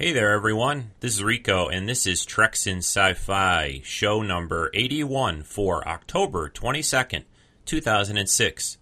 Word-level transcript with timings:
Hey 0.00 0.12
there, 0.12 0.30
everyone. 0.30 0.92
This 1.00 1.16
is 1.16 1.22
Rico, 1.22 1.68
and 1.68 1.86
this 1.86 2.06
is 2.06 2.24
Treks 2.24 2.66
in 2.66 2.78
Sci 2.78 3.12
Fi, 3.12 3.82
show 3.84 4.22
number 4.22 4.70
81 4.72 5.42
for 5.42 5.86
October 5.86 6.48
22nd, 6.48 7.24
2006. 7.66 8.78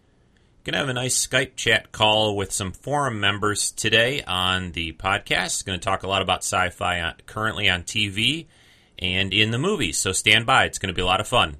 Gonna 0.62 0.78
have 0.78 0.88
a 0.88 0.92
nice 0.92 1.26
Skype 1.26 1.56
chat 1.56 1.90
call 1.90 2.36
with 2.36 2.52
some 2.52 2.70
forum 2.70 3.18
members 3.18 3.72
today 3.72 4.22
on 4.28 4.70
the 4.70 4.92
podcast. 4.92 5.64
Gonna 5.64 5.78
talk 5.78 6.04
a 6.04 6.08
lot 6.08 6.22
about 6.22 6.44
sci 6.44 6.70
fi 6.70 7.00
uh, 7.00 7.14
currently 7.26 7.68
on 7.68 7.82
TV 7.82 8.46
and 8.96 9.34
in 9.34 9.50
the 9.50 9.58
movies, 9.58 9.98
so 9.98 10.12
stand 10.12 10.46
by. 10.46 10.66
It's 10.66 10.78
gonna 10.78 10.92
be 10.92 11.02
a 11.02 11.04
lot 11.04 11.20
of 11.20 11.26
fun. 11.26 11.56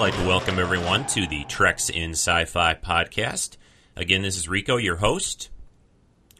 Like 0.00 0.16
to 0.16 0.26
welcome 0.26 0.58
everyone 0.58 1.06
to 1.06 1.26
the 1.26 1.44
Treks 1.44 1.90
in 1.90 2.12
Sci 2.12 2.46
Fi 2.46 2.72
podcast. 2.72 3.58
Again, 3.94 4.22
this 4.22 4.38
is 4.38 4.48
Rico, 4.48 4.78
your 4.78 4.96
host. 4.96 5.50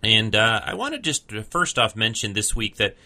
And 0.02 0.34
uh, 0.34 0.62
I 0.64 0.72
want 0.72 0.94
to 0.94 0.98
just 0.98 1.30
uh, 1.30 1.42
first 1.42 1.78
off 1.78 1.94
mention 1.94 2.32
this 2.32 2.56
week 2.56 2.76
that 2.76 2.96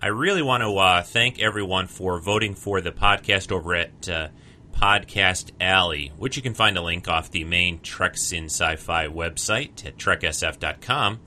I 0.00 0.06
really 0.06 0.40
want 0.40 0.62
to 0.62 0.78
uh, 0.78 1.02
thank 1.02 1.40
everyone 1.40 1.88
for 1.88 2.20
voting 2.20 2.54
for 2.54 2.80
the 2.80 2.92
podcast 2.92 3.50
over 3.50 3.74
at 3.74 4.08
uh, 4.08 4.28
Podcast 4.72 5.50
Alley, 5.60 6.12
which 6.16 6.36
you 6.36 6.42
can 6.44 6.54
find 6.54 6.78
a 6.78 6.82
link 6.82 7.08
off 7.08 7.32
the 7.32 7.42
main 7.42 7.80
Treks 7.80 8.30
in 8.30 8.44
Sci 8.44 8.76
Fi 8.76 9.08
website 9.08 9.84
at 9.84 9.96
treksf.com. 9.96 11.18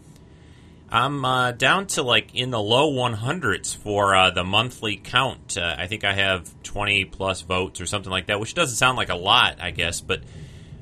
I'm 0.89 1.25
uh, 1.25 1.51
down 1.51 1.87
to 1.87 2.01
like 2.01 2.33
in 2.33 2.49
the 2.49 2.61
low 2.61 2.91
100s 2.91 3.75
for 3.75 4.15
uh, 4.15 4.31
the 4.31 4.45
monthly 4.45 4.95
count. 4.95 5.57
Uh, 5.57 5.75
I 5.77 5.87
think 5.87 6.05
I 6.05 6.13
have 6.13 6.49
20 6.63 7.05
plus 7.05 7.41
votes 7.41 7.81
or 7.81 7.85
something 7.85 8.11
like 8.11 8.27
that, 8.27 8.39
which 8.39 8.53
doesn't 8.53 8.77
sound 8.77 8.97
like 8.97 9.09
a 9.09 9.15
lot, 9.15 9.57
I 9.59 9.71
guess, 9.71 9.99
but 9.99 10.21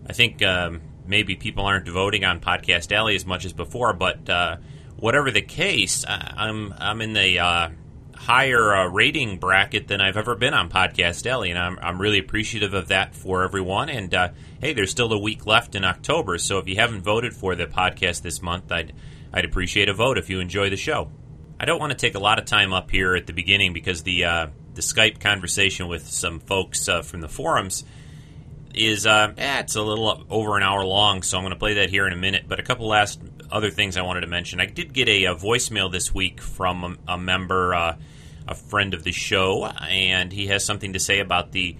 I 0.08 0.14
think 0.14 0.44
um, 0.44 0.82
maybe 1.08 1.36
people 1.36 1.66
aren't 1.66 1.88
voting 1.88 2.24
on 2.24 2.40
Podcast 2.40 2.92
Alley 2.92 3.16
as 3.16 3.26
much 3.26 3.46
as 3.46 3.54
before. 3.54 3.94
But 3.94 4.30
uh, 4.30 4.58
whatever 4.98 5.32
the 5.32 5.42
case, 5.42 6.06
I'm 6.08 6.72
I'm 6.78 7.02
in 7.02 7.14
the 7.14 7.40
uh, 7.40 7.70
higher 8.16 8.76
uh, 8.76 8.88
rating 8.88 9.40
bracket 9.40 9.88
than 9.88 10.02
I've 10.02 10.18
ever 10.18 10.36
been 10.36 10.54
on 10.54 10.70
Podcast 10.70 11.26
Alley, 11.26 11.50
and 11.50 11.58
I'm 11.58 11.80
I'm 11.82 12.00
really 12.00 12.20
appreciative 12.20 12.76
of 12.76 12.90
that 12.90 13.16
for 13.16 13.44
everyone. 13.44 13.90
And 13.90 14.14
hey, 14.62 14.74
there's 14.74 14.92
still 14.92 15.12
a 15.12 15.20
week 15.20 15.48
left 15.48 15.74
in 15.74 15.84
October, 15.84 16.38
so 16.38 16.60
if 16.60 16.68
you 16.68 16.76
haven't 16.76 17.02
voted 17.02 17.34
for 17.34 17.56
the 17.56 17.66
podcast 17.66 18.22
this 18.22 18.40
month, 18.44 18.72
I'd 18.72 18.94
I'd 19.34 19.46
appreciate 19.46 19.90
a 19.90 19.94
vote 19.94 20.18
if 20.18 20.30
you 20.30 20.40
enjoy 20.40 20.70
the 20.70 20.78
show. 20.78 21.12
I 21.60 21.66
don't 21.66 21.80
want 21.80 21.92
to 21.92 21.98
take 21.98 22.16
a 22.16 22.20
lot 22.20 22.40
of 22.40 22.46
time 22.46 22.74
up 22.74 22.92
here 22.92 23.16
at 23.16 23.28
the 23.28 23.34
beginning 23.34 23.74
because 23.74 24.04
the 24.04 24.26
uh, 24.26 24.48
the 24.74 24.82
Skype 24.82 25.20
conversation 25.20 25.88
with 25.88 26.06
some 26.08 26.40
folks 26.40 26.90
uh, 26.90 27.02
from 27.02 27.22
the 27.22 27.30
forums 27.30 27.86
is 28.74 29.08
uh, 29.08 29.34
eh, 29.38 29.60
it's 29.60 29.76
a 29.76 29.82
little 29.82 30.26
over 30.30 30.58
an 30.58 30.64
hour 30.64 30.86
long, 30.86 31.24
so 31.24 31.38
I'm 31.38 31.44
going 31.44 31.54
to 31.54 31.60
play 31.60 31.76
that 31.76 31.90
here 31.90 32.06
in 32.08 32.14
a 32.14 32.18
minute. 32.18 32.46
But 32.48 32.60
a 32.60 32.64
couple 32.64 32.88
last 32.88 33.22
other 33.50 33.72
things 33.72 33.96
I 33.96 34.02
wanted 34.02 34.22
to 34.22 34.28
mention. 34.28 34.60
I 34.60 34.66
did 34.66 34.94
get 34.94 35.08
a, 35.08 35.26
a 35.26 35.36
voicemail 35.36 35.92
this 35.92 36.14
week 36.14 36.42
from 36.42 36.84
a, 37.08 37.14
a 37.14 37.18
member, 37.18 37.74
uh, 37.74 37.96
a 38.48 38.56
friend 38.56 38.94
of 38.94 39.04
the 39.04 39.12
show, 39.12 39.66
and 39.66 40.32
he 40.32 40.48
has 40.48 40.66
something 40.66 40.94
to 40.94 41.00
say 41.00 41.20
about 41.20 41.52
the 41.52 41.78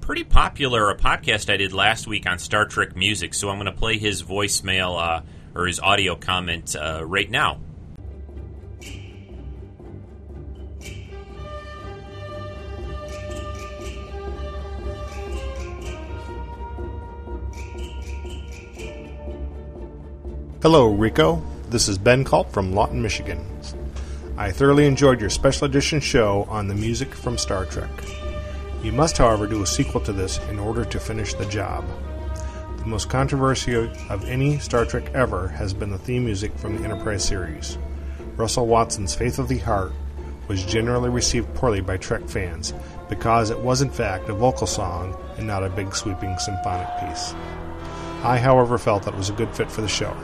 pretty 0.00 0.24
popular 0.24 0.94
podcast 0.94 1.52
I 1.52 1.56
did 1.56 1.72
last 1.72 2.06
week 2.06 2.28
on 2.28 2.38
Star 2.38 2.66
Trek 2.66 2.96
music. 2.96 3.32
So 3.32 3.48
I'm 3.48 3.56
going 3.56 3.72
to 3.72 3.78
play 3.78 3.96
his 3.96 4.22
voicemail 4.22 5.00
uh, 5.00 5.22
or 5.54 5.66
his 5.66 5.80
audio 5.80 6.14
comment 6.16 6.76
uh, 6.76 7.04
right 7.04 7.30
now. 7.30 7.58
Hello, 20.62 20.88
Rico. 20.88 21.42
This 21.70 21.88
is 21.88 21.96
Ben 21.96 22.22
Culp 22.22 22.52
from 22.52 22.74
Lawton, 22.74 23.00
Michigan. 23.00 23.42
I 24.36 24.52
thoroughly 24.52 24.84
enjoyed 24.84 25.18
your 25.18 25.30
special 25.30 25.64
edition 25.64 26.00
show 26.00 26.46
on 26.50 26.68
the 26.68 26.74
music 26.74 27.14
from 27.14 27.38
Star 27.38 27.64
Trek. 27.64 27.90
You 28.82 28.92
must, 28.92 29.16
however, 29.16 29.46
do 29.46 29.62
a 29.62 29.66
sequel 29.66 30.02
to 30.02 30.12
this 30.12 30.38
in 30.50 30.58
order 30.58 30.84
to 30.84 31.00
finish 31.00 31.32
the 31.32 31.46
job. 31.46 31.84
The 32.80 32.86
most 32.86 33.10
controversial 33.10 33.90
of 34.08 34.24
any 34.24 34.58
Star 34.58 34.86
Trek 34.86 35.10
ever 35.12 35.48
has 35.48 35.74
been 35.74 35.90
the 35.90 35.98
theme 35.98 36.24
music 36.24 36.56
from 36.56 36.78
the 36.78 36.84
Enterprise 36.84 37.22
series. 37.22 37.76
Russell 38.36 38.66
Watson's 38.66 39.14
Faith 39.14 39.38
of 39.38 39.48
the 39.48 39.58
Heart 39.58 39.92
was 40.48 40.64
generally 40.64 41.10
received 41.10 41.52
poorly 41.54 41.82
by 41.82 41.98
Trek 41.98 42.26
fans 42.26 42.72
because 43.10 43.50
it 43.50 43.58
was 43.58 43.82
in 43.82 43.90
fact 43.90 44.30
a 44.30 44.32
vocal 44.32 44.66
song 44.66 45.14
and 45.36 45.46
not 45.46 45.62
a 45.62 45.68
big 45.68 45.94
sweeping 45.94 46.38
symphonic 46.38 46.88
piece. 47.00 47.34
I, 48.24 48.38
however, 48.38 48.78
felt 48.78 49.02
that 49.02 49.12
it 49.12 49.18
was 49.18 49.28
a 49.28 49.34
good 49.34 49.54
fit 49.54 49.70
for 49.70 49.82
the 49.82 49.88
show. 49.88 50.16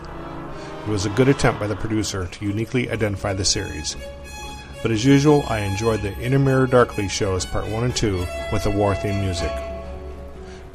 It 0.87 0.89
was 0.89 1.05
a 1.05 1.11
good 1.11 1.29
attempt 1.29 1.61
by 1.61 1.67
the 1.67 1.77
producer 1.77 2.27
to 2.27 2.45
uniquely 2.47 2.91
identify 2.91 3.35
the 3.35 3.45
series. 3.45 3.99
But 4.81 4.93
as 4.93 5.05
usual, 5.05 5.45
I 5.49 5.59
enjoyed 5.59 6.01
the 6.01 6.19
In 6.21 6.33
a 6.33 6.39
Mirror 6.39 6.69
Darkly 6.69 7.09
shows 7.09 7.45
part 7.45 7.69
1 7.69 7.85
and 7.85 7.95
2 7.95 8.27
with 8.51 8.65
the 8.65 8.71
war 8.71 8.95
theme 8.95 9.21
music. 9.21 9.53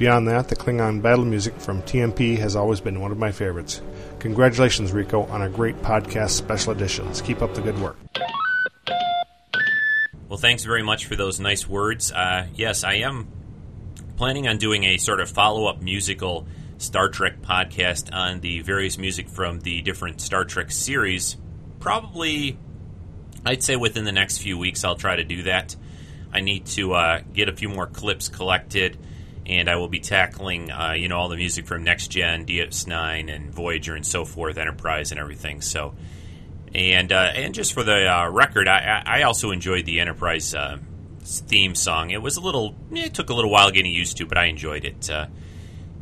Beyond 0.01 0.27
that, 0.29 0.47
the 0.47 0.55
Klingon 0.55 0.99
battle 1.03 1.25
music 1.25 1.53
from 1.59 1.83
TMP 1.83 2.35
has 2.39 2.55
always 2.55 2.81
been 2.81 3.01
one 3.01 3.11
of 3.11 3.19
my 3.19 3.31
favorites. 3.31 3.83
Congratulations, 4.17 4.91
Rico, 4.91 5.25
on 5.27 5.43
a 5.43 5.47
great 5.47 5.79
podcast 5.83 6.31
special 6.31 6.73
editions. 6.73 7.21
Keep 7.21 7.43
up 7.43 7.53
the 7.53 7.61
good 7.61 7.77
work. 7.79 7.97
Well, 10.27 10.39
thanks 10.39 10.63
very 10.63 10.81
much 10.81 11.05
for 11.05 11.15
those 11.15 11.39
nice 11.39 11.69
words. 11.69 12.11
Uh, 12.11 12.47
yes, 12.55 12.83
I 12.83 12.95
am 12.95 13.27
planning 14.17 14.47
on 14.47 14.57
doing 14.57 14.85
a 14.85 14.97
sort 14.97 15.19
of 15.19 15.29
follow 15.29 15.67
up 15.67 15.83
musical 15.83 16.47
Star 16.79 17.09
Trek 17.09 17.39
podcast 17.43 18.11
on 18.11 18.39
the 18.39 18.61
various 18.61 18.97
music 18.97 19.29
from 19.29 19.59
the 19.59 19.83
different 19.83 20.19
Star 20.19 20.45
Trek 20.45 20.71
series. 20.71 21.37
Probably, 21.79 22.57
I'd 23.45 23.61
say 23.61 23.75
within 23.75 24.05
the 24.05 24.11
next 24.11 24.39
few 24.39 24.57
weeks, 24.57 24.83
I'll 24.83 24.95
try 24.95 25.17
to 25.17 25.23
do 25.23 25.43
that. 25.43 25.75
I 26.33 26.39
need 26.39 26.65
to 26.65 26.93
uh, 26.93 27.21
get 27.35 27.49
a 27.49 27.53
few 27.55 27.69
more 27.69 27.85
clips 27.85 28.29
collected 28.29 28.97
and 29.45 29.69
I 29.69 29.75
will 29.75 29.87
be 29.87 29.99
tackling, 29.99 30.71
uh, 30.71 30.93
you 30.93 31.07
know, 31.07 31.17
all 31.17 31.29
the 31.29 31.35
music 31.35 31.65
from 31.65 31.83
Next 31.83 32.07
Gen, 32.07 32.45
DS9, 32.45 33.33
and 33.33 33.53
Voyager, 33.53 33.95
and 33.95 34.05
so 34.05 34.25
forth, 34.25 34.57
Enterprise, 34.57 35.11
and 35.11 35.19
everything. 35.19 35.61
So, 35.61 35.95
and 36.73 37.11
uh, 37.11 37.31
and 37.35 37.53
just 37.53 37.73
for 37.73 37.83
the 37.83 38.07
uh, 38.11 38.29
record, 38.29 38.67
I, 38.67 39.03
I 39.05 39.23
also 39.23 39.51
enjoyed 39.51 39.85
the 39.85 39.99
Enterprise 39.99 40.53
uh, 40.53 40.77
theme 41.23 41.75
song. 41.75 42.11
It 42.11 42.21
was 42.21 42.37
a 42.37 42.41
little, 42.41 42.75
it 42.91 43.13
took 43.13 43.29
a 43.29 43.33
little 43.33 43.51
while 43.51 43.71
getting 43.71 43.91
used 43.91 44.17
to, 44.17 44.25
but 44.25 44.37
I 44.37 44.45
enjoyed 44.45 44.85
it. 44.85 45.09
Uh, 45.09 45.27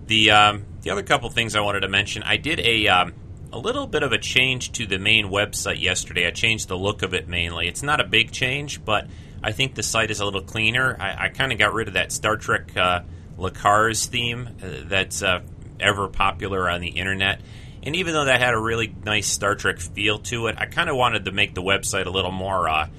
the 0.06 0.32
um, 0.32 0.66
the 0.82 0.90
other 0.90 1.04
couple 1.04 1.30
things 1.30 1.56
I 1.56 1.62
wanted 1.62 1.82
to 1.82 1.90
mention, 1.90 2.24
I 2.24 2.38
did 2.38 2.60
a 2.60 2.88
um, 2.88 3.14
a 3.52 3.58
little 3.58 3.88
bit 3.88 4.04
of 4.04 4.12
a 4.12 4.18
change 4.18 4.72
to 4.74 4.86
the 4.86 5.00
main 5.00 5.28
website 5.28 5.82
yesterday. 5.82 6.28
I 6.28 6.32
changed 6.32 6.68
the 6.68 6.78
look 6.78 7.02
of 7.02 7.14
it 7.14 7.28
mainly. 7.28 7.68
It's 7.68 7.84
not 7.84 8.00
a 8.00 8.04
big 8.04 8.32
change, 8.32 8.84
but 8.84 9.08
I 9.42 9.52
think 9.52 9.76
the 9.76 9.84
site 9.84 10.12
is 10.12 10.20
a 10.20 10.26
little 10.26 10.42
cleaner. 10.42 10.98
I, 11.00 11.26
I 11.26 11.30
kind 11.30 11.52
of 11.52 11.58
got 11.58 11.74
rid 11.74 11.88
of 11.88 11.94
that 11.96 12.12
Star 12.12 12.38
Trek 12.38 12.76
uh, 12.76 13.02
LCARS 13.40 14.08
theme 14.08 14.50
uh, 14.62 14.68
that's 14.86 15.24
uh, 15.24 15.42
ever 15.80 16.08
popular 16.08 16.70
on 16.70 16.82
the 16.82 16.90
internet. 16.90 17.42
And 17.82 17.96
even 17.96 18.14
though 18.14 18.26
that 18.26 18.42
had 18.42 18.54
a 18.54 18.60
really 18.60 18.94
nice 19.06 19.28
Star 19.28 19.56
Trek 19.56 19.80
feel 19.80 20.20
to 20.20 20.48
it, 20.48 20.56
I 20.58 20.66
kind 20.66 20.90
of 20.90 20.96
wanted 20.96 21.26
to 21.26 21.32
make 21.32 21.54
the 21.56 21.62
website 21.62 22.06
a 22.06 22.10
little 22.10 22.32
more 22.32 22.68
uh, 22.68 22.90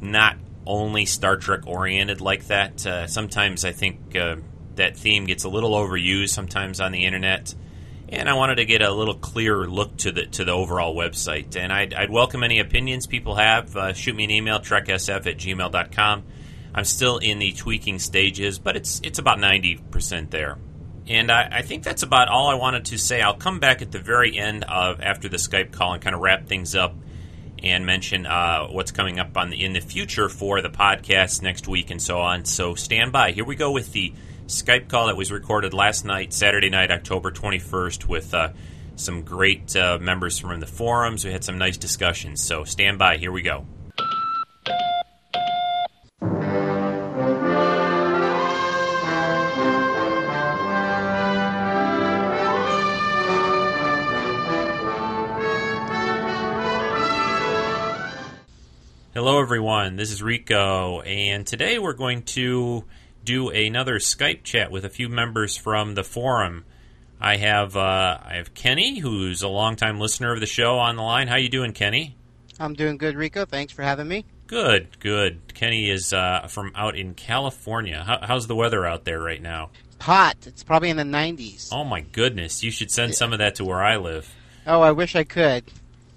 not 0.00 0.36
only 0.66 1.06
Star 1.06 1.36
Trek 1.36 1.66
oriented 1.66 2.20
like 2.20 2.46
that. 2.48 2.86
Uh, 2.86 3.06
sometimes 3.06 3.64
I 3.64 3.72
think 3.72 4.14
uh, 4.14 4.36
that 4.76 4.96
theme 4.96 5.26
gets 5.26 5.44
a 5.44 5.48
little 5.48 5.72
overused 5.72 6.30
sometimes 6.30 6.80
on 6.80 6.92
the 6.92 7.04
internet. 7.04 7.54
And 8.08 8.28
I 8.28 8.34
wanted 8.34 8.56
to 8.56 8.64
get 8.64 8.82
a 8.82 8.90
little 8.90 9.14
clearer 9.14 9.68
look 9.68 9.96
to 9.98 10.10
the 10.10 10.26
to 10.26 10.44
the 10.44 10.52
overall 10.52 10.96
website. 10.96 11.56
And 11.56 11.72
I'd, 11.72 11.94
I'd 11.94 12.10
welcome 12.10 12.42
any 12.42 12.58
opinions 12.58 13.06
people 13.06 13.36
have. 13.36 13.76
Uh, 13.76 13.92
shoot 13.92 14.16
me 14.16 14.24
an 14.24 14.30
email, 14.30 14.58
treksf 14.58 15.26
at 15.26 15.36
gmail.com. 15.38 16.24
I'm 16.74 16.84
still 16.84 17.18
in 17.18 17.38
the 17.38 17.52
tweaking 17.52 17.98
stages, 17.98 18.58
but 18.58 18.76
it's 18.76 19.00
it's 19.02 19.18
about 19.18 19.38
90% 19.38 20.30
there. 20.30 20.58
And 21.06 21.30
I, 21.32 21.48
I, 21.50 21.62
think 21.62 21.82
that's 21.82 22.04
about 22.04 22.28
all 22.28 22.48
I 22.48 22.54
wanted 22.54 22.84
to 22.86 22.98
say. 22.98 23.20
I'll 23.20 23.34
come 23.34 23.58
back 23.58 23.82
at 23.82 23.90
the 23.90 23.98
very 23.98 24.38
end 24.38 24.64
of 24.64 25.00
after 25.00 25.28
the 25.28 25.38
Skype 25.38 25.72
call 25.72 25.94
and 25.94 26.02
kind 26.02 26.14
of 26.14 26.22
wrap 26.22 26.46
things 26.46 26.76
up 26.76 26.94
and 27.62 27.84
mention 27.84 28.26
uh, 28.26 28.66
what's 28.68 28.92
coming 28.92 29.18
up 29.18 29.36
on 29.36 29.50
the, 29.50 29.64
in 29.64 29.72
the 29.72 29.80
future 29.80 30.28
for 30.28 30.62
the 30.62 30.70
podcast 30.70 31.42
next 31.42 31.66
week 31.66 31.90
and 31.90 32.00
so 32.00 32.20
on. 32.20 32.44
So 32.44 32.74
stand 32.74 33.12
by. 33.12 33.32
Here 33.32 33.44
we 33.44 33.56
go 33.56 33.72
with 33.72 33.92
the 33.92 34.12
Skype 34.46 34.88
call 34.88 35.06
that 35.06 35.16
was 35.16 35.32
recorded 35.32 35.74
last 35.74 36.04
night, 36.04 36.32
Saturday 36.32 36.70
night, 36.70 36.90
October 36.90 37.30
21st, 37.30 38.06
with 38.06 38.32
uh, 38.34 38.50
some 38.96 39.22
great 39.22 39.74
uh, 39.76 39.98
members 40.00 40.38
from 40.38 40.60
the 40.60 40.66
forums. 40.66 41.24
We 41.24 41.32
had 41.32 41.44
some 41.44 41.58
nice 41.58 41.76
discussions. 41.76 42.42
So 42.42 42.64
stand 42.64 42.98
by. 42.98 43.16
Here 43.16 43.32
we 43.32 43.42
go. 43.42 43.66
Everyone. 59.50 59.96
This 59.96 60.12
is 60.12 60.22
Rico, 60.22 61.00
and 61.00 61.44
today 61.44 61.80
we're 61.80 61.92
going 61.92 62.22
to 62.22 62.84
do 63.24 63.48
another 63.48 63.98
Skype 63.98 64.44
chat 64.44 64.70
with 64.70 64.84
a 64.84 64.88
few 64.88 65.08
members 65.08 65.56
from 65.56 65.96
the 65.96 66.04
forum. 66.04 66.64
I 67.20 67.34
have 67.34 67.76
uh, 67.76 68.18
I 68.24 68.34
have 68.34 68.54
Kenny, 68.54 69.00
who's 69.00 69.42
a 69.42 69.48
longtime 69.48 69.98
listener 69.98 70.32
of 70.32 70.38
the 70.38 70.46
show, 70.46 70.78
on 70.78 70.94
the 70.94 71.02
line. 71.02 71.26
How 71.26 71.34
you 71.34 71.48
doing, 71.48 71.72
Kenny? 71.72 72.14
I'm 72.60 72.74
doing 72.74 72.96
good, 72.96 73.16
Rico. 73.16 73.44
Thanks 73.44 73.72
for 73.72 73.82
having 73.82 74.06
me. 74.06 74.24
Good, 74.46 75.00
good. 75.00 75.52
Kenny 75.52 75.90
is 75.90 76.12
uh, 76.12 76.46
from 76.46 76.70
out 76.76 76.94
in 76.94 77.14
California. 77.14 78.04
How, 78.06 78.20
how's 78.22 78.46
the 78.46 78.54
weather 78.54 78.86
out 78.86 79.04
there 79.04 79.20
right 79.20 79.42
now? 79.42 79.70
Hot. 80.00 80.36
It's 80.46 80.62
probably 80.62 80.90
in 80.90 80.96
the 80.96 81.02
90s. 81.02 81.70
Oh 81.72 81.82
my 81.82 82.02
goodness! 82.02 82.62
You 82.62 82.70
should 82.70 82.92
send 82.92 83.16
some 83.16 83.32
of 83.32 83.40
that 83.40 83.56
to 83.56 83.64
where 83.64 83.82
I 83.82 83.96
live. 83.96 84.32
Oh, 84.64 84.80
I 84.80 84.92
wish 84.92 85.16
I 85.16 85.24
could. 85.24 85.64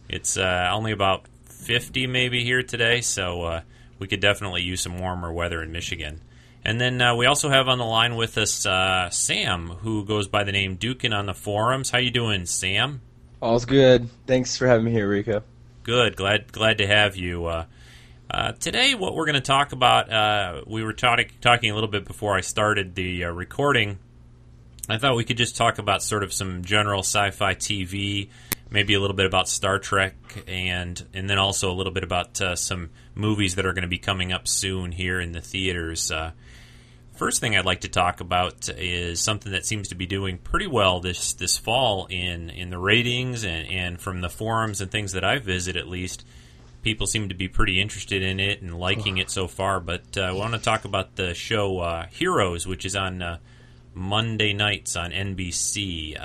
It's 0.07 0.37
uh, 0.37 0.69
only 0.71 0.91
about 0.91 1.25
50 1.63 2.07
maybe 2.07 2.43
here 2.43 2.61
today, 2.61 3.01
so 3.01 3.41
uh, 3.43 3.61
we 3.99 4.07
could 4.07 4.19
definitely 4.19 4.61
use 4.61 4.81
some 4.81 4.99
warmer 4.99 5.31
weather 5.31 5.61
in 5.61 5.71
Michigan. 5.71 6.21
And 6.65 6.79
then 6.79 7.01
uh, 7.01 7.15
we 7.15 7.25
also 7.25 7.49
have 7.49 7.67
on 7.67 7.77
the 7.77 7.85
line 7.85 8.15
with 8.15 8.37
us 8.37 8.65
uh, 8.65 9.09
Sam, 9.09 9.67
who 9.67 10.05
goes 10.05 10.27
by 10.27 10.43
the 10.43 10.51
name 10.51 10.77
Dukin 10.77 11.13
on 11.13 11.25
the 11.25 11.33
forums. 11.33 11.89
How 11.89 11.97
you 11.97 12.11
doing, 12.11 12.45
Sam? 12.45 13.01
All's 13.41 13.65
good. 13.65 14.09
Thanks 14.25 14.55
for 14.55 14.67
having 14.67 14.85
me 14.85 14.91
here, 14.91 15.07
Rico. 15.07 15.43
Good. 15.83 16.15
Glad 16.15 16.51
glad 16.53 16.77
to 16.77 16.87
have 16.87 17.17
you. 17.17 17.45
Uh, 17.45 17.65
uh, 18.31 18.53
today, 18.53 18.95
what 18.95 19.13
we're 19.13 19.25
going 19.25 19.35
to 19.35 19.41
talk 19.41 19.73
about, 19.73 20.11
uh, 20.11 20.61
we 20.65 20.83
were 20.83 20.93
talking 20.93 21.29
talking 21.41 21.69
a 21.69 21.73
little 21.73 21.89
bit 21.89 22.05
before 22.05 22.37
I 22.37 22.41
started 22.41 22.95
the 22.95 23.25
uh, 23.25 23.31
recording. 23.31 23.99
I 24.89 24.97
thought 24.97 25.15
we 25.15 25.23
could 25.23 25.37
just 25.37 25.57
talk 25.57 25.77
about 25.77 26.01
sort 26.01 26.23
of 26.23 26.33
some 26.33 26.63
general 26.63 27.01
sci-fi 27.01 27.55
TV, 27.55 28.29
maybe 28.73 28.95
a 28.95 28.99
little 28.99 29.15
bit 29.15 29.27
about 29.27 29.47
Star 29.47 29.79
Trek, 29.79 30.15
and 30.47 31.01
and 31.13 31.29
then 31.29 31.37
also 31.37 31.71
a 31.71 31.75
little 31.75 31.93
bit 31.93 32.03
about 32.03 32.41
uh, 32.41 32.55
some 32.57 32.89
movies 33.15 33.55
that 33.55 33.65
are 33.65 33.71
going 33.71 33.83
to 33.83 33.87
be 33.87 33.99
coming 33.99 34.33
up 34.33 34.47
soon 34.47 34.91
here 34.91 35.21
in 35.21 35.31
the 35.31 35.39
theaters. 35.39 36.11
Uh, 36.11 36.31
first 37.13 37.39
thing 37.39 37.55
I'd 37.55 37.65
like 37.65 37.81
to 37.81 37.87
talk 37.87 38.19
about 38.19 38.67
is 38.69 39.21
something 39.21 39.51
that 39.53 39.65
seems 39.65 39.89
to 39.89 39.95
be 39.95 40.07
doing 40.07 40.39
pretty 40.39 40.67
well 40.67 40.99
this 40.99 41.33
this 41.33 41.57
fall 41.57 42.07
in 42.07 42.49
in 42.49 42.71
the 42.71 42.79
ratings 42.79 43.45
and, 43.45 43.69
and 43.69 44.01
from 44.01 44.19
the 44.19 44.29
forums 44.29 44.81
and 44.81 44.91
things 44.91 45.13
that 45.13 45.23
I 45.23 45.37
visit 45.37 45.77
at 45.77 45.87
least. 45.87 46.25
People 46.81 47.07
seem 47.07 47.29
to 47.29 47.35
be 47.35 47.47
pretty 47.47 47.79
interested 47.79 48.21
in 48.21 48.41
it 48.41 48.61
and 48.61 48.77
liking 48.77 49.17
it 49.17 49.29
so 49.29 49.47
far. 49.47 49.79
But 49.79 50.17
uh, 50.17 50.23
I 50.23 50.31
want 50.33 50.53
to 50.53 50.59
talk 50.59 50.83
about 50.83 51.15
the 51.15 51.33
show 51.33 51.79
uh, 51.79 52.07
Heroes, 52.07 52.67
which 52.67 52.85
is 52.85 52.93
on 52.93 53.21
uh, 53.21 53.37
Monday 53.93 54.51
nights 54.51 54.97
on 54.97 55.11
NBC. 55.11 56.19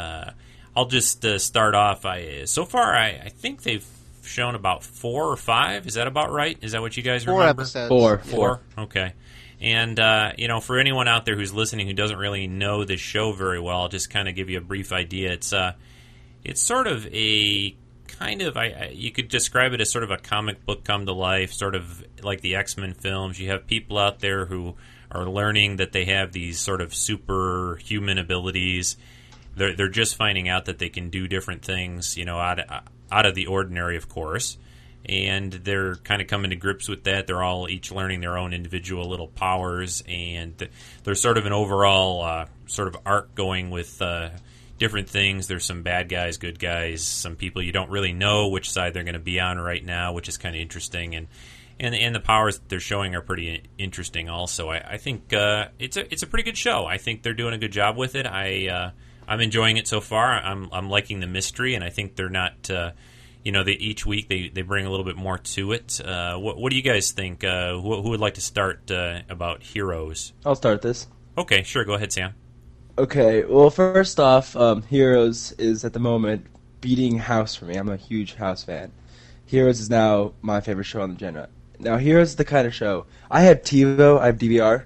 I'll 0.79 0.87
just 0.87 1.25
uh, 1.25 1.41
start 1.41 1.75
off. 1.75 2.07
I 2.07 2.45
so 2.45 2.65
far 2.65 2.95
I, 2.95 3.09
I 3.25 3.29
think 3.31 3.63
they've 3.65 3.85
shown 4.23 4.55
about 4.55 4.85
four 4.85 5.25
or 5.25 5.37
five. 5.37 5.89
Is 5.89 5.95
that 5.95 6.07
about 6.07 6.31
right? 6.31 6.57
Is 6.63 6.71
that 6.71 6.81
what 6.81 6.97
you 6.97 7.03
guys 7.03 7.25
Four 7.25 7.41
remember? 7.41 7.63
episodes. 7.63 7.89
Four. 7.89 8.19
Four. 8.19 8.61
Okay. 8.79 9.13
And 9.61 9.99
uh, 9.99 10.33
you 10.39 10.47
know, 10.47 10.61
for 10.61 10.79
anyone 10.79 11.09
out 11.09 11.25
there 11.25 11.35
who's 11.35 11.53
listening 11.53 11.89
who 11.89 11.95
doesn't 11.95 12.17
really 12.17 12.47
know 12.47 12.85
this 12.85 13.01
show 13.01 13.33
very 13.33 13.59
well, 13.59 13.81
I'll 13.81 13.89
just 13.89 14.09
kind 14.09 14.29
of 14.29 14.37
give 14.37 14.51
you 14.51 14.59
a 14.59 14.61
brief 14.61 14.93
idea. 14.93 15.33
It's 15.33 15.53
uh, 15.53 15.73
it's 16.45 16.61
sort 16.61 16.87
of 16.87 17.07
a 17.09 17.75
kind 18.07 18.43
of 18.43 18.57
I, 18.57 18.67
I 18.67 18.93
you 18.95 19.11
could 19.11 19.27
describe 19.27 19.73
it 19.73 19.81
as 19.81 19.91
sort 19.91 20.05
of 20.05 20.13
a 20.13 20.17
comic 20.17 20.65
book 20.65 20.85
come 20.85 21.07
to 21.07 21.13
life, 21.13 21.53
sort 21.53 21.75
of 21.75 22.05
like 22.23 22.41
the 22.41 22.55
X 22.55 22.77
Men 22.77 22.95
films. 22.95 23.41
You 23.41 23.51
have 23.51 23.67
people 23.67 23.99
out 23.99 24.21
there 24.21 24.47
who 24.47 24.77
are 25.11 25.27
learning 25.27 25.79
that 25.79 25.91
they 25.91 26.05
have 26.05 26.31
these 26.31 26.61
sort 26.61 26.81
of 26.81 26.95
superhuman 26.95 28.19
abilities. 28.19 28.97
They're 29.59 29.75
they're 29.75 29.89
just 29.89 30.17
finding 30.17 30.49
out 30.49 30.65
that 30.67 30.79
they 30.79 30.89
can 30.89 31.11
do 31.11 31.29
different 31.29 31.63
things, 31.63 32.17
you 32.17 32.25
know, 32.25 32.39
out 32.39 32.61
of, 32.61 32.83
out 33.13 33.27
of 33.27 33.35
the 33.35 33.47
ordinary, 33.47 33.97
of 33.97 34.09
course 34.09 34.57
and 35.09 35.53
they're 35.53 35.97
kind 35.97 36.21
of 36.21 36.29
coming 36.29 36.51
to 36.51 36.57
grips 36.57 36.89
with 36.89 37.05
that. 37.05 37.27
They're 37.27 37.43
all 37.43 37.69
each 37.69 37.91
learning 37.91 38.21
their 38.21 38.37
own 38.37 38.53
individual 38.53 39.09
little 39.09 39.29
powers, 39.29 40.03
and 40.07 40.69
there's 41.05 41.21
sort 41.21 41.39
of 41.39 41.47
an 41.47 41.53
overall 41.53 42.23
uh, 42.23 42.47
sort 42.67 42.89
of 42.89 42.97
arc 43.07 43.35
going 43.35 43.71
with 43.71 44.01
uh, 44.03 44.31
different 44.79 45.09
things. 45.09 45.47
There's 45.47 45.65
some 45.65 45.83
bad 45.83 46.09
guys, 46.09 46.37
good 46.37 46.59
guys, 46.59 47.03
some 47.03 47.37
people 47.37 47.63
you 47.63 47.73
don't 47.73 47.91
really 47.91 48.13
know 48.13 48.49
which 48.49 48.71
side 48.71 48.93
they're 48.93 49.05
going 49.05 49.15
to 49.15 49.19
be 49.21 49.41
on 49.41 49.59
right 49.59 49.85
now, 49.85 50.13
which 50.13 50.29
is 50.29 50.37
kind 50.37 50.55
of 50.55 50.61
interesting, 50.61 51.15
and 51.15 51.29
and 51.81 51.95
and 51.95 52.15
the 52.15 52.21
powers 52.21 52.61
they're 52.69 52.81
showing 52.81 53.15
are 53.15 53.23
pretty 53.23 53.63
interesting. 53.79 54.29
Also, 54.29 54.69
I, 54.69 54.93
I 54.93 54.97
think 54.99 55.33
uh, 55.33 55.69
it's 55.79 55.97
a 55.97 56.13
it's 56.13 56.23
a 56.23 56.27
pretty 56.27 56.45
good 56.45 56.59
show. 56.59 56.85
I 56.85 56.99
think 56.99 57.23
they're 57.23 57.35
doing 57.35 57.55
a 57.55 57.59
good 57.59 57.73
job 57.73 57.97
with 57.97 58.15
it. 58.15 58.27
I 58.27 58.69
uh, 58.69 58.91
I'm 59.29 59.41
enjoying 59.41 59.77
it 59.77 59.87
so 59.87 60.01
far. 60.01 60.33
I'm 60.33 60.69
I'm 60.73 60.89
liking 60.89 61.21
the 61.21 61.27
mystery, 61.27 61.75
and 61.75 61.85
I 61.85 61.91
think 61.91 62.17
they're 62.17 62.29
not 62.29 62.71
uh, 62.71 62.93
you 63.45 63.53
know, 63.53 63.63
they, 63.63 63.73
each 63.73 64.05
week 64.05 64.29
they, 64.29 64.49
they 64.49 64.63
bring 64.63 64.85
a 64.85 64.91
little 64.91 65.07
bit 65.07 65.17
more 65.17 65.39
to 65.39 65.73
it. 65.73 66.01
Uh, 66.05 66.37
what, 66.37 66.59
what 66.59 66.71
do 66.71 66.77
you 66.77 66.83
guys 66.83 67.13
think? 67.13 67.45
Uh, 67.45 67.73
who, 67.73 68.03
who 68.03 68.11
would 68.11 68.21
like 68.21 68.35
to 68.35 68.41
start 68.41 68.91
uh, 68.91 69.21
about 69.29 69.63
heroes? 69.63 70.33
I'll 70.45 70.55
start 70.55 70.83
this. 70.83 71.07
Okay, 71.37 71.63
sure. 71.63 71.85
Go 71.85 71.95
ahead, 71.95 72.13
Sam. 72.13 72.35
Okay, 72.99 73.45
well, 73.45 73.71
first 73.71 74.19
off, 74.19 74.57
um, 74.57 74.83
Heroes 74.83 75.53
is 75.53 75.85
at 75.85 75.93
the 75.93 76.01
moment 76.01 76.47
beating 76.81 77.17
House 77.17 77.55
for 77.55 77.65
me. 77.65 77.77
I'm 77.77 77.89
a 77.89 77.97
huge 77.97 78.35
House 78.35 78.65
fan. 78.65 78.91
Heroes 79.47 79.79
is 79.79 79.89
now 79.89 80.33
my 80.43 80.61
favorite 80.61 80.85
show 80.85 81.01
on 81.01 81.15
the 81.15 81.19
genre. 81.19 81.49
Now, 81.79 81.97
Heroes 81.97 82.31
is 82.31 82.37
the 82.37 82.45
kind 82.45 82.67
of 82.67 82.75
show. 82.75 83.07
I 83.31 83.43
have 83.43 83.63
TiVo, 83.63 84.19
I 84.19 84.27
have 84.27 84.37
DVR. 84.39 84.85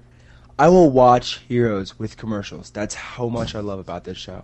I 0.59 0.69
will 0.69 0.89
watch 0.89 1.39
Heroes 1.47 1.97
with 1.97 2.17
commercials. 2.17 2.69
That's 2.69 2.93
how 2.95 3.27
much 3.27 3.55
I 3.55 3.59
love 3.59 3.79
about 3.79 4.03
this 4.03 4.17
show. 4.17 4.43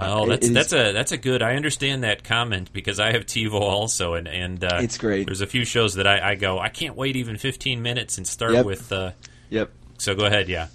Oh, 0.00 0.26
that's 0.28 0.46
is- 0.46 0.52
that's 0.54 0.72
a 0.72 0.92
that's 0.92 1.10
a 1.12 1.16
good. 1.16 1.42
I 1.42 1.56
understand 1.56 2.04
that 2.04 2.22
comment 2.22 2.72
because 2.72 3.00
I 3.00 3.10
have 3.12 3.26
TiVo 3.26 3.54
also, 3.54 4.14
and 4.14 4.28
and 4.28 4.62
uh, 4.62 4.78
It's 4.80 4.96
great. 4.98 5.26
There's 5.26 5.40
a 5.40 5.46
few 5.46 5.64
shows 5.64 5.94
that 5.94 6.06
I, 6.06 6.30
I 6.30 6.34
go. 6.36 6.58
I 6.60 6.68
can't 6.68 6.94
wait 6.94 7.16
even 7.16 7.36
15 7.36 7.82
minutes 7.82 8.16
and 8.18 8.26
start 8.26 8.52
Yep. 8.52 8.66
with. 8.66 8.92
Uh, 8.92 9.12
Yep. 9.50 9.70
so 9.98 10.14
go 10.14 10.26
ahead, 10.26 10.48
yeah. 10.48 10.68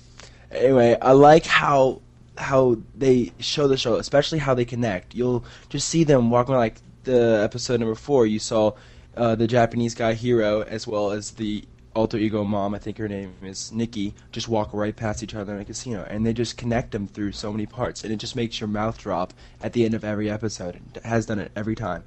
Anyway, 0.51 0.97
I 1.01 1.13
like 1.13 1.45
how 1.45 2.02
how 2.37 2.78
they 2.95 3.31
show 3.40 3.68
the 3.68 3.78
show, 3.78 3.95
especially 3.95 4.40
how 4.40 4.54
they 4.56 4.66
connect. 4.66 5.16
You'll 5.16 5.45
just 5.69 5.87
see 5.87 6.04
them 6.04 6.30
walking 6.30 6.56
like 6.56 6.75
the 7.06 7.42
episode 7.44 7.80
number 7.80 7.95
four. 7.95 8.25
You 8.25 8.40
saw 8.40 8.73
uh, 9.16 9.35
the 9.35 9.47
Japanese 9.47 9.94
guy 9.95 10.13
hero 10.13 10.63
as 10.63 10.85
well 10.87 11.11
as 11.11 11.31
the 11.31 11.63
alter 11.95 12.18
ego 12.18 12.44
mom. 12.44 12.73
I 12.73 12.80
think 12.80 12.97
her 12.97 13.07
name 13.07 13.33
is 13.42 13.71
Nikki. 13.71 14.14
Just 14.31 14.47
walk 14.47 14.69
right 14.73 14.95
past 14.95 15.23
each 15.23 15.35
other 15.35 15.54
in 15.56 15.62
a 15.62 15.66
casino, 15.66 16.06
and 16.09 16.26
they 16.26 16.33
just 16.33 16.57
connect 16.57 16.92
them 16.92 17.07
through 17.07 17.31
so 17.33 17.52
many 17.52 17.66
parts, 17.66 18.04
and 18.04 18.12
it 18.12 18.18
just 18.18 18.35
makes 18.35 18.59
your 18.59 18.68
mouth 18.68 18.97
drop 18.97 19.33
at 19.62 19.73
the 19.73 19.85
end 19.85 19.94
of 19.94 20.04
every 20.04 20.30
episode. 20.30 20.80
It 20.95 21.04
has 21.04 21.26
done 21.26 21.40
it 21.40 21.52
every 21.56 21.76
time. 21.76 22.04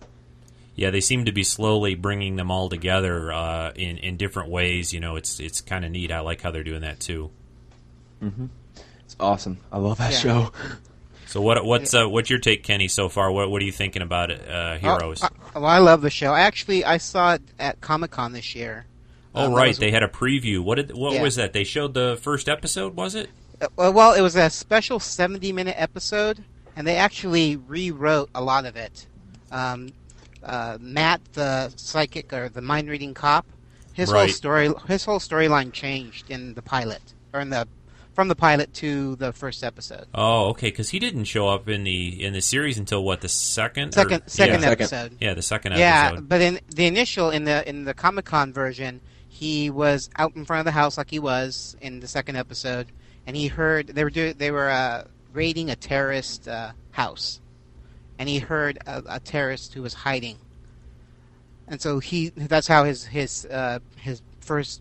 Yeah, 0.74 0.90
they 0.90 1.00
seem 1.00 1.24
to 1.24 1.32
be 1.32 1.42
slowly 1.42 1.94
bringing 1.94 2.36
them 2.36 2.50
all 2.50 2.68
together 2.68 3.32
uh, 3.32 3.72
in 3.74 3.96
in 3.98 4.16
different 4.18 4.50
ways. 4.50 4.92
You 4.92 5.00
know, 5.00 5.16
it's 5.16 5.40
it's 5.40 5.60
kind 5.62 5.84
of 5.84 5.90
neat. 5.90 6.12
I 6.12 6.20
like 6.20 6.42
how 6.42 6.50
they're 6.50 6.64
doing 6.64 6.82
that 6.82 7.00
too. 7.00 7.30
Mhm. 8.22 8.48
It's 9.04 9.16
awesome. 9.20 9.58
I 9.72 9.78
love 9.78 9.98
that 9.98 10.12
Yeah. 10.12 10.18
show. 10.18 10.52
So 11.28 11.40
what 11.40 11.64
what's 11.64 11.92
uh, 11.94 12.06
what's 12.06 12.28
your 12.30 12.38
take, 12.38 12.62
Kenny, 12.62 12.88
so 12.88 13.08
far? 13.08 13.30
What 13.32 13.50
what 13.50 13.60
are 13.62 13.64
you 13.64 13.72
thinking 13.72 14.02
about 14.02 14.30
it, 14.30 14.48
uh, 14.48 14.76
Heroes? 14.78 15.22
Oh, 15.22 15.28
I, 15.54 15.58
well, 15.58 15.68
I 15.68 15.78
love 15.78 16.02
the 16.02 16.10
show. 16.10 16.34
Actually, 16.34 16.84
I 16.84 16.98
saw 16.98 17.34
it 17.34 17.42
at 17.58 17.80
Comic 17.80 18.10
Con 18.10 18.32
this 18.32 18.54
year. 18.54 18.86
Oh 19.36 19.46
um, 19.46 19.52
right, 19.54 19.68
was- 19.68 19.78
they 19.78 19.90
had 19.90 20.02
a 20.02 20.08
preview. 20.08 20.60
What 20.60 20.76
did 20.76 20.92
what 20.96 21.14
Yeah. 21.14 21.22
was 21.22 21.36
that? 21.36 21.52
They 21.52 21.64
showed 21.64 21.94
the 21.94 22.18
first 22.22 22.48
episode, 22.48 22.94
was 22.96 23.14
it? 23.14 23.28
Uh, 23.60 23.90
Well, 23.94 24.12
it 24.14 24.20
was 24.20 24.36
a 24.36 24.50
special 24.50 24.98
70 25.00 25.52
minute 25.52 25.76
episode, 25.78 26.42
and 26.76 26.86
they 26.86 26.96
actually 26.96 27.56
rewrote 27.56 28.28
a 28.34 28.42
lot 28.42 28.66
of 28.66 28.76
it. 28.76 29.06
Um, 29.50 29.90
uh, 30.42 30.78
Matt, 30.80 31.20
the 31.32 31.72
psychic 31.76 32.32
or 32.32 32.48
the 32.48 32.60
mind 32.62 32.88
reading 32.88 33.14
cop, 33.14 33.46
his 33.92 34.10
whole 34.10 34.28
story, 34.28 34.70
his 34.88 35.04
whole 35.04 35.18
storyline 35.18 35.72
changed 35.72 36.30
in 36.30 36.54
the 36.54 36.62
pilot, 36.62 37.02
or 37.32 37.40
in 37.40 37.50
the 37.50 37.66
from 38.14 38.28
the 38.28 38.34
pilot 38.34 38.72
to 38.72 39.14
the 39.16 39.30
first 39.32 39.62
episode. 39.62 40.06
Oh, 40.14 40.46
okay, 40.50 40.68
because 40.68 40.88
he 40.88 40.98
didn't 40.98 41.24
show 41.24 41.48
up 41.48 41.68
in 41.68 41.84
the 41.84 42.22
in 42.24 42.32
the 42.32 42.40
series 42.40 42.78
until 42.78 43.04
what 43.04 43.20
the 43.20 43.28
second 43.28 43.92
Second, 43.92 44.22
or- 44.22 44.28
second 44.28 44.62
yeah, 44.62 44.70
episode. 44.70 45.16
yeah, 45.20 45.34
the 45.34 45.42
second 45.42 45.72
Yeah, 45.76 46.06
episode. 46.12 46.28
but 46.28 46.40
in 46.40 46.60
the 46.74 46.86
initial 46.86 47.30
in 47.30 47.44
the 47.44 47.66
in 47.68 47.84
the 47.84 47.92
Comic 47.94 48.24
Con 48.26 48.52
version, 48.52 49.00
he 49.36 49.70
was 49.70 50.08
out 50.16 50.34
in 50.34 50.44
front 50.44 50.60
of 50.60 50.64
the 50.64 50.72
house 50.72 50.96
like 50.96 51.10
he 51.10 51.18
was 51.18 51.76
in 51.80 52.00
the 52.00 52.08
second 52.08 52.36
episode, 52.36 52.86
and 53.26 53.36
he 53.36 53.48
heard 53.48 53.88
they 53.88 54.02
were 54.04 54.10
do, 54.10 54.32
they 54.32 54.50
were 54.50 54.70
uh, 54.70 55.04
raiding 55.34 55.68
a 55.70 55.76
terrorist 55.76 56.48
uh, 56.48 56.72
house, 56.92 57.40
and 58.18 58.28
he 58.28 58.38
heard 58.38 58.78
a, 58.86 59.02
a 59.16 59.20
terrorist 59.20 59.74
who 59.74 59.82
was 59.82 59.92
hiding, 59.92 60.36
and 61.68 61.80
so 61.80 61.98
he 61.98 62.30
that's 62.30 62.66
how 62.66 62.84
his 62.84 63.04
his 63.04 63.44
uh, 63.46 63.78
his 63.96 64.22
first 64.40 64.80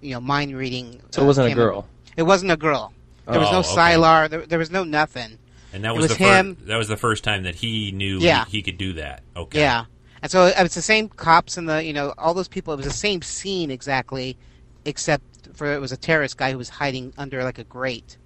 you 0.00 0.14
know 0.14 0.20
mind 0.20 0.56
reading. 0.56 1.00
So 1.10 1.22
it 1.22 1.24
uh, 1.24 1.26
wasn't 1.26 1.46
a 1.46 1.50
came- 1.50 1.56
girl. 1.56 1.88
It 2.16 2.22
wasn't 2.22 2.52
a 2.52 2.56
girl. 2.56 2.92
There 3.26 3.38
was 3.40 3.48
Oh, 3.48 3.52
no 3.52 3.58
okay. 3.60 3.68
Sylar. 3.68 4.30
There, 4.30 4.46
there 4.46 4.58
was 4.58 4.70
no 4.70 4.84
nothing. 4.84 5.38
And 5.72 5.84
that 5.84 5.94
was, 5.94 6.04
was 6.04 6.12
the 6.12 6.24
fir- 6.24 6.36
him. 6.38 6.56
that 6.66 6.76
was 6.78 6.88
the 6.88 6.96
first 6.96 7.22
time 7.24 7.42
that 7.42 7.54
he 7.56 7.92
knew 7.92 8.18
Yeah. 8.20 8.44
he, 8.46 8.58
he 8.58 8.62
could 8.62 8.78
do 8.78 8.94
that. 8.94 9.22
Okay. 9.36 9.60
Yeah, 9.60 9.84
and 10.22 10.30
so 10.30 10.46
it 10.46 10.62
was 10.62 10.74
the 10.74 10.82
same 10.82 11.08
cops 11.08 11.56
and 11.56 11.68
the 11.68 11.84
you 11.84 11.92
know 11.92 12.14
all 12.18 12.34
those 12.34 12.48
people. 12.48 12.72
It 12.72 12.78
was 12.78 12.86
the 12.86 12.92
same 12.92 13.22
scene 13.22 13.70
exactly, 13.70 14.36
except 14.84 15.24
for 15.54 15.72
it 15.72 15.80
was 15.80 15.92
a 15.92 15.96
terrorist 15.96 16.36
guy 16.36 16.52
who 16.52 16.58
was 16.58 16.68
hiding 16.68 17.12
under 17.16 17.42
like 17.44 17.58
a 17.58 17.64
grate. 17.64 18.16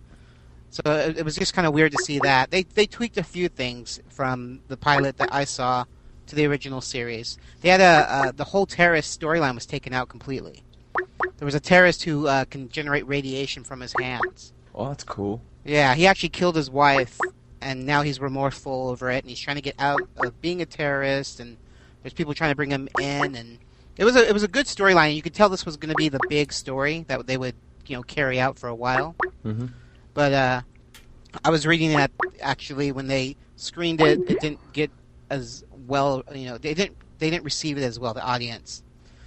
So 0.71 0.83
it, 0.87 1.19
it 1.19 1.25
was 1.25 1.37
just 1.37 1.53
kind 1.53 1.67
of 1.67 1.75
weird 1.75 1.93
to 1.93 1.99
see 1.99 2.19
that 2.21 2.51
they 2.51 2.63
they 2.63 2.87
tweaked 2.87 3.19
a 3.19 3.25
few 3.25 3.49
things 3.49 4.01
from 4.09 4.61
the 4.69 4.77
pilot 4.77 5.19
that 5.19 5.33
I 5.33 5.45
saw 5.45 5.85
to 6.27 6.37
the 6.37 6.47
original 6.47 6.81
series. 6.81 7.39
They 7.61 7.69
had 7.69 7.81
a 7.81 8.11
uh, 8.11 8.33
the 8.33 8.45
whole 8.45 8.67
terrorist 8.67 9.21
storyline 9.21 9.55
was 9.55 9.67
taken 9.67 9.93
out 9.93 10.09
completely. 10.09 10.63
There 11.37 11.47
was 11.47 11.55
a 11.55 11.61
terrorist 11.61 12.05
who 12.05 12.27
uh, 12.27 12.45
can 12.47 12.69
generate 12.69 13.07
radiation 13.07 13.65
from 13.65 13.81
his 13.81 13.93
hands. 13.99 14.53
Oh, 14.75 14.89
that's 14.89 15.05
cool. 15.05 15.43
Yeah, 15.65 15.95
he 15.95 16.07
actually 16.07 16.31
killed 16.31 16.57
his 16.57 16.71
wife, 16.71 17.19
and 17.61 17.85
now 17.85 18.03
he's 18.03 18.21
remorseful 18.21 18.89
over 18.89 19.11
it, 19.11 19.23
and 19.25 19.31
he's 19.31 19.41
trying 19.41 19.57
to 19.57 19.63
get 19.63 19.75
out 19.79 20.01
of 20.19 20.41
being 20.41 20.63
a 20.63 20.67
terrorist. 20.67 21.41
And 21.41 21.57
there's 22.03 22.13
people 22.13 22.35
trying 22.35 22.51
to 22.51 22.57
bring 22.57 22.71
him 22.71 22.89
in, 23.01 23.35
and 23.35 23.59
it 23.97 24.05
was 24.05 24.17
a 24.17 24.29
it 24.29 24.33
was 24.33 24.43
a 24.43 24.49
good 24.49 24.67
storyline. 24.67 25.15
You 25.15 25.23
could 25.23 25.35
tell 25.35 25.49
this 25.49 25.67
was 25.67 25.77
going 25.77 25.91
to 25.91 25.97
be 25.97 26.09
the 26.09 26.21
big 26.29 26.53
story 26.53 27.05
that 27.09 27.27
they 27.27 27.37
would 27.37 27.55
you 27.87 27.97
know 27.97 28.03
carry 28.03 28.41
out 28.41 28.59
for 28.59 28.69
a 28.69 28.75
while. 28.75 29.15
hmm 29.43 29.67
But 30.15 30.33
uh, 30.33 30.63
I 31.45 31.51
was 31.51 31.67
reading 31.67 31.91
that 31.91 32.11
actually 32.41 32.93
when 32.93 33.07
they 33.07 33.37
screened 33.57 34.01
it, 34.01 34.19
it 34.29 34.41
didn't 34.41 34.73
get 34.73 34.91
as 35.31 35.65
well. 35.87 36.23
You 36.35 36.47
know, 36.47 36.59
they 36.59 36.75
didn't 36.75 36.97
they 37.19 37.31
didn't 37.31 37.45
receive 37.45 37.79
it 37.79 37.83
as 37.83 37.99
well. 37.99 38.15
The 38.15 38.23
audience, 38.23 38.83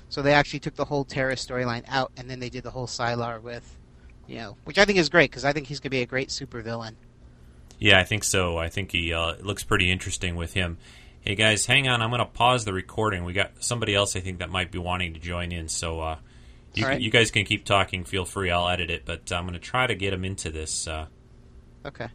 so 0.10 0.22
they 0.22 0.34
actually 0.34 0.60
took 0.60 0.75
the 0.75 0.86
whole 0.86 1.05
terrorist 1.05 1.48
storyline 1.48 1.84
out, 1.88 2.12
and 2.17 2.29
then 2.29 2.39
they 2.39 2.50
did 2.50 2.63
the 2.63 2.72
whole 2.72 2.88
Sylar 2.88 3.41
with, 3.41 3.77
you 4.27 4.38
know, 4.38 4.58
which 4.65 4.77
I 4.77 4.86
think 4.86 5.00
is 5.00 5.10
great 5.10 5.32
because 5.32 5.46
I 5.46 5.53
think 5.53 5.67
he's 5.67 5.79
going 5.79 5.89
to 5.91 5.98
be 5.98 6.01
a 6.01 6.05
great 6.05 6.29
supervillain. 6.29 6.96
Yeah, 7.79 8.00
I 8.00 8.03
think 8.03 8.24
so. 8.24 8.58
I 8.58 8.70
think 8.70 8.91
he 8.91 9.13
uh, 9.13 9.36
looks 9.41 9.63
pretty 9.63 9.91
interesting 9.91 10.36
with 10.36 10.53
him. 10.53 10.77
Hey 11.25 11.34
guys, 11.34 11.65
hang 11.65 11.88
on. 11.88 12.03
I'm 12.03 12.12
going 12.12 12.20
to 12.20 12.25
pause 12.25 12.65
the 12.65 12.74
recording. 12.74 13.24
We 13.25 13.34
got 13.34 13.63
somebody 13.63 13.96
else 13.96 14.15
I 14.15 14.20
think 14.20 14.38
that 14.39 14.51
might 14.51 14.72
be 14.72 14.77
wanting 14.77 15.15
to 15.15 15.20
join 15.20 15.51
in. 15.51 15.67
So 15.70 16.00
uh, 16.00 16.17
you, 16.75 16.86
All 16.86 16.91
right. 16.91 17.01
you 17.01 17.10
guys 17.10 17.32
can 17.32 17.46
keep 17.46 17.65
talking. 17.65 18.03
Feel 18.03 18.25
free. 18.25 18.51
I'll 18.51 18.70
edit 18.70 18.91
it, 18.91 19.05
but 19.05 19.32
I'm 19.32 19.46
going 19.48 19.53
to 19.53 19.60
try 19.60 19.88
to 19.88 19.96
get 19.96 20.13
him 20.13 20.24
into 20.24 20.51
this. 20.51 20.88
Uh, 20.88 21.08
Okay. 21.84 22.08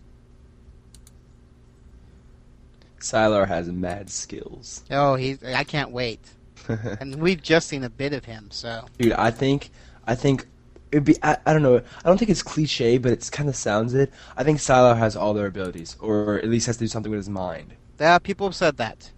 Sylar 3.01 3.47
has 3.47 3.69
mad 3.69 4.11
skills. 4.11 4.83
Oh, 4.91 5.15
he! 5.15 5.39
I 5.45 5.63
can't 5.63 5.91
wait. 5.93 6.21
and 6.69 7.17
we've 7.17 7.41
just 7.41 7.69
seen 7.69 7.85
a 7.85 7.89
bit 7.89 8.13
of 8.13 8.25
him, 8.25 8.49
so 8.51 8.85
Dude, 8.99 9.13
I 9.13 9.31
think, 9.31 9.71
I 10.07 10.17
think 10.17 10.47
it'd 10.91 11.05
be. 11.05 11.17
I, 11.23 11.39
I 11.47 11.53
don't 11.53 11.63
know. 11.63 11.77
I 11.79 12.09
don't 12.09 12.19
think 12.19 12.33
it's 12.33 12.43
cliche, 12.43 12.99
but 12.99 13.13
it's 13.13 13.31
kind 13.31 13.49
of 13.49 13.55
sounds 13.55 13.95
it. 13.95 14.13
I 14.37 14.43
think 14.43 14.59
Sylar 14.59 14.99
has 14.99 15.15
all 15.15 15.35
their 15.35 15.47
abilities, 15.47 15.97
or 16.01 16.39
at 16.39 16.49
least 16.49 16.67
has 16.67 16.77
to 16.79 16.85
do 16.85 16.89
something 16.89 17.11
with 17.11 17.21
his 17.21 17.31
mind. 17.31 17.75
Yeah, 18.01 18.19
people 18.19 18.47
have 18.47 18.55
said 18.57 18.77
that. 18.79 19.13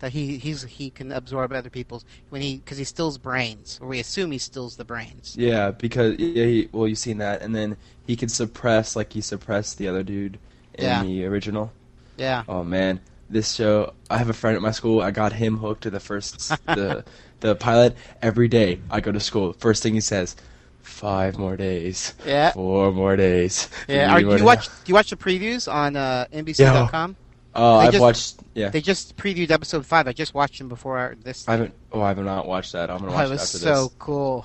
That 0.00 0.12
he 0.12 0.38
he's 0.38 0.62
he 0.62 0.88
can 0.88 1.12
absorb 1.12 1.52
other 1.52 1.68
people's 1.68 2.06
when 2.30 2.40
he 2.40 2.56
because 2.56 2.78
he 2.78 2.84
steals 2.84 3.18
brains, 3.18 3.78
or 3.82 3.88
we 3.88 4.00
assume 4.00 4.30
he 4.30 4.38
steals 4.38 4.76
the 4.76 4.84
brains. 4.84 5.36
Yeah, 5.38 5.72
because 5.72 6.18
yeah, 6.18 6.44
he, 6.44 6.68
well, 6.72 6.88
you've 6.88 6.96
seen 6.98 7.18
that, 7.18 7.42
and 7.42 7.54
then 7.54 7.76
he 8.06 8.16
can 8.16 8.30
suppress 8.30 8.96
like 8.96 9.12
he 9.12 9.20
suppressed 9.20 9.76
the 9.76 9.88
other 9.88 10.02
dude 10.02 10.38
in 10.74 10.84
Yeah. 10.84 11.02
the 11.02 11.26
original. 11.26 11.70
Yeah. 12.16 12.44
Oh 12.48 12.64
man, 12.64 13.00
this 13.28 13.52
show. 13.54 13.92
I 14.08 14.16
have 14.16 14.30
a 14.30 14.32
friend 14.32 14.56
at 14.56 14.62
my 14.62 14.70
school. 14.70 15.02
I 15.02 15.10
got 15.10 15.34
him 15.34 15.58
hooked 15.58 15.82
to 15.82 15.90
the 15.90 16.00
first 16.00 16.48
the 16.66 17.04
the 17.40 17.54
pilot. 17.54 17.94
Every 18.22 18.48
day 18.48 18.80
I 18.90 19.00
go 19.00 19.12
to 19.12 19.20
school. 19.20 19.52
First 19.52 19.82
thing 19.82 19.92
he 19.92 20.00
says, 20.00 20.34
five 20.80 21.36
more 21.38 21.58
days. 21.58 22.14
Yeah. 22.26 22.52
Four 22.52 22.90
more 22.92 23.16
days. 23.16 23.68
Yeah. 23.86 24.14
Are, 24.14 24.20
more 24.22 24.38
you 24.38 24.44
watch 24.44 24.66
do 24.66 24.72
you 24.86 24.94
watch 24.94 25.10
the 25.10 25.16
previews 25.16 25.70
on 25.70 25.96
uh, 25.96 26.24
NBC.com? 26.32 27.16
Oh, 27.54 27.78
they 27.80 27.86
I've 27.86 27.92
just- 27.92 28.00
watched. 28.02 28.36
Yeah, 28.54 28.68
They 28.70 28.80
just 28.80 29.16
previewed 29.16 29.50
episode 29.50 29.86
five. 29.86 30.06
I 30.08 30.12
just 30.12 30.34
watched 30.34 30.58
them 30.58 30.68
before 30.68 30.98
our, 30.98 31.14
this. 31.22 31.48
I 31.48 31.52
haven't. 31.52 31.74
Oh, 31.92 32.00
I 32.02 32.08
have 32.08 32.18
not 32.18 32.46
watched 32.46 32.72
that. 32.72 32.90
I'm 32.90 32.98
gonna 32.98 33.12
Oh, 33.12 33.14
watch 33.14 33.24
it 33.24 33.28
it 33.28 33.30
was 33.30 33.42
after 33.54 33.58
so 33.58 33.92
cool. 33.98 34.44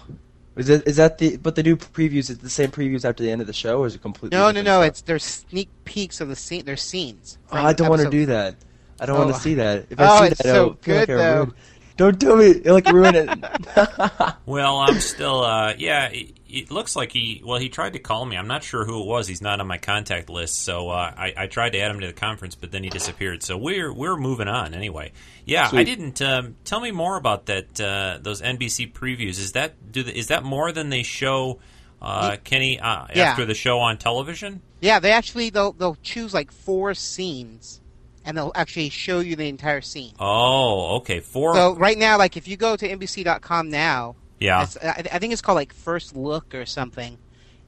Is 0.55 0.67
that 0.67 0.87
is 0.87 0.95
that 0.97 1.17
the? 1.17 1.37
But 1.37 1.55
they 1.55 1.63
do 1.63 1.75
previews. 1.75 2.17
Is 2.19 2.29
it 2.31 2.41
the 2.41 2.49
same 2.49 2.71
previews 2.71 3.03
after 3.03 3.23
the 3.23 3.31
end 3.31 3.41
of 3.41 3.47
the 3.47 3.53
show, 3.53 3.79
or 3.79 3.87
is 3.87 3.95
it 3.95 4.01
completely? 4.01 4.37
No, 4.37 4.51
no, 4.51 4.61
no. 4.61 4.79
stuff? 4.79 4.87
It's 4.87 5.01
there's 5.01 5.23
sneak 5.23 5.69
peeks 5.85 6.21
of 6.21 6.29
the 6.29 6.35
scene. 6.35 6.63
There's 6.65 6.81
scenes. 6.81 7.37
Oh, 7.51 7.57
I 7.57 7.73
don't 7.73 7.89
want 7.89 8.03
to 8.03 8.09
do 8.09 8.27
that. 8.27 8.55
I 8.99 9.05
don't 9.05 9.17
Oh. 9.17 9.23
want 9.25 9.35
to 9.35 9.41
see 9.41 9.55
that. 9.55 9.87
If 9.89 9.99
Oh, 9.99 10.03
I 10.05 10.19
see 10.19 10.31
it's 10.31 10.41
that, 10.43 10.47
so 10.47 10.55
I'll 10.69 10.73
feel 10.75 10.95
like 10.95 11.07
good, 11.07 11.19
I 11.19 11.23
though. 11.23 11.35
ruined- 11.35 11.53
Don't 11.97 12.19
do 12.19 12.35
me. 12.37 12.45
It'll 12.51 12.73
like 12.73 12.87
ruin 12.91 13.15
it. 13.15 13.29
well, 14.45 14.77
I'm 14.77 14.99
still. 15.01 15.43
Uh, 15.43 15.73
yeah, 15.77 16.09
it, 16.09 16.31
it 16.55 16.71
looks 16.71 16.95
like 16.95 17.11
he. 17.11 17.41
Well, 17.45 17.59
he 17.59 17.69
tried 17.69 17.93
to 17.93 17.99
call 17.99 18.25
me. 18.25 18.37
I'm 18.37 18.47
not 18.47 18.63
sure 18.63 18.85
who 18.85 19.01
it 19.01 19.05
was. 19.05 19.27
He's 19.27 19.41
not 19.41 19.59
on 19.59 19.67
my 19.67 19.77
contact 19.77 20.29
list. 20.29 20.63
So 20.63 20.89
uh, 20.89 21.13
I, 21.15 21.33
I 21.37 21.47
tried 21.47 21.71
to 21.71 21.79
add 21.79 21.91
him 21.91 21.99
to 22.01 22.07
the 22.07 22.13
conference, 22.13 22.55
but 22.55 22.71
then 22.71 22.83
he 22.83 22.89
disappeared. 22.89 23.43
So 23.43 23.57
we're 23.57 23.93
we're 23.93 24.17
moving 24.17 24.47
on 24.47 24.73
anyway. 24.73 25.11
Yeah, 25.45 25.69
I 25.71 25.83
didn't. 25.83 26.21
Um, 26.21 26.55
tell 26.63 26.79
me 26.79 26.91
more 26.91 27.17
about 27.17 27.45
that. 27.47 27.79
Uh, 27.79 28.19
those 28.21 28.41
NBC 28.41 28.91
previews. 28.93 29.39
Is 29.39 29.51
that 29.53 29.91
do 29.91 30.03
the, 30.03 30.17
is 30.17 30.27
that 30.27 30.43
more 30.43 30.71
than 30.71 30.89
they 30.89 31.03
show? 31.03 31.59
Uh, 32.01 32.35
Kenny, 32.43 32.79
uh, 32.79 33.07
Yeah. 33.15 33.23
after 33.31 33.45
the 33.45 33.55
show 33.55 33.79
on 33.79 33.97
television. 33.97 34.61
Yeah, 34.81 34.99
they 34.99 35.11
actually 35.11 35.49
they'll 35.49 35.71
they'll 35.71 35.97
choose 36.03 36.33
like 36.33 36.51
four 36.51 36.93
scenes, 36.93 37.81
and 38.23 38.37
they'll 38.37 38.51
actually 38.53 38.89
show 38.89 39.21
you 39.21 39.35
the 39.35 39.47
entire 39.47 39.81
scene. 39.81 40.13
Oh, 40.19 40.97
okay. 40.97 41.19
Four. 41.21 41.55
So 41.55 41.75
right 41.75 41.97
now, 41.97 42.17
like 42.19 42.37
if 42.37 42.47
you 42.47 42.57
go 42.57 42.75
to 42.75 42.87
NBC.com 42.87 43.69
now, 43.69 44.15
yeah. 44.39 44.63
it's, 44.63 44.77
I, 44.77 45.03
I 45.13 45.19
think 45.19 45.33
it's 45.33 45.41
called 45.41 45.55
like 45.55 45.73
First 45.73 46.15
Look 46.15 46.53
or 46.55 46.65
something, 46.65 47.17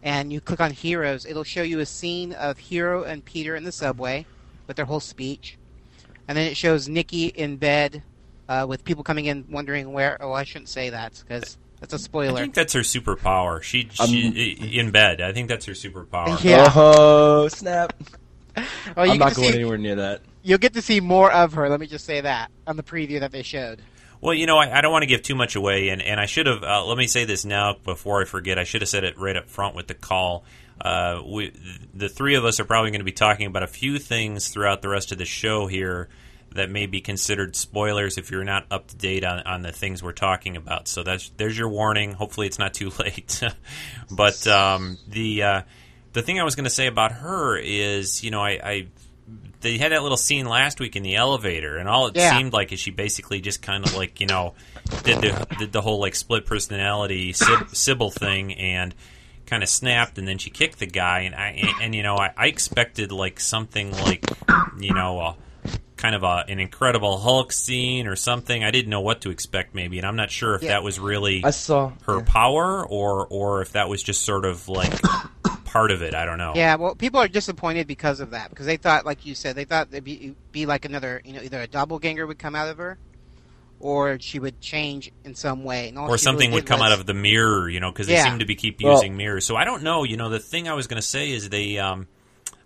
and 0.03 0.31
you 0.31 0.41
click 0.41 0.62
on 0.62 0.71
Heroes, 0.71 1.25
it'll 1.25 1.43
show 1.43 1.62
you 1.62 1.79
a 1.79 1.86
scene 1.86 2.33
of 2.33 2.57
Hiro 2.57 3.03
and 3.03 3.24
Peter 3.24 3.55
in 3.55 3.63
the 3.63 3.71
subway 3.71 4.25
with 4.67 4.75
their 4.75 4.86
whole 4.86 5.00
speech, 5.00 5.57
and 6.27 6.38
then 6.38 6.47
it 6.47 6.57
shows 6.57 6.88
Nikki 6.88 7.27
in 7.27 7.57
bed 7.57 8.03
uh, 8.50 8.65
with 8.67 8.83
people 8.83 9.03
coming 9.03 9.25
in 9.25 9.45
wondering 9.50 9.91
where. 9.93 10.17
Oh, 10.21 10.33
I 10.33 10.43
shouldn't 10.43 10.69
say 10.69 10.89
that 10.89 11.24
because 11.25 11.57
that's 11.79 11.93
a 11.93 12.00
spoiler. 12.00 12.39
I 12.39 12.41
think 12.41 12.53
that's 12.55 12.74
her 12.74 12.81
superpower. 12.81 13.62
She, 13.62 13.89
she 13.91 14.77
in 14.77 14.91
bed. 14.91 15.21
I 15.21 15.33
think 15.33 15.47
that's 15.47 15.65
her 15.65 15.74
superpower. 15.74 16.43
Yeah. 16.43 16.71
Oh 16.75 17.47
snap! 17.50 17.93
Oh, 18.95 19.03
you 19.03 19.12
I'm 19.12 19.17
not 19.19 19.36
going 19.36 19.50
see, 19.50 19.55
anywhere 19.55 19.77
near 19.77 19.95
that. 19.95 20.21
You'll 20.43 20.57
get 20.57 20.74
to 20.74 20.81
see 20.81 21.00
more 21.00 21.31
of 21.31 21.53
her. 21.53 21.69
Let 21.69 21.79
me 21.79 21.88
just 21.88 22.05
say 22.05 22.21
that 22.21 22.51
on 22.65 22.77
the 22.77 22.83
preview 22.83 23.19
that 23.19 23.31
they 23.31 23.43
showed. 23.43 23.81
Well, 24.21 24.33
you 24.33 24.45
know, 24.45 24.57
I, 24.57 24.77
I 24.77 24.81
don't 24.81 24.91
want 24.91 25.03
to 25.03 25.07
give 25.07 25.21
too 25.21 25.36
much 25.36 25.55
away, 25.55 25.89
and, 25.89 26.01
and 26.01 26.19
I 26.19 26.25
should 26.25 26.47
have. 26.47 26.63
Uh, 26.63 26.86
let 26.86 26.97
me 26.97 27.07
say 27.07 27.25
this 27.25 27.45
now 27.45 27.75
before 27.83 28.21
I 28.21 28.25
forget. 28.25 28.57
I 28.57 28.63
should 28.63 28.81
have 28.81 28.89
said 28.89 29.03
it 29.03 29.17
right 29.17 29.36
up 29.36 29.50
front 29.50 29.75
with 29.75 29.88
the 29.88 29.93
call. 29.93 30.43
Uh, 30.79 31.21
we, 31.25 31.51
the 31.93 32.09
three 32.09 32.36
of 32.36 32.45
us 32.45 32.59
are 32.59 32.65
probably 32.65 32.91
going 32.91 33.01
to 33.01 33.05
be 33.05 33.12
talking 33.12 33.47
about 33.47 33.63
a 33.63 33.67
few 33.67 33.97
things 34.00 34.50
throughout 34.50 34.81
the 34.81 34.89
rest 34.89 35.12
of 35.12 35.17
the 35.17 35.25
show 35.25 35.67
here 35.67 36.09
that 36.53 36.69
may 36.69 36.86
be 36.86 37.01
considered 37.01 37.55
spoilers 37.55 38.17
if 38.17 38.31
you're 38.31 38.43
not 38.43 38.65
up 38.71 38.88
to 38.88 38.95
date 38.95 39.24
on, 39.24 39.39
on 39.41 39.62
the 39.62 39.71
things 39.71 40.01
we're 40.01 40.12
talking 40.12 40.55
about. 40.55 40.88
So 40.88 41.03
that's 41.03 41.29
there's 41.38 41.57
your 41.57 41.69
warning. 41.69 42.13
Hopefully, 42.13 42.47
it's 42.47 42.59
not 42.59 42.74
too 42.74 42.91
late. 43.00 43.41
but 44.09 44.45
um, 44.47 44.97
the 45.07 45.43
uh, 45.43 45.62
the 46.13 46.21
thing 46.21 46.39
I 46.39 46.43
was 46.43 46.55
going 46.55 46.63
to 46.63 46.69
say 46.69 46.88
about 46.88 47.12
her 47.12 47.57
is, 47.57 48.24
you 48.24 48.31
know, 48.31 48.41
I, 48.41 48.59
I 48.63 48.88
they 49.61 49.77
had 49.77 49.91
that 49.91 50.01
little 50.03 50.17
scene 50.17 50.45
last 50.45 50.79
week 50.79 50.95
in 50.95 51.03
the 51.03 51.15
elevator, 51.15 51.77
and 51.77 51.87
all 51.89 52.07
it 52.07 52.15
Yeah. 52.15 52.37
seemed 52.37 52.53
like 52.53 52.71
is 52.71 52.79
she 52.79 52.91
basically 52.91 53.41
just 53.41 53.61
kind 53.61 53.85
of 53.85 53.95
like 53.95 54.19
you 54.19 54.27
know 54.27 54.53
did 55.03 55.21
the 55.21 55.47
did 55.59 55.71
the 55.71 55.81
whole 55.81 55.99
like 55.99 56.15
split 56.15 56.45
personality 56.45 57.33
Syb- 57.33 57.75
Sybil 57.75 58.11
thing 58.11 58.53
and 58.53 58.93
kind 59.45 59.63
of 59.63 59.69
snapped, 59.69 60.17
and 60.17 60.27
then 60.27 60.37
she 60.37 60.49
kicked 60.49 60.79
the 60.79 60.85
guy, 60.85 61.21
and 61.21 61.33
I 61.35 61.49
and, 61.51 61.69
and, 61.81 61.95
you 61.95 62.03
know 62.03 62.15
I, 62.15 62.31
I 62.37 62.47
expected 62.47 63.11
like 63.11 63.39
something 63.39 63.91
like 63.91 64.25
you 64.79 64.93
know. 64.93 65.19
Uh, 65.19 65.33
Kind 65.97 66.13
of 66.13 66.21
a, 66.21 66.45
an 66.47 66.59
incredible 66.59 67.17
Hulk 67.17 67.51
scene 67.51 68.05
or 68.05 68.15
something. 68.15 68.63
I 68.63 68.69
didn't 68.69 68.91
know 68.91 69.01
what 69.01 69.21
to 69.21 69.31
expect, 69.31 69.73
maybe, 69.73 69.97
and 69.97 70.05
I'm 70.05 70.15
not 70.15 70.29
sure 70.29 70.53
if 70.53 70.61
Yeah. 70.61 70.73
that 70.73 70.83
was 70.83 70.99
really 70.99 71.41
I 71.43 71.49
saw 71.49 71.91
her 72.05 72.21
power 72.21 72.85
or 72.85 73.25
or 73.25 73.63
if 73.63 73.71
that 73.71 73.89
was 73.89 74.03
just 74.03 74.23
sort 74.23 74.45
of 74.45 74.69
like 74.69 74.93
part 75.67 75.91
of 75.91 76.01
it. 76.01 76.15
I 76.15 76.25
don't 76.25 76.38
know. 76.39 76.53
Yeah, 76.55 76.75
well, 76.75 76.95
people 76.95 77.19
are 77.19 77.27
disappointed 77.27 77.86
because 77.86 78.19
of 78.19 78.31
that 78.31 78.50
because 78.50 78.65
they 78.65 78.77
thought, 78.77 79.05
like 79.05 79.25
you 79.25 79.36
said, 79.36 79.55
they 79.55 79.65
thought 79.65 79.89
it'd 79.91 80.03
be, 80.03 80.36
be 80.51 80.65
like 80.65 80.86
another, 80.86 81.21
you 81.24 81.33
know, 81.33 81.41
either 81.41 81.62
a 81.62 81.67
doppelganger 81.67 82.25
would 82.25 82.39
come 82.39 82.55
out 82.55 82.69
of 82.69 82.77
her, 82.77 82.97
or 83.79 84.17
she 84.19 84.39
would 84.39 84.59
change 84.59 85.12
in 85.24 85.36
some 85.36 85.63
way, 85.63 85.89
and 85.89 86.00
all 86.00 86.09
or 86.09 86.17
something 86.17 86.50
really 86.50 86.62
would 86.62 86.65
come 86.65 86.79
was- 86.79 86.91
out 86.93 87.00
of 87.00 87.05
the 87.05 87.13
mirror, 87.13 87.69
you 87.69 87.79
know, 87.79 87.91
because 87.91 88.07
they 88.07 88.17
seem 88.17 88.39
to 88.39 88.45
be 88.45 88.55
keep 88.55 88.81
Well- 88.81 88.93
using 88.93 89.15
mirrors. 89.17 89.45
So 89.45 89.55
I 89.55 89.65
don't 89.65 89.83
know. 89.83 90.03
You 90.03 90.17
know, 90.17 90.29
the 90.29 90.39
thing 90.39 90.67
I 90.67 90.74
was 90.74 90.88
going 90.88 91.01
to 91.01 91.07
say 91.07 91.29
is 91.31 91.50
they. 91.50 91.77
Um, 91.77 92.07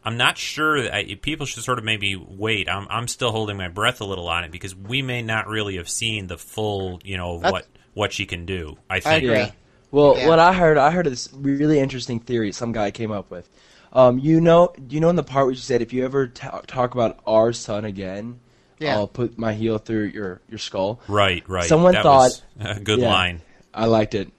I'm 0.03 0.17
not 0.17 0.35
sure. 0.37 0.81
That 0.81 0.95
I, 0.95 1.15
people 1.21 1.45
should 1.45 1.63
sort 1.63 1.77
of 1.77 1.83
maybe 1.83 2.15
wait. 2.15 2.67
I'm, 2.67 2.87
I'm 2.89 3.07
still 3.07 3.31
holding 3.31 3.55
my 3.57 3.67
breath 3.67 4.01
a 4.01 4.05
little 4.05 4.27
on 4.29 4.43
it 4.43 4.51
because 4.51 4.75
we 4.75 5.03
may 5.03 5.21
not 5.21 5.47
really 5.47 5.77
have 5.77 5.87
seen 5.89 6.25
the 6.25 6.39
full, 6.39 6.99
you 7.03 7.17
know, 7.17 7.35
That's- 7.37 7.51
what 7.51 7.67
what 7.93 8.13
she 8.13 8.25
can 8.25 8.45
do. 8.45 8.77
I 8.89 8.95
I 8.95 8.99
think. 9.01 9.23
agree. 9.25 9.51
Yeah. 9.91 9.97
Well, 9.99 10.17
Yeah. 10.17 10.27
what 10.27 10.39
I 10.39 10.53
heard, 10.53 10.77
I 10.77 10.91
heard 10.91 11.05
this 11.05 11.29
really 11.33 11.79
interesting 11.79 12.19
theory 12.19 12.51
some 12.51 12.71
guy 12.71 12.91
came 12.91 13.11
up 13.11 13.29
with. 13.31 13.49
Um, 13.93 14.19
you 14.19 14.39
know, 14.39 14.73
you 14.89 14.99
know, 15.01 15.09
in 15.09 15.15
the 15.17 15.23
part 15.23 15.45
where 15.47 15.51
you 15.53 15.57
said, 15.59 15.81
if 15.81 15.91
you 15.91 16.05
ever 16.05 16.27
ta 16.27 16.61
talk 16.67 16.93
about 16.93 17.19
our 17.27 17.51
son 17.53 17.83
again, 17.85 18.39
Yeah. 18.79 18.95
I'll 18.95 19.07
put 19.07 19.37
my 19.37 19.53
heel 19.53 19.77
through 19.77 20.05
your 20.05 20.41
your 20.49 20.57
skull. 20.59 20.99
Right. 21.07 21.43
Right. 21.47 21.65
Someone 21.67 21.93
that 21.93 22.03
thought- 22.03 22.41
was 22.57 22.77
a 22.77 22.79
good 22.79 22.99
Yeah. 22.99 23.09
line. 23.13 23.41
I 23.73 23.85
liked 23.85 24.15
it. 24.15 24.29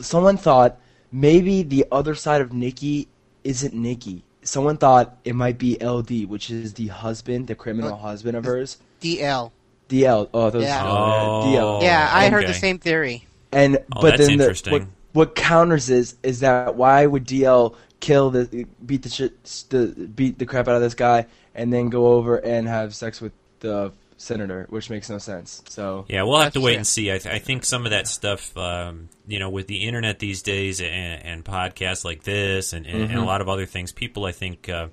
Someone 0.00 0.36
thought 0.36 0.78
maybe 1.12 1.62
the 1.62 1.86
other 1.90 2.14
side 2.14 2.40
of 2.40 2.52
Nikki 2.52 3.08
isn't 3.44 3.72
Nikki. 3.74 4.24
Someone 4.42 4.76
thought 4.78 5.16
it 5.24 5.34
might 5.34 5.58
be 5.58 5.78
LD, 5.80 6.24
which 6.26 6.50
is 6.50 6.74
the 6.74 6.88
husband, 6.88 7.46
the 7.46 7.54
criminal 7.54 7.92
Oh, 7.92 7.96
husband 7.96 8.36
of 8.36 8.44
hers. 8.44 8.78
DL. 9.00 9.52
DL. 9.88 10.28
Oh, 10.34 10.50
those 10.50 10.64
Yeah. 10.64 10.82
Oh. 10.84 11.44
DL. 11.46 11.82
Yeah, 11.82 12.10
I 12.12 12.28
heard 12.30 12.46
the 12.48 12.54
same 12.54 12.78
theory. 12.78 13.24
And 13.52 13.78
Oh, 13.94 14.02
but 14.02 14.16
that's 14.18 14.26
then 14.28 14.38
the, 14.38 14.68
what 14.70 14.82
what 15.12 15.34
counters 15.34 15.88
is 15.90 16.16
is 16.22 16.40
that 16.40 16.74
why 16.76 17.06
would 17.06 17.26
DL 17.26 17.74
kill 18.00 18.30
the 18.30 18.66
beat 18.84 19.02
the 19.02 19.08
shit 19.08 19.42
the 19.70 19.86
beat 20.14 20.38
the 20.38 20.46
crap 20.46 20.68
out 20.68 20.76
of 20.76 20.82
this 20.82 20.94
guy 20.94 21.26
and 21.54 21.72
then 21.72 21.88
go 21.88 22.08
over 22.08 22.36
and 22.36 22.68
have 22.68 22.94
sex 22.94 23.20
with 23.20 23.32
the 23.60 23.90
senator, 24.18 24.66
which 24.68 24.90
makes 24.90 25.08
no 25.08 25.18
sense. 25.18 25.62
So 25.68 26.04
Yeah, 26.08 26.24
we'll 26.24 26.40
have 26.40 26.52
to 26.54 26.60
wait 26.60 26.76
and 26.76 26.86
see. 26.86 27.10
I, 27.12 27.18
th- 27.18 27.32
I 27.34 27.38
think 27.38 27.64
some 27.64 27.84
of 27.86 27.90
that 27.92 28.06
stuff, 28.08 28.56
um, 28.56 29.08
you 29.28 29.38
know, 29.38 29.48
with 29.48 29.66
the 29.68 29.84
internet 29.86 30.18
these 30.18 30.42
days 30.42 30.80
and, 30.80 30.90
and 31.24 31.44
podcasts 31.44 32.04
like 32.04 32.24
this 32.24 32.72
and, 32.72 32.84
and, 32.84 33.02
and 33.04 33.12
a 33.12 33.22
Mhm. 33.22 33.26
lot 33.26 33.40
of 33.40 33.48
other 33.48 33.64
things, 33.64 33.92
people, 33.92 34.24
I 34.24 34.32
think, 34.32 34.68
uh, 34.68 34.88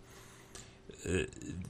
uh, 1.08 1.24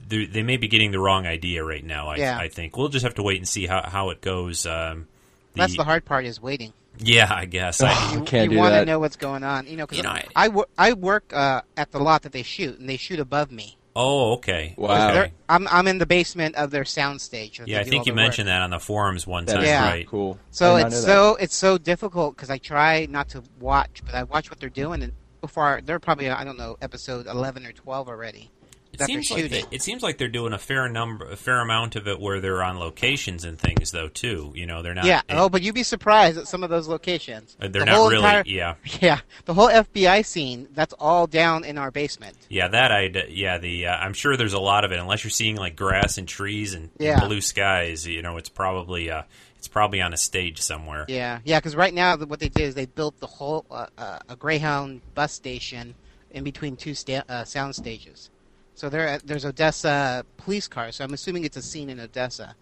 they, 0.08 0.26
they 0.26 0.42
may 0.42 0.56
be 0.58 0.68
getting 0.68 0.90
the 0.92 1.00
wrong 1.00 1.26
idea 1.26 1.64
right 1.64 1.84
now. 1.84 2.08
I, 2.08 2.16
Yeah. 2.16 2.38
I 2.38 2.48
think 2.48 2.76
we'll 2.76 2.88
just 2.88 3.04
have 3.04 3.14
to 3.14 3.22
wait 3.22 3.38
and 3.38 3.48
see 3.48 3.66
how, 3.66 3.82
how 3.82 4.10
it 4.10 4.20
goes. 4.20 4.66
Um, 4.66 5.08
the, 5.56 5.62
That's 5.62 5.76
the 5.76 5.84
hard 5.84 6.04
part 6.04 6.24
is 6.24 6.40
waiting. 6.40 6.72
Yeah, 6.98 7.28
I 7.30 7.44
guess. 7.44 7.82
I, 7.82 7.90
You, 8.14 8.20
can't 8.20 8.28
do 8.28 8.30
that. 8.30 8.42
you 8.44 8.50
do 8.50 8.56
want 8.58 8.74
to 8.74 8.84
know 8.86 8.98
what's 8.98 9.16
going 9.16 9.42
on. 9.44 9.66
You 9.66 9.76
know, 9.76 9.86
'cause 9.86 9.98
You 9.98 10.04
know, 10.04 10.10
I- 10.10 10.24
I, 10.34 10.48
wo- 10.48 10.64
I 10.78 10.92
work 10.94 11.32
uh, 11.34 11.60
at 11.76 11.90
the 11.92 11.98
lot 11.98 12.22
that 12.22 12.32
they 12.32 12.42
shoot, 12.42 12.78
and 12.78 12.88
they 12.88 12.96
shoot 12.96 13.20
above 13.20 13.50
me. 13.50 13.76
oh, 13.94 14.34
okay. 14.34 14.74
Wow. 14.78 15.10
Okay. 15.10 15.32
I'm 15.48 15.66
I'm 15.68 15.86
in 15.88 15.98
the 15.98 16.06
basement 16.06 16.54
of 16.56 16.70
their 16.70 16.84
sound 16.84 17.20
stage. 17.20 17.60
Yeah, 17.66 17.80
I 17.80 17.84
think 17.84 18.06
you 18.06 18.12
mentioned 18.14 18.48
that 18.48 18.60
on 18.62 18.70
the 18.70 18.78
forums 18.80 19.26
one 19.26 19.44
time, 19.46 19.62
Yeah. 19.64 19.84
right? 19.88 20.06
cool. 20.06 20.38
So 20.50 20.74
I 20.76 20.78
did 20.78 20.82
not 20.82 20.86
it's 20.86 20.94
know 20.94 21.00
that. 21.00 21.06
so 21.06 21.36
it's 21.36 21.54
so 21.56 21.78
difficult 21.78 22.36
because 22.36 22.50
I 22.50 22.58
try 22.58 23.06
not 23.10 23.28
to 23.30 23.42
watch, 23.60 24.02
but 24.04 24.14
I 24.14 24.22
watch 24.24 24.50
what 24.50 24.60
they're 24.60 24.68
doing, 24.70 25.02
and 25.02 25.12
before 25.40 25.80
they're 25.84 25.98
probably 26.00 26.28
I 26.30 26.44
don't 26.44 26.58
know 26.58 26.76
episode 26.82 27.26
eleven 27.26 27.64
or 27.66 27.72
twelve 27.72 28.08
already. 28.08 28.50
It 29.00 29.06
seems 29.06 29.30
like 29.30 29.50
they, 29.50 29.64
it 29.70 29.82
seems 29.82 30.02
like 30.02 30.18
they're 30.18 30.28
doing 30.28 30.52
a 30.52 30.58
fair 30.58 30.88
number, 30.88 31.26
a 31.30 31.36
fair 31.36 31.60
amount 31.60 31.96
of 31.96 32.06
it 32.08 32.20
where 32.20 32.40
they're 32.40 32.62
on 32.62 32.78
locations 32.78 33.44
and 33.44 33.58
things, 33.58 33.90
though. 33.92 34.08
Too, 34.08 34.52
you 34.54 34.66
know, 34.66 34.82
they're 34.82 34.94
not. 34.94 35.04
yeah. 35.04 35.20
it- 35.28 35.34
oh, 35.34 35.48
but 35.48 35.62
you'd 35.62 35.74
be 35.74 35.82
surprised 35.82 36.38
at 36.38 36.48
some 36.48 36.62
of 36.64 36.70
those 36.70 36.88
locations. 36.88 37.56
they're 37.58 37.68
The 37.70 37.84
not 37.84 37.96
really. 38.10 38.16
entire- 38.16 38.42
yeah, 38.46 38.74
Yeah, 39.00 39.20
the 39.44 39.54
whole 39.54 39.68
FBI 39.68 40.24
scene. 40.24 40.68
That's 40.72 40.94
all 40.98 41.26
down 41.26 41.64
in 41.64 41.78
our 41.78 41.90
basement. 41.90 42.36
Yeah, 42.48 42.68
that 42.68 42.92
I 42.92 43.10
yeah 43.28 43.58
the 43.58 43.86
uh, 43.88 43.96
I'm 43.96 44.12
sure 44.12 44.36
there's 44.36 44.52
a 44.52 44.58
lot 44.60 44.84
of 44.84 44.92
it 44.92 44.98
unless 44.98 45.24
you're 45.24 45.30
seeing 45.30 45.56
like 45.56 45.76
grass 45.76 46.18
and 46.18 46.26
trees 46.28 46.74
and, 46.74 46.90
and 47.00 47.20
blue 47.22 47.40
skies. 47.40 48.06
You 48.06 48.22
know, 48.22 48.36
it's 48.36 48.48
probably 48.48 49.10
uh, 49.10 49.22
it's 49.58 49.68
probably 49.68 50.00
on 50.00 50.12
a 50.12 50.16
stage 50.16 50.60
somewhere. 50.60 51.04
Yeah, 51.08 51.40
yeah. 51.44 51.58
Because 51.58 51.74
right 51.76 51.92
now, 51.92 52.16
what 52.16 52.40
they 52.40 52.48
did 52.48 52.62
is 52.64 52.74
they 52.74 52.86
built 52.86 53.18
the 53.20 53.26
whole 53.26 53.64
uh, 53.70 53.86
uh, 53.98 54.18
a 54.28 54.36
Greyhound 54.36 55.00
bus 55.14 55.32
station 55.32 55.94
in 56.30 56.44
between 56.44 56.76
two 56.76 56.94
sta- 56.94 57.22
uh, 57.28 57.44
sound 57.44 57.74
stages. 57.74 58.30
So 58.76 58.88
there, 58.88 59.08
uh, 59.08 59.18
there's 59.24 59.44
Odessa 59.44 60.24
police 60.36 60.68
cars. 60.68 60.96
So 60.96 61.04
I'm 61.04 61.12
assuming 61.14 61.44
it's 61.44 61.56
a 61.56 61.62
scene 61.62 61.90
in 61.90 61.98
Odessa, 61.98 62.54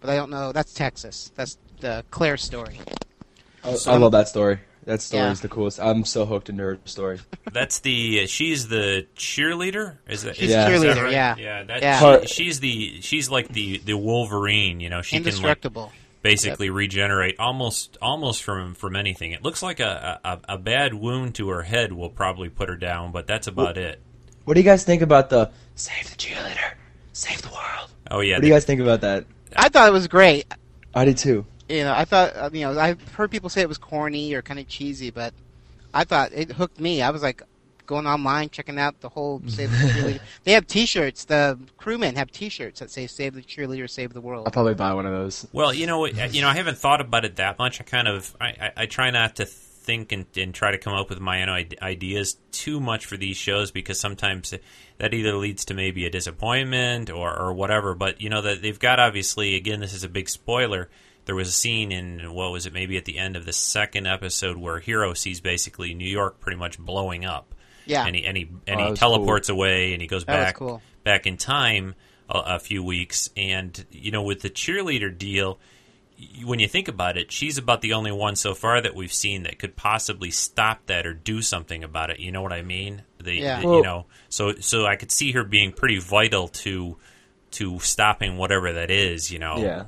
but 0.00 0.10
I 0.10 0.16
don't 0.16 0.30
know. 0.30 0.50
That's 0.52 0.74
Texas. 0.74 1.30
That's 1.36 1.56
the 1.80 2.04
Claire 2.10 2.36
story. 2.38 2.80
I, 3.62 3.74
So- 3.74 3.92
I 3.92 3.96
love 3.98 4.12
that 4.12 4.26
story. 4.28 4.58
That 4.86 5.02
story 5.02 5.24
Yeah. 5.24 5.30
is 5.32 5.42
the 5.42 5.48
coolest. 5.48 5.78
I'm 5.78 6.06
so 6.06 6.24
hooked 6.24 6.48
into 6.48 6.62
her 6.62 6.78
story. 6.86 7.20
That's 7.52 7.80
the 7.80 8.26
she's 8.26 8.68
the 8.68 9.06
cheerleader. 9.14 9.98
Is 10.08 10.22
that 10.22 10.36
She's 10.36 10.48
is 10.48 10.54
a 10.54 10.56
that 10.56 10.70
cheerleader, 10.70 11.02
right? 11.04 11.12
yeah. 11.12 11.36
yeah. 11.38 11.62
That, 11.64 11.82
Yeah. 11.82 12.20
she- 12.22 12.26
she's 12.26 12.60
the 12.60 13.00
she's 13.02 13.28
like 13.30 13.48
the 13.48 13.76
the 13.84 13.92
Wolverine. 13.98 14.80
You 14.80 14.88
know, 14.88 15.02
she 15.02 15.16
can 15.16 15.24
like 15.24 15.34
Indestructible. 15.34 15.92
basically 16.22 16.70
regenerate 16.70 17.36
almost 17.38 17.98
almost 18.00 18.42
from 18.42 18.74
from 18.74 18.96
anything. 18.96 19.32
It 19.32 19.42
looks 19.44 19.62
like 19.62 19.80
a, 19.80 20.18
a 20.24 20.54
a 20.54 20.58
bad 20.58 20.94
wound 20.94 21.34
to 21.34 21.50
her 21.50 21.62
head 21.62 21.92
will 21.92 22.08
probably 22.10 22.48
put 22.48 22.70
her 22.70 22.76
down, 22.76 23.12
but 23.12 23.26
that's 23.26 23.46
about 23.46 23.76
it. 23.76 24.00
What 24.50 24.54
do 24.54 24.62
you 24.62 24.64
guys 24.64 24.82
think 24.82 25.00
about 25.00 25.30
the 25.30 25.48
save 25.76 26.10
the 26.10 26.16
cheerleader, 26.16 26.72
save 27.12 27.40
the 27.40 27.50
world? 27.50 27.88
Oh 28.10 28.18
yeah, 28.18 28.34
What 28.34 28.40
do 28.40 28.48
you 28.48 28.52
guys 28.52 28.64
think 28.64 28.80
about 28.80 29.00
that? 29.02 29.24
I 29.54 29.68
thought 29.68 29.88
it 29.88 29.92
was 29.92 30.08
great. 30.08 30.52
I 30.92 31.04
did 31.04 31.18
too. 31.18 31.46
You 31.68 31.84
know, 31.84 31.92
I 31.92 32.04
thought 32.04 32.52
you 32.52 32.62
know 32.62 32.76
I've 32.76 33.00
heard 33.10 33.30
people 33.30 33.48
say 33.48 33.60
it 33.60 33.68
was 33.68 33.78
corny 33.78 34.34
or 34.34 34.42
kind 34.42 34.58
of 34.58 34.66
cheesy, 34.66 35.12
but 35.12 35.34
I 35.94 36.02
thought 36.02 36.32
it 36.32 36.50
hooked 36.50 36.80
me. 36.80 37.00
I 37.00 37.10
was 37.10 37.22
like 37.22 37.44
going 37.86 38.08
online 38.08 38.50
checking 38.50 38.76
out 38.76 39.00
the 39.02 39.08
whole 39.08 39.40
save 39.46 39.70
the 39.70 39.76
cheerleader. 39.76 40.20
They 40.42 40.50
have 40.50 40.66
T-shirts. 40.66 41.26
The 41.26 41.56
crewmen 41.76 42.16
have 42.16 42.32
T-shirts 42.32 42.80
that 42.80 42.90
say 42.90 43.06
"Save 43.06 43.34
the 43.34 43.42
cheerleader, 43.42 43.88
save 43.88 44.12
the 44.14 44.20
world." 44.20 44.48
I'll 44.48 44.52
probably 44.52 44.74
buy 44.74 44.92
one 44.94 45.06
of 45.06 45.12
those. 45.12 45.46
Well, 45.52 45.72
you 45.72 45.86
know, 45.86 46.06
you 46.06 46.42
know, 46.42 46.48
I 46.48 46.56
haven't 46.56 46.76
thought 46.76 47.00
about 47.00 47.24
it 47.24 47.36
that 47.36 47.56
much. 47.56 47.80
I 47.80 47.84
kind 47.84 48.08
of, 48.08 48.34
I, 48.40 48.46
I, 48.48 48.72
I 48.78 48.86
try 48.86 49.10
not 49.12 49.36
to 49.36 49.46
think 49.90 50.12
and, 50.12 50.26
and 50.36 50.54
try 50.54 50.70
to 50.70 50.78
come 50.78 50.94
up 50.94 51.08
with 51.10 51.18
my 51.20 51.42
own 51.42 51.48
ideas 51.82 52.36
too 52.52 52.78
much 52.80 53.06
for 53.06 53.16
these 53.16 53.36
shows 53.36 53.70
because 53.72 53.98
sometimes 53.98 54.54
that 54.98 55.12
either 55.14 55.34
leads 55.34 55.64
to 55.66 55.74
maybe 55.74 56.06
a 56.06 56.10
disappointment 56.10 57.10
or, 57.10 57.36
or 57.36 57.52
whatever. 57.52 57.94
But 57.94 58.20
you 58.20 58.28
know 58.30 58.42
that 58.42 58.62
they've 58.62 58.78
got 58.78 59.00
obviously, 59.00 59.56
again, 59.56 59.80
this 59.80 59.92
is 59.94 60.04
a 60.04 60.08
big 60.08 60.28
spoiler. 60.28 60.88
There 61.26 61.34
was 61.34 61.48
a 61.48 61.52
scene 61.52 61.92
in 61.92 62.32
what 62.32 62.52
was 62.52 62.66
it? 62.66 62.72
Maybe 62.72 62.96
at 62.96 63.04
the 63.04 63.18
end 63.18 63.36
of 63.36 63.44
the 63.44 63.52
second 63.52 64.06
episode 64.06 64.56
where 64.56 64.78
Hiro 64.78 65.12
sees 65.14 65.40
basically 65.40 65.94
New 65.94 66.08
York 66.08 66.40
pretty 66.40 66.56
much 66.58 66.78
blowing 66.78 67.24
up. 67.24 67.54
Yeah, 67.86 68.06
and 68.06 68.14
he 68.16 68.24
and 68.24 68.36
he, 68.36 68.44
and 68.66 68.76
Oh, 68.76 68.78
he 68.78 68.84
that 68.84 68.90
was 68.90 68.98
teleports 68.98 69.48
away 69.48 69.92
and 69.92 70.00
he 70.02 70.06
goes 70.08 70.24
That 70.24 70.36
back 70.36 70.56
cool. 70.56 70.80
back 71.02 71.26
in 71.26 71.36
time 71.36 71.94
a, 72.28 72.38
a 72.38 72.58
few 72.58 72.82
weeks 72.84 73.30
and 73.36 73.84
you 73.90 74.10
know 74.12 74.22
with 74.22 74.40
the 74.42 74.50
cheerleader 74.50 75.16
deal 75.16 75.48
y- 75.54 75.58
when 76.44 76.58
you 76.58 76.68
think 76.68 76.88
about 76.88 77.16
it 77.16 77.30
she's 77.32 77.56
about 77.58 77.80
the 77.80 77.92
only 77.92 78.12
one 78.12 78.36
so 78.36 78.54
far 78.54 78.80
that 78.80 78.94
we've 78.94 79.12
seen 79.12 79.42
that 79.44 79.58
could 79.58 79.76
possibly 79.76 80.30
stop 80.30 80.84
that 80.86 81.06
or 81.06 81.14
do 81.14 81.40
something 81.42 81.82
about 81.84 82.10
it 82.10 82.18
you 82.20 82.30
know 82.32 82.42
what 82.42 82.52
i 82.52 82.62
mean 82.62 83.02
the, 83.22 83.34
Yeah. 83.34 83.60
the- 83.60 83.66
Well- 83.66 83.76
you 83.78 83.82
know 83.82 84.06
so 84.28 84.54
so 84.56 84.86
i 84.86 84.96
could 84.96 85.10
see 85.10 85.32
her 85.32 85.44
being 85.44 85.72
pretty 85.72 85.98
vital 85.98 86.48
to 86.48 86.96
to 87.52 87.78
stopping 87.80 88.36
whatever 88.36 88.72
that 88.72 88.90
is 88.90 89.30
you 89.32 89.38
know 89.38 89.56
Yeah. 89.58 89.84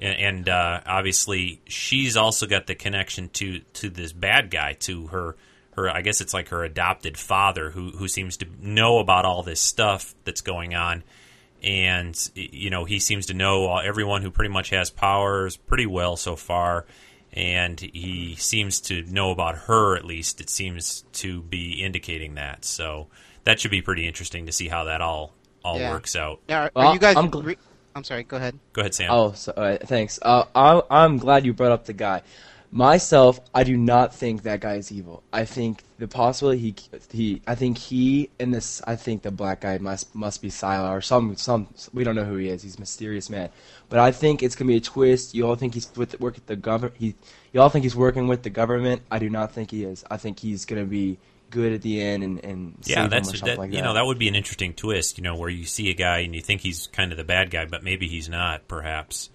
and, 0.00 0.18
and 0.20 0.48
uh, 0.48 0.80
obviously 0.86 1.60
she's 1.66 2.16
also 2.16 2.46
got 2.46 2.66
the 2.66 2.74
connection 2.74 3.28
to 3.30 3.60
to 3.74 3.90
this 3.90 4.12
bad 4.12 4.50
guy 4.50 4.74
to 4.80 5.06
her 5.08 5.36
her 5.74 5.90
I 5.90 6.00
guess 6.02 6.20
it's 6.20 6.32
like 6.32 6.48
her 6.48 6.64
adopted 6.64 7.18
father 7.18 7.70
who 7.70 7.90
who 7.90 8.08
seems 8.08 8.36
to 8.38 8.46
know 8.60 8.98
about 8.98 9.24
all 9.24 9.42
this 9.42 9.60
stuff 9.60 10.14
that's 10.24 10.40
going 10.40 10.74
on 10.74 11.02
and 11.62 12.30
you 12.34 12.70
know 12.70 12.84
he 12.84 12.98
seems 12.98 13.26
to 13.26 13.34
know 13.34 13.76
everyone 13.78 14.22
who 14.22 14.30
pretty 14.30 14.52
much 14.52 14.70
has 14.70 14.90
powers 14.90 15.56
pretty 15.56 15.86
well 15.86 16.16
so 16.16 16.36
far 16.36 16.84
and 17.32 17.80
he 17.80 18.34
seems 18.38 18.80
to 18.80 19.02
know 19.02 19.30
about 19.30 19.56
her 19.56 19.96
at 19.96 20.04
least 20.04 20.40
it 20.40 20.48
seems 20.50 21.04
to 21.12 21.42
be 21.42 21.82
indicating 21.82 22.34
that 22.34 22.64
so 22.64 23.06
that 23.44 23.58
should 23.60 23.70
be 23.70 23.82
pretty 23.82 24.06
interesting 24.06 24.46
to 24.46 24.52
see 24.52 24.68
how 24.68 24.84
that 24.84 25.00
all 25.00 25.32
all 25.64 25.78
Yeah. 25.78 25.90
works 25.92 26.14
out 26.14 26.40
Now, 26.48 26.62
are, 26.64 26.70
Well, 26.74 26.88
are 26.88 26.94
you 26.94 27.00
guys? 27.00 27.16
I'm 27.16 27.30
gl- 27.30 27.44
re- 27.44 27.58
I'm 27.94 28.04
sorry. 28.04 28.22
Go 28.24 28.36
ahead. 28.36 28.58
go 28.74 28.82
ahead 28.82 28.94
sam 28.94 29.10
Oh, 29.10 29.32
so, 29.32 29.52
all 29.56 29.64
right, 29.64 29.80
thanks. 29.80 30.18
Uh, 30.20 30.44
I, 30.54 30.82
I'm 30.90 31.16
glad 31.16 31.46
you 31.46 31.54
brought 31.54 31.72
up 31.72 31.86
the 31.86 31.94
guy. 31.94 32.20
Myself, 32.76 33.40
I 33.54 33.64
do 33.64 33.74
not 33.74 34.14
think 34.14 34.42
that 34.42 34.60
guy 34.60 34.74
is 34.74 34.92
evil. 34.92 35.22
I 35.32 35.46
think 35.46 35.82
the 35.96 36.06
possibility 36.06 36.58
he 36.60 36.74
he 37.10 37.42
I 37.46 37.54
think 37.54 37.78
he 37.78 38.28
and 38.38 38.52
this 38.52 38.82
I 38.86 38.96
think 38.96 39.22
the 39.22 39.30
black 39.30 39.62
guy 39.62 39.78
must 39.78 40.14
must 40.14 40.42
be 40.42 40.50
Sylar 40.50 40.90
or 40.90 41.00
some 41.00 41.34
some 41.36 41.68
we 41.94 42.04
don't 42.04 42.14
know 42.14 42.24
who 42.24 42.36
he 42.36 42.50
is. 42.50 42.62
He's 42.62 42.76
a 42.76 42.80
mysterious 42.80 43.30
man. 43.30 43.48
But 43.88 44.00
I 44.00 44.12
think 44.12 44.42
it's 44.42 44.54
gonna 44.54 44.68
be 44.68 44.76
a 44.76 44.80
twist. 44.80 45.34
You 45.34 45.46
all 45.46 45.56
think 45.56 45.72
he's 45.72 45.90
with 45.96 46.20
work 46.20 46.36
at 46.36 46.46
the 46.48 46.54
government. 46.54 46.96
He 46.98 47.14
you 47.54 47.62
all 47.62 47.70
think 47.70 47.82
he's 47.82 47.96
working 47.96 48.28
with 48.28 48.42
the 48.42 48.50
government. 48.50 49.00
I 49.10 49.20
do 49.20 49.30
not 49.30 49.52
think 49.52 49.70
he 49.70 49.82
is. 49.84 50.04
I 50.10 50.18
think 50.18 50.38
he's 50.38 50.66
gonna 50.66 50.84
be 50.84 51.16
good 51.48 51.72
at 51.72 51.80
the 51.80 52.02
end 52.02 52.22
and 52.22 52.44
and 52.44 52.74
Yeah, 52.84 53.04
save 53.04 53.10
that's 53.10 53.28
him 53.28 53.30
or 53.30 53.32
that, 53.32 53.38
something 53.38 53.58
like 53.58 53.72
you 53.72 53.80
know 53.80 53.94
that 53.94 54.04
would 54.04 54.18
be 54.18 54.28
an 54.28 54.34
interesting 54.34 54.74
twist. 54.74 55.16
You 55.16 55.24
know, 55.24 55.34
where 55.36 55.48
you 55.48 55.64
see 55.64 55.88
a 55.88 55.94
guy 55.94 56.18
and 56.18 56.34
you 56.34 56.42
think 56.42 56.60
he's 56.60 56.88
kind 56.88 57.10
of 57.10 57.16
the 57.16 57.24
bad 57.24 57.50
guy, 57.50 57.64
but 57.64 57.82
maybe 57.82 58.06
he's 58.06 58.28
not. 58.28 58.68
Perhaps. 58.68 59.30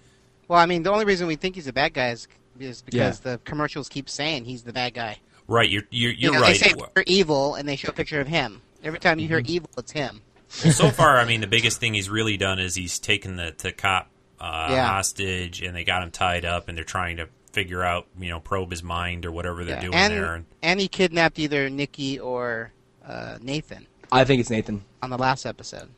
Well, 0.46 0.60
I 0.60 0.66
mean, 0.66 0.84
the 0.84 0.92
only 0.92 1.06
reason 1.06 1.26
we 1.26 1.34
think 1.34 1.56
he's 1.56 1.66
a 1.66 1.72
bad 1.72 1.94
guy 1.94 2.10
is, 2.10 2.28
is 2.58 2.82
because 2.82 3.20
Yeah. 3.24 3.32
the 3.32 3.38
commercials 3.38 3.88
keep 3.88 4.08
saying 4.08 4.44
he's 4.44 4.62
the 4.62 4.72
bad 4.72 4.94
guy. 4.94 5.18
Right. 5.48 5.68
You're 5.68 5.82
you're, 5.90 6.12
You 6.12 6.16
you're 6.18 6.32
know, 6.34 6.40
right. 6.40 6.58
They 6.60 6.68
say 6.70 6.74
you're 6.96 7.04
evil, 7.06 7.54
and 7.56 7.68
they 7.68 7.76
show 7.76 7.88
a 7.88 7.92
picture 7.92 8.20
of 8.20 8.28
him. 8.28 8.62
Every 8.84 8.98
time 8.98 9.18
you 9.18 9.28
hear 9.28 9.40
Mm-hmm. 9.40 9.52
evil, 9.52 9.70
it's 9.78 9.92
him. 9.92 10.22
Well, 10.64 10.72
so 10.72 10.90
far, 10.90 11.18
I 11.18 11.24
mean, 11.24 11.40
the 11.40 11.46
biggest 11.46 11.80
thing 11.80 11.94
he's 11.94 12.10
really 12.10 12.36
done 12.36 12.58
is 12.58 12.74
he's 12.74 12.98
taken 12.98 13.36
the, 13.36 13.54
the 13.58 13.72
cop 13.72 14.08
uh, 14.40 14.68
Yeah. 14.70 14.86
hostage, 14.86 15.62
and 15.62 15.74
they 15.74 15.84
got 15.84 16.02
him 16.02 16.10
tied 16.10 16.44
up, 16.44 16.68
and 16.68 16.76
they're 16.76 16.84
trying 16.84 17.16
to 17.18 17.28
figure 17.52 17.82
out, 17.82 18.06
you 18.18 18.28
know, 18.28 18.40
probe 18.40 18.70
his 18.70 18.82
mind 18.82 19.24
or 19.26 19.32
whatever 19.32 19.64
they're 19.64 19.76
Yeah. 19.76 19.80
doing 19.82 19.94
and, 19.94 20.12
there. 20.12 20.34
And, 20.34 20.44
and 20.62 20.80
he 20.80 20.88
kidnapped 20.88 21.38
either 21.38 21.68
Nikki 21.70 22.18
or 22.18 22.72
uh, 23.06 23.38
Nathan 23.42 23.86
I 24.10 24.24
think 24.24 24.40
it's 24.40 24.50
Nathan. 24.50 24.84
on 25.02 25.10
the 25.10 25.18
last 25.18 25.44
episode. 25.46 25.88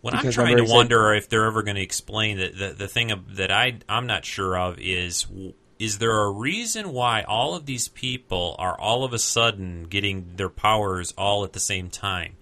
What 0.00 0.14
I'm 0.14 0.30
trying 0.30 0.56
to 0.56 0.62
he 0.62 0.68
said- 0.68 0.74
wonder 0.74 1.12
if 1.14 1.28
they're 1.28 1.44
ever 1.46 1.62
going 1.62 1.76
to 1.76 1.82
explain 1.82 2.38
that 2.38 2.56
the, 2.56 2.68
the 2.74 2.88
thing 2.88 3.10
of- 3.10 3.36
that 3.36 3.50
I 3.50 3.78
I'm 3.88 4.06
not 4.06 4.24
sure 4.24 4.56
of 4.58 4.78
is 4.78 5.24
w- 5.24 5.54
is 5.78 5.98
there 5.98 6.22
a 6.22 6.30
reason 6.30 6.92
why 6.92 7.22
all 7.22 7.54
of 7.54 7.66
these 7.66 7.88
people 7.88 8.56
are 8.58 8.78
all 8.78 9.04
of 9.04 9.12
a 9.12 9.18
sudden 9.18 9.84
getting 9.84 10.32
their 10.36 10.48
powers 10.48 11.12
all 11.18 11.44
at 11.44 11.52
the 11.52 11.60
same 11.60 11.90
time? 11.90 12.36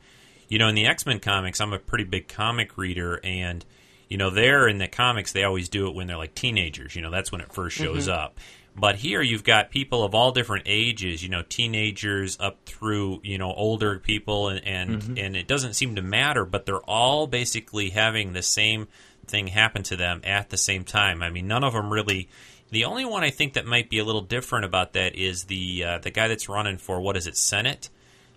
You 0.48 0.58
know, 0.58 0.68
in 0.68 0.74
the 0.74 0.86
X 0.86 1.06
Men 1.06 1.20
comics, 1.20 1.60
I'm 1.60 1.72
a 1.72 1.78
pretty 1.78 2.04
big 2.04 2.28
comic 2.28 2.78
reader, 2.78 3.20
and 3.24 3.64
you 4.08 4.16
know, 4.16 4.30
there 4.30 4.68
in 4.68 4.78
the 4.78 4.86
comics 4.86 5.32
they 5.32 5.42
always 5.42 5.68
do 5.68 5.88
it 5.88 5.94
when 5.94 6.06
they're 6.06 6.16
like 6.16 6.34
teenagers. 6.34 6.94
You 6.94 7.02
know, 7.02 7.10
that's 7.10 7.32
when 7.32 7.40
it 7.40 7.52
first 7.52 7.76
shows 7.76 8.04
mm-hmm. 8.04 8.18
up. 8.18 8.38
But 8.76 8.96
here 8.96 9.22
you've 9.22 9.44
got 9.44 9.70
people 9.70 10.02
of 10.02 10.14
all 10.14 10.32
different 10.32 10.64
ages, 10.66 11.22
you 11.22 11.28
know, 11.28 11.42
teenagers 11.42 12.36
up 12.40 12.58
through, 12.66 13.20
you 13.22 13.38
know, 13.38 13.52
older 13.52 13.98
people 13.98 14.48
and 14.48 14.64
and, 14.66 15.02
mm-hmm. 15.02 15.18
and 15.18 15.36
it 15.36 15.46
doesn't 15.46 15.74
seem 15.74 15.96
to 15.96 16.02
matter, 16.02 16.44
but 16.44 16.66
they're 16.66 16.78
all 16.78 17.26
basically 17.26 17.90
having 17.90 18.32
the 18.32 18.42
same 18.42 18.88
thing 19.26 19.46
happen 19.46 19.82
to 19.84 19.96
them 19.96 20.20
at 20.24 20.50
the 20.50 20.56
same 20.56 20.84
time. 20.84 21.22
I 21.22 21.30
mean, 21.30 21.48
none 21.48 21.64
of 21.64 21.72
them 21.72 21.92
really 21.92 22.28
the 22.70 22.84
only 22.84 23.04
one 23.04 23.22
I 23.22 23.30
think 23.30 23.54
that 23.54 23.66
might 23.66 23.88
be 23.90 23.98
a 23.98 24.04
little 24.04 24.20
different 24.22 24.64
about 24.64 24.94
that 24.94 25.14
is 25.14 25.44
the 25.44 25.84
uh, 25.84 25.98
the 25.98 26.10
guy 26.10 26.28
that's 26.28 26.48
running 26.48 26.78
for 26.78 27.00
what 27.00 27.16
is 27.16 27.26
it, 27.26 27.36
Senate? 27.36 27.88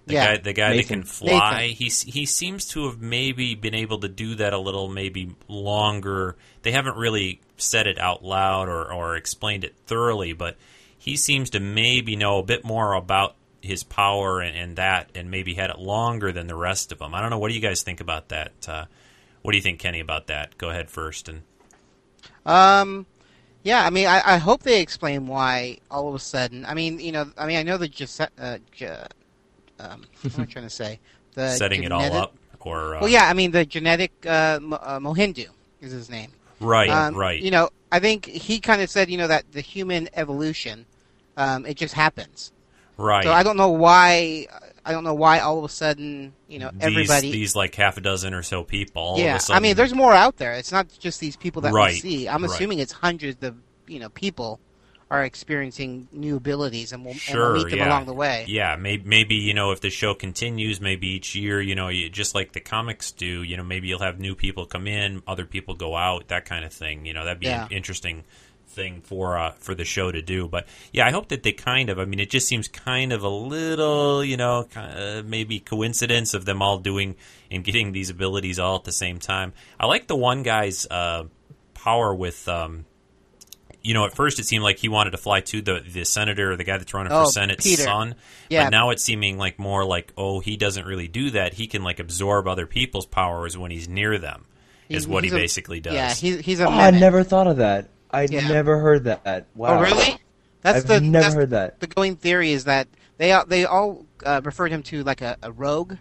The 0.05 0.13
Yeah. 0.13 0.25
guy 0.35 0.37
the 0.41 0.53
guy 0.53 0.73
that 0.75 0.87
can 0.87 1.03
fly. 1.03 1.67
He 1.67 1.89
he 1.89 2.25
seems 2.25 2.65
to 2.69 2.85
have 2.85 3.01
maybe 3.01 3.55
been 3.55 3.75
able 3.75 3.99
to 3.99 4.07
do 4.07 4.35
that 4.35 4.53
a 4.53 4.57
little 4.59 4.87
maybe 4.87 5.35
longer. 5.47 6.35
They 6.61 6.71
haven't 6.71 6.95
really 6.97 7.41
said 7.57 7.87
it 7.87 7.99
out 7.99 8.23
loud 8.23 8.69
or, 8.69 8.91
or 8.93 9.15
explained 9.15 9.63
it 9.63 9.75
thoroughly, 9.85 10.33
but 10.33 10.55
he 10.97 11.17
seems 11.17 11.49
to 11.51 11.59
maybe 11.59 12.15
know 12.15 12.37
a 12.39 12.43
bit 12.43 12.63
more 12.63 12.93
about 12.93 13.35
his 13.61 13.83
power 13.83 14.39
and, 14.39 14.55
and 14.55 14.75
that, 14.77 15.09
and 15.15 15.31
maybe 15.31 15.55
had 15.55 15.69
it 15.69 15.79
longer 15.79 16.31
than 16.31 16.47
the 16.47 16.55
rest 16.55 16.91
of 16.91 16.99
them. 16.99 17.13
I 17.15 17.21
don't 17.21 17.29
know. 17.31 17.39
What 17.39 17.49
do 17.49 17.55
you 17.55 17.61
guys 17.61 17.81
think 17.81 17.99
about 17.99 18.29
that? 18.29 18.51
Uh, 18.67 18.85
what 19.41 19.51
do 19.51 19.57
you 19.57 19.63
think, 19.63 19.79
Kenny, 19.79 19.99
about 19.99 20.27
that? 20.27 20.57
Go 20.57 20.69
ahead 20.69 20.89
first. 20.89 21.27
And 21.27 21.41
Um, 22.45 23.05
yeah, 23.67 23.85
I 23.85 23.89
mean, 23.89 24.07
I, 24.07 24.21
I 24.25 24.37
hope 24.37 24.63
they 24.63 24.81
explain 24.81 25.27
why 25.27 25.79
all 25.91 26.07
of 26.07 26.15
a 26.15 26.19
sudden. 26.19 26.65
I 26.65 26.73
mean, 26.73 26.99
you 26.99 27.11
know, 27.11 27.29
I 27.37 27.45
mean, 27.45 27.57
I 27.57 27.63
know 27.63 27.77
the 27.77 27.87
just 27.87 28.21
uh, 28.21 28.27
um, 28.39 28.59
what 30.21 30.35
am 30.35 30.41
I 30.41 30.45
trying 30.45 30.65
to 30.65 30.69
say? 30.69 30.99
The 31.35 31.49
setting 31.49 31.83
it 31.83 31.91
all 31.91 32.13
up, 32.13 32.35
or 32.61 32.95
uh, 32.95 33.01
Well, 33.01 33.09
yeah, 33.09 33.27
I 33.27 33.33
mean, 33.33 33.51
the 33.51 33.65
genetic 33.65 34.11
uh, 34.25 34.59
Mo- 34.61 34.79
uh, 34.81 34.99
Mohinder 34.99 35.49
is 35.81 35.91
his 35.91 36.09
name. 36.09 36.31
right, 36.61 36.89
Um, 36.89 37.15
right. 37.15 37.41
You 37.41 37.51
know, 37.51 37.69
I 37.91 37.99
think 37.99 38.25
he 38.25 38.59
kind 38.59 38.81
of 38.81 38.89
said, 38.89 39.09
you 39.09 39.17
know, 39.17 39.27
that 39.27 39.51
the 39.51 39.61
human 39.61 40.07
evolution, 40.13 40.85
um, 41.35 41.65
it 41.65 41.75
just 41.75 41.93
happens. 41.93 42.53
Right. 42.97 43.23
So 43.25 43.31
I 43.31 43.43
don't 43.43 43.57
know 43.57 43.69
why. 43.69 44.47
I 44.87 44.91
don't 44.93 45.03
know 45.03 45.13
why 45.13 45.39
all 45.39 45.57
of 45.59 45.65
a 45.65 45.69
sudden, 45.69 46.33
you 46.47 46.59
know, 46.59 46.71
these, 46.71 46.83
everybody. 46.83 47.29
these 47.31 47.55
like 47.57 47.75
half 47.75 47.97
a 47.97 48.01
dozen 48.01 48.33
or 48.33 48.41
so 48.41 48.63
people. 48.63 49.01
All 49.01 49.19
yeah, 49.19 49.35
of 49.35 49.35
a 49.35 49.39
sudden, 49.41 49.57
I 49.57 49.59
mean, 49.59 49.75
there's 49.75 49.93
more 49.93 50.13
out 50.13 50.37
there. 50.37 50.53
It's 50.53 50.71
not 50.71 50.87
just 50.97 51.19
these 51.19 51.35
people 51.35 51.61
that 51.63 51.73
Right, 51.73 51.93
we 51.93 51.99
see. 51.99 52.29
I'm 52.29 52.41
right. 52.41 52.49
assuming 52.49 52.79
it's 52.79 52.93
hundreds 52.93 53.43
of 53.43 53.57
you 53.85 53.99
know 53.99 54.07
people 54.09 54.61
are 55.09 55.23
experiencing 55.23 56.07
new 56.11 56.35
abilities, 56.37 56.91
and 56.93 57.03
we'll, 57.03 57.15
and 57.29 57.37
we'll 57.37 57.53
meet 57.55 57.69
them 57.69 57.79
yeah. 57.79 57.87
along 57.89 58.05
the 58.05 58.13
way. 58.13 58.45
Yeah, 58.47 58.75
maybe, 58.77 59.03
maybe 59.05 59.35
you 59.35 59.53
know 59.53 59.71
if 59.71 59.81
the 59.81 59.89
show 59.89 60.13
continues, 60.13 60.79
maybe 60.81 61.07
each 61.07 61.35
year, 61.35 61.61
you 61.61 61.75
know, 61.75 61.89
you, 61.89 62.09
just 62.09 62.33
like 62.33 62.53
the 62.53 62.59
comics 62.59 63.11
do, 63.11 63.43
you 63.43 63.57
know, 63.57 63.63
maybe 63.63 63.87
you'll 63.89 63.99
have 63.99 64.19
new 64.19 64.35
people 64.35 64.65
come 64.65 64.87
in, 64.87 65.21
other 65.27 65.45
people 65.45 65.75
go 65.75 65.95
out, 65.95 66.29
that 66.29 66.45
kind 66.45 66.63
of 66.65 66.71
thing. 66.73 67.05
You 67.05 67.13
know, 67.13 67.25
that'd 67.25 67.39
be 67.39 67.47
Yeah. 67.47 67.67
interesting 67.71 68.23
thing 68.77 69.01
for 69.01 69.37
uh, 69.37 69.51
for 69.59 69.75
the 69.75 69.83
show 69.83 70.09
to 70.11 70.21
do. 70.21 70.47
But 70.47 70.67
yeah, 70.93 71.05
I 71.05 71.11
hope 71.11 71.27
that 71.29 71.43
they 71.43 71.51
kind 71.51 71.89
of. 71.89 71.99
I 71.99 72.05
mean, 72.05 72.21
it 72.21 72.29
just 72.29 72.47
seems 72.47 72.69
kind 72.69 73.11
of 73.11 73.23
a 73.23 73.29
little, 73.29 74.23
you 74.23 74.37
know, 74.37 74.67
uh, 74.77 75.23
maybe 75.25 75.59
coincidence 75.59 76.33
of 76.33 76.45
them 76.45 76.61
all 76.61 76.77
doing 76.77 77.15
and 77.51 77.63
getting 77.63 77.91
these 77.91 78.09
abilities 78.09 78.59
all 78.59 78.75
at 78.75 78.85
the 78.85 78.91
same 78.93 79.19
time. 79.19 79.51
I 79.79 79.87
like 79.87 80.07
the 80.07 80.15
one 80.15 80.43
guy's 80.43 80.85
uh, 80.89 81.23
power 81.73 82.13
with. 82.15 82.47
Um, 82.47 82.85
you 83.83 83.93
know, 83.93 84.05
at 84.05 84.13
first 84.15 84.37
it 84.39 84.45
seemed 84.45 84.63
like 84.63 84.79
he 84.79 84.89
wanted 84.89 85.11
to 85.11 85.17
fly 85.17 85.39
to 85.41 85.61
the 85.61 85.79
the 85.79 86.03
senator 86.03 86.51
or 86.51 86.55
the 86.57 86.63
guy 86.65 86.77
that's 86.77 86.93
running 86.93 87.11
Oh, 87.13 87.25
for 87.25 87.31
Senate's 87.31 87.63
Peter. 87.63 87.83
son. 87.83 88.15
Yeah. 88.49 88.65
But 88.65 88.69
now 88.71 88.89
it's 88.89 89.01
seeming 89.03 89.37
like 89.37 89.59
more 89.59 89.85
like, 89.85 90.11
oh, 90.17 90.39
he 90.41 90.57
doesn't 90.57 90.85
really 90.85 91.07
do 91.07 91.29
that. 91.31 91.53
He 91.53 91.67
can 91.67 91.83
like 91.83 91.99
absorb 91.99 92.47
other 92.47 92.65
people's 92.67 93.05
powers 93.05 93.57
when 93.57 93.71
he's 93.71 93.87
near 93.87 94.17
them. 94.17 94.45
Is 94.89 95.03
He's- 95.03 95.07
what 95.07 95.23
he 95.23 95.29
he's 95.29 95.33
a- 95.33 95.37
basically 95.37 95.79
does. 95.79 95.93
Yeah, 95.93 96.13
he's 96.13 96.39
he's 96.45 96.59
a. 96.59 96.65
Oh, 96.65 96.69
I 96.71 96.91
never 96.91 97.23
thought 97.23 97.47
of 97.47 97.57
that. 97.57 97.89
I 98.19 98.27
Yeah. 98.29 98.47
never 98.47 98.79
heard 98.79 99.05
that. 99.05 99.47
Wow. 99.55 99.79
Oh, 99.79 99.81
really? 99.81 100.17
That's 100.61 100.79
I've 100.79 100.87
the 100.87 101.01
never 101.01 101.23
that's 101.23 101.35
heard 101.35 101.49
that. 101.51 101.79
the 101.79 101.87
going 101.87 102.15
theory 102.15 102.51
is 102.51 102.65
that 102.65 102.87
they 103.17 103.31
all, 103.31 103.45
they 103.45 103.65
all 103.65 104.05
uh, 104.25 104.41
referred 104.43 104.71
him 104.71 104.83
to 104.83 105.03
like 105.03 105.21
a, 105.21 105.37
a 105.43 105.51
rogue. 105.51 105.95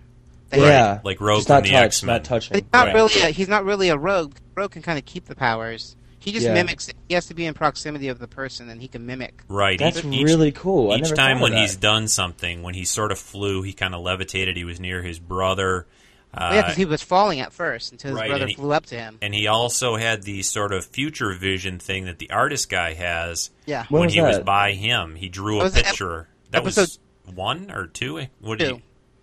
That 0.50 0.60
Right. 0.60 0.66
Yeah, 0.68 1.00
Like 1.02 1.20
Rogue 1.20 1.38
Just 1.40 1.48
not 1.48 1.62
from 1.64 1.70
the 1.72 1.76
X-Men. 1.76 2.14
not 2.14 2.24
touching. 2.24 2.54
he's 2.54 2.64
not 2.72 2.86
Right. 2.86 2.94
really 2.94 3.20
a, 3.22 3.26
he's 3.30 3.48
not 3.48 3.64
really 3.64 3.88
a 3.88 3.96
rogue. 3.96 4.36
Rogue 4.54 4.70
can 4.70 4.82
kind 4.82 4.96
of 4.98 5.04
keep 5.04 5.24
the 5.26 5.34
powers. 5.34 5.96
He 6.20 6.30
just 6.32 6.46
Yeah. 6.46 6.54
mimics. 6.54 6.88
He 7.08 7.14
has 7.14 7.26
to 7.26 7.34
be 7.34 7.46
in 7.46 7.54
proximity 7.54 8.08
of 8.08 8.18
the 8.18 8.26
person, 8.28 8.68
and 8.70 8.80
he 8.80 8.86
can 8.88 9.06
mimic. 9.06 9.42
Right. 9.48 9.78
That's 9.78 9.98
each, 9.98 10.04
each- 10.06 10.24
really 10.24 10.52
cool. 10.52 10.90
I 10.92 10.96
Each 10.96 11.02
never 11.02 11.16
time 11.16 11.40
when 11.40 11.52
of 11.52 11.58
he's 11.58 11.76
done 11.76 12.08
something, 12.08 12.62
when 12.62 12.74
he 12.74 12.84
sort 12.84 13.12
of 13.12 13.18
flew, 13.18 13.62
he 13.62 13.72
kind 13.72 13.94
of 13.94 14.00
levitated. 14.02 14.56
He 14.56 14.64
was 14.64 14.78
near 14.80 15.02
his 15.02 15.18
brother. 15.18 15.86
Uh, 16.34 16.50
yeah, 16.54 16.62
because 16.62 16.76
he 16.76 16.84
was 16.84 17.02
falling 17.02 17.40
at 17.40 17.50
first 17.52 17.92
until 17.92 18.10
his 18.10 18.20
right, 18.20 18.28
brother 18.28 18.46
he- 18.46 18.54
flew 18.54 18.72
up 18.72 18.84
to 18.86 18.94
him. 18.94 19.18
and 19.22 19.34
he 19.34 19.46
also 19.46 19.96
had 19.96 20.22
the 20.24 20.42
sort 20.42 20.72
of 20.72 20.84
future 20.84 21.32
vision 21.32 21.78
thing 21.78 22.04
that 22.04 22.18
the 22.18 22.30
artist 22.30 22.68
guy 22.68 22.92
has 22.92 23.50
Yeah. 23.64 23.84
When 23.88 24.00
when 24.00 24.06
was 24.08 24.14
he 24.14 24.20
was 24.20 24.38
by 24.40 24.72
him. 24.72 25.14
He 25.14 25.28
drew 25.30 25.56
That 25.56 25.60
a 25.60 25.64
was 25.64 25.76
ep- 25.78 25.84
picture. 25.86 26.28
that 26.50 26.62
was 26.64 26.98
one 27.34 27.70
or 27.70 27.86
two. 27.86 28.26
What 28.40 28.58
did 28.58 28.68
Two. 28.68 28.82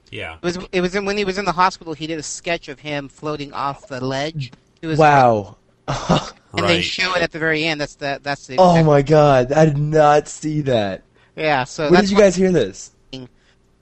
he? 0.10 0.18
Yeah. 0.18 0.36
It 0.36 0.42
was 0.44 0.58
it 0.72 0.82
was 0.82 0.96
in, 0.96 1.06
when 1.06 1.18
he 1.18 1.26
was 1.26 1.38
in 1.38 1.46
the 1.46 1.52
hospital. 1.52 1.94
He 1.94 2.08
did 2.08 2.18
a 2.20 2.24
sketch 2.24 2.68
of 2.68 2.80
him 2.80 3.10
floating 3.10 3.54
off 3.54 3.88
the 3.88 4.04
ledge. 4.04 4.52
He 4.82 4.88
was 4.88 4.98
Wow. 4.98 5.58
and 5.88 6.22
they 6.54 6.62
Right. 6.62 6.84
show 6.84 7.14
it 7.16 7.22
at 7.22 7.32
the 7.32 7.40
very 7.40 7.64
end. 7.66 7.80
That's 7.82 7.96
the 7.96 8.20
that's 8.24 8.48
the. 8.48 8.56
oh 8.58 8.84
my 8.84 9.02
god, 9.04 9.52
I 9.52 9.66
did 9.66 9.78
not 9.78 10.28
see 10.28 10.62
that. 10.62 11.04
Yeah. 11.36 11.64
So 11.66 11.84
Where 11.84 11.92
that's 11.92 12.10
did 12.10 12.12
you 12.12 12.18
guys 12.20 12.36
hear 12.36 12.52
this? 12.52 12.90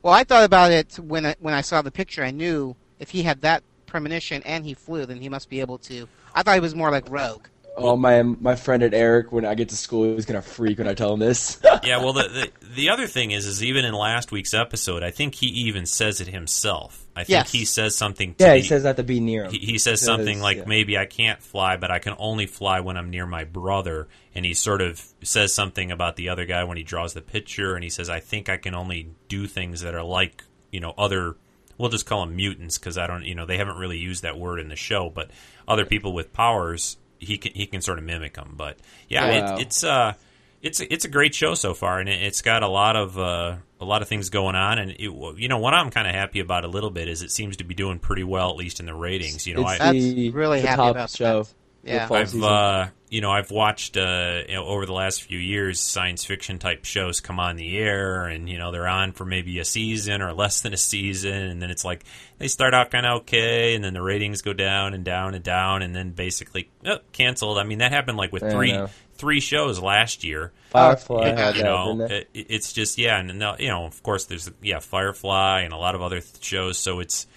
Well, 0.03 0.13
I 0.13 0.23
thought 0.23 0.43
about 0.45 0.71
it 0.71 0.97
when 0.99 1.27
I, 1.27 1.36
when 1.39 1.53
I 1.53 1.62
saw 1.62 1.81
the 1.84 1.91
picture. 1.91 2.23
I 2.23 2.31
knew 2.31 2.75
if 3.01 3.09
he 3.09 3.23
had 3.23 3.41
that 3.41 3.63
premonition 3.87 4.41
and 4.45 4.63
he 4.63 4.73
flew, 4.73 5.05
then 5.05 5.17
he 5.17 5.27
must 5.27 5.49
be 5.49 5.59
able 5.59 5.77
to. 5.79 6.07
I 6.33 6.43
thought 6.43 6.53
he 6.53 6.61
was 6.61 6.73
more 6.75 6.91
like 6.91 7.09
Rogue. 7.09 7.47
Oh 7.77 7.95
my 7.95 8.21
my 8.21 8.55
friend 8.55 8.83
at 8.83 8.93
Eric, 8.93 9.31
when 9.31 9.45
I 9.45 9.55
get 9.55 9.69
to 9.69 9.77
school, 9.77 10.13
he's 10.15 10.25
gonna 10.25 10.41
freak 10.41 10.77
when 10.77 10.89
I 10.89 10.93
tell 10.93 11.13
him 11.13 11.19
this. 11.21 11.57
yeah, 11.83 11.97
well, 12.03 12.11
the, 12.11 12.23
the 12.23 12.67
the 12.75 12.89
other 12.89 13.07
thing 13.07 13.31
is, 13.31 13.45
is 13.45 13.63
even 13.63 13.85
in 13.85 13.93
last 13.93 14.29
week's 14.31 14.53
episode, 14.53 15.03
I 15.03 15.11
think 15.11 15.35
he 15.35 15.47
even 15.47 15.85
says 15.85 16.19
it 16.19 16.27
himself. 16.27 17.05
I 17.15 17.21
think 17.23 17.29
Yes. 17.29 17.51
he 17.51 17.63
says 17.63 17.95
something. 17.95 18.35
To 18.35 18.43
yeah, 18.45 18.55
he 18.55 18.61
the- 18.61 18.67
says 18.67 18.83
that 18.83 18.97
to 18.97 19.03
be 19.03 19.21
near 19.21 19.45
him. 19.45 19.51
He, 19.53 19.59
he 19.59 19.77
says 19.77 20.01
He 20.01 20.05
something 20.05 20.35
says, 20.35 20.43
like, 20.43 20.57
yeah. 20.57 20.63
"Maybe 20.67 20.97
I 20.97 21.05
can't 21.05 21.41
fly, 21.41 21.77
but 21.77 21.91
I 21.91 21.99
can 21.99 22.13
only 22.19 22.45
fly 22.45 22.81
when 22.81 22.97
I'm 22.97 23.09
near 23.09 23.25
my 23.25 23.45
brother." 23.45 24.09
And 24.35 24.45
he 24.45 24.53
sort 24.53 24.81
of 24.81 25.01
says 25.23 25.53
something 25.53 25.91
about 25.91 26.17
the 26.17 26.27
other 26.27 26.45
guy 26.45 26.65
when 26.65 26.75
he 26.75 26.83
draws 26.83 27.13
the 27.13 27.21
picture, 27.21 27.73
and 27.75 27.83
he 27.85 27.89
says, 27.89 28.09
"I 28.09 28.19
think 28.19 28.49
I 28.49 28.57
can 28.57 28.75
only 28.75 29.11
do 29.29 29.47
things 29.47 29.79
that 29.81 29.95
are 29.95 30.03
like, 30.03 30.43
you 30.71 30.81
know, 30.81 30.93
other." 30.97 31.37
We'll 31.81 31.89
just 31.89 32.05
call 32.05 32.25
them 32.25 32.35
mutants 32.35 32.77
because 32.77 32.97
I 32.97 33.07
don't, 33.07 33.25
you 33.25 33.35
know, 33.35 33.45
they 33.45 33.57
haven't 33.57 33.77
really 33.77 33.97
used 33.97 34.21
that 34.23 34.37
word 34.37 34.59
in 34.59 34.69
the 34.69 34.75
show, 34.75 35.09
but 35.09 35.31
other 35.67 35.85
people 35.85 36.13
with 36.13 36.31
powers, 36.31 36.97
he 37.19 37.37
can 37.37 37.51
he 37.53 37.65
can 37.65 37.81
sort 37.81 37.97
of 37.97 38.05
mimic 38.05 38.35
them. 38.35 38.53
But 38.55 38.77
yeah, 39.09 39.27
Wow. 39.27 39.55
it, 39.57 39.61
it's 39.63 39.83
uh, 39.83 40.13
it's 40.61 40.79
it's 40.79 41.05
a 41.05 41.09
great 41.09 41.33
show 41.35 41.55
so 41.55 41.73
far, 41.73 41.99
and 41.99 42.07
it, 42.07 42.21
it's 42.21 42.41
got 42.41 42.61
a 42.63 42.67
lot 42.67 42.95
of 42.95 43.17
uh, 43.17 43.55
a 43.79 43.85
lot 43.85 44.01
of 44.01 44.07
things 44.07 44.29
going 44.29 44.55
on. 44.55 44.77
And 44.79 44.91
it, 44.91 44.99
you 45.37 45.47
know 45.47 45.57
what 45.57 45.73
I'm 45.73 45.89
kind 45.89 46.07
of 46.07 46.13
happy 46.13 46.39
about 46.39 46.65
a 46.65 46.67
little 46.67 46.91
bit 46.91 47.07
is 47.09 47.21
it 47.23 47.31
seems 47.31 47.57
to 47.57 47.63
be 47.63 47.73
doing 47.73 47.99
pretty 47.99 48.23
well, 48.23 48.49
at 48.51 48.55
least 48.57 48.79
in 48.79 48.85
the 48.85 48.93
ratings. 48.93 49.47
You 49.47 49.55
know, 49.55 49.61
It's 49.61 49.71
I, 49.81 49.93
That's 49.93 50.13
the, 50.13 50.29
really 50.31 50.61
happy 50.61 50.75
top 50.77 50.91
about 50.91 51.09
show. 51.09 51.43
that. 51.43 51.53
Yeah. 51.83 52.07
fall 52.07 52.17
I've 52.17 52.29
season. 52.29 52.43
uh, 52.43 52.89
you 53.09 53.21
know 53.21 53.31
I've 53.31 53.51
watched 53.51 53.97
uh, 53.97 54.41
you 54.47 54.55
know, 54.55 54.65
over 54.65 54.85
the 54.85 54.93
last 54.93 55.23
few 55.23 55.37
years 55.39 55.79
science 55.79 56.23
fiction 56.23 56.59
type 56.59 56.85
shows 56.85 57.19
come 57.19 57.39
on 57.39 57.55
the 57.55 57.77
air, 57.77 58.25
and 58.25 58.47
you 58.49 58.57
know 58.57 58.71
they're 58.71 58.87
on 58.87 59.11
for 59.11 59.25
maybe 59.25 59.59
a 59.59 59.65
season 59.65 60.21
or 60.21 60.33
less 60.33 60.61
than 60.61 60.73
a 60.73 60.77
season, 60.77 61.33
and 61.33 61.61
then 61.61 61.71
it's 61.71 61.83
like 61.83 62.05
they 62.37 62.47
start 62.47 62.73
out 62.73 62.91
kind 62.91 63.05
of 63.05 63.21
okay, 63.21 63.75
and 63.75 63.83
then 63.83 63.93
the 63.93 64.01
ratings 64.01 64.41
go 64.41 64.53
down 64.53 64.93
and 64.93 65.03
down 65.03 65.35
and 65.35 65.43
down, 65.43 65.81
and 65.81 65.95
then 65.95 66.11
basically 66.11 66.69
oh, 66.85 66.99
canceled. 67.11 67.57
I 67.57 67.63
mean 67.63 67.79
that 67.79 67.91
happened 67.91 68.17
like 68.17 68.31
with 68.31 68.43
I 68.43 68.51
three 68.51 68.71
know. 68.71 68.89
three 69.15 69.39
shows 69.39 69.79
last 69.79 70.23
year. 70.23 70.51
Firefly 70.69 71.27
Yeah, 71.27 71.37
had 71.37 71.55
you 71.57 71.63
know, 71.63 71.97
didn't 71.97 72.11
it, 72.11 72.29
it's 72.33 72.71
just 72.71 72.97
yeah, 72.97 73.19
and 73.19 73.37
no, 73.37 73.55
you 73.59 73.67
know, 73.67 73.85
of 73.85 74.01
course, 74.03 74.25
there's 74.25 74.49
yeah, 74.61 74.79
Firefly 74.79 75.61
and 75.61 75.73
a 75.73 75.77
lot 75.77 75.95
of 75.95 76.01
other 76.01 76.21
th- 76.21 76.41
shows. 76.43 76.77
So 76.77 77.01
it's, 77.01 77.27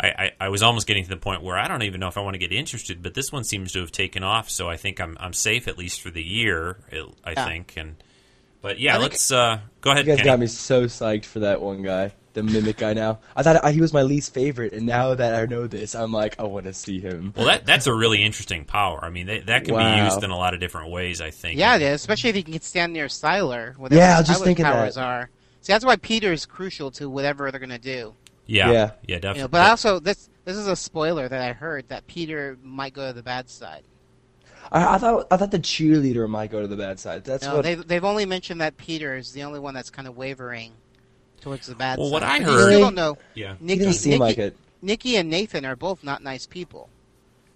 I, 0.00 0.06
I, 0.08 0.30
I 0.42 0.48
was 0.48 0.62
almost 0.62 0.86
getting 0.86 1.02
to 1.04 1.10
the 1.10 1.16
point 1.16 1.42
where 1.42 1.58
I 1.58 1.66
don't 1.66 1.82
even 1.82 1.98
know 2.00 2.08
if 2.08 2.16
I 2.16 2.20
want 2.20 2.34
to 2.34 2.38
get 2.38 2.52
interested, 2.52 3.02
but 3.02 3.14
this 3.14 3.32
one 3.32 3.42
seems 3.44 3.72
to 3.72 3.80
have 3.80 3.90
taken 3.90 4.22
off. 4.22 4.48
So 4.48 4.68
I 4.68 4.76
think 4.76 5.00
I'm 5.00 5.16
I'm 5.18 5.32
safe 5.32 5.66
at 5.66 5.76
least 5.76 6.00
for 6.00 6.10
the 6.10 6.22
year. 6.22 6.76
I 7.24 7.32
Yeah. 7.32 7.44
think, 7.46 7.74
and 7.76 7.96
but 8.62 8.78
yeah, 8.78 8.96
I 8.96 8.98
let's 8.98 9.30
uh, 9.32 9.58
go 9.80 9.90
ahead. 9.90 10.06
You 10.06 10.12
guys 10.12 10.18
Kenny. 10.18 10.26
got 10.26 10.38
me 10.40 10.46
so 10.46 10.84
psyched 10.84 11.24
for 11.24 11.40
that 11.40 11.60
one 11.60 11.82
guy, 11.82 12.12
the 12.34 12.42
mimic 12.44 12.76
guy. 12.76 12.92
Now 12.94 13.18
I 13.34 13.42
thought 13.42 13.64
I, 13.64 13.72
he 13.72 13.80
was 13.80 13.92
my 13.92 14.02
least 14.02 14.32
favorite, 14.34 14.72
and 14.72 14.86
now 14.86 15.14
that 15.14 15.34
I 15.34 15.46
know 15.46 15.66
this, 15.66 15.94
I'm 15.96 16.12
like, 16.12 16.38
I 16.38 16.44
want 16.44 16.66
to 16.66 16.72
see 16.74 17.00
him. 17.00 17.32
Well, 17.36 17.46
that 17.46 17.66
that's 17.66 17.86
a 17.88 17.94
really 17.94 18.22
interesting 18.22 18.64
power. 18.64 19.00
I 19.04 19.10
mean, 19.10 19.26
that, 19.26 19.46
that 19.46 19.64
can 19.64 19.76
be 19.76 20.04
used 20.04 20.22
in 20.22 20.30
a 20.30 20.36
lot 20.36 20.54
of 20.54 20.60
different 20.60 20.90
ways. 20.90 21.20
I 21.20 21.30
think. 21.30 21.58
Yeah, 21.58 21.76
especially 21.76 22.30
if 22.30 22.36
you 22.36 22.44
can 22.44 22.60
stand 22.60 22.92
near 22.92 23.06
Sylar. 23.06 23.74
Yeah, 23.90 24.14
I 24.14 24.18
was 24.20 24.28
just 24.28 24.40
Sylar's 24.40 24.44
thinking 24.46 24.64
that. 24.64 24.96
are. 24.96 25.30
See, 25.60 25.72
that's 25.72 25.84
why 25.84 25.96
Peter 25.96 26.32
is 26.32 26.46
crucial 26.46 26.90
to 26.92 27.10
whatever 27.10 27.50
they're 27.50 27.58
going 27.58 27.70
to 27.70 27.78
do. 27.78 28.14
Yeah. 28.48 28.72
Yeah. 28.72 28.72
Yeah. 28.72 28.90
You 29.06 29.20
definitely. 29.20 29.42
know, 29.42 29.48
but 29.48 29.70
also 29.70 30.00
this 30.00 30.28
this 30.44 30.56
is 30.56 30.66
a 30.66 30.74
spoiler 30.74 31.28
that 31.28 31.40
I 31.40 31.52
heard 31.52 31.88
that 31.90 32.06
Peter 32.08 32.58
might 32.64 32.94
go 32.94 33.06
to 33.06 33.12
the 33.12 33.22
bad 33.22 33.48
side. 33.48 33.84
I, 34.72 34.94
I 34.94 34.98
thought 34.98 35.26
I 35.30 35.36
thought 35.36 35.50
the 35.52 35.58
cheerleader 35.60 36.28
might 36.28 36.50
go 36.50 36.60
to 36.60 36.66
the 36.66 36.76
bad 36.76 36.98
side. 36.98 37.24
That's 37.24 37.44
no, 37.44 37.56
what. 37.56 37.62
they've 37.62 37.86
they've 37.86 38.04
only 38.04 38.24
mentioned 38.26 38.60
that 38.60 38.76
Peter 38.76 39.16
is 39.16 39.32
the 39.32 39.44
only 39.44 39.60
one 39.60 39.74
that's 39.74 39.90
kind 39.90 40.08
of 40.08 40.16
wavering 40.16 40.72
towards 41.40 41.66
the 41.68 41.74
bad 41.74 41.98
Well, 41.98 42.08
side. 42.08 42.12
Well, 42.12 42.20
what 42.20 42.22
I 42.24 42.38
But 42.40 42.44
heard- 42.52 42.72
you 42.72 42.78
don't 42.80 42.94
know. 42.94 43.16
yeah. 43.34 43.54
he 43.60 43.64
Nikki, 43.64 43.78
doesn't 43.84 43.92
seem 43.94 44.10
Nikki, 44.12 44.20
like 44.20 44.38
it. 44.38 44.56
Nikki 44.82 45.16
and 45.16 45.30
Nathan 45.30 45.64
are 45.64 45.76
both 45.76 46.02
not 46.02 46.22
nice 46.22 46.46
people. 46.46 46.88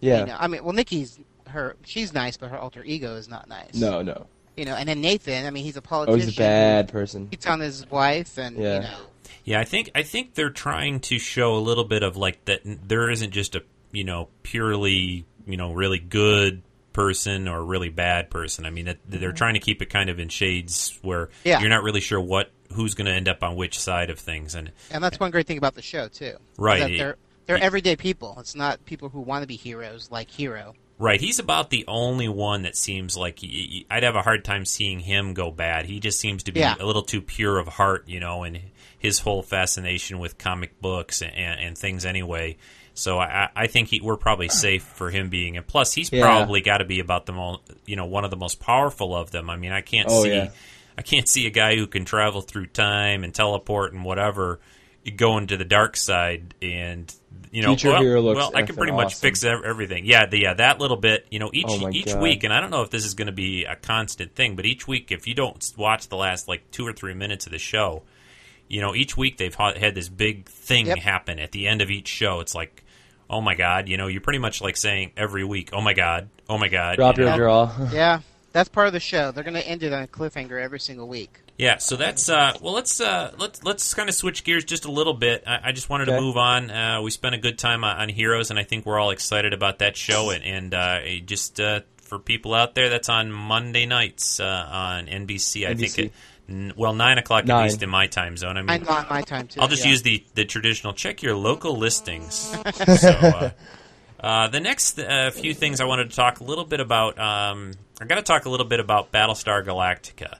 Yeah. 0.00 0.20
You 0.20 0.26
know, 0.26 0.37
I 0.38 0.46
mean, 0.46 0.62
well, 0.64 0.72
Nikki's 0.74 1.18
her 1.48 1.76
she's 1.85 2.12
nice, 2.12 2.37
but 2.37 2.50
her 2.50 2.59
alter 2.59 2.83
ego 2.85 3.14
is 3.16 3.28
not 3.28 3.48
nice. 3.48 3.74
No, 3.74 4.02
no. 4.02 4.26
You 4.57 4.66
know, 4.66 4.74
and 4.74 4.87
then 4.88 5.00
Nathan. 5.00 5.46
I 5.46 5.50
mean, 5.50 5.64
he's 5.64 5.76
a 5.78 5.83
politician. 5.83 6.20
Oh, 6.20 6.24
he's 6.26 6.35
a 6.37 6.38
bad 6.38 6.88
person. 6.92 7.28
He's 7.31 7.46
on 7.46 7.61
his 7.61 7.90
wife, 7.90 8.37
and 8.38 8.57
Yeah. 8.59 8.74
you 8.76 8.81
know, 8.83 8.96
Yeah, 9.44 9.61
I 9.61 9.64
think 9.64 9.90
I 9.94 10.02
think 10.02 10.35
they're 10.35 10.50
trying 10.50 11.00
to 11.00 11.18
show 11.18 11.57
a 11.57 11.59
little 11.59 11.85
bit 11.85 12.02
of 12.02 12.16
like 12.16 12.44
that 12.44 12.61
there 12.64 13.11
isn't 13.11 13.33
just 13.33 13.55
a 13.55 13.62
you 13.90 14.05
know 14.05 14.28
purely 14.42 15.26
you 15.46 15.57
know 15.57 15.72
really 15.72 15.98
good 15.98 16.62
person 16.92 17.48
or 17.48 17.64
really 17.64 17.88
bad 17.88 18.31
person. 18.31 18.66
I 18.66 18.70
mean, 18.70 18.85
that, 18.87 18.98
they're 19.07 19.31
mm-hmm. 19.31 19.37
trying 19.37 19.55
to 19.55 19.61
keep 19.61 19.83
it 19.83 19.87
kind 19.87 20.11
of 20.11 20.18
in 20.18 20.28
shades 20.28 20.98
where 21.02 21.31
Yeah. 21.44 21.61
you're 21.61 21.70
not 21.70 21.83
really 21.83 22.00
sure 22.00 22.20
what 22.20 22.50
who's 22.72 22.94
going 22.94 23.07
to 23.07 23.12
end 23.12 23.28
up 23.28 23.42
on 23.42 23.57
which 23.57 23.78
side 23.78 24.11
of 24.11 24.18
things. 24.18 24.55
And 24.55 24.72
and 24.90 25.02
that's 25.02 25.18
one 25.18 25.31
great 25.31 25.46
thing 25.46 25.59
about 25.59 25.74
the 25.74 25.83
show 25.83 26.09
too. 26.09 26.37
Right. 26.59 26.81
that 26.81 26.98
they're 26.98 27.16
they're 27.46 27.62
everyday 27.62 27.96
people. 27.96 28.37
It's 28.38 28.55
not 28.55 28.85
people 28.85 29.09
who 29.09 29.20
want 29.20 29.42
to 29.42 29.48
be 29.48 29.57
heroes 29.57 30.11
like 30.11 30.31
Hiro. 30.31 30.74
Right, 31.03 31.21
he's 31.21 31.38
about 31.38 31.71
the 31.71 31.85
only 31.88 32.29
one 32.29 32.62
that 32.62 32.77
seems 32.77 33.17
like 33.17 33.41
I'd 33.91 34.03
have 34.03 34.17
a 34.17 34.23
hard 34.23 34.45
time 34.45 34.65
seeing 34.65 35.01
him 35.01 35.35
go 35.35 35.51
bad. 35.51 35.87
He 35.87 36.01
just 36.01 36.21
seems 36.21 36.45
to 36.45 36.53
be 36.53 36.61
Yeah. 36.61 36.77
a 36.79 36.87
little 36.87 37.03
too 37.03 37.21
pure 37.21 37.59
of 37.59 37.67
heart, 37.69 38.05
you 38.09 38.21
know, 38.21 38.45
and 38.45 38.61
his 38.99 39.19
whole 39.19 39.43
fascination 39.43 40.19
with 40.21 40.38
comic 40.38 40.81
books 40.81 41.21
and, 41.23 41.35
and 41.61 41.77
things 41.77 42.05
anyway. 42.05 42.57
So 42.95 43.19
I, 43.19 43.49
I 43.57 43.67
think 43.67 43.88
he, 43.88 44.01
we're 44.01 44.17
probably 44.17 44.49
safe 44.49 44.83
for 44.83 45.11
him 45.11 45.29
being, 45.31 45.57
and 45.57 45.67
plus 45.67 45.93
he's 45.93 46.12
Yeah. 46.12 46.23
probably 46.23 46.61
got 46.61 46.79
to 46.79 46.85
be 46.85 47.01
about 47.01 47.27
the 47.27 47.33
most, 47.33 47.61
you 47.87 47.97
know, 47.97 48.05
one 48.07 48.25
of 48.25 48.31
the 48.31 48.37
most 48.37 48.61
powerful 48.61 49.17
of 49.17 49.31
them. 49.31 49.51
I 49.51 49.57
mean, 49.57 49.73
I 49.73 49.81
can't 49.81 50.09
Oh, 50.11 50.23
see, 50.23 50.31
yeah. 50.31 50.51
I 50.97 51.03
can't 51.03 51.27
see 51.29 51.47
a 51.47 51.51
guy 51.51 51.75
who 51.77 51.87
can 51.87 52.05
travel 52.05 52.43
through 52.43 52.67
time 52.67 53.25
and 53.25 53.35
teleport 53.35 53.93
and 53.95 54.05
whatever, 54.05 54.61
going 55.17 55.49
to 55.49 55.57
the 55.57 55.65
dark 55.65 55.97
side 55.97 56.55
and 56.62 57.12
you 57.51 57.61
know, 57.62 57.69
Future 57.77 57.91
well, 57.91 58.01
hero 58.03 58.21
looks 58.23 58.37
well, 58.38 58.53
I 58.55 58.62
can 58.62 58.77
pretty 58.77 58.93
much 58.93 59.07
awesome. 59.09 59.21
fix 59.21 59.45
everything. 59.45 60.07
Yeah, 60.07 60.25
the, 60.25 60.38
yeah, 60.38 60.55
that 60.55 60.79
little 60.81 60.97
bit, 60.97 61.27
you 61.31 61.38
know, 61.38 61.51
each 61.53 61.67
Oh 61.69 61.91
each 61.91 62.07
God. 62.07 62.23
week, 62.23 62.45
and 62.45 62.53
I 62.53 62.61
don't 62.61 62.71
know 62.71 62.81
if 62.81 62.88
this 62.88 63.05
is 63.05 63.12
going 63.12 63.27
to 63.27 63.33
be 63.33 63.65
a 63.65 63.77
constant 63.77 64.35
thing, 64.35 64.57
but 64.57 64.65
each 64.65 64.88
week, 64.88 65.12
if 65.12 65.27
you 65.27 65.35
don't 65.35 65.62
watch 65.77 66.09
the 66.09 66.17
last 66.17 66.49
like 66.49 66.71
two 66.71 66.87
or 66.87 66.95
three 66.95 67.12
minutes 67.12 67.45
of 67.45 67.53
the 67.53 67.59
show, 67.59 68.05
you 68.69 68.81
know, 68.81 68.95
each 68.95 69.19
week 69.19 69.37
they've 69.37 69.55
ha- 69.55 69.75
had 69.79 69.95
this 69.95 70.09
big 70.09 70.47
thing 70.47 70.87
Yep. 70.87 70.99
happen 71.01 71.38
at 71.38 71.53
the 71.53 71.69
end 71.69 71.83
of 71.83 71.91
each 71.91 72.09
show. 72.09 72.41
It's 72.41 72.55
like, 72.55 72.85
oh 73.29 73.43
my 73.43 73.55
god, 73.55 73.87
you 73.87 73.99
know, 73.99 74.07
you're 74.07 74.23
pretty 74.23 74.38
much 74.38 74.62
like 74.62 74.79
saying 74.79 75.12
every 75.15 75.45
week, 75.45 75.71
oh 75.75 75.83
my 75.83 75.93
god, 75.93 76.31
oh 76.49 76.57
my 76.57 76.69
god. 76.69 76.97
Drop 76.97 77.19
you 77.19 77.25
your 77.25 77.33
know? 77.33 77.37
draw. 77.37 77.88
Yeah, 77.93 78.21
that's 78.53 78.71
part 78.71 78.87
of 78.87 78.95
the 78.95 79.01
show. 79.01 79.31
They're 79.31 79.45
going 79.45 79.61
to 79.61 79.67
end 79.69 79.83
it 79.83 79.93
on 79.93 80.03
a 80.05 80.09
cliffhanger 80.09 80.59
every 80.59 80.81
single 80.81 81.07
week. 81.07 81.38
Yeah, 81.59 81.77
so 81.77 81.97
that's 81.97 82.29
uh, 82.29 82.57
well. 82.61 82.73
Let's 82.73 83.01
uh, 83.01 83.33
let's 83.38 83.62
let's 83.62 83.95
kind 83.95 84.09
of 84.09 84.15
switch 84.15 84.43
gears 84.43 84.65
just 84.65 84.85
a 84.85 84.91
little 84.91 85.15
bit. 85.15 85.45
I, 85.47 85.61
I 85.65 85.73
just 85.73 85.88
wanted 85.91 86.07
to 86.07 86.21
move 86.21 86.37
on. 86.37 86.71
Uh, 86.71 87.03
we 87.03 87.11
spent 87.11 87.35
a 87.35 87.38
good 87.38 87.59
time 87.59 87.85
on, 87.85 87.97
on 87.99 88.09
Heroes, 88.09 88.51
and 88.51 88.59
I 88.59 88.65
think 88.65 88.87
we're 88.87 88.99
all 88.99 89.11
excited 89.11 89.53
about 89.53 89.79
that 89.81 89.97
show. 89.97 90.31
And, 90.31 90.43
and 90.43 90.75
uh, 90.75 91.01
just 91.25 91.61
uh, 91.61 91.81
for 91.99 92.19
people 92.19 92.55
out 92.55 92.75
there, 92.75 92.88
that's 92.88 93.09
on 93.09 93.31
Monday 93.31 93.87
nights 93.87 94.41
uh, 94.41 94.69
on 94.71 95.07
NBC. 95.07 95.67
I 95.67 95.75
think 95.75 95.99
it, 95.99 96.12
n- 96.49 96.73
well 96.77 96.95
nine 96.95 97.19
o'clock 97.19 97.45
Nine. 97.45 97.59
at 97.59 97.65
least 97.65 97.83
in 97.83 97.91
my 97.91 98.07
time 98.07 98.37
zone. 98.37 98.57
I 98.57 98.62
mean, 98.62 98.71
I'm 98.71 98.88
on 98.88 99.07
my 99.09 99.23
time 99.23 99.47
too. 99.47 99.61
I'll 99.61 99.69
just 99.69 99.85
yeah. 99.85 99.91
use 99.91 100.03
the, 100.03 100.25
the 100.35 100.45
traditional 100.45 100.95
check 100.95 101.23
your 101.23 101.37
local 101.37 101.77
listings. 101.77 102.35
so, 102.99 103.11
uh, 103.11 103.51
uh, 104.21 104.49
the 104.49 104.61
next 104.61 104.99
uh, 104.99 105.31
few 105.31 105.55
things 105.55 105.81
I 105.81 105.85
wanted 105.85 106.11
to 106.11 106.17
talk 106.17 106.41
a 106.41 106.45
little 106.45 106.65
bit 106.65 106.81
about. 106.81 107.19
Um, 107.19 107.73
I 108.01 108.05
got 108.05 108.17
to 108.17 108.23
talk 108.23 108.47
a 108.47 108.51
little 108.51 108.67
bit 108.67 108.81
about 108.81 109.12
Battlestar 109.12 109.65
Galactica. 109.65 110.37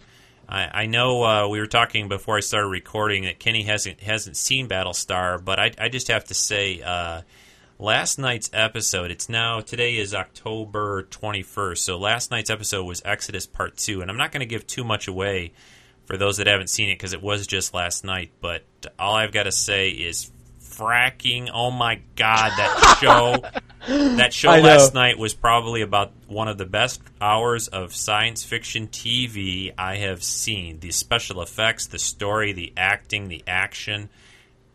I, 0.53 0.83
I 0.83 0.87
know 0.87 1.25
uh, 1.25 1.49
we 1.49 1.61
were 1.61 1.67
talking 1.67 2.09
before 2.09 2.37
I 2.37 2.41
started 2.41 2.69
recording 2.69 3.25
that 3.25 3.39
Kenny 3.39 3.63
hasn't 3.63 4.01
hasn't 4.01 4.37
seen 4.37 4.69
Battlestar, 4.69 5.43
but 5.43 5.59
I, 5.59 5.73
I 5.79 5.89
just 5.89 6.09
have 6.09 6.25
to 6.25 6.35
say, 6.35 6.83
uh, 6.83 7.23
last 7.79 8.19
night's 8.19 8.51
episode. 8.53 9.11
It's 9.11 9.31
now 9.31 9.61
today 9.61 9.97
is 9.97 10.15
October 10.15 11.05
twenty 11.05 11.43
first, 11.43 11.87
so 11.87 11.99
last 11.99 12.31
night's 12.31 12.51
episode 12.51 12.85
was 12.85 13.01
Exodus 13.03 13.47
Part 13.47 13.79
Two, 13.79 14.03
and 14.03 14.11
I'm 14.11 14.19
not 14.19 14.31
going 14.31 14.41
to 14.41 14.47
give 14.47 14.67
too 14.67 14.85
much 14.85 15.09
away 15.09 15.55
for 16.05 16.19
those 16.19 16.37
that 16.37 16.47
haven't 16.47 16.69
seen 16.69 16.91
it 16.91 16.97
because 16.97 17.15
it 17.15 17.23
was 17.23 17.47
just 17.47 17.73
last 17.73 18.05
night. 18.05 18.31
But 18.43 18.65
all 18.99 19.15
I've 19.15 19.33
got 19.33 19.45
to 19.45 19.53
say 19.53 19.89
is 19.89 20.31
fracking. 20.73 21.51
Oh 21.53 21.71
my 21.71 22.01
god, 22.17 22.53
that 22.57 22.99
show! 23.01 24.17
that 24.17 24.33
show 24.33 24.51
last 24.51 24.95
night 24.95 25.19
was 25.19 25.35
probably 25.35 25.83
about 25.83 26.13
one 26.29 26.49
of 26.49 26.57
the 26.59 26.67
best 26.67 27.01
hours 27.21 27.69
of 27.69 27.95
science 27.95 28.45
fiction 28.45 28.89
TV 28.89 29.73
I 29.77 29.97
have 29.97 30.23
seen. 30.23 30.81
The 30.81 30.93
special 30.93 31.43
effects, 31.43 31.87
the 31.87 31.99
story, 31.99 32.53
the 32.53 32.73
acting, 32.77 33.29
the 33.29 33.43
action. 33.47 34.09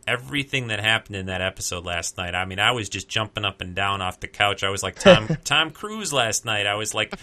Everything 0.07 0.67
that 0.67 0.79
happened 0.79 1.17
in 1.17 1.25
that 1.25 1.41
episode 1.41 1.85
last 1.85 2.17
night. 2.17 2.33
I 2.33 2.45
mean, 2.45 2.59
I 2.59 2.71
was 2.71 2.89
just 2.89 3.09
jumping 3.09 3.45
up 3.45 3.61
and 3.61 3.75
down 3.75 4.01
off 4.01 4.19
the 4.19 4.27
couch. 4.27 4.63
I 4.63 4.69
was 4.69 4.81
like 4.81 4.97
Tom 4.97 5.27
Tom 5.43 5.71
Cruise 5.71 6.13
last 6.13 6.45
night. 6.45 6.65
I 6.65 6.75
was 6.75 6.93
like, 6.93 7.13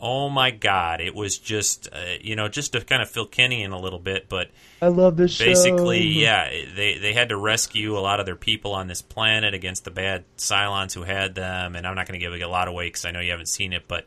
"Oh 0.00 0.28
my 0.28 0.50
god!" 0.50 1.00
It 1.00 1.14
was 1.14 1.38
just, 1.38 1.88
uh, 1.92 1.98
you 2.20 2.36
know, 2.36 2.48
just 2.48 2.72
to 2.72 2.80
kind 2.80 3.00
of 3.00 3.08
fill 3.08 3.26
Kenny 3.26 3.62
in 3.62 3.70
a 3.70 3.78
little 3.78 4.00
bit, 4.00 4.28
but 4.28 4.50
I 4.80 4.88
love 4.88 5.16
this 5.16 5.32
show. 5.32 5.44
basically, 5.44 6.02
yeah, 6.02 6.50
they 6.74 6.98
they 6.98 7.12
had 7.12 7.28
to 7.28 7.36
rescue 7.36 7.96
a 7.96 8.00
lot 8.00 8.18
of 8.18 8.26
their 8.26 8.36
people 8.36 8.72
on 8.72 8.88
this 8.88 9.00
planet 9.00 9.54
against 9.54 9.84
the 9.84 9.90
bad 9.90 10.24
Cylons 10.36 10.92
who 10.92 11.02
had 11.02 11.34
them. 11.34 11.76
And 11.76 11.86
I'm 11.86 11.94
not 11.94 12.06
going 12.08 12.18
to 12.18 12.24
give 12.24 12.32
a 12.32 12.46
lot 12.46 12.68
away 12.68 12.88
because 12.88 13.04
I 13.04 13.12
know 13.12 13.20
you 13.20 13.30
haven't 13.30 13.46
seen 13.46 13.72
it, 13.72 13.84
but 13.86 14.06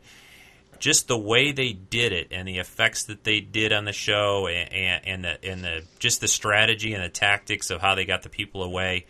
just 0.80 1.08
the 1.08 1.18
way 1.18 1.52
they 1.52 1.72
did 1.72 2.12
it 2.12 2.28
and 2.30 2.46
the 2.46 2.58
effects 2.58 3.04
that 3.04 3.24
they 3.24 3.40
did 3.40 3.72
on 3.72 3.84
the 3.84 3.92
show 3.92 4.46
and, 4.46 4.72
and, 4.72 5.06
and 5.06 5.24
the 5.24 5.44
and 5.50 5.64
the 5.64 5.82
just 5.98 6.20
the 6.20 6.28
strategy 6.28 6.92
and 6.94 7.02
the 7.02 7.08
tactics 7.08 7.70
of 7.70 7.80
how 7.80 7.94
they 7.94 8.04
got 8.04 8.22
the 8.22 8.28
people 8.28 8.62
away. 8.62 9.06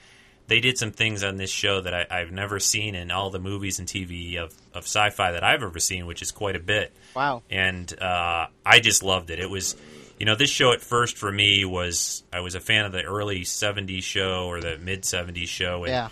They 0.48 0.60
did 0.60 0.78
some 0.78 0.92
things 0.92 1.24
on 1.24 1.36
this 1.38 1.50
show 1.50 1.80
that 1.80 1.92
I, 1.92 2.06
I've 2.08 2.30
never 2.30 2.60
seen 2.60 2.94
in 2.94 3.10
all 3.10 3.30
the 3.30 3.40
movies 3.40 3.80
and 3.80 3.88
TV 3.88 4.36
of, 4.36 4.54
of 4.72 4.84
sci-fi 4.84 5.32
that 5.32 5.42
I've 5.42 5.60
ever 5.64 5.80
seen, 5.80 6.06
which 6.06 6.22
is 6.22 6.30
quite 6.30 6.54
a 6.54 6.60
bit 6.60 6.94
Wow. 7.16 7.42
and 7.50 7.92
uh, 8.00 8.46
I 8.64 8.78
just 8.78 9.02
loved 9.02 9.30
it. 9.30 9.40
It 9.40 9.50
was, 9.50 9.74
you 10.20 10.24
know, 10.26 10.36
this 10.36 10.48
show 10.50 10.70
at 10.72 10.80
first 10.82 11.18
for 11.18 11.32
me 11.32 11.64
was 11.64 12.22
I 12.32 12.40
was 12.40 12.54
a 12.54 12.60
fan 12.60 12.84
of 12.84 12.92
the 12.92 13.02
early 13.02 13.40
'70s 13.40 14.04
show 14.04 14.46
or 14.46 14.60
the 14.60 14.78
mid 14.78 15.02
'70s 15.02 15.48
show, 15.48 15.82
and 15.82 15.92
Yeah. 15.92 16.08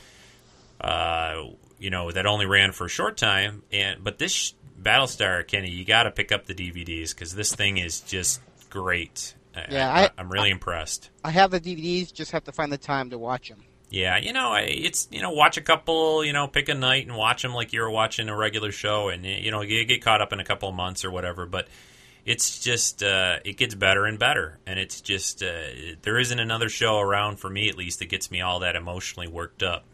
uh, 0.81 1.45
you 1.79 1.91
know 1.91 2.11
that 2.11 2.27
only 2.27 2.47
ran 2.47 2.73
for 2.73 2.87
a 2.87 2.89
short 2.89 3.17
time. 3.17 3.63
And 3.73 4.03
but 4.03 4.19
this 4.19 4.55
Battlestar, 4.85 5.47
Kenny, 5.47 5.71
you 5.71 5.85
got 5.85 6.05
to 6.05 6.11
pick 6.11 6.31
up 6.33 6.47
the 6.47 6.55
DVDs 6.55 7.15
because 7.15 7.35
this 7.35 7.55
thing 7.55 7.79
is 7.79 8.01
just 8.01 8.41
great. 8.71 9.35
Yeah, 9.71 9.91
I, 9.93 10.05
I- 10.07 10.11
I'm 10.19 10.29
really 10.31 10.51
impressed. 10.51 11.11
I 11.25 11.31
have 11.31 11.51
the 11.51 11.61
DVDs. 11.61 12.13
Just 12.13 12.33
have 12.33 12.45
to 12.45 12.53
find 12.53 12.73
the 12.73 12.79
time 12.79 13.11
to 13.11 13.19
watch 13.19 13.49
them. 13.49 13.63
Yeah, 13.91 14.17
you 14.19 14.33
know, 14.33 14.55
it's 14.59 15.07
you 15.13 15.23
know, 15.23 15.31
watch 15.31 15.57
a 15.57 15.61
couple, 15.61 16.25
you 16.25 16.33
know, 16.33 16.49
pick 16.49 16.69
a 16.69 16.75
night 16.75 17.07
and 17.07 17.17
watch 17.17 17.43
them 17.43 17.55
like 17.55 17.73
you're 17.73 17.91
watching 17.91 18.29
a 18.29 18.37
regular 18.37 18.73
show, 18.73 19.09
and 19.09 19.25
you 19.25 19.53
know, 19.53 19.61
you 19.63 19.85
get 19.85 20.03
caught 20.03 20.21
up 20.21 20.33
in 20.33 20.41
a 20.41 20.45
couple 20.45 20.69
of 20.69 20.75
months 20.75 21.05
or 21.05 21.13
whatever. 21.13 21.47
But 21.47 21.69
it's 22.25 22.59
just 22.59 23.05
uh, 23.05 23.37
it 23.45 23.57
gets 23.57 23.77
better 23.77 24.05
and 24.07 24.19
better, 24.19 24.59
and 24.67 24.81
it's 24.81 25.01
just 25.01 25.45
uh, 25.45 25.53
there 26.03 26.19
isn't 26.19 26.41
another 26.41 26.69
show 26.69 26.99
around 26.99 27.37
for 27.37 27.49
me 27.49 27.69
at 27.69 27.77
least 27.77 28.01
that 28.01 28.07
gets 28.09 28.33
me 28.33 28.41
all 28.41 28.61
that 28.61 28.75
emotionally 28.75 29.29
worked 29.29 29.63
up 29.63 29.85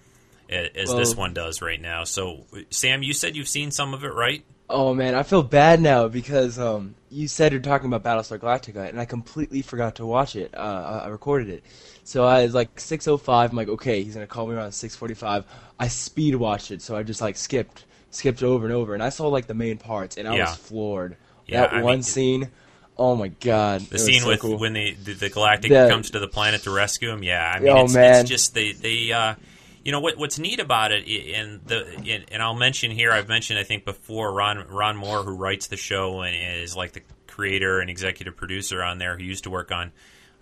as 0.48 0.90
this 0.94 1.14
one 1.14 1.34
does 1.34 1.60
right 1.60 1.80
now. 1.80 2.04
So, 2.04 2.46
Sam, 2.70 3.02
you 3.02 3.12
said 3.12 3.36
you've 3.36 3.48
seen 3.48 3.70
some 3.70 3.92
of 3.92 4.02
it, 4.04 4.14
right? 4.14 4.44
Oh 4.72 4.94
man, 4.94 5.14
I 5.16 5.24
feel 5.24 5.42
bad 5.42 5.80
now 5.80 6.06
because 6.08 6.58
um, 6.58 6.94
you 7.10 7.26
said 7.26 7.50
you're 7.52 7.60
talking 7.60 7.92
about 7.92 8.04
Battlestar 8.04 8.38
Galactica, 8.38 8.88
and 8.88 9.00
I 9.00 9.04
completely 9.04 9.62
forgot 9.62 9.96
to 9.96 10.06
watch 10.06 10.36
it. 10.36 10.54
Uh, 10.54 11.00
I 11.04 11.08
recorded 11.08 11.48
it, 11.48 11.64
so 12.04 12.24
I 12.24 12.44
was 12.44 12.54
like 12.54 12.76
6:05. 12.76 13.50
I'm 13.50 13.56
like, 13.56 13.68
okay, 13.68 14.02
he's 14.04 14.14
gonna 14.14 14.26
call 14.28 14.46
me 14.46 14.54
around 14.54 14.70
6:45. 14.70 15.44
I 15.78 15.88
speed 15.88 16.36
watched 16.36 16.70
it, 16.70 16.82
so 16.82 16.96
I 16.96 17.02
just 17.02 17.20
like 17.20 17.36
skipped, 17.36 17.84
skipped 18.10 18.42
over 18.44 18.64
and 18.64 18.72
over, 18.74 18.94
and 18.94 19.02
I 19.02 19.08
saw 19.08 19.26
like 19.28 19.48
the 19.48 19.54
main 19.54 19.76
parts, 19.76 20.16
and 20.16 20.28
I 20.28 20.36
Yeah. 20.36 20.50
was 20.50 20.56
floored. 20.56 21.16
Yeah, 21.46 21.62
that 21.62 21.72
I 21.74 21.82
one 21.82 21.94
mean- 21.96 22.02
scene, 22.04 22.50
oh 22.96 23.16
my 23.16 23.28
god, 23.28 23.80
The 23.90 23.98
scene 23.98 24.20
so 24.22 24.28
with 24.28 24.40
cool. 24.40 24.56
when 24.58 24.74
the, 24.74 24.94
the 24.94 25.14
the 25.14 25.28
Galactic 25.30 25.72
comes 25.72 26.10
to 26.10 26.20
the 26.20 26.28
planet 26.28 26.62
to 26.62 26.70
rescue 26.70 27.10
him. 27.10 27.24
Yeah, 27.24 27.54
I 27.56 27.58
mean, 27.58 27.70
Oh, 27.76 27.84
it's, 27.86 27.94
man. 27.94 28.20
it's 28.20 28.30
just 28.30 28.54
they 28.54 28.70
they 28.70 29.10
uh, 29.10 29.34
you 29.84 29.92
know 29.92 30.00
what 30.00 30.18
what's 30.18 30.38
neat 30.38 30.60
about 30.60 30.92
it, 30.92 31.08
and 31.34 31.60
the 31.64 32.24
and, 32.30 32.42
I'll 32.42 32.54
mention 32.54 32.90
here. 32.90 33.12
I've 33.12 33.28
mentioned 33.28 33.58
I 33.58 33.64
think 33.64 33.84
before 33.84 34.32
Ron 34.32 34.66
Ron 34.68 34.96
Moore, 34.96 35.22
who 35.22 35.34
writes 35.34 35.68
the 35.68 35.76
show 35.76 36.20
and 36.22 36.62
is 36.62 36.76
like 36.76 36.92
the 36.92 37.02
creator 37.26 37.80
and 37.80 37.88
executive 37.88 38.36
producer 38.36 38.82
on 38.82 38.98
there, 38.98 39.16
who 39.16 39.24
used 39.24 39.44
to 39.44 39.50
work 39.50 39.72
on 39.72 39.92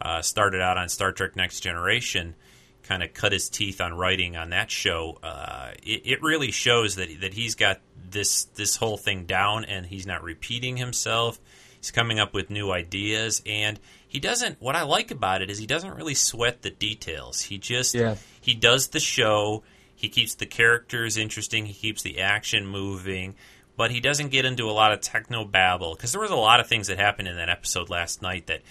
uh, 0.01 0.23
started 0.23 0.61
out 0.61 0.79
on 0.79 0.89
Star 0.89 1.13
Trek 1.13 1.37
Next 1.37 1.61
Generation. 1.61 2.35
Kind 2.83 3.03
of 3.03 3.13
cut 3.13 3.33
his 3.33 3.49
teeth 3.49 3.81
on 3.81 3.95
writing 3.95 4.37
on 4.37 4.51
that 4.51 4.71
show. 4.71 5.19
Uh, 5.23 5.73
it, 5.83 6.03
it 6.05 6.23
really 6.23 6.51
shows 6.51 6.97
that 6.97 7.09
that 7.21 7.35
he's 7.35 7.55
got 7.55 7.81
this 8.11 8.45
this 8.45 8.77
whole 8.77 8.97
thing 8.97 9.27
down, 9.27 9.65
and 9.65 9.85
he's 9.87 10.07
not 10.07 10.23
repeating 10.23 10.77
himself. 10.77 11.39
He's 11.81 11.91
coming 11.91 12.19
up 12.19 12.35
with 12.35 12.51
new 12.51 12.73
ideas, 12.73 13.43
and 13.47 13.79
he 14.09 14.21
doesn't. 14.21 14.61
What 14.61 14.75
I 14.75 14.83
like 14.83 15.11
about 15.11 15.43
it 15.43 15.51
is 15.51 15.59
he 15.59 15.67
doesn't 15.67 15.95
really 15.95 16.15
sweat 16.15 16.63
the 16.63 16.71
details. 16.71 17.43
He 17.43 17.59
just 17.59 17.95
Yeah. 17.95 18.17
He 18.49 18.55
does 18.55 18.89
the 18.89 19.01
show. 19.01 19.63
He 19.95 20.09
keeps 20.09 20.35
the 20.35 20.47
characters 20.47 21.19
interesting. 21.19 21.67
He 21.67 21.75
keeps 21.75 22.01
the 22.01 22.21
action 22.21 22.67
moving, 22.67 23.35
but 23.77 23.91
he 23.91 24.01
doesn't 24.01 24.31
get 24.31 24.47
into 24.47 24.71
a 24.71 24.73
lot 24.73 24.91
of 24.91 25.03
techno 25.03 25.45
babble 25.45 25.95
because 25.95 26.13
there 26.13 26.21
was 26.23 26.31
a 26.31 26.37
lot 26.37 26.59
of 26.59 26.67
things 26.67 26.87
that 26.87 26.99
happened 26.99 27.29
in 27.29 27.37
that 27.37 27.51
episode 27.51 27.91
last 27.91 28.23
night 28.23 28.47
that 28.47 28.63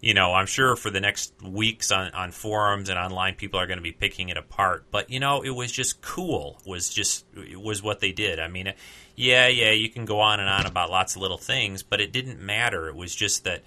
you 0.00 0.14
know, 0.14 0.34
I'm 0.34 0.46
sure 0.46 0.76
for 0.76 0.90
the 0.90 1.00
next 1.00 1.32
weeks 1.42 1.90
on, 1.90 2.12
on 2.12 2.30
forums 2.30 2.90
and 2.90 2.98
online, 2.98 3.34
people 3.34 3.58
are 3.58 3.66
going 3.66 3.78
to 3.78 3.82
be 3.82 3.90
picking 3.90 4.28
it 4.28 4.36
apart. 4.36 4.84
But 4.92 5.10
you 5.10 5.18
know, 5.18 5.40
it 5.40 5.50
was 5.50 5.72
just 5.72 6.00
cool. 6.00 6.60
Was 6.64 6.90
just 6.90 7.24
was 7.56 7.82
what 7.82 7.98
they 7.98 8.12
did. 8.12 8.38
I 8.38 8.46
mean, 8.46 8.72
yeah, 9.16 9.48
yeah, 9.48 9.72
you 9.72 9.88
can 9.88 10.04
go 10.04 10.20
on 10.20 10.38
and 10.38 10.48
on 10.48 10.66
about 10.66 10.90
lots 10.90 11.16
of 11.16 11.22
little 11.22 11.38
things, 11.38 11.82
but 11.82 12.00
it 12.00 12.12
didn't 12.12 12.38
matter. 12.38 12.86
It 12.86 12.94
was 12.94 13.12
just 13.12 13.42
that. 13.44 13.64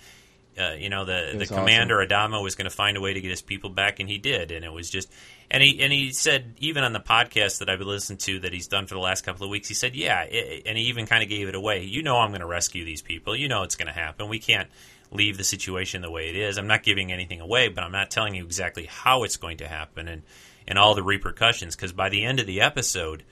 Uh, 0.57 0.73
you 0.73 0.89
know 0.89 1.05
the 1.05 1.33
the 1.33 1.43
awesome. 1.43 1.57
commander 1.57 1.97
Adama 1.97 2.41
was 2.41 2.55
going 2.55 2.69
to 2.69 2.75
find 2.75 2.97
a 2.97 3.01
way 3.01 3.13
to 3.13 3.21
get 3.21 3.29
his 3.29 3.41
people 3.41 3.69
back, 3.69 3.99
and 3.99 4.09
he 4.09 4.17
did. 4.17 4.51
And 4.51 4.65
it 4.65 4.71
was 4.71 4.89
just, 4.89 5.11
and 5.51 5.61
he 5.61 5.81
and 5.81 5.93
he 5.93 6.11
said 6.11 6.55
even 6.57 6.83
on 6.83 6.93
the 6.93 6.99
podcast 6.99 7.59
that 7.59 7.69
I've 7.69 7.81
listened 7.81 8.19
to 8.21 8.39
that 8.39 8.53
he's 8.53 8.67
done 8.67 8.87
for 8.87 8.95
the 8.95 9.01
last 9.01 9.23
couple 9.23 9.43
of 9.43 9.49
weeks, 9.49 9.67
he 9.67 9.73
said, 9.73 9.95
yeah, 9.95 10.23
it, 10.23 10.63
and 10.65 10.77
he 10.77 10.85
even 10.85 11.05
kind 11.05 11.21
of 11.21 11.29
gave 11.29 11.47
it 11.47 11.55
away. 11.55 11.83
You 11.83 12.01
know, 12.01 12.17
I'm 12.17 12.29
going 12.29 12.41
to 12.41 12.47
rescue 12.47 12.85
these 12.85 13.01
people. 13.01 13.35
You 13.35 13.47
know, 13.47 13.63
it's 13.63 13.75
going 13.75 13.87
to 13.87 13.93
happen. 13.93 14.29
We 14.29 14.39
can't 14.39 14.69
leave 15.11 15.37
the 15.37 15.43
situation 15.43 16.01
the 16.01 16.11
way 16.11 16.29
it 16.29 16.35
is. 16.35 16.57
I'm 16.57 16.67
not 16.67 16.83
giving 16.83 17.11
anything 17.11 17.41
away, 17.41 17.69
but 17.69 17.83
I'm 17.83 17.91
not 17.91 18.11
telling 18.11 18.35
you 18.35 18.43
exactly 18.43 18.85
how 18.85 19.23
it's 19.23 19.37
going 19.37 19.57
to 19.57 19.67
happen 19.67 20.07
and 20.07 20.23
and 20.67 20.77
all 20.77 20.95
the 20.95 21.03
repercussions. 21.03 21.75
Because 21.75 21.93
by 21.93 22.09
the 22.09 22.23
end 22.23 22.39
of 22.39 22.47
the 22.47 22.61
episode, 22.61 23.23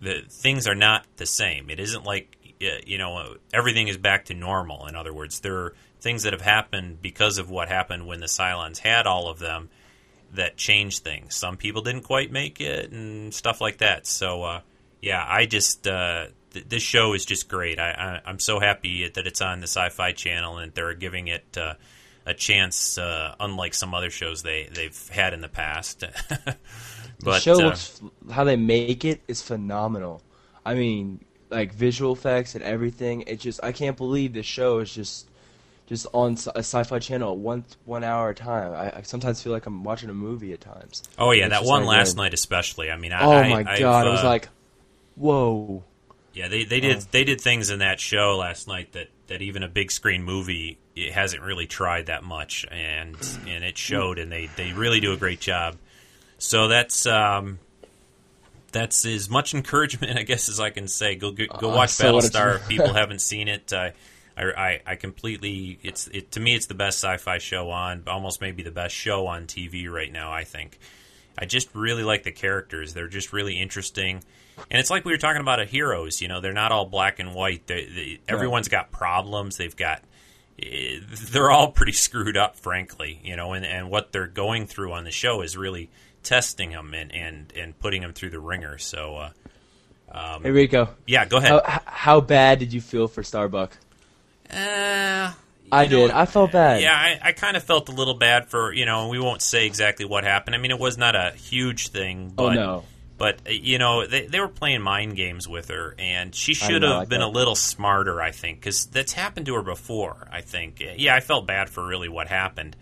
the 0.00 0.22
things 0.28 0.66
are 0.66 0.74
not 0.74 1.06
the 1.16 1.26
same. 1.26 1.70
It 1.70 1.80
isn't 1.80 2.04
like 2.04 2.36
uh, 2.62 2.80
you 2.86 2.98
know 2.98 3.36
everything 3.52 3.88
is 3.88 3.96
back 3.96 4.26
to 4.26 4.34
normal. 4.34 4.86
In 4.86 4.96
other 4.96 5.12
words, 5.12 5.40
there 5.40 5.56
are 5.56 5.74
things 6.04 6.22
that 6.22 6.32
have 6.32 6.42
happened 6.42 7.02
because 7.02 7.38
of 7.38 7.50
what 7.50 7.68
happened 7.68 8.06
when 8.06 8.20
the 8.20 8.26
Cylons 8.26 8.78
had 8.78 9.06
all 9.06 9.28
of 9.28 9.40
them 9.40 9.70
that 10.34 10.56
changed 10.56 11.02
things. 11.02 11.34
Some 11.34 11.56
people 11.56 11.82
didn't 11.82 12.02
quite 12.02 12.30
make 12.30 12.60
it 12.60 12.92
and 12.92 13.32
stuff 13.34 13.60
like 13.60 13.78
that. 13.78 14.06
So 14.06 14.42
uh, 14.42 14.60
yeah, 15.00 15.24
I 15.26 15.46
just 15.46 15.88
uh, 15.88 16.26
th- 16.52 16.68
this 16.68 16.82
show 16.82 17.14
is 17.14 17.24
just 17.24 17.48
great. 17.48 17.78
I, 17.80 18.20
I, 18.24 18.30
am 18.30 18.38
so 18.38 18.60
happy 18.60 19.08
that 19.08 19.26
it's 19.26 19.40
on 19.40 19.60
the 19.60 19.66
Sci-Fi 19.66 20.12
Channel 20.12 20.58
and 20.58 20.74
they're 20.74 20.94
giving 20.94 21.28
it 21.28 21.56
uh, 21.56 21.74
a 22.26 22.34
chance, 22.34 22.98
uh, 22.98 23.34
unlike 23.40 23.74
some 23.74 23.94
other 23.94 24.10
shows 24.10 24.42
they 24.42 24.68
they've 24.72 25.08
had 25.08 25.32
in 25.32 25.40
the 25.40 25.48
past. 25.48 26.04
The 27.20 27.40
show 27.40 27.54
uh, 27.54 27.64
looks 27.64 28.02
how 28.30 28.44
they 28.44 28.56
make 28.56 29.04
it 29.04 29.22
is 29.28 29.40
phenomenal. 29.40 30.20
I 30.66 30.74
mean, 30.74 31.24
like 31.48 31.72
visual 31.72 32.12
effects 32.12 32.54
and 32.54 32.64
everything. 32.64 33.22
It 33.22 33.40
just 33.40 33.62
I 33.62 33.72
can't 33.72 33.96
believe 33.96 34.34
this 34.34 34.46
show 34.46 34.80
is 34.80 34.94
just 34.94 35.28
just 35.86 36.06
on 36.12 36.32
a 36.54 36.58
sci-fi 36.60 36.98
channel 36.98 37.36
one 37.36 37.64
one 37.84 38.04
hour 38.04 38.30
at 38.30 38.40
a 38.40 38.42
time. 38.42 38.72
I, 38.72 38.98
I 38.98 39.02
sometimes 39.02 39.42
feel 39.42 39.52
like 39.52 39.66
I'm 39.66 39.84
watching 39.84 40.08
a 40.10 40.14
movie 40.14 40.52
at 40.52 40.60
times. 40.60 41.02
oh 41.18 41.32
yeah, 41.32 41.48
that 41.48 41.64
one 41.64 41.84
last 41.84 42.12
good. 42.16 42.22
night 42.22 42.34
especially. 42.34 42.90
I 42.90 42.96
mean, 42.96 43.12
I, 43.12 43.24
Oh 43.24 43.32
I- 43.32 43.48
my 43.48 43.70
I've, 43.72 43.78
god! 43.78 44.06
it 44.06 44.10
was 44.10 44.20
uh, 44.24 44.28
like, 44.28 44.48
whoa. 45.16 45.84
Yeah, 46.32 46.48
they, 46.48 46.64
they 46.64 46.80
did 46.80 46.96
Oh. 46.96 47.00
they 47.12 47.24
did 47.24 47.40
things 47.40 47.70
in 47.70 47.78
that 47.78 48.00
show 48.00 48.36
last 48.38 48.66
night 48.66 48.92
that, 48.92 49.08
that 49.28 49.40
even 49.40 49.62
a 49.62 49.68
big 49.68 49.90
screen 49.92 50.24
movie 50.24 50.78
it 50.96 51.12
hasn't 51.12 51.42
really 51.42 51.66
tried 51.66 52.06
that 52.06 52.24
much, 52.24 52.64
and 52.70 53.16
and 53.46 53.62
it 53.64 53.76
showed, 53.78 54.18
and 54.18 54.30
they, 54.32 54.48
they 54.56 54.72
really 54.72 55.00
do 55.00 55.12
a 55.12 55.16
great 55.16 55.40
job. 55.40 55.76
So 56.38 56.66
that's 56.68 57.04
um, 57.06 57.58
that's 58.72 59.04
as 59.06 59.28
much 59.30 59.54
encouragement, 59.54 60.18
I 60.18 60.22
guess, 60.22 60.48
as 60.48 60.60
I 60.60 60.70
can 60.70 60.88
say. 60.88 61.14
Go 61.14 61.30
go, 61.30 61.44
go 61.58 61.70
Uh, 61.72 61.76
watch 61.76 61.90
so 61.90 62.12
Battlestar. 62.14 62.56
if 62.56 62.68
people 62.68 62.92
haven't 62.92 63.20
seen 63.20 63.48
it. 63.48 63.72
I, 63.72 63.92
I, 64.36 64.42
I, 64.44 64.80
I 64.86 64.96
completely 64.96 65.78
it's 65.82 66.08
it 66.08 66.32
to 66.32 66.40
me 66.40 66.54
it's 66.54 66.66
the 66.66 66.74
best 66.74 66.98
sci-fi 66.98 67.38
show 67.38 67.70
on, 67.70 68.02
almost 68.06 68.40
maybe 68.40 68.62
the 68.62 68.70
best 68.70 68.94
show 68.94 69.26
on 69.26 69.46
TV 69.46 69.90
right 69.90 70.10
now. 70.12 70.32
I 70.32 70.44
think. 70.44 70.78
I 71.36 71.46
just 71.46 71.68
really 71.74 72.04
like 72.04 72.22
the 72.22 72.30
characters. 72.32 72.94
They're 72.94 73.08
just 73.08 73.32
really 73.32 73.60
interesting. 73.60 74.22
And 74.70 74.78
it's 74.78 74.88
like 74.88 75.04
we 75.04 75.10
were 75.10 75.18
talking 75.18 75.40
about 75.40 75.58
a 75.60 75.64
heroes. 75.64 76.20
You 76.22 76.28
know, 76.28 76.40
they're 76.40 76.52
not 76.52 76.70
all 76.70 76.86
black 76.86 77.18
and 77.18 77.34
white. 77.34 77.66
They, 77.66 77.86
they, 77.86 78.20
everyone's 78.28 78.68
got 78.68 78.92
problems. 78.92 79.56
They've 79.56 79.74
got. 79.74 80.02
eh, 80.62 81.00
They're 81.32 81.50
all 81.50 81.70
pretty 81.72 81.90
screwed 81.90 82.36
up, 82.36 82.54
frankly. 82.54 83.18
You 83.24 83.34
know, 83.34 83.52
and, 83.52 83.64
and 83.66 83.90
what 83.90 84.12
they're 84.12 84.28
going 84.28 84.68
through 84.68 84.92
on 84.92 85.02
the 85.02 85.10
show 85.10 85.40
is 85.42 85.56
really 85.56 85.90
testing 86.22 86.70
them 86.70 86.94
and, 86.94 87.12
and, 87.12 87.52
and 87.56 87.76
putting 87.80 88.02
them 88.02 88.12
through 88.12 88.30
the 88.30 88.38
ringer. 88.38 88.78
So, 88.78 89.16
uh, 89.16 89.30
um, 90.12 90.42
Hey 90.44 90.52
Rico, 90.52 90.88
yeah, 91.04 91.24
go 91.24 91.38
ahead. 91.38 91.60
how, 91.66 91.80
how 91.84 92.20
bad 92.20 92.60
did 92.60 92.72
you 92.72 92.80
feel 92.80 93.08
for 93.08 93.24
Starbuck? 93.24 93.76
Uh, 94.54 95.32
I 95.72 95.82
you 95.84 95.90
know 95.90 96.06
did. 96.06 96.10
I 96.10 96.26
felt 96.26 96.52
bad. 96.52 96.80
Yeah, 96.82 96.94
I, 96.94 97.18
I 97.28 97.32
kind 97.32 97.56
of 97.56 97.64
felt 97.64 97.88
a 97.88 97.92
little 97.92 98.14
bad 98.14 98.48
for 98.48 98.72
you 98.72 98.86
know. 98.86 99.08
We 99.08 99.18
won't 99.18 99.42
say 99.42 99.66
exactly 99.66 100.04
what 100.04 100.24
happened. 100.24 100.54
I 100.54 100.58
mean, 100.58 100.70
it 100.70 100.78
was 100.78 100.96
not 100.96 101.16
a 101.16 101.30
huge 101.30 101.88
thing. 101.88 102.32
But, 102.34 102.44
oh 102.44 102.52
no. 102.52 102.84
But 103.16 103.40
uh, 103.46 103.50
you 103.50 103.78
know, 103.78 104.06
they 104.06 104.26
they 104.26 104.40
were 104.40 104.48
playing 104.48 104.82
mind 104.82 105.16
games 105.16 105.48
with 105.48 105.68
her, 105.68 105.94
and 105.98 106.34
she 106.34 106.54
should 106.54 106.82
know, 106.82 107.00
have 107.00 107.08
been 107.08 107.22
a 107.22 107.28
little 107.28 107.56
smarter. 107.56 108.20
I 108.20 108.30
think 108.30 108.60
because 108.60 108.86
that's 108.86 109.12
happened 109.12 109.46
to 109.46 109.54
her 109.54 109.62
before. 109.62 110.28
I 110.30 110.40
think. 110.42 110.82
Yeah, 110.96 111.14
I 111.14 111.20
felt 111.20 111.46
bad 111.46 111.70
for 111.70 111.84
really 111.84 112.08
what 112.08 112.28
happened, 112.28 112.76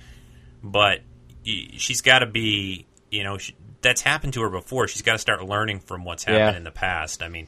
but 0.62 1.00
she's 1.44 2.00
got 2.02 2.20
to 2.20 2.26
be. 2.26 2.86
You 3.10 3.24
know, 3.24 3.38
she, 3.38 3.54
that's 3.82 4.00
happened 4.00 4.34
to 4.34 4.42
her 4.42 4.48
before. 4.50 4.88
She's 4.88 5.02
got 5.02 5.12
to 5.12 5.18
start 5.18 5.44
learning 5.44 5.80
from 5.80 6.04
what's 6.04 6.24
happened 6.24 6.54
Yeah. 6.54 6.56
in 6.56 6.64
the 6.64 6.70
past. 6.70 7.22
I 7.22 7.28
mean. 7.28 7.46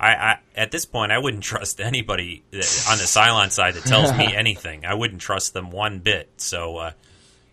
I, 0.00 0.08
I 0.08 0.38
at 0.56 0.70
this 0.70 0.86
point 0.86 1.12
I 1.12 1.18
wouldn't 1.18 1.42
trust 1.52 1.80
anybody 1.80 2.42
on 2.52 2.98
the 2.98 3.04
Cylon 3.06 3.50
side 3.50 3.74
that 3.74 3.84
tells 3.84 4.12
me 4.16 4.34
anything. 4.36 4.84
I 4.84 4.94
wouldn't 4.94 5.20
trust 5.20 5.52
them 5.52 5.70
one 5.70 6.00
bit. 6.00 6.30
So, 6.38 6.78
uh, 6.78 6.92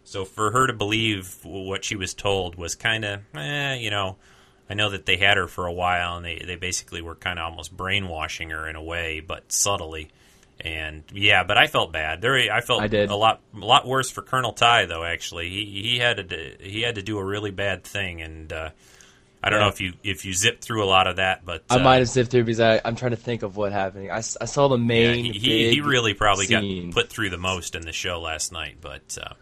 so 0.04 0.24
for 0.24 0.52
her 0.52 0.68
to 0.68 0.74
believe 0.74 1.40
what 1.44 1.84
she 1.84 1.98
was 1.98 2.14
told 2.14 2.56
was 2.56 2.76
kind 2.76 3.04
of, 3.04 3.20
eh, 3.36 3.76
you 3.76 3.90
know, 3.90 4.16
I 4.70 4.74
know 4.74 4.90
that 4.90 5.06
they 5.06 5.18
had 5.18 5.38
her 5.38 5.48
for 5.48 5.66
a 5.66 5.74
while 5.74 6.18
and 6.18 6.26
they, 6.26 6.40
they 6.46 6.56
basically 6.56 7.02
were 7.02 7.16
kind 7.16 7.40
of 7.40 7.46
almost 7.46 7.76
brainwashing 7.76 8.50
her 8.52 8.68
in 8.68 8.76
a 8.76 8.84
way, 8.84 9.20
but 9.20 9.52
subtly. 9.52 10.10
And 10.60 11.04
yeah, 11.14 11.44
but 11.44 11.58
I 11.58 11.68
felt 11.68 11.92
bad. 11.92 12.22
There, 12.22 12.52
I 12.52 12.62
felt 12.62 12.82
I 12.82 12.88
did. 12.88 13.12
a 13.12 13.16
lot, 13.16 13.42
a 13.56 13.66
lot 13.66 13.86
worse 13.86 14.10
for 14.10 14.24
Colonel 14.24 14.54
Tigh 14.54 14.88
though. 14.88 15.04
Actually, 15.04 15.50
he 15.50 15.66
he 15.84 15.98
had 16.00 16.30
to 16.30 16.56
he 16.60 16.82
had 16.82 16.96
to 16.96 17.04
do 17.04 17.20
a 17.20 17.24
really 17.24 17.52
bad 17.52 17.84
thing, 17.84 18.24
and 18.24 18.52
uh, 18.52 18.70
I 19.44 19.50
don't 19.50 19.60
Yeah. 19.60 19.66
know 19.66 19.70
if 19.70 19.82
you 19.82 19.94
if 20.04 20.26
you 20.26 20.34
zipped 20.34 20.64
through 20.64 20.84
a 20.84 20.88
lot 20.90 21.08
of 21.08 21.18
that, 21.18 21.46
but 21.46 21.64
I 21.70 21.76
uh, 21.76 21.80
might 21.84 21.98
have 21.98 22.08
zipped 22.08 22.32
through 22.32 22.44
because 22.46 22.60
I, 22.60 22.82
I'm 22.84 22.96
trying 22.96 23.12
to 23.12 23.18
think 23.18 23.44
of 23.44 23.56
what 23.56 23.72
happened. 23.72 24.10
I 24.12 24.22
saw 24.22 24.68
the 24.68 24.78
Yeah, 24.78 24.84
main. 24.86 25.26
he, 25.26 25.40
he, 25.40 25.70
he 25.76 25.82
really 25.82 26.14
probably 26.14 26.48
scene. 26.48 26.88
got 26.92 26.94
put 26.96 27.10
through 27.10 27.30
the 27.30 27.38
most 27.38 27.76
in 27.76 27.84
the 27.84 27.94
show 27.94 28.20
last 28.20 28.52
night, 28.52 28.78
but 28.82 29.18
uh, 29.22 29.34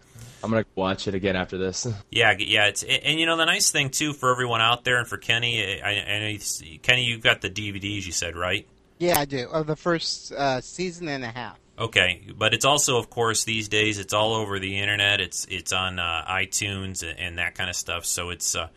I'm 0.43 0.51
gonna 0.51 0.65
watch 0.75 1.08
it 1.08 1.15
again 1.15 1.36
after 1.36 1.58
this. 1.58 1.88
yeah, 2.12 2.34
yeah. 2.38 2.67
It's 2.67 2.84
and, 2.84 3.03
and, 3.03 3.19
you 3.19 3.25
know 3.25 3.38
the 3.38 3.45
nice 3.45 3.71
thing 3.71 3.89
too 3.89 4.13
for 4.13 4.31
everyone 4.31 4.62
out 4.62 4.84
there 4.84 4.97
and 4.97 5.08
for 5.08 5.17
Kenny. 5.17 5.81
I, 5.81 5.91
I 5.91 6.19
know 6.19 6.27
you- 6.27 6.79
Kenny, 6.79 7.05
you've 7.05 7.23
got 7.23 7.41
the 7.41 7.49
DVDs. 7.49 8.05
You 8.05 8.12
said 8.12 8.36
right? 8.36 8.67
Yeah, 8.99 9.19
I 9.19 9.25
do. 9.25 9.47
Of 9.49 9.65
the 9.67 9.75
first 9.75 10.31
uh, 10.34 10.62
season 10.62 11.08
and 11.08 11.23
a 11.23 11.29
half. 11.29 11.58
Okay, 11.77 12.21
but 12.38 12.53
it's 12.53 12.63
also, 12.63 12.97
of 12.97 13.10
course, 13.10 13.43
these 13.43 13.67
days 13.67 13.99
it's 13.99 14.13
all 14.13 14.34
over 14.34 14.60
the 14.60 14.77
internet. 14.79 15.19
It's 15.19 15.45
it's 15.49 15.73
on 15.73 15.99
uh, 15.99 16.23
iTunes 16.29 17.01
and, 17.08 17.19
and 17.19 17.38
that 17.38 17.55
kind 17.55 17.69
of 17.69 17.75
stuff. 17.75 18.05
So 18.05 18.29
it's 18.29 18.55
uh, 18.55 18.67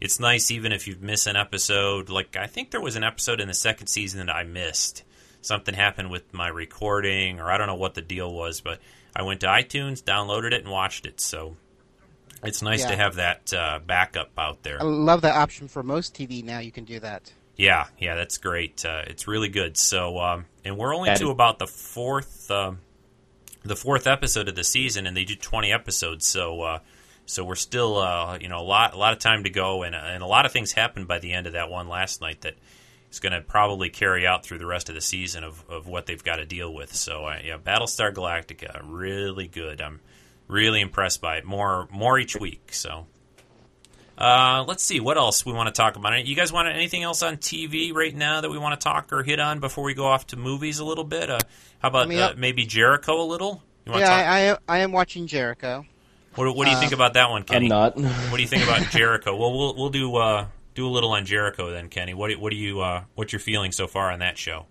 it's 0.00 0.20
nice 0.20 0.50
even 0.50 0.72
if 0.72 0.86
you 0.86 0.96
miss 1.00 1.26
an 1.26 1.36
episode. 1.36 2.08
Like 2.08 2.36
I 2.36 2.46
think 2.46 2.70
there 2.70 2.80
was 2.80 2.96
an 2.96 3.04
episode 3.04 3.40
in 3.40 3.48
the 3.48 3.54
second 3.54 3.86
season 3.88 4.24
that 4.26 4.34
I 4.34 4.44
missed. 4.44 5.02
Something 5.42 5.74
happened 5.74 6.10
with 6.10 6.34
my 6.34 6.48
recording, 6.48 7.40
or 7.40 7.50
I 7.50 7.56
don't 7.56 7.68
know 7.68 7.76
what 7.76 7.94
the 7.94 8.02
deal 8.02 8.32
was, 8.32 8.60
but 8.60 8.80
I 9.14 9.22
went 9.22 9.40
to 9.40 9.46
iTunes, 9.46 10.02
downloaded 10.02 10.52
it, 10.52 10.62
and 10.62 10.70
watched 10.70 11.06
it. 11.06 11.20
So 11.20 11.56
it's 12.42 12.62
nice 12.62 12.84
to 12.84 12.96
have 12.96 13.14
that 13.16 13.52
uh, 13.54 13.78
backup 13.84 14.30
out 14.38 14.62
there. 14.62 14.80
I 14.80 14.84
love 14.84 15.22
that 15.22 15.36
option 15.36 15.68
for 15.68 15.82
most 15.82 16.14
TV 16.14 16.44
now. 16.44 16.58
You 16.58 16.72
can 16.72 16.84
do 16.84 17.00
that. 17.00 17.32
Yeah, 17.56 17.86
yeah, 17.98 18.16
that's 18.16 18.38
great. 18.38 18.84
Uh, 18.84 19.02
it's 19.06 19.26
really 19.26 19.48
good. 19.48 19.76
So, 19.76 20.18
um, 20.18 20.46
and 20.64 20.76
we're 20.76 20.94
only 20.94 21.10
Ed- 21.10 21.16
to 21.18 21.30
about 21.30 21.58
the 21.58 21.66
fourth, 21.66 22.50
um 22.50 22.80
the 23.64 23.76
fourth 23.76 24.06
episode 24.06 24.48
of 24.48 24.54
the 24.54 24.62
season, 24.62 25.06
and 25.06 25.16
they 25.16 25.24
do 25.24 25.34
twenty 25.34 25.72
episodes. 25.72 26.26
So, 26.26 26.60
uh, 26.62 26.78
so 27.26 27.44
we're 27.44 27.54
still, 27.56 27.98
uh, 27.98 28.38
you 28.40 28.48
know, 28.48 28.60
a 28.60 28.62
lot, 28.62 28.94
a 28.94 28.96
lot 28.96 29.12
of 29.12 29.18
time 29.18 29.44
to 29.44 29.50
go, 29.50 29.82
and, 29.82 29.94
and 29.94 30.22
a 30.22 30.26
lot 30.26 30.46
of 30.46 30.52
things 30.52 30.72
happened 30.72 31.08
by 31.08 31.18
the 31.18 31.32
end 31.32 31.46
of 31.46 31.52
that 31.52 31.68
one 31.70 31.88
last 31.88 32.20
night 32.20 32.40
that 32.42 32.54
is 33.10 33.20
going 33.20 33.32
to 33.32 33.40
probably 33.40 33.90
carry 33.90 34.26
out 34.26 34.44
through 34.44 34.58
the 34.58 34.66
rest 34.66 34.88
of 34.88 34.94
the 34.94 35.00
season 35.00 35.44
of, 35.44 35.64
of 35.68 35.86
what 35.86 36.06
they've 36.06 36.22
got 36.22 36.36
to 36.36 36.46
deal 36.46 36.72
with. 36.72 36.94
So, 36.94 37.26
uh, 37.26 37.38
yeah, 37.44 37.58
Battlestar 37.58 38.12
Galactica, 38.12 38.80
really 38.84 39.48
good. 39.48 39.80
I'm 39.80 40.00
really 40.48 40.80
impressed 40.80 41.20
by 41.20 41.36
it. 41.36 41.44
More, 41.44 41.88
more 41.90 42.18
each 42.18 42.36
week. 42.36 42.70
So. 42.72 43.06
Uh, 44.18 44.64
let's 44.66 44.82
see 44.82 44.98
what 44.98 45.18
else 45.18 45.44
we 45.44 45.52
want 45.52 45.66
to 45.66 45.78
talk 45.78 45.96
about. 45.96 46.26
You 46.26 46.34
guys 46.34 46.50
want 46.50 46.68
anything 46.68 47.02
else 47.02 47.22
on 47.22 47.36
TV 47.36 47.92
right 47.92 48.14
now 48.14 48.40
that 48.40 48.50
we 48.50 48.56
want 48.56 48.80
to 48.80 48.82
talk 48.82 49.12
or 49.12 49.22
hit 49.22 49.38
on 49.40 49.60
before 49.60 49.84
we 49.84 49.92
go 49.92 50.06
off 50.06 50.28
to 50.28 50.36
movies 50.38 50.78
a 50.78 50.86
little 50.86 51.04
bit? 51.04 51.28
Uh, 51.28 51.38
how 51.80 51.88
about 51.88 52.04
I 52.04 52.08
mean, 52.08 52.18
uh, 52.20 52.34
maybe 52.34 52.64
Jericho 52.64 53.20
a 53.20 53.26
little? 53.26 53.62
You 53.84 53.92
want 53.92 54.00
Yeah, 54.00 54.16
to 54.16 54.22
talk? 54.22 54.26
I, 54.26 54.50
I 54.52 54.78
I 54.78 54.78
am 54.78 54.92
watching 54.92 55.26
Jericho. 55.26 55.84
What, 56.36 56.54
what 56.56 56.64
do 56.64 56.70
you 56.70 56.76
uh, 56.76 56.80
think 56.80 56.92
about 56.92 57.14
that 57.14 57.30
one, 57.30 57.42
Kenny? 57.42 57.66
I'm 57.66 57.68
not. 57.68 57.96
What 57.96 58.36
do 58.36 58.42
you 58.42 58.48
think 58.48 58.62
about 58.64 58.82
Jericho? 58.90 59.34
Well, 59.36 59.52
we'll 59.56 59.74
we'll 59.74 59.90
do 59.90 60.14
uh, 60.16 60.46
do 60.74 60.86
a 60.86 60.90
little 60.90 61.10
on 61.12 61.24
Jericho 61.26 61.70
then, 61.70 61.88
Kenny. 61.88 62.14
What 62.14 62.30
do, 62.30 62.38
what 62.38 62.50
do 62.50 62.56
you 62.56 62.80
uh, 62.80 63.04
what's 63.14 63.32
your 63.32 63.40
feeling 63.40 63.72
so 63.72 63.86
far 63.86 64.10
on 64.12 64.20
that 64.20 64.38
show? 64.38 64.66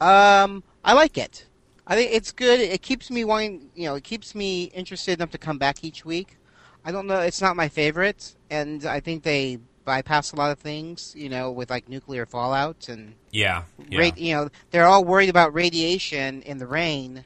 Um, 0.00 0.62
I 0.84 0.92
like 0.94 1.18
it. 1.18 1.46
I 1.86 1.94
think 1.96 2.12
it's 2.12 2.32
good. 2.32 2.60
It 2.60 2.82
keeps 2.82 3.10
me 3.10 3.24
wanting, 3.24 3.70
you 3.74 3.86
know, 3.86 3.94
it 3.94 4.04
keeps 4.04 4.34
me 4.34 4.64
interested 4.64 5.18
enough 5.18 5.30
to 5.30 5.38
come 5.38 5.58
back 5.58 5.82
each 5.82 6.04
week. 6.04 6.36
I 6.84 6.92
don't 6.92 7.06
know. 7.06 7.20
It's 7.20 7.40
not 7.40 7.56
my 7.56 7.68
favorite, 7.68 8.34
and 8.50 8.84
I 8.84 9.00
think 9.00 9.22
they 9.22 9.58
bypass 9.84 10.32
a 10.32 10.36
lot 10.36 10.52
of 10.52 10.58
things, 10.58 11.14
you 11.16 11.30
know, 11.30 11.50
with 11.50 11.70
like 11.70 11.88
nuclear 11.88 12.26
fallout 12.26 12.88
and 12.90 13.14
Yeah, 13.30 13.62
yeah. 13.88 13.98
rad- 14.00 14.18
you 14.18 14.34
know, 14.34 14.50
they're 14.70 14.86
all 14.86 15.02
worried 15.02 15.30
about 15.30 15.54
radiation 15.54 16.42
in 16.42 16.58
the 16.58 16.66
rain, 16.66 17.24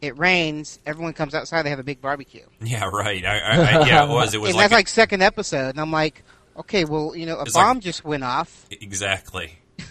it 0.00 0.16
rains, 0.18 0.78
everyone 0.86 1.12
comes 1.12 1.34
outside. 1.34 1.62
They 1.62 1.70
have 1.70 1.78
a 1.78 1.84
big 1.84 2.00
barbecue. 2.00 2.44
Yeah, 2.60 2.88
right. 2.92 3.24
I, 3.24 3.38
I, 3.38 3.54
I, 3.54 3.86
yeah, 3.86 4.04
it 4.04 4.08
was. 4.10 4.34
It 4.34 4.40
was 4.40 4.50
and 4.50 4.56
like, 4.56 4.64
that's 4.64 4.72
like 4.72 4.88
second 4.88 5.22
episode, 5.22 5.70
and 5.70 5.80
I'm 5.80 5.90
like, 5.92 6.22
okay, 6.56 6.84
well, 6.84 7.14
you 7.14 7.26
know, 7.26 7.36
a 7.38 7.42
It's 7.42 7.54
like- 7.54 7.64
bomb 7.64 7.80
just 7.80 8.04
went 8.04 8.24
off. 8.24 8.66
exactly. 8.70 9.56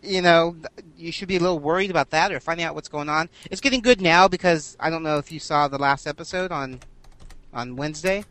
You 0.00 0.22
know, 0.22 0.54
you 0.96 1.10
should 1.10 1.26
be 1.26 1.36
a 1.36 1.40
little 1.40 1.58
worried 1.58 1.90
about 1.90 2.10
that 2.10 2.30
or 2.30 2.38
finding 2.38 2.64
out 2.64 2.76
what's 2.76 2.88
going 2.88 3.08
on. 3.08 3.28
It's 3.50 3.60
getting 3.60 3.80
good 3.80 4.00
now 4.00 4.28
because 4.28 4.76
I 4.78 4.90
don't 4.90 5.02
know 5.02 5.18
if 5.18 5.32
you 5.32 5.40
saw 5.40 5.66
the 5.66 5.76
last 5.76 6.06
episode 6.06 6.52
on 6.52 6.80
on 7.52 7.74
Wednesday. 7.74 8.24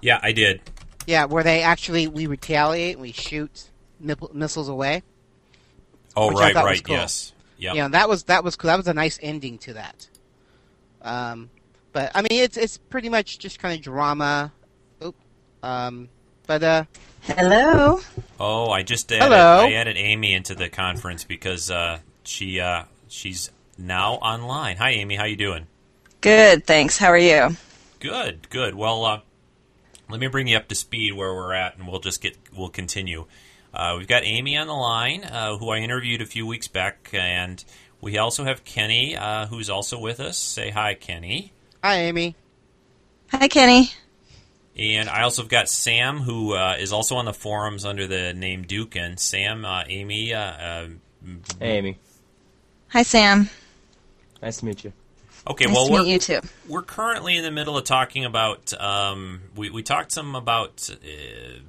Yeah, 0.00 0.18
I 0.22 0.32
did. 0.32 0.62
Yeah, 1.06 1.26
where 1.26 1.44
they 1.44 1.62
actually 1.62 2.08
we 2.08 2.26
retaliate 2.26 2.94
and 2.94 3.02
we 3.02 3.12
shoot 3.12 3.70
missiles 4.00 4.70
away. 4.70 5.02
Oh, 6.16 6.30
right, 6.30 6.54
right. 6.54 6.82
cool. 6.82 6.96
Yes. 6.96 7.32
Yep. 7.58 7.74
You 7.74 7.82
know, 7.82 7.88
that 7.90 8.08
was 8.08 8.24
that 8.24 8.44
was 8.44 8.56
cool. 8.56 8.68
That 8.68 8.76
was 8.76 8.88
a 8.88 8.94
nice 8.94 9.18
ending 9.22 9.58
to 9.58 9.74
that. 9.74 10.08
Um, 11.02 11.50
but 11.92 12.12
I 12.14 12.22
mean, 12.22 12.42
it's 12.42 12.56
it's 12.56 12.78
pretty 12.78 13.08
much 13.08 13.38
just 13.38 13.58
kind 13.58 13.74
of 13.74 13.82
drama. 13.82 14.52
Oop. 15.02 15.14
Um, 15.62 16.08
but 16.46 16.62
uh, 16.62 16.84
Hello. 17.22 18.00
Oh, 18.38 18.70
I 18.70 18.82
just 18.84 19.10
added, 19.10 19.24
Hello. 19.24 19.66
I 19.66 19.72
added 19.72 19.96
Amy 19.96 20.32
into 20.32 20.54
the 20.54 20.68
conference 20.68 21.24
because 21.24 21.72
uh, 21.72 21.98
she 22.22 22.60
uh, 22.60 22.84
she's 23.08 23.50
now 23.76 24.14
online. 24.14 24.76
Hi, 24.76 24.90
Amy. 24.90 25.16
How 25.16 25.24
you 25.24 25.36
doing? 25.36 25.66
Good, 26.20 26.66
thanks. 26.66 26.98
How 26.98 27.08
are 27.08 27.18
you? 27.18 27.56
Good, 27.98 28.48
good. 28.48 28.76
Well, 28.76 29.04
uh, 29.04 29.20
let 30.08 30.20
me 30.20 30.28
bring 30.28 30.46
you 30.46 30.56
up 30.56 30.68
to 30.68 30.76
speed 30.76 31.14
where 31.14 31.34
we're 31.34 31.52
at, 31.52 31.76
and 31.76 31.88
we'll 31.88 32.00
just 32.00 32.20
get 32.20 32.36
we'll 32.56 32.68
continue. 32.68 33.26
Uh, 33.76 33.96
we've 33.98 34.08
got 34.08 34.24
Amy 34.24 34.56
on 34.56 34.66
the 34.66 34.72
line, 34.72 35.22
uh, 35.22 35.58
who 35.58 35.68
I 35.68 35.78
interviewed 35.78 36.22
a 36.22 36.26
few 36.26 36.46
weeks 36.46 36.66
back, 36.66 37.10
and 37.12 37.62
we 38.00 38.16
also 38.16 38.44
have 38.44 38.64
Kenny, 38.64 39.14
uh, 39.14 39.46
who's 39.46 39.68
also 39.68 39.98
with 39.98 40.18
us. 40.18 40.38
Say 40.38 40.70
hi, 40.70 40.94
Kenny. 40.94 41.52
hi, 41.84 41.96
Amy. 41.96 42.34
Hi, 43.30 43.48
Kenny. 43.48 43.92
And 44.78 45.10
I 45.10 45.22
also 45.22 45.42
have 45.42 45.50
got 45.50 45.68
Sam, 45.68 46.20
who 46.20 46.54
uh, 46.54 46.76
is 46.78 46.90
also 46.90 47.16
on 47.16 47.26
the 47.26 47.34
forums 47.34 47.84
under 47.84 48.06
the 48.06 48.32
name 48.32 48.64
Dukin. 48.64 49.18
Sam, 49.18 49.66
uh, 49.66 49.84
Amy, 49.88 50.32
uh, 50.32 50.40
uh, 50.40 50.88
Hey, 51.58 51.78
Amy. 51.78 51.98
Hi, 52.88 53.02
Sam. 53.02 53.50
Nice 54.40 54.58
to 54.58 54.64
meet 54.64 54.84
you. 54.84 54.92
Okay. 55.48 55.66
nice 55.66 55.74
well, 55.74 55.86
to 55.86 55.92
we're, 55.92 56.02
meet 56.04 56.28
you 56.28 56.40
too. 56.40 56.48
we're 56.68 56.82
currently 56.82 57.36
in 57.36 57.42
the 57.42 57.50
middle 57.50 57.76
of 57.76 57.84
talking 57.84 58.24
about. 58.24 58.72
Um, 58.80 59.42
we 59.54 59.70
we 59.70 59.82
talked 59.82 60.12
some 60.12 60.34
about 60.34 60.88
uh, 60.90 60.96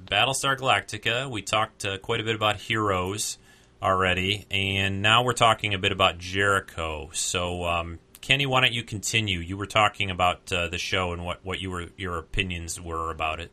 Battlestar 0.06 0.56
Galactica. 0.56 1.30
We 1.30 1.42
talked 1.42 1.84
uh, 1.84 1.98
quite 1.98 2.20
a 2.20 2.24
bit 2.24 2.34
about 2.34 2.56
Heroes 2.56 3.38
already, 3.82 4.46
and 4.50 5.02
now 5.02 5.22
we're 5.22 5.32
talking 5.32 5.74
a 5.74 5.78
bit 5.78 5.92
about 5.92 6.18
Jericho. 6.18 7.10
So, 7.12 7.64
um, 7.64 7.98
Kenny, 8.20 8.46
why 8.46 8.60
don't 8.60 8.72
you 8.72 8.82
continue? 8.82 9.38
You 9.38 9.56
were 9.56 9.66
talking 9.66 10.10
about 10.10 10.52
uh, 10.52 10.68
the 10.68 10.78
show 10.78 11.12
and 11.12 11.24
what 11.24 11.44
what 11.44 11.60
you 11.60 11.70
were 11.70 11.86
your 11.96 12.18
opinions 12.18 12.80
were 12.80 13.10
about 13.10 13.40
it. 13.40 13.50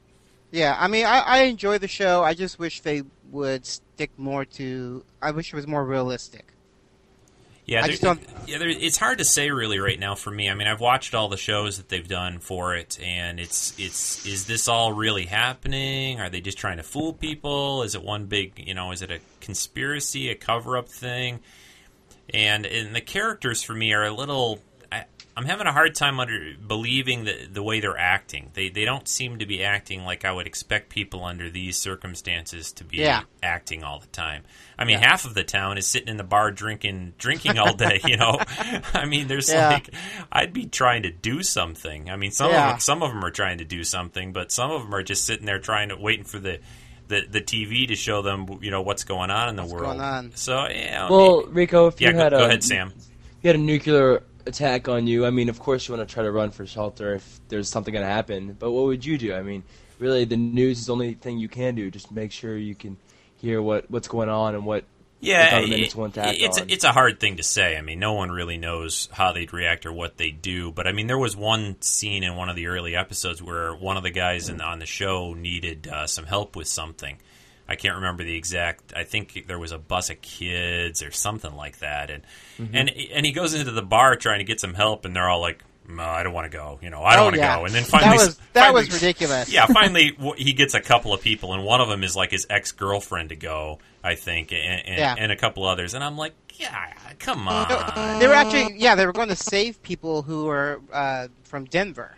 Yeah, 0.51 0.75
I 0.79 0.87
mean, 0.87 1.05
I, 1.05 1.19
I 1.19 1.41
enjoy 1.43 1.79
the 1.79 1.87
show. 1.87 2.23
I 2.23 2.33
just 2.33 2.59
wish 2.59 2.79
they 2.81 3.03
would 3.31 3.65
stick 3.65 4.11
more 4.17 4.45
to. 4.45 5.03
I 5.21 5.31
wish 5.31 5.53
it 5.53 5.55
was 5.55 5.67
more 5.67 5.83
realistic. 5.83 6.45
Yeah, 7.65 7.79
I 7.79 7.81
there- 7.83 7.89
just 7.91 8.03
don't- 8.03 8.21
Yeah, 8.47 8.59
there, 8.59 8.69
it's 8.69 8.97
hard 8.97 9.17
to 9.17 9.25
say 9.25 9.49
really 9.49 9.79
right 9.79 9.99
now 9.99 10.13
for 10.13 10.29
me. 10.29 10.49
I 10.49 10.53
mean, 10.53 10.67
I've 10.67 10.79
watched 10.81 11.15
all 11.15 11.29
the 11.29 11.37
shows 11.37 11.77
that 11.77 11.89
they've 11.89 12.07
done 12.07 12.37
for 12.39 12.75
it, 12.75 12.99
and 13.01 13.39
it's 13.39 13.73
it's 13.79 14.23
is 14.27 14.45
this 14.45 14.67
all 14.67 14.93
really 14.93 15.25
happening? 15.25 16.19
Are 16.21 16.29
they 16.29 16.41
just 16.41 16.59
trying 16.59 16.77
to 16.77 16.83
fool 16.83 17.11
people? 17.13 17.81
Is 17.81 17.95
it 17.95 18.03
one 18.03 18.25
big, 18.27 18.63
you 18.65 18.75
know, 18.75 18.91
is 18.91 19.01
it 19.01 19.09
a 19.09 19.19
conspiracy, 19.41 20.29
a 20.29 20.35
cover 20.35 20.77
up 20.77 20.89
thing? 20.89 21.39
And 22.31 22.65
and 22.67 22.95
the 22.95 23.01
characters 23.01 23.63
for 23.63 23.73
me 23.73 23.93
are 23.93 24.03
a 24.03 24.11
little. 24.11 24.59
I, 25.35 25.39
I'm 25.39 25.45
having 25.45 25.67
a 25.67 25.71
hard 25.73 25.95
time 25.95 26.19
under 26.19 26.53
believing 26.67 27.25
the 27.25 27.47
the 27.51 27.61
way 27.63 27.79
they're 27.79 27.97
acting. 27.97 28.51
They 28.53 28.69
they 28.69 28.85
don't 28.85 29.07
seem 29.07 29.39
to 29.39 29.45
be 29.45 29.63
acting 29.63 30.03
like 30.03 30.25
I 30.25 30.31
would 30.31 30.47
expect 30.47 30.89
people 30.89 31.23
under 31.23 31.49
these 31.49 31.77
circumstances 31.77 32.71
to 32.73 32.83
be 32.83 32.97
Yeah. 32.97 33.23
acting 33.43 33.83
all 33.83 33.99
the 33.99 34.07
time. 34.07 34.43
I 34.77 34.83
mean, 34.85 34.97
half 34.97 35.25
of 35.25 35.33
the 35.33 35.43
town 35.43 35.77
is 35.77 35.87
sitting 35.87 36.09
in 36.09 36.17
the 36.17 36.23
bar 36.23 36.51
drinking 36.51 37.13
drinking 37.17 37.57
all 37.59 37.73
day. 37.73 37.99
You 38.05 38.17
know, 38.17 38.39
I 38.93 39.05
mean, 39.05 39.27
there's 39.27 39.49
Yeah. 39.49 39.69
like 39.69 39.89
I'd 40.31 40.53
be 40.53 40.65
trying 40.65 41.03
to 41.03 41.11
do 41.11 41.43
something. 41.43 42.09
I 42.09 42.15
mean, 42.15 42.31
some 42.31 42.51
Yeah. 42.51 42.65
of 42.67 42.71
them, 42.73 42.79
some 42.79 43.03
of 43.03 43.11
them 43.11 43.23
are 43.23 43.31
trying 43.31 43.59
to 43.59 43.65
do 43.65 43.83
something, 43.83 44.33
but 44.33 44.51
some 44.51 44.71
of 44.71 44.81
them 44.83 44.93
are 44.95 45.03
just 45.03 45.25
sitting 45.25 45.45
there 45.45 45.59
trying 45.59 45.89
to 45.89 45.97
waiting 45.97 46.25
for 46.25 46.39
the. 46.39 46.59
The, 47.07 47.21
the 47.29 47.39
TV 47.39 47.87
to 47.89 47.95
show 47.95 48.23
them 48.23 48.47
you 48.63 48.71
know 48.71 48.81
what's 48.81 49.03
going 49.03 49.29
on 49.29 49.49
in 49.49 49.55
the 49.55 49.63
world. 49.63 49.83
going 49.85 50.01
on? 50.01 50.31
So 50.33 50.67
yeah, 50.67 51.07
Well, 51.07 51.43
Rico, 51.43 51.85
if 51.85 52.01
yeah. 52.01 52.07
you 52.07 52.13
Go, 52.15 52.19
had 52.19 52.31
go 52.31 52.39
a, 52.39 52.45
ahead, 52.47 52.63
Sam. 52.63 52.91
if 52.97 53.05
you 53.43 53.47
had 53.49 53.55
a 53.57 53.59
nuclear 53.59 54.23
attack 54.45 54.87
on 54.87 55.07
you, 55.07 55.25
I 55.25 55.29
mean, 55.29 55.49
of 55.49 55.59
course 55.59 55.87
you 55.87 55.95
want 55.95 56.07
to 56.07 56.13
try 56.13 56.23
to 56.23 56.31
run 56.31 56.51
for 56.51 56.65
shelter 56.65 57.15
if 57.15 57.39
there's 57.49 57.69
something 57.69 57.93
going 57.93 58.05
to 58.05 58.11
happen. 58.11 58.55
But 58.59 58.71
what 58.71 58.85
would 58.85 59.05
you 59.05 59.17
do? 59.17 59.33
I 59.33 59.41
mean, 59.41 59.63
really, 59.99 60.25
the 60.25 60.37
news 60.37 60.79
is 60.79 60.85
the 60.87 60.91
only 60.93 61.13
thing 61.13 61.37
you 61.39 61.49
can 61.49 61.75
do. 61.75 61.89
Just 61.91 62.11
make 62.11 62.31
sure 62.31 62.57
you 62.57 62.75
can 62.75 62.97
hear 63.37 63.61
what 63.61 63.89
what's 63.91 64.07
going 64.07 64.29
on 64.29 64.55
and 64.55 64.65
what 64.65 64.85
Yeah, 65.19 65.59
it- 65.59 65.69
is 65.71 65.95
willing 65.95 66.11
to 66.13 66.21
act 66.27 66.37
it's 66.39 66.59
on. 66.61 66.69
it's 66.69 66.83
a 66.83 66.91
hard 66.91 67.19
thing 67.19 67.37
to 67.37 67.43
say. 67.43 67.77
I 67.77 67.81
mean, 67.81 67.99
no 67.99 68.13
one 68.13 68.31
really 68.31 68.57
knows 68.57 69.09
how 69.11 69.31
they'd 69.31 69.51
react 69.53 69.85
or 69.85 69.93
what 69.93 70.17
they 70.17 70.29
do. 70.31 70.71
But 70.71 70.87
I 70.87 70.91
mean, 70.91 71.07
there 71.07 71.17
was 71.17 71.35
one 71.35 71.81
scene 71.81 72.23
in 72.23 72.35
one 72.35 72.49
of 72.49 72.55
the 72.55 72.67
early 72.67 72.95
episodes 72.95 73.41
where 73.41 73.73
one 73.75 73.97
of 73.97 74.03
the 74.03 74.11
guys 74.11 74.49
in, 74.49 74.61
on 74.61 74.79
the 74.79 74.85
show 74.85 75.33
needed 75.33 75.87
uh, 75.87 76.07
some 76.07 76.25
help 76.25 76.55
with 76.55 76.67
something. 76.67 77.17
I 77.67 77.75
can't 77.75 77.95
remember 77.95 78.23
the 78.23 78.35
exact. 78.35 78.93
I 78.95 79.03
think 79.05 79.45
there 79.47 79.57
was 79.59 79.71
a 79.71 79.77
bus 79.79 80.09
of 80.09 80.21
kids 80.21 81.01
or 81.03 81.11
something 81.11 81.55
like 81.55 81.79
that, 81.79 82.09
and 82.09 82.23
Mm-hmm. 82.59 82.75
and 82.75 82.89
and 82.89 83.25
he 83.25 83.31
goes 83.33 83.53
into 83.53 83.71
the 83.71 83.81
bar 83.81 84.15
trying 84.15 84.39
to 84.39 84.45
get 84.45 84.59
some 84.61 84.73
help, 84.73 85.03
and 85.03 85.13
they're 85.13 85.27
all 85.29 85.41
like, 85.41 85.61
"No, 85.89 86.03
I 86.03 86.23
don't 86.23 86.31
want 86.33 86.49
to 86.49 86.57
go. 86.57 86.79
You 86.81 86.89
know, 86.89 87.03
I 87.03 87.15
don't 87.15 87.21
oh 87.21 87.25
want 87.25 87.35
to 87.35 87.41
yeah, 87.41 87.57
go." 87.57 87.65
And 87.65 87.73
then 87.75 87.83
finally, 87.83 88.17
that 88.17 88.25
was 88.25 88.37
that 88.53 88.65
finally- 88.67 88.85
was 88.85 88.93
ridiculous. 88.93 89.51
yeah, 89.51 89.65
finally 89.73 90.17
he 90.37 90.53
gets 90.53 90.73
a 90.73 90.79
couple 90.79 91.13
of 91.13 91.19
people, 91.21 91.53
and 91.53 91.65
one 91.65 91.81
of 91.81 91.89
them 91.89 92.01
is 92.03 92.15
like 92.15 92.31
his 92.31 92.47
ex 92.49 92.71
girlfriend 92.71 93.29
to 93.29 93.35
go, 93.35 93.79
I 94.03 94.15
think, 94.15 94.53
and, 94.53 94.61
and, 94.87 94.97
Yeah. 94.97 95.15
and 95.17 95.31
a 95.33 95.35
couple 95.35 95.65
others, 95.65 95.93
and 95.95 96.01
I'm 96.03 96.15
like, 96.17 96.33
yeah, 96.53 96.93
come 97.19 97.45
on, 97.49 98.19
They 98.19 98.27
were 98.27 98.33
actually 98.35 98.77
yeah 98.79 98.95
they 98.95 99.05
were 99.05 99.11
going 99.13 99.27
to 99.29 99.35
save 99.35 99.83
people 99.83 100.21
who 100.21 100.45
were 100.45 100.79
uh, 100.93 101.27
from 101.43 101.65
Denver. 101.65 102.15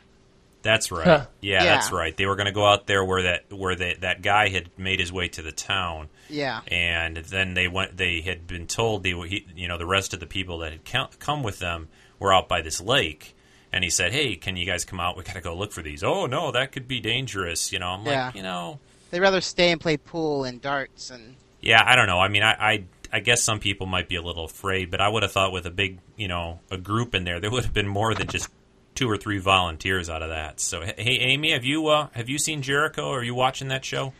That's 0.61 0.91
right, 0.91 1.05
Huh. 1.05 1.25
yeah, 1.41 1.63
Yeah. 1.63 1.75
that's 1.75 1.91
right. 1.91 2.15
They 2.15 2.25
were 2.25 2.35
going 2.35 2.47
to 2.47 2.51
go 2.51 2.65
out 2.65 2.87
there 2.87 3.03
where 3.05 3.21
that 3.23 3.51
where 3.53 3.75
that 3.75 4.01
that 4.01 4.21
guy 4.21 4.49
had 4.49 4.69
made 4.77 4.99
his 4.99 5.11
way 5.11 5.27
to 5.29 5.41
the 5.41 5.51
town, 5.51 6.09
Yeah, 6.29 6.61
and 6.67 7.17
then 7.17 7.53
they 7.53 7.67
went. 7.67 7.97
They 7.97 8.21
had 8.21 8.47
been 8.47 8.67
told 8.67 9.03
they 9.03 9.13
were, 9.13 9.25
he, 9.27 9.45
you 9.55 9.67
know, 9.67 9.77
the 9.77 9.85
rest 9.85 10.13
of 10.13 10.19
the 10.19 10.25
people 10.27 10.59
that 10.59 10.71
had 10.73 11.09
come 11.19 11.43
with 11.43 11.59
them 11.59 11.87
were 12.19 12.33
out 12.33 12.47
by 12.47 12.61
this 12.61 12.81
lake. 12.81 13.35
And 13.71 13.83
he 13.83 13.89
said, 13.89 14.11
"Hey, 14.13 14.35
can 14.37 14.55
you 14.57 14.65
guys 14.65 14.85
come 14.85 14.99
out? 14.99 15.17
We 15.17 15.23
got 15.23 15.33
to 15.35 15.41
go 15.41 15.55
look 15.55 15.71
for 15.73 15.81
these." 15.81 16.03
Oh 16.03 16.25
no, 16.25 16.51
that 16.51 16.71
could 16.71 16.87
be 16.87 16.99
dangerous. 16.99 17.71
You 17.71 17.79
know, 17.79 17.89
I'm 17.89 18.05
Yeah. 18.05 18.25
like, 18.27 18.35
you 18.35 18.43
know, 18.43 18.79
they'd 19.11 19.19
rather 19.19 19.41
stay 19.41 19.71
and 19.71 19.79
play 19.81 19.97
pool 19.97 20.43
and 20.45 20.61
darts 20.61 21.09
and 21.11 21.35
Yeah, 21.61 21.83
I 21.85 21.95
don't 21.95 22.07
know. 22.07 22.19
I 22.19 22.27
mean, 22.29 22.43
I, 22.43 22.53
I 22.53 22.83
I 23.11 23.19
guess 23.19 23.41
some 23.43 23.59
people 23.59 23.85
might 23.87 24.07
be 24.09 24.15
a 24.15 24.21
little 24.21 24.45
afraid, 24.45 24.89
but 24.91 24.99
I 25.01 25.07
would 25.09 25.23
have 25.23 25.31
thought 25.31 25.51
with 25.51 25.65
a 25.65 25.69
big, 25.71 25.99
you 26.15 26.27
know, 26.27 26.59
a 26.71 26.77
group 26.77 27.13
in 27.15 27.23
there, 27.25 27.39
there 27.39 27.49
would 27.51 27.63
have 27.65 27.73
been 27.73 27.87
more 27.87 28.13
than 28.13 28.27
just 28.27 28.49
two 28.97 29.09
or 29.09 29.15
three 29.15 29.37
volunteers 29.37 30.09
out 30.09 30.21
of 30.21 30.29
that. 30.29 30.59
So, 30.59 30.81
hey, 30.81 31.17
Amy, 31.21 31.51
have 31.51 31.63
you 31.63 31.87
uh, 31.87 32.07
have 32.11 32.27
you 32.27 32.37
seen 32.37 32.61
Jericho? 32.61 33.11
Are 33.11 33.23
you 33.23 33.35
watching 33.35 33.69
that 33.69 33.85
show? 33.85 34.11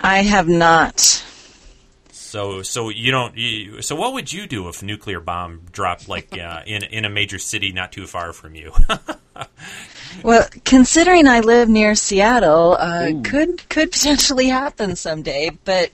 I 0.00 0.22
have 0.22 0.46
not. 0.46 1.00
So, 2.12 2.62
so 2.62 2.90
you 2.90 3.10
don't. 3.10 3.36
You, 3.36 3.80
so, 3.80 3.96
what 3.96 4.12
would 4.12 4.32
you 4.32 4.46
do 4.46 4.68
if 4.68 4.82
a 4.82 4.84
nuclear 4.84 5.18
bomb 5.18 5.62
dropped 5.72 6.08
like 6.08 6.38
uh, 6.38 6.62
in 6.66 6.84
in 6.84 7.04
a 7.04 7.10
major 7.10 7.38
city 7.38 7.72
not 7.72 7.90
too 7.90 8.06
far 8.06 8.32
from 8.32 8.54
you? 8.54 8.72
Well, 10.22 10.48
considering 10.64 11.28
I 11.28 11.40
live 11.40 11.68
near 11.68 11.94
Seattle, 11.94 12.76
uh, 12.78 13.12
could 13.22 13.68
could 13.68 13.92
potentially 13.92 14.48
happen 14.48 14.96
someday. 14.96 15.50
But 15.64 15.90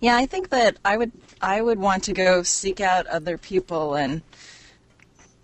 yeah, 0.00 0.16
I 0.16 0.26
think 0.26 0.48
that 0.50 0.78
I 0.84 0.96
would 0.96 1.12
I 1.40 1.60
would 1.60 1.78
want 1.78 2.04
to 2.04 2.12
go 2.12 2.42
seek 2.42 2.80
out 2.80 3.06
other 3.06 3.38
people 3.38 3.94
and 3.94 4.22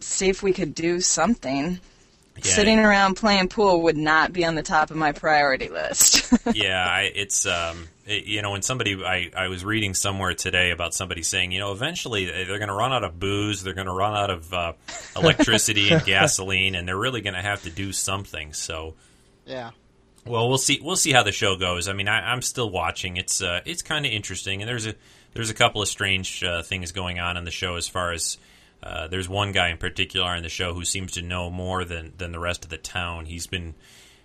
see 0.00 0.28
if 0.28 0.42
we 0.42 0.52
could 0.52 0.74
do 0.74 1.00
something. 1.00 1.80
Yeah. 2.36 2.50
Sitting 2.52 2.78
around 2.80 3.14
playing 3.14 3.48
pool 3.48 3.82
would 3.82 3.96
not 3.96 4.32
be 4.32 4.44
on 4.44 4.54
the 4.56 4.62
top 4.62 4.90
of 4.90 4.96
my 4.96 5.12
priority 5.12 5.68
list. 5.68 6.32
yeah, 6.54 6.84
I, 6.84 7.02
it's 7.14 7.46
um, 7.46 7.88
it- 8.06 8.24
you 8.24 8.42
know, 8.42 8.50
when 8.50 8.62
somebody 8.62 9.02
I, 9.04 9.30
I 9.36 9.48
was 9.48 9.64
reading 9.64 9.94
somewhere 9.94 10.34
today 10.34 10.70
about 10.72 10.94
somebody 10.94 11.22
saying, 11.22 11.52
you 11.52 11.60
know, 11.60 11.70
eventually 11.72 12.24
they're 12.26 12.58
going 12.58 12.68
to 12.68 12.74
run 12.74 12.92
out 12.92 13.04
of 13.04 13.20
booze, 13.20 13.62
they're 13.62 13.72
going 13.74 13.86
to 13.86 13.92
run 13.92 14.14
out 14.16 14.30
of 14.30 14.52
uh, 14.52 14.72
electricity 15.16 15.90
and 15.90 16.04
gasoline, 16.06 16.74
and 16.74 16.88
they're 16.88 16.98
really 16.98 17.20
going 17.20 17.34
to 17.34 17.42
have 17.42 17.62
to 17.62 17.70
do 17.70 17.92
something. 17.92 18.52
So, 18.52 18.94
yeah. 19.46 19.70
well, 20.26 20.48
we'll 20.48 20.58
see. 20.58 20.80
We'll 20.82 20.96
see 20.96 21.12
how 21.12 21.22
the 21.22 21.32
show 21.32 21.56
goes. 21.56 21.88
I 21.88 21.92
mean, 21.92 22.08
I, 22.08 22.32
I'm 22.32 22.42
still 22.42 22.68
watching. 22.70 23.16
It's 23.16 23.42
uh, 23.42 23.60
it's 23.64 23.82
kind 23.82 24.04
of 24.04 24.12
interesting, 24.12 24.60
and 24.60 24.68
there's 24.68 24.86
a 24.86 24.94
there's 25.34 25.50
a 25.50 25.54
couple 25.54 25.82
of 25.82 25.88
strange 25.88 26.42
uh, 26.42 26.62
things 26.62 26.90
going 26.92 27.20
on 27.20 27.36
in 27.36 27.44
the 27.44 27.50
show 27.52 27.76
as 27.76 27.86
far 27.88 28.12
as. 28.12 28.38
Uh, 28.82 29.08
there's 29.08 29.28
one 29.28 29.52
guy 29.52 29.70
in 29.70 29.78
particular 29.78 30.34
in 30.34 30.42
the 30.42 30.48
show 30.48 30.74
who 30.74 30.84
seems 30.84 31.12
to 31.12 31.22
know 31.22 31.50
more 31.50 31.84
than, 31.84 32.12
than 32.18 32.32
the 32.32 32.38
rest 32.38 32.64
of 32.64 32.70
the 32.70 32.76
town. 32.76 33.24
He's 33.26 33.46
been 33.46 33.74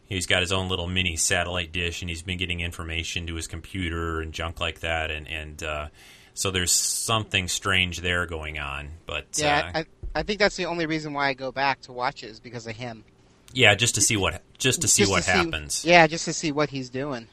he's 0.07 0.25
got 0.25 0.41
his 0.41 0.51
own 0.51 0.67
little 0.67 0.87
mini 0.87 1.15
satellite 1.15 1.71
dish, 1.71 2.01
and 2.01 2.09
he's 2.09 2.21
been 2.21 2.37
getting 2.37 2.59
information 2.59 3.27
to 3.27 3.35
his 3.35 3.47
computer 3.47 4.19
and 4.21 4.33
junk 4.33 4.59
like 4.59 4.81
that. 4.81 5.11
And 5.11 5.27
and 5.27 5.63
uh, 5.63 5.87
so 6.33 6.51
there's 6.51 6.71
something 6.71 7.47
strange 7.47 8.01
there 8.01 8.25
going 8.25 8.59
on. 8.59 8.89
But 9.05 9.25
Yeah, 9.35 9.71
uh, 9.73 9.77
I, 9.79 9.85
I 10.15 10.23
think 10.23 10.39
that's 10.39 10.57
the 10.57 10.65
only 10.65 10.85
reason 10.85 11.13
why 11.13 11.29
I 11.29 11.33
go 11.33 11.51
back 11.51 11.81
to 11.81 11.93
watch 11.93 12.23
it 12.23 12.27
is 12.27 12.39
because 12.39 12.67
of 12.67 12.75
him. 12.75 13.05
Yeah, 13.53 13.75
just 13.75 13.95
to 13.95 14.01
see 14.01 14.17
what 14.17 14.41
just 14.57 14.81
to 14.81 14.87
see 14.87 15.03
Just 15.03 15.11
what 15.11 15.23
to 15.23 15.31
happens. 15.31 15.85
yeah, 15.85 16.05
just 16.07 16.25
to 16.25 16.33
see 16.33 16.51
what 16.51 16.69
he's 16.69 16.89
doing. 16.89 17.27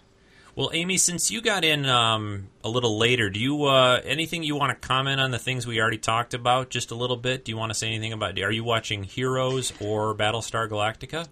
Well, 0.56 0.70
Amy, 0.72 0.96
since 0.96 1.30
you 1.30 1.42
got 1.42 1.66
in 1.66 1.84
um, 1.84 2.48
a 2.64 2.70
little 2.70 2.96
later, 2.96 3.28
do 3.28 3.38
you 3.38 3.64
uh, 3.66 4.00
anything 4.04 4.42
you 4.42 4.56
want 4.56 4.70
to 4.70 4.88
comment 4.88 5.20
on 5.20 5.30
the 5.30 5.38
things 5.38 5.66
we 5.66 5.78
already 5.82 5.98
talked 5.98 6.32
about 6.32 6.70
just 6.70 6.90
a 6.90 6.94
little 6.94 7.18
bit? 7.18 7.44
Do 7.44 7.52
you 7.52 7.58
want 7.58 7.70
to 7.70 7.74
say 7.78 7.88
anything 7.88 8.14
about? 8.14 8.38
Are 8.40 8.50
you 8.50 8.64
watching 8.64 9.04
Heroes 9.04 9.74
or 9.82 10.14
Battlestar 10.14 10.66
Galactica? 10.66 11.28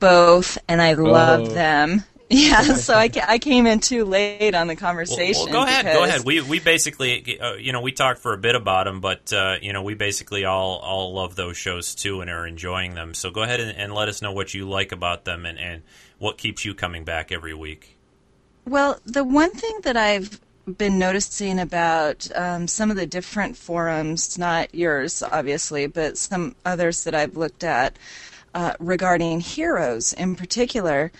Both, 0.00 0.56
and 0.66 0.80
I 0.80 0.94
love 0.94 1.40
Oh. 1.50 1.52
them. 1.52 2.04
Yeah, 2.30 2.60
so 2.74 2.92
I, 2.94 3.08
I 3.26 3.38
came 3.38 3.66
in 3.66 3.80
too 3.80 4.04
late 4.04 4.54
on 4.54 4.66
the 4.66 4.76
conversation. 4.76 5.44
well, 5.44 5.50
go 5.50 5.62
ahead, 5.64 5.86
go 5.86 6.04
ahead. 6.04 6.26
We 6.26 6.42
we 6.42 6.60
basically, 6.60 7.40
uh, 7.40 7.54
you 7.54 7.72
know, 7.72 7.80
we 7.80 7.90
talked 7.90 8.20
for 8.20 8.34
a 8.34 8.36
bit 8.36 8.54
about 8.54 8.84
them, 8.84 9.00
but 9.00 9.32
uh, 9.32 9.54
you 9.62 9.72
know, 9.72 9.82
we 9.82 9.94
basically 9.94 10.44
all 10.44 10.76
all 10.76 11.14
love 11.14 11.36
those 11.36 11.56
shows 11.56 11.94
too 11.94 12.20
and 12.20 12.28
are 12.28 12.46
enjoying 12.46 12.94
them. 12.94 13.14
So 13.14 13.30
go 13.30 13.42
ahead 13.44 13.60
and, 13.60 13.74
and 13.74 13.94
let 13.94 14.08
us 14.08 14.20
know 14.20 14.32
what 14.32 14.52
you 14.52 14.68
like 14.68 14.92
about 14.92 15.24
them 15.24 15.46
and, 15.46 15.58
and 15.58 15.82
what 16.18 16.36
keeps 16.36 16.66
you 16.66 16.74
coming 16.74 17.04
back 17.06 17.32
every 17.32 17.54
week. 17.54 17.97
Well, 18.68 19.00
the 19.04 19.24
one 19.24 19.50
thing 19.50 19.80
that 19.82 19.96
I've 19.96 20.40
been 20.76 20.98
noticing 20.98 21.58
about 21.58 22.28
um, 22.34 22.68
some 22.68 22.90
of 22.90 22.96
the 22.96 23.06
different 23.06 23.56
forums, 23.56 24.36
not 24.38 24.74
yours, 24.74 25.22
obviously, 25.22 25.86
but 25.86 26.18
some 26.18 26.54
others 26.64 27.04
that 27.04 27.14
I've 27.14 27.36
looked 27.36 27.64
at 27.64 27.98
uh, 28.54 28.74
regarding 28.78 29.40
heroes 29.40 30.12
in 30.12 30.36
particular, 30.36 31.10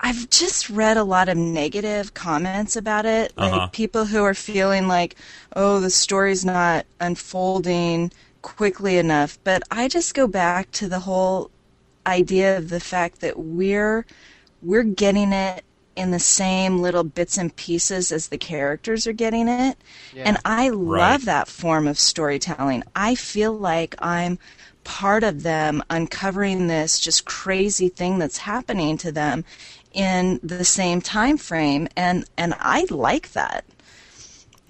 I've 0.00 0.30
just 0.30 0.70
read 0.70 0.96
a 0.96 1.04
lot 1.04 1.28
of 1.28 1.36
negative 1.36 2.14
comments 2.14 2.76
about 2.76 3.06
it. 3.06 3.34
Like 3.38 3.52
Uh-huh. 3.52 3.68
people 3.72 4.06
who 4.06 4.24
are 4.24 4.34
feeling 4.34 4.88
like, 4.88 5.16
oh, 5.54 5.80
the 5.80 5.90
story's 5.90 6.44
not 6.44 6.86
unfolding 7.00 8.12
quickly 8.42 8.98
enough. 8.98 9.38
But 9.44 9.62
I 9.70 9.88
just 9.88 10.14
go 10.14 10.26
back 10.26 10.70
to 10.72 10.88
the 10.88 11.00
whole 11.00 11.50
idea 12.06 12.56
of 12.58 12.70
the 12.70 12.80
fact 12.80 13.20
that 13.20 13.38
we're 13.38 14.06
we're 14.62 14.82
getting 14.84 15.32
it 15.32 15.64
in 15.96 16.10
the 16.10 16.18
same 16.18 16.78
little 16.80 17.04
bits 17.04 17.36
and 17.38 17.54
pieces 17.56 18.12
as 18.12 18.28
the 18.28 18.38
characters 18.38 19.06
are 19.06 19.12
getting 19.12 19.48
it. 19.48 19.76
Yeah. 20.12 20.24
And 20.24 20.38
I 20.44 20.68
love 20.70 21.24
Right. 21.24 21.24
that 21.26 21.48
form 21.48 21.86
of 21.86 21.98
storytelling. 21.98 22.84
I 22.94 23.14
feel 23.14 23.52
like 23.52 23.94
I'm 23.98 24.38
part 24.84 25.22
of 25.24 25.42
them 25.42 25.82
uncovering 25.90 26.66
this 26.66 26.98
just 26.98 27.24
crazy 27.26 27.88
thing 27.88 28.18
that's 28.18 28.38
happening 28.38 28.96
to 28.98 29.12
them 29.12 29.44
in 29.92 30.40
the 30.42 30.64
same 30.64 31.00
time 31.00 31.36
frame 31.36 31.88
and 31.96 32.24
and 32.36 32.54
I 32.58 32.86
like 32.90 33.32
that. 33.32 33.64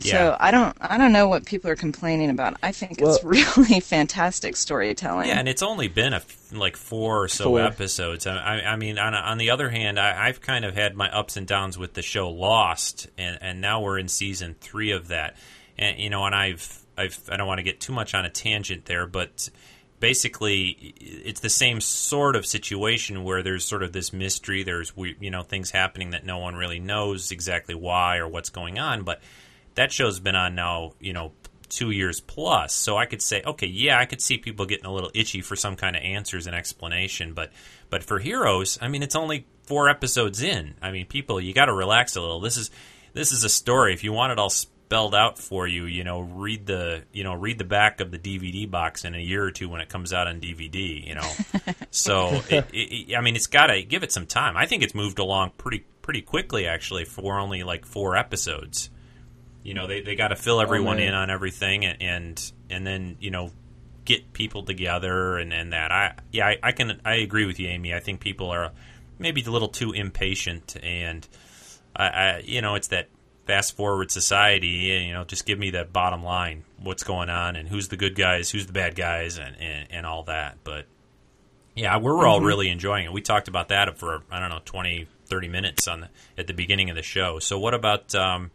Yeah. 0.00 0.12
So 0.12 0.36
I 0.40 0.50
don't 0.50 0.76
I 0.80 0.98
don't 0.98 1.12
know 1.12 1.28
what 1.28 1.44
people 1.44 1.70
are 1.70 1.76
complaining 1.76 2.30
about. 2.30 2.56
I 2.62 2.72
think 2.72 3.00
it's 3.00 3.22
really 3.24 3.80
fantastic 3.80 4.56
storytelling. 4.56 5.28
Yeah, 5.28 5.38
and 5.38 5.48
it's 5.48 5.62
only 5.62 5.88
been 5.88 6.12
a 6.12 6.16
f- 6.16 6.52
like 6.52 6.76
four 6.76 7.22
or 7.24 7.28
so 7.28 7.44
Four. 7.44 7.60
episodes. 7.60 8.26
I, 8.26 8.60
I 8.60 8.76
mean, 8.76 8.98
on, 8.98 9.14
on 9.14 9.38
the 9.38 9.50
other 9.50 9.68
hand, 9.68 9.98
I, 9.98 10.28
I've 10.28 10.40
kind 10.40 10.64
of 10.64 10.74
had 10.74 10.96
my 10.96 11.10
ups 11.10 11.36
and 11.36 11.46
downs 11.46 11.78
with 11.78 11.94
the 11.94 12.02
show 12.02 12.30
Lost, 12.30 13.08
and, 13.18 13.38
and 13.40 13.60
now 13.60 13.80
we're 13.80 13.98
in 13.98 14.08
season 14.08 14.56
three 14.60 14.90
of 14.92 15.08
that. 15.08 15.36
And 15.78 15.98
you 15.98 16.10
know, 16.10 16.24
and 16.24 16.34
I've 16.34 16.84
I've 16.96 17.18
I 17.30 17.36
don't 17.36 17.46
want 17.46 17.58
to 17.58 17.64
get 17.64 17.80
too 17.80 17.92
much 17.92 18.14
on 18.14 18.24
a 18.24 18.30
tangent 18.30 18.86
there, 18.86 19.06
but 19.06 19.48
basically, 20.00 20.94
it's 20.98 21.40
the 21.40 21.50
same 21.50 21.80
sort 21.80 22.36
of 22.36 22.46
situation 22.46 23.22
where 23.22 23.42
there's 23.42 23.64
sort 23.64 23.82
of 23.82 23.92
this 23.92 24.12
mystery. 24.12 24.62
There's 24.62 24.92
you 24.96 25.30
know 25.30 25.42
things 25.42 25.70
happening 25.70 26.10
that 26.10 26.24
no 26.24 26.38
one 26.38 26.56
really 26.56 26.80
knows 26.80 27.30
exactly 27.30 27.74
why 27.74 28.16
or 28.18 28.26
what's 28.28 28.50
going 28.50 28.78
on, 28.78 29.02
but 29.02 29.20
that 29.80 29.92
show's 29.92 30.20
been 30.20 30.36
on 30.36 30.54
now, 30.54 30.92
you 31.00 31.14
know, 31.14 31.32
two 31.70 31.90
years 31.90 32.20
plus. 32.20 32.74
So 32.74 32.98
I 32.98 33.06
could 33.06 33.22
say, 33.22 33.42
okay, 33.44 33.66
yeah, 33.66 33.98
I 33.98 34.04
could 34.04 34.20
see 34.20 34.36
people 34.36 34.66
getting 34.66 34.84
a 34.84 34.92
little 34.92 35.10
itchy 35.14 35.40
for 35.40 35.56
some 35.56 35.74
kind 35.74 35.96
of 35.96 36.02
answers 36.02 36.46
and 36.46 36.54
explanation. 36.54 37.32
But 37.32 37.50
but 37.88 38.04
for 38.04 38.18
Heroes, 38.18 38.78
I 38.82 38.88
mean, 38.88 39.02
it's 39.02 39.16
only 39.16 39.46
four 39.62 39.88
episodes 39.88 40.42
in. 40.42 40.74
I 40.82 40.90
mean, 40.90 41.06
people, 41.06 41.40
you 41.40 41.54
got 41.54 41.66
to 41.66 41.72
relax 41.72 42.14
a 42.16 42.20
little. 42.20 42.40
This 42.40 42.58
is 42.58 42.70
this 43.14 43.32
is 43.32 43.42
a 43.42 43.48
story. 43.48 43.94
If 43.94 44.04
you 44.04 44.12
want 44.12 44.32
it 44.32 44.38
all 44.38 44.50
spelled 44.50 45.14
out 45.14 45.38
for 45.38 45.66
you, 45.66 45.86
you 45.86 46.04
know, 46.04 46.20
read 46.20 46.66
the 46.66 47.04
you 47.14 47.24
know 47.24 47.32
read 47.32 47.56
the 47.56 47.64
back 47.64 48.00
of 48.00 48.10
the 48.10 48.18
DVD 48.18 48.70
box 48.70 49.06
in 49.06 49.14
a 49.14 49.18
year 49.18 49.42
or 49.42 49.50
two 49.50 49.70
when 49.70 49.80
it 49.80 49.88
comes 49.88 50.12
out 50.12 50.28
on 50.28 50.40
DVD. 50.40 51.06
You 51.06 51.14
know, 51.14 51.30
so 51.90 52.42
it, 52.50 52.66
it, 52.74 53.16
I 53.16 53.22
mean, 53.22 53.34
it's 53.34 53.46
got 53.46 53.68
to 53.68 53.82
give 53.82 54.02
it 54.02 54.12
some 54.12 54.26
time. 54.26 54.58
I 54.58 54.66
think 54.66 54.82
it's 54.82 54.94
moved 54.94 55.18
along 55.18 55.52
pretty 55.56 55.86
pretty 56.02 56.20
quickly 56.20 56.66
actually 56.66 57.06
for 57.06 57.38
only 57.38 57.62
like 57.62 57.86
four 57.86 58.16
episodes 58.16 58.90
you 59.62 59.74
know 59.74 59.86
they, 59.86 60.00
they 60.00 60.14
got 60.14 60.28
to 60.28 60.36
fill 60.36 60.60
everyone 60.60 60.96
man. 60.96 61.08
in 61.08 61.14
on 61.14 61.30
everything 61.30 61.84
and, 61.84 62.00
and 62.00 62.52
and 62.70 62.86
then 62.86 63.16
you 63.20 63.30
know 63.30 63.50
get 64.04 64.32
people 64.32 64.62
together 64.62 65.36
and, 65.36 65.52
and 65.52 65.72
that. 65.72 65.92
I 65.92 66.14
yeah 66.32 66.46
I, 66.48 66.58
I 66.62 66.72
can 66.72 67.00
i 67.04 67.16
agree 67.16 67.46
with 67.46 67.60
you 67.60 67.68
amy. 67.68 67.94
I 67.94 68.00
think 68.00 68.20
people 68.20 68.50
are 68.50 68.72
maybe 69.18 69.42
a 69.44 69.50
little 69.50 69.68
too 69.68 69.92
impatient 69.92 70.76
and 70.82 71.26
I, 71.94 72.06
I 72.06 72.42
you 72.44 72.62
know 72.62 72.74
it's 72.74 72.88
that 72.88 73.08
fast 73.46 73.76
forward 73.76 74.10
society 74.10 74.96
and 74.96 75.06
you 75.06 75.12
know 75.12 75.24
just 75.24 75.44
give 75.44 75.58
me 75.58 75.70
that 75.70 75.92
bottom 75.92 76.22
line 76.22 76.64
what's 76.78 77.02
going 77.02 77.28
on 77.28 77.56
and 77.56 77.68
who's 77.68 77.88
the 77.88 77.96
good 77.96 78.14
guys 78.14 78.50
who's 78.50 78.66
the 78.66 78.72
bad 78.72 78.94
guys 78.94 79.38
and 79.38 79.56
and, 79.60 79.88
and 79.90 80.06
all 80.06 80.24
that. 80.24 80.58
But 80.64 80.86
yeah 81.76 81.98
we're 81.98 82.26
all 82.26 82.40
really 82.40 82.68
enjoying 82.70 83.04
it. 83.04 83.12
We 83.12 83.20
talked 83.20 83.48
about 83.48 83.68
that 83.68 83.98
for 83.98 84.22
i 84.30 84.40
don't 84.40 84.48
know 84.48 84.60
20 84.64 85.06
30 85.26 85.48
minutes 85.48 85.86
on 85.86 86.00
the, 86.00 86.08
at 86.36 86.46
the 86.48 86.52
beginning 86.52 86.90
of 86.90 86.96
the 86.96 87.02
show. 87.02 87.38
So 87.38 87.58
what 87.58 87.72
about 87.72 88.14
um, 88.16 88.50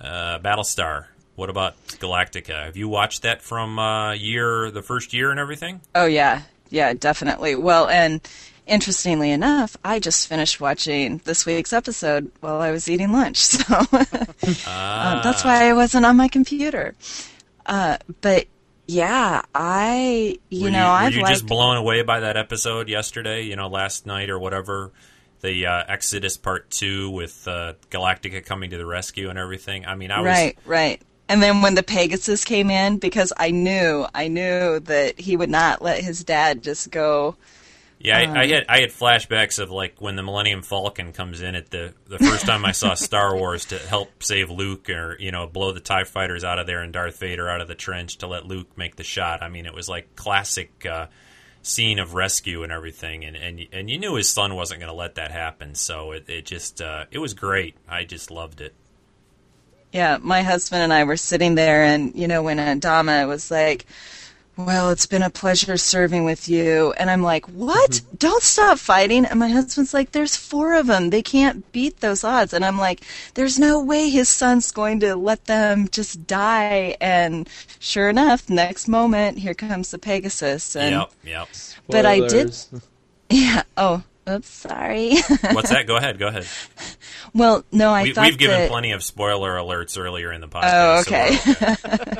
uh, 0.00 0.38
Battlestar. 0.40 1.06
What 1.36 1.48
about 1.48 1.74
Galactica? 1.86 2.66
Have 2.66 2.76
you 2.76 2.88
watched 2.88 3.22
that 3.22 3.40
from 3.40 3.78
uh, 3.78 4.12
year 4.12 4.70
the 4.70 4.82
first 4.82 5.14
year 5.14 5.30
and 5.30 5.40
everything? 5.40 5.80
Oh 5.94 6.04
yeah, 6.04 6.42
yeah, 6.68 6.92
definitely. 6.92 7.54
Well, 7.54 7.88
and 7.88 8.20
interestingly 8.66 9.30
enough, 9.30 9.76
I 9.84 10.00
just 10.00 10.28
finished 10.28 10.60
watching 10.60 11.18
this 11.24 11.46
week's 11.46 11.72
episode 11.72 12.30
while 12.40 12.60
I 12.60 12.70
was 12.72 12.90
eating 12.90 13.12
lunch, 13.12 13.36
so 13.38 13.74
uh, 13.74 15.22
that's 15.22 15.44
why 15.44 15.68
I 15.68 15.72
wasn't 15.72 16.04
on 16.04 16.16
my 16.16 16.28
computer. 16.28 16.94
Uh, 17.64 17.96
but 18.20 18.46
yeah, 18.86 19.42
I 19.54 20.38
you 20.48 20.64
were 20.64 20.70
know 20.70 20.78
you, 20.78 20.84
I've 20.84 21.14
you 21.14 21.22
liked 21.22 21.34
just 21.34 21.46
blown 21.46 21.76
away 21.76 22.02
by 22.02 22.20
that 22.20 22.36
episode 22.36 22.88
yesterday? 22.88 23.42
You 23.42 23.56
know, 23.56 23.68
last 23.68 24.04
night 24.04 24.30
or 24.30 24.38
whatever, 24.38 24.90
the 25.40 25.66
uh, 25.66 25.84
Exodus 25.88 26.36
Part 26.36 26.70
Two 26.70 27.10
with 27.10 27.46
uh, 27.48 27.74
Galactica 27.90 28.44
coming 28.44 28.70
to 28.70 28.78
the 28.78 28.86
rescue 28.86 29.30
and 29.30 29.38
everything. 29.38 29.86
I 29.86 29.94
mean, 29.94 30.10
I 30.10 30.20
was 30.20 30.26
right, 30.26 30.58
right. 30.66 31.02
And 31.28 31.40
then 31.40 31.62
when 31.62 31.76
the 31.76 31.82
Pegasus 31.84 32.44
came 32.44 32.70
in, 32.70 32.98
because 32.98 33.32
I 33.36 33.52
knew, 33.52 34.04
I 34.12 34.26
knew 34.26 34.80
that 34.80 35.20
he 35.20 35.36
would 35.36 35.50
not 35.50 35.80
let 35.80 36.02
his 36.02 36.24
dad 36.24 36.62
just 36.62 36.90
go. 36.90 37.36
Yeah, 38.00 38.18
I, 38.18 38.24
Um, 38.24 38.36
I 38.36 38.46
had 38.46 38.64
I 38.68 38.80
had 38.80 38.90
flashbacks 38.90 39.58
of 39.58 39.70
like 39.70 40.00
when 40.00 40.16
the 40.16 40.22
Millennium 40.22 40.62
Falcon 40.62 41.12
comes 41.12 41.42
in 41.42 41.54
at 41.54 41.70
the 41.70 41.92
the 42.08 42.18
first 42.18 42.46
time 42.46 42.64
I 42.64 42.72
saw 42.72 42.94
Star 42.94 43.36
Wars 43.38 43.66
to 43.66 43.78
help 43.78 44.22
save 44.22 44.50
Luke 44.50 44.88
or 44.88 45.16
you 45.20 45.30
know 45.30 45.46
blow 45.46 45.72
the 45.72 45.80
Tie 45.80 46.04
Fighters 46.04 46.42
out 46.42 46.58
of 46.58 46.66
there 46.66 46.80
and 46.80 46.94
Darth 46.94 47.18
Vader 47.18 47.48
out 47.48 47.60
of 47.60 47.68
the 47.68 47.74
trench 47.74 48.16
to 48.18 48.26
let 48.26 48.46
Luke 48.46 48.76
make 48.76 48.96
the 48.96 49.04
shot. 49.04 49.42
I 49.42 49.50
mean, 49.50 49.66
it 49.66 49.74
was 49.74 49.86
like 49.88 50.16
classic 50.16 50.86
uh, 50.86 51.08
scene 51.62 51.98
of 51.98 52.14
rescue 52.14 52.62
and 52.62 52.72
everything, 52.72 53.24
and 53.24 53.36
and 53.36 53.66
and 53.72 53.90
you 53.90 53.98
knew 53.98 54.14
his 54.14 54.30
son 54.30 54.54
wasn't 54.54 54.80
going 54.80 54.90
to 54.90 54.96
let 54.96 55.16
that 55.16 55.30
happen. 55.30 55.74
So 55.74 56.12
it 56.12 56.28
it 56.28 56.46
just 56.46 56.80
uh, 56.80 57.06
it 57.10 57.18
was 57.18 57.34
great. 57.34 57.76
I 57.88 58.04
just 58.04 58.30
loved 58.30 58.60
it. 58.60 58.74
Yeah, 59.92 60.18
my 60.20 60.42
husband 60.42 60.82
and 60.82 60.92
I 60.92 61.04
were 61.04 61.16
sitting 61.16 61.56
there, 61.56 61.82
and 61.82 62.14
you 62.14 62.28
know, 62.28 62.42
when 62.42 62.58
Adama 62.58 63.26
was 63.26 63.50
like, 63.50 63.86
"Well, 64.66 64.90
it's 64.90 65.06
been 65.06 65.22
a 65.22 65.30
pleasure 65.30 65.76
serving 65.76 66.24
with 66.24 66.48
you," 66.48 66.92
and 66.98 67.10
I'm 67.10 67.22
like, 67.22 67.46
"What? 67.46 68.00
Don't 68.18 68.42
stop 68.42 68.78
fighting!" 68.78 69.24
And 69.24 69.38
my 69.38 69.48
husband's 69.48 69.94
like, 69.94 70.12
"There's 70.12 70.36
four 70.36 70.74
of 70.74 70.86
them. 70.86 71.10
They 71.10 71.22
can't 71.22 71.70
beat 71.72 72.00
those 72.00 72.24
odds." 72.24 72.52
And 72.52 72.64
I'm 72.64 72.78
like, 72.78 73.00
"There's 73.34 73.58
no 73.58 73.82
way 73.82 74.08
his 74.10 74.28
son's 74.28 74.70
going 74.70 75.00
to 75.00 75.16
let 75.16 75.46
them 75.46 75.88
just 75.90 76.26
die." 76.26 76.96
And 77.00 77.48
sure 77.78 78.08
enough, 78.08 78.48
next 78.48 78.88
moment, 78.88 79.38
here 79.38 79.54
comes 79.54 79.90
the 79.90 79.98
Pegasus, 79.98 80.76
and 80.76 80.94
yep, 80.94 81.10
yep. 81.24 81.48
But 81.88 82.06
I 82.06 82.20
did- 82.26 82.54
yeah. 83.30 83.62
Oh, 83.76 84.02
oops, 84.28 84.48
sorry. 84.48 85.16
What's 85.52 85.70
that? 85.70 85.86
Go 85.86 85.96
ahead. 85.96 86.18
Go 86.18 86.28
ahead. 86.28 86.46
well, 87.34 87.64
no, 87.72 87.90
I 87.90 88.04
we, 88.04 88.12
thought 88.12 88.26
we've 88.26 88.38
given 88.38 88.60
that, 88.60 88.70
plenty 88.70 88.92
of 88.92 89.02
spoiler 89.02 89.56
alerts 89.56 89.98
earlier 89.98 90.32
in 90.32 90.40
the 90.40 90.48
podcast. 90.48 90.70
Oh, 90.72 91.02
so 91.02 91.16
okay. 91.16 92.18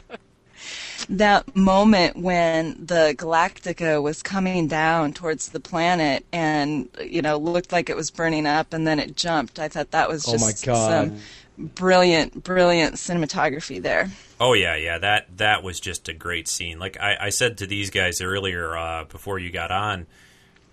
That 1.08 1.56
moment 1.56 2.16
when 2.16 2.84
the 2.86 3.14
Galactica 3.18 4.02
was 4.02 4.22
coming 4.22 4.68
down 4.68 5.12
towards 5.12 5.48
the 5.50 5.60
planet 5.60 6.24
and 6.32 6.88
you 7.02 7.22
know 7.22 7.36
looked 7.38 7.72
like 7.72 7.88
it 7.90 7.96
was 7.96 8.10
burning 8.10 8.46
up 8.46 8.72
and 8.72 8.86
then 8.86 8.98
it 8.98 9.16
jumped. 9.16 9.58
I 9.58 9.68
thought 9.68 9.90
that 9.92 10.08
was 10.08 10.26
Oh 10.28 10.32
just 10.32 10.66
my 10.66 10.72
God. 10.72 11.08
some 11.08 11.18
brilliant, 11.58 12.42
brilliant 12.42 12.94
cinematography 12.96 13.80
there. 13.82 14.10
Oh 14.40 14.54
yeah, 14.54 14.76
yeah. 14.76 14.98
That 14.98 15.36
that 15.38 15.62
was 15.62 15.80
just 15.80 16.08
a 16.08 16.12
great 16.12 16.48
scene. 16.48 16.78
Like 16.78 16.98
I, 17.00 17.16
I 17.20 17.28
said 17.30 17.58
to 17.58 17.66
these 17.66 17.90
guys 17.90 18.20
earlier 18.20 18.76
uh, 18.76 19.04
before 19.04 19.38
you 19.38 19.50
got 19.50 19.70
on, 19.70 20.06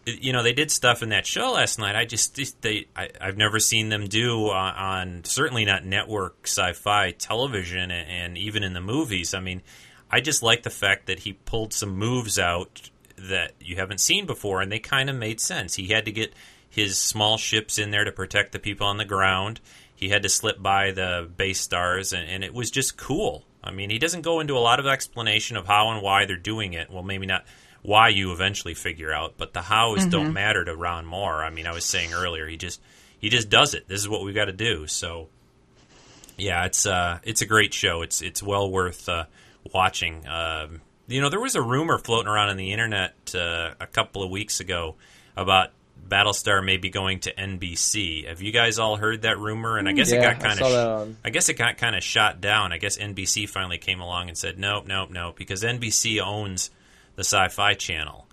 you 0.06 0.32
know, 0.32 0.42
they 0.44 0.54
did 0.54 0.72
stuff 0.72 1.04
in 1.04 1.10
that 1.10 1.26
show 1.26 1.52
last 1.52 1.78
night. 1.80 1.96
I 1.96 2.06
just 2.06 2.36
just- 2.36 2.62
they 2.62 2.88
I, 2.96 3.10
I've 3.20 3.38
never 3.38 3.60
seen 3.60 3.90
them 3.90 4.08
do 4.08 4.50
on, 4.50 4.74
on 4.76 5.24
certainly 5.26 5.66
not 5.66 5.84
network 5.84 6.38
sci-fi 6.46 7.12
television 7.12 7.92
and, 7.92 8.10
and 8.10 8.38
even 8.38 8.64
in 8.64 8.74
the 8.74 8.82
movies. 8.82 9.34
I 9.34 9.42
mean, 9.42 9.62
I 10.10 10.22
just 10.22 10.44
like 10.44 10.64
the 10.64 10.70
fact 10.70 11.08
that 11.08 11.20
he 11.20 11.34
pulled 11.34 11.74
some 11.74 11.98
moves 11.98 12.40
out 12.40 12.90
that 13.18 13.54
you 13.60 13.76
haven't 13.76 14.00
seen 14.00 14.26
before, 14.26 14.62
and 14.62 14.72
they 14.72 14.80
kind 14.80 15.10
of 15.10 15.16
made 15.16 15.40
sense. 15.40 15.76
He 15.76 15.88
had 15.88 16.06
to 16.06 16.12
get 16.12 16.34
his 16.70 16.98
small 16.98 17.38
ships 17.38 17.78
in 17.78 17.92
there 17.92 18.04
to 18.04 18.12
protect 18.12 18.52
the 18.52 18.60
people 18.60 18.88
on 18.88 18.98
the 18.98 19.06
ground. 19.06 19.60
He 19.96 20.10
had 20.10 20.24
to 20.24 20.30
slip 20.30 20.62
by 20.62 20.92
the 20.92 21.30
base 21.36 21.60
stars, 21.60 22.14
and, 22.14 22.30
and 22.30 22.44
it 22.44 22.54
was 22.54 22.70
just 22.70 22.98
cool. 22.98 23.44
I 23.64 23.72
mean, 23.72 23.90
he 23.90 23.98
doesn't 23.98 24.22
go 24.22 24.40
into 24.40 24.56
a 24.56 24.60
lot 24.60 24.80
of 24.80 24.86
explanation 24.86 25.58
of 25.58 25.66
how 25.66 25.92
and 25.92 26.02
why 26.02 26.26
they're 26.26 26.38
doing 26.38 26.74
it. 26.74 26.92
Well, 26.92 27.04
maybe 27.04 27.26
not 27.26 27.46
why 27.82 28.10
you 28.10 28.32
eventually 28.32 28.74
figure 28.74 29.12
out, 29.12 29.36
but 29.38 29.54
the 29.54 29.62
hows 29.62 30.02
mm-hmm. 30.02 30.10
don't 30.10 30.34
matter 30.34 30.64
to 30.64 30.76
Ron 30.76 31.06
Moore. 31.06 31.44
I 31.44 31.50
mean, 31.50 31.68
I 31.68 31.74
was 31.74 31.86
saying 31.86 32.14
earlier, 32.14 32.48
he 32.48 32.58
just 32.58 32.80
he 33.20 33.30
just 33.30 33.50
does 33.50 33.74
it. 33.74 33.88
This 33.88 34.00
is 34.00 34.08
what 34.08 34.24
we 34.24 34.34
got 34.34 34.46
to 34.46 34.54
do. 34.54 34.88
So, 34.88 35.30
yeah, 36.38 36.66
it's 36.66 36.86
uh, 36.86 37.20
it's 37.24 37.42
a 37.42 37.46
great 37.46 37.74
show. 37.74 38.04
It's 38.04 38.22
it's 38.22 38.44
well 38.44 38.70
worth 38.70 39.10
uh, 39.10 39.26
watching. 39.74 40.28
Um, 40.28 40.82
you 41.08 41.22
know, 41.22 41.30
there 41.30 41.40
was 41.40 41.56
a 41.56 41.62
rumor 41.62 41.98
floating 41.98 42.28
around 42.28 42.50
on 42.50 42.58
the 42.58 42.72
internet 42.72 43.14
uh, 43.34 43.74
a 43.80 43.88
couple 43.88 44.24
of 44.24 44.30
weeks 44.30 44.60
ago 44.60 44.96
about 45.36 45.72
Battlestar 46.08 46.64
may 46.64 46.78
be 46.78 46.90
going 46.90 47.20
to 47.22 47.34
NBC. 47.34 48.28
Have 48.28 48.42
you 48.42 48.52
guys 48.52 48.80
all 48.80 48.96
heard 48.96 49.24
that 49.24 49.40
rumor? 49.40 49.78
And 49.78 49.88
I 49.88 49.94
guess 49.94 50.12
yeah, 50.12 50.20
it 50.20 50.22
got 50.22 50.40
kind 50.40 50.62
of. 50.62 51.08
Sh- 51.10 51.16
I 51.26 51.30
guess 51.30 51.50
it 51.50 51.56
got 51.56 51.78
kind 51.78 51.96
of 51.96 52.04
shot 52.04 52.42
down. 52.42 52.72
I 52.72 52.78
guess 52.78 52.98
NBC 52.98 53.50
finally 53.50 53.78
came 53.78 54.00
along 54.00 54.30
and 54.30 54.38
said, 54.38 54.58
"Nope, 54.58 54.86
nope, 54.88 55.10
nope," 55.12 55.36
because 55.36 55.64
NBC 55.64 56.22
owns 56.22 56.72
the 57.16 57.24
Sci-Fi 57.24 57.74
Channel, 57.74 58.26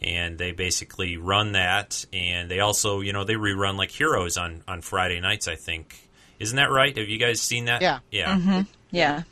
and 0.00 0.38
they 0.38 0.52
basically 0.52 1.16
run 1.16 1.52
that. 1.52 2.04
And 2.12 2.50
they 2.50 2.60
also, 2.60 3.00
you 3.00 3.12
know, 3.12 3.24
they 3.24 3.34
rerun 3.34 3.76
like 3.76 3.90
Heroes 3.90 4.36
on 4.36 4.62
on 4.66 4.80
Friday 4.80 5.20
nights. 5.20 5.46
I 5.46 5.56
think 5.56 6.10
isn't 6.40 6.56
that 6.56 6.70
right? 6.70 6.96
Have 6.96 7.08
you 7.08 7.18
guys 7.18 7.40
seen 7.40 7.66
that? 7.66 7.82
Yeah, 7.82 8.00
yeah, 8.10 8.36
mm-hmm. 8.36 8.60
yeah. 8.90 9.22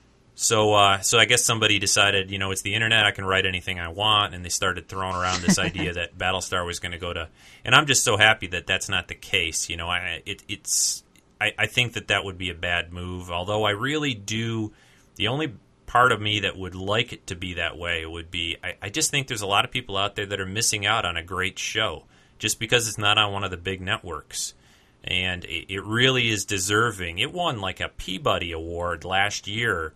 So, 0.41 0.73
uh, 0.75 1.01
so 1.01 1.19
I 1.19 1.25
guess 1.25 1.45
somebody 1.45 1.81
decided, 1.81 2.31
you 2.31 2.39
know, 2.39 2.53
it's 2.53 2.63
the 2.63 2.77
internet. 2.77 3.05
I 3.05 3.11
can 3.11 3.25
write 3.25 3.45
anything 3.45 3.81
I 3.81 3.89
want, 3.89 4.37
and 4.37 4.45
they 4.45 4.51
started 4.51 4.87
throwing 4.87 5.17
around 5.17 5.43
this 5.43 5.59
idea 5.59 5.95
that 5.95 6.17
Battlestar 6.17 6.65
was 6.65 6.79
going 6.79 6.93
to 6.93 6.99
go 6.99 7.13
to. 7.13 7.29
And 7.65 7.75
I'm 7.75 7.87
just 7.87 8.05
so 8.05 8.17
happy 8.17 8.47
that 8.47 8.65
that's 8.65 8.89
not 8.89 9.09
the 9.09 9.17
case. 9.17 9.69
You 9.69 9.77
know, 9.77 9.89
I 9.89 10.23
it, 10.25 10.45
it's 10.47 11.03
I, 11.41 11.55
I 11.59 11.67
think 11.67 11.95
that 11.95 12.07
that 12.07 12.25
would 12.25 12.39
be 12.39 12.51
a 12.51 12.55
bad 12.55 12.93
move. 12.93 13.33
Although 13.33 13.65
I 13.65 13.71
really 13.71 14.15
do, 14.15 14.73
the 15.17 15.27
only 15.27 15.55
part 15.87 16.13
of 16.13 16.21
me 16.21 16.39
that 16.41 16.57
would 16.57 16.77
like 16.77 17.13
it 17.13 17.27
to 17.27 17.35
be 17.35 17.55
that 17.55 17.77
way 17.77 18.07
would 18.07 18.31
be 18.31 18.59
I, 18.63 18.77
I 18.81 18.91
just 18.91 19.11
think 19.11 19.27
there's 19.27 19.43
a 19.43 19.47
lot 19.47 19.65
of 19.65 19.73
people 19.73 19.97
out 19.97 20.15
there 20.15 20.27
that 20.27 20.39
are 20.41 20.47
missing 20.47 20.87
out 20.87 21.05
on 21.05 21.17
a 21.17 21.23
great 21.23 21.59
show 21.59 22.05
just 22.39 22.61
because 22.61 22.87
it's 22.87 22.97
not 22.97 23.19
on 23.19 23.33
one 23.33 23.43
of 23.43 23.51
the 23.51 23.57
big 23.57 23.81
networks 23.81 24.55
and 25.03 25.45
it, 25.47 25.67
it 25.69 25.83
really 25.83 26.29
is 26.29 26.45
deserving. 26.45 27.19
It 27.19 27.33
won 27.33 27.61
like 27.61 27.81
a 27.81 27.89
Peabody 27.89 28.53
Award 28.53 29.05
last 29.05 29.49
year 29.49 29.95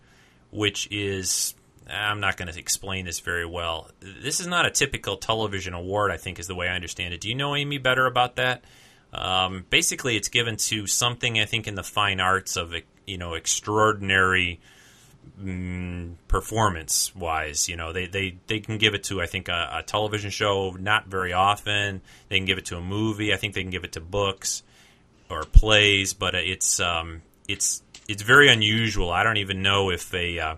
which 0.53 0.87
is 0.91 1.55
I'm 1.89 2.19
not 2.19 2.37
going 2.37 2.51
to 2.51 2.57
explain 2.57 3.05
this 3.05 3.19
very 3.19 3.45
well. 3.45 3.89
This 3.99 4.39
is 4.39 4.47
not 4.47 4.65
a 4.65 4.71
typical 4.71 5.17
television 5.17 5.73
award, 5.73 6.11
I 6.11 6.17
think, 6.17 6.39
is 6.39 6.47
the 6.47 6.55
way 6.55 6.67
I 6.67 6.75
understand 6.75 7.13
it. 7.13 7.21
Do 7.21 7.29
you 7.29 7.35
know 7.35 7.55
Amy 7.55 7.77
better 7.77 8.05
about 8.05 8.37
that? 8.37 8.63
Um, 9.11 9.65
basically, 9.69 10.15
it's 10.15 10.29
given 10.29 10.57
to 10.57 10.87
something 10.87 11.39
I 11.39 11.45
think 11.45 11.67
in 11.67 11.75
the 11.75 11.83
fine 11.83 12.19
arts 12.19 12.55
of 12.55 12.73
you 13.05 13.17
know 13.17 13.33
extraordinary 13.33 14.59
mm, 15.39 16.15
performance 16.27 17.15
wise. 17.15 17.69
You 17.69 17.75
know, 17.75 17.93
they, 17.93 18.07
they 18.07 18.37
they 18.47 18.59
can 18.59 18.77
give 18.77 18.95
it 18.95 19.03
to 19.05 19.21
I 19.21 19.27
think 19.27 19.49
a, 19.49 19.69
a, 19.73 19.83
television 19.83 20.31
show 20.31 20.71
not 20.71 21.07
very 21.07 21.33
often. 21.33 22.01
They 22.29 22.37
can 22.37 22.45
give 22.45 22.57
it 22.57 22.65
to 22.65 22.77
a 22.77 22.81
movie. 22.81 23.33
I 23.33 23.37
think 23.37 23.53
they 23.53 23.61
can 23.61 23.71
give 23.71 23.83
it 23.83 23.91
to 23.93 24.01
books 24.01 24.63
or 25.29 25.43
plays, 25.43 26.13
but 26.13 26.33
it's 26.33 26.79
um, 26.79 27.21
it's 27.47 27.82
it's 28.07 28.23
very 28.23 28.51
unusual. 28.51 29.11
I 29.11 29.23
don't 29.23 29.37
even 29.37 29.61
know 29.61 29.89
if 29.89 30.13
a 30.13 30.39
uh, 30.39 30.55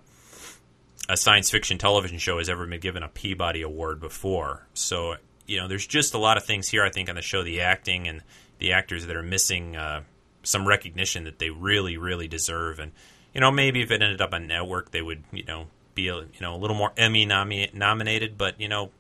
a 1.08 1.18
science 1.18 1.50
fiction 1.50 1.78
television 1.78 2.18
show 2.18 2.38
has 2.40 2.50
ever 2.50 2.66
been 2.66 2.80
given 2.80 3.04
a 3.04 3.08
Peabody 3.08 3.62
Award 3.62 4.00
before. 4.00 4.68
So 4.74 5.16
you 5.46 5.60
know, 5.60 5.68
there's 5.68 5.86
just 5.86 6.14
a 6.14 6.18
lot 6.18 6.38
of 6.38 6.46
things 6.46 6.68
here. 6.68 6.84
I 6.84 6.90
think 6.90 7.10
on 7.10 7.16
the 7.16 7.22
show, 7.22 7.44
the 7.44 7.62
acting 7.62 8.08
and 8.08 8.22
the 8.60 8.74
actors 8.74 9.06
that 9.06 9.16
are 9.16 9.24
missing 9.24 9.76
uh, 9.76 10.02
some 10.44 10.68
recognition 10.68 11.26
that 11.26 11.40
they 11.40 11.50
really, 11.50 11.98
really 11.98 12.28
deserve. 12.28 12.80
And 12.80 12.92
you 13.34 13.42
know, 13.42 13.52
maybe 13.52 13.82
if 13.82 13.92
it 13.92 14.02
ended 14.02 14.22
up 14.22 14.34
on 14.34 14.48
network, 14.48 14.92
they 14.92 15.02
would 15.02 15.24
you 15.32 15.44
know 15.44 15.68
be 15.94 16.08
a, 16.08 16.16
you 16.16 16.42
know 16.42 16.56
a 16.56 16.58
little 16.58 16.76
more 16.76 16.92
Emmy 16.98 17.26
nomi- 17.26 17.74
nominated. 17.74 18.38
But 18.38 18.60
you 18.60 18.68
know, 18.68 18.92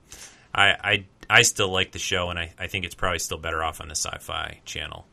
I, 0.54 0.76
I 0.84 1.06
I 1.30 1.41
still 1.41 1.70
like 1.70 1.91
the 1.91 2.00
show, 2.00 2.30
and 2.30 2.38
I, 2.38 2.54
I 2.60 2.68
think 2.68 2.86
it's 2.86 2.96
probably 2.96 3.20
still 3.20 3.38
better 3.38 3.64
off 3.64 3.82
on 3.82 3.88
the 3.88 3.96
Sci-Fi 3.96 4.62
Channel. 4.66 5.06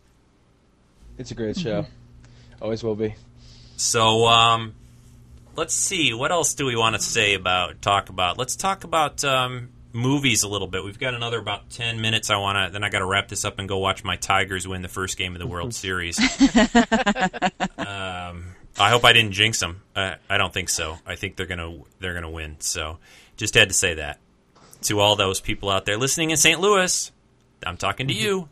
It's 1.19 1.31
a 1.31 1.35
great 1.35 1.57
show. 1.57 1.83
Mm-hmm. 1.83 2.02
Always 2.63 2.85
will 2.85 2.95
be. 2.95 3.17
So, 3.77 4.27
um, 4.29 4.75
let's 5.57 5.75
see. 5.75 6.15
What 6.15 6.31
else 6.31 6.55
do 6.55 6.65
we 6.65 6.77
want 6.77 6.95
to 6.95 7.03
say 7.03 7.35
about, 7.35 7.83
talk 7.83 8.09
about? 8.09 8.39
Let's 8.39 8.55
talk 8.55 8.85
about 8.85 9.25
um, 9.25 9.71
movies 9.93 10.45
a 10.45 10.49
little 10.49 10.69
bit. 10.69 10.85
We've 10.85 10.99
got 10.99 11.15
another 11.15 11.41
about 11.41 11.71
10 11.71 12.01
minutes. 12.01 12.31
I 12.31 12.37
want 12.37 12.69
to, 12.69 12.73
then 12.73 12.85
I 12.85 12.89
got 12.89 13.01
to 13.01 13.05
wrap 13.05 13.27
this 13.27 13.45
up 13.45 13.59
and 13.59 13.69
go 13.69 13.79
watch 13.79 14.05
my 14.05 14.15
Tigers 14.15 14.69
win 14.69 14.81
the 14.81 14.89
first 14.89 15.19
game 15.19 15.35
of 15.35 15.41
the 15.41 15.47
World 15.49 15.75
Series. 15.85 16.21
um, 17.79 18.45
I 18.79 18.91
hope 18.91 19.05
I 19.05 19.13
didn't 19.13 19.33
jinx 19.33 19.59
them. 19.59 19.83
Uh, 19.97 20.15
I 20.31 20.39
don't 20.39 20.55
think 20.55 20.69
so. 20.69 20.99
I 21.05 21.17
think 21.17 21.35
they're 21.35 21.47
gonna 21.47 21.81
they're 21.99 22.15
gonna 22.15 22.31
win. 22.31 22.57
So 22.61 22.99
just 23.37 23.55
had 23.55 23.69
to 23.69 23.75
say 23.75 23.95
that 23.95 24.21
to 24.83 25.01
all 25.01 25.17
those 25.17 25.41
people 25.41 25.69
out 25.69 25.85
there 25.85 25.97
listening 25.97 26.31
in 26.31 26.37
St. 26.37 26.61
Louis. 26.61 27.11
I'm 27.67 27.77
talking 27.77 28.09
to 28.09 28.15
you. 28.15 28.49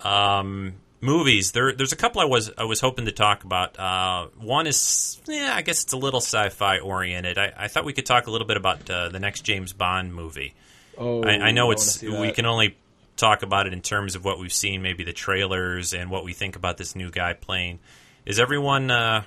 um, 0.00 0.74
movies. 1.00 1.52
There, 1.52 1.72
there's 1.72 1.92
a 1.92 1.96
couple 1.96 2.20
I 2.20 2.24
was 2.24 2.50
I 2.58 2.64
was 2.64 2.80
hoping 2.80 3.06
to 3.06 3.12
talk 3.12 3.44
about. 3.44 3.78
Uh, 3.78 4.28
one 4.38 4.66
is, 4.66 5.20
yeah, 5.26 5.52
I 5.54 5.62
guess 5.62 5.84
it's 5.84 5.92
a 5.92 5.96
little 5.96 6.20
sci-fi 6.20 6.78
oriented. 6.78 7.38
I, 7.38 7.52
I 7.56 7.68
thought 7.68 7.84
we 7.84 7.92
could 7.92 8.06
talk 8.06 8.26
a 8.26 8.30
little 8.30 8.46
bit 8.46 8.56
about 8.56 8.88
uh, 8.90 9.08
the 9.08 9.20
next 9.20 9.42
James 9.42 9.72
Bond 9.72 10.14
movie. 10.14 10.54
Oh, 10.96 11.22
I, 11.22 11.38
I 11.38 11.50
know 11.52 11.70
it's 11.70 12.02
we 12.02 12.32
can 12.32 12.46
only 12.46 12.76
talk 13.16 13.42
about 13.42 13.66
it 13.66 13.72
in 13.72 13.82
terms 13.82 14.14
of 14.14 14.24
what 14.24 14.38
we've 14.38 14.52
seen, 14.52 14.82
maybe 14.82 15.04
the 15.04 15.12
trailers 15.12 15.92
and 15.92 16.10
what 16.10 16.24
we 16.24 16.32
think 16.32 16.56
about 16.56 16.76
this 16.76 16.96
new 16.96 17.10
guy 17.10 17.32
playing. 17.34 17.78
Is 18.26 18.40
everyone 18.40 18.90
uh, 18.90 19.22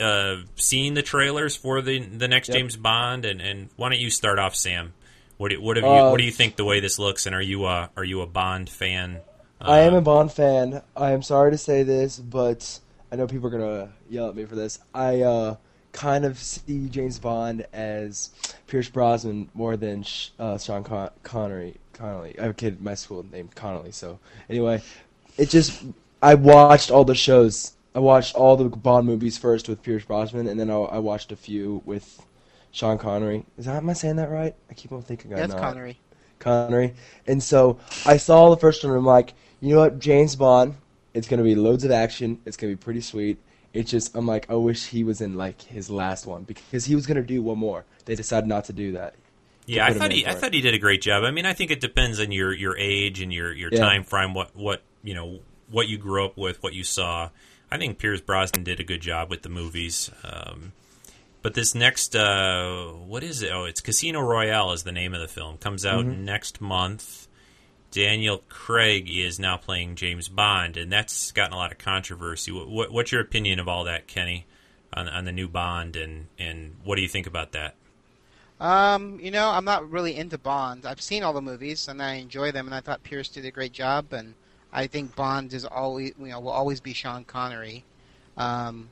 uh, 0.00 0.36
seeing 0.56 0.94
the 0.94 1.02
trailers 1.02 1.56
for 1.56 1.80
the 1.80 2.00
the 2.00 2.28
next 2.28 2.48
yep. 2.48 2.58
James 2.58 2.76
Bond? 2.76 3.24
And, 3.24 3.40
and 3.40 3.68
why 3.76 3.88
don't 3.88 4.00
you 4.00 4.10
start 4.10 4.38
off, 4.38 4.54
Sam? 4.54 4.92
What 5.38 5.50
do, 5.50 5.60
what 5.60 5.76
have 5.76 5.84
you 5.84 5.90
uh, 5.90 6.10
what 6.10 6.18
do 6.18 6.24
you 6.24 6.30
think 6.30 6.56
the 6.56 6.64
way 6.64 6.80
this 6.80 6.98
looks? 6.98 7.26
And 7.26 7.34
are 7.34 7.42
you 7.42 7.66
a, 7.66 7.90
are 7.96 8.04
you 8.04 8.20
a 8.20 8.26
Bond 8.26 8.68
fan? 8.68 9.20
I 9.64 9.80
am 9.80 9.94
a 9.94 9.98
um, 9.98 10.04
Bond 10.04 10.32
fan. 10.32 10.82
I 10.96 11.12
am 11.12 11.22
sorry 11.22 11.52
to 11.52 11.58
say 11.58 11.84
this, 11.84 12.18
but 12.18 12.80
I 13.12 13.16
know 13.16 13.26
people 13.26 13.46
are 13.46 13.50
gonna 13.50 13.92
yell 14.10 14.28
at 14.28 14.34
me 14.34 14.44
for 14.44 14.56
this. 14.56 14.80
I 14.92 15.20
uh, 15.20 15.56
kind 15.92 16.24
of 16.24 16.36
see 16.38 16.88
James 16.88 17.20
Bond 17.20 17.66
as 17.72 18.30
Pierce 18.66 18.88
Brosnan 18.88 19.50
more 19.54 19.76
than 19.76 20.04
uh, 20.38 20.58
Sean 20.58 20.82
Con- 20.82 21.10
Connery. 21.22 21.76
Connolly. 21.92 22.36
I 22.38 22.42
have 22.42 22.50
a 22.52 22.54
kid 22.54 22.78
in 22.78 22.84
my 22.84 22.94
school 22.94 23.24
named 23.30 23.54
Connolly. 23.54 23.92
So 23.92 24.18
anyway, 24.50 24.82
it 25.38 25.48
just 25.48 25.84
I 26.20 26.34
watched 26.34 26.90
all 26.90 27.04
the 27.04 27.14
shows. 27.14 27.74
I 27.94 28.00
watched 28.00 28.34
all 28.34 28.56
the 28.56 28.68
Bond 28.68 29.06
movies 29.06 29.38
first 29.38 29.68
with 29.68 29.82
Pierce 29.82 30.04
Brosnan, 30.04 30.48
and 30.48 30.58
then 30.58 30.70
I, 30.70 30.74
I 30.74 30.98
watched 30.98 31.30
a 31.30 31.36
few 31.36 31.82
with 31.84 32.26
Sean 32.72 32.98
Connery. 32.98 33.44
Is 33.58 33.66
that 33.66 33.76
am 33.76 33.88
I 33.88 33.92
saying 33.92 34.16
that 34.16 34.30
right? 34.30 34.56
I 34.70 34.74
keep 34.74 34.90
on 34.90 35.02
thinking 35.02 35.32
I'm 35.34 35.48
not. 35.48 35.58
Connery. 35.58 36.00
Connery. 36.40 36.94
And 37.28 37.40
so 37.40 37.78
I 38.04 38.16
saw 38.16 38.50
the 38.50 38.56
first 38.56 38.82
one, 38.82 38.90
and 38.90 38.98
I'm 38.98 39.06
like, 39.06 39.34
you 39.62 39.74
know 39.74 39.80
what, 39.80 39.98
James 39.98 40.36
Bond. 40.36 40.74
It's 41.14 41.28
gonna 41.28 41.44
be 41.44 41.54
loads 41.54 41.84
of 41.84 41.90
action. 41.90 42.40
It's 42.44 42.56
gonna 42.56 42.72
be 42.72 42.76
pretty 42.76 43.00
sweet. 43.00 43.38
It's 43.72 43.90
just 43.90 44.14
I'm 44.14 44.26
like 44.26 44.50
I 44.50 44.54
wish 44.54 44.86
he 44.86 45.04
was 45.04 45.20
in 45.20 45.36
like 45.36 45.62
his 45.62 45.88
last 45.88 46.26
one 46.26 46.42
because 46.42 46.84
he 46.84 46.94
was 46.94 47.06
gonna 47.06 47.22
do 47.22 47.42
one 47.42 47.58
more. 47.58 47.84
They 48.04 48.14
decided 48.14 48.48
not 48.48 48.64
to 48.66 48.72
do 48.72 48.92
that. 48.92 49.14
Yeah, 49.66 49.86
I 49.86 49.92
thought 49.92 50.10
he 50.10 50.26
I 50.26 50.34
thought 50.34 50.52
he 50.52 50.60
did 50.60 50.74
a 50.74 50.78
great 50.78 51.00
job. 51.00 51.22
I 51.22 51.30
mean, 51.30 51.46
I 51.46 51.52
think 51.52 51.70
it 51.70 51.80
depends 51.80 52.18
on 52.18 52.32
your 52.32 52.52
your 52.52 52.76
age 52.76 53.20
and 53.20 53.32
your 53.32 53.52
your 53.52 53.70
yeah. 53.72 53.78
time 53.78 54.04
frame. 54.04 54.34
What 54.34 54.54
what 54.56 54.82
you 55.04 55.14
know 55.14 55.38
what 55.70 55.88
you 55.88 55.96
grew 55.96 56.24
up 56.24 56.36
with, 56.36 56.62
what 56.62 56.74
you 56.74 56.82
saw. 56.82 57.30
I 57.70 57.78
think 57.78 57.98
Pierce 57.98 58.20
Brosnan 58.20 58.64
did 58.64 58.80
a 58.80 58.84
good 58.84 59.00
job 59.00 59.30
with 59.30 59.42
the 59.42 59.48
movies. 59.48 60.10
Um, 60.24 60.72
but 61.40 61.54
this 61.54 61.74
next, 61.74 62.14
uh, 62.14 62.88
what 62.88 63.22
is 63.22 63.42
it? 63.42 63.50
Oh, 63.50 63.64
it's 63.64 63.80
Casino 63.80 64.20
Royale 64.20 64.72
is 64.72 64.82
the 64.82 64.92
name 64.92 65.14
of 65.14 65.20
the 65.20 65.28
film. 65.28 65.56
Comes 65.56 65.86
out 65.86 66.04
mm-hmm. 66.04 66.24
next 66.24 66.60
month. 66.60 67.21
Daniel 67.92 68.42
Craig 68.48 69.08
is 69.08 69.38
now 69.38 69.56
playing 69.56 69.96
James 69.96 70.28
Bond, 70.28 70.76
and 70.76 70.90
that's 70.90 71.30
gotten 71.30 71.52
a 71.52 71.56
lot 71.56 71.70
of 71.70 71.78
controversy. 71.78 72.50
What, 72.50 72.90
what's 72.90 73.12
your 73.12 73.20
opinion 73.20 73.60
of 73.60 73.68
all 73.68 73.84
that, 73.84 74.08
Kenny, 74.08 74.46
on, 74.92 75.08
on 75.08 75.26
the 75.26 75.32
new 75.32 75.46
Bond, 75.46 75.94
and, 75.94 76.26
and 76.38 76.74
what 76.82 76.96
do 76.96 77.02
you 77.02 77.08
think 77.08 77.26
about 77.26 77.52
that? 77.52 77.76
Um, 78.62 79.18
you 79.20 79.30
know, 79.30 79.50
I'm 79.50 79.64
not 79.64 79.90
really 79.90 80.16
into 80.16 80.38
Bond. 80.38 80.86
I've 80.86 81.00
seen 81.02 81.22
all 81.22 81.32
the 81.32 81.42
movies 81.42 81.88
and 81.88 82.00
I 82.00 82.14
enjoy 82.14 82.52
them, 82.52 82.66
and 82.66 82.74
I 82.74 82.80
thought 82.80 83.02
Pierce 83.02 83.28
did 83.28 83.44
a 83.44 83.50
great 83.50 83.72
job. 83.72 84.12
And 84.12 84.34
I 84.72 84.86
think 84.86 85.16
Bond 85.16 85.52
is 85.52 85.64
always, 85.64 86.12
you 86.18 86.28
know, 86.28 86.40
will 86.40 86.50
always 86.50 86.80
be 86.80 86.94
Sean 86.94 87.24
Connery. 87.24 87.84
Um, 88.36 88.88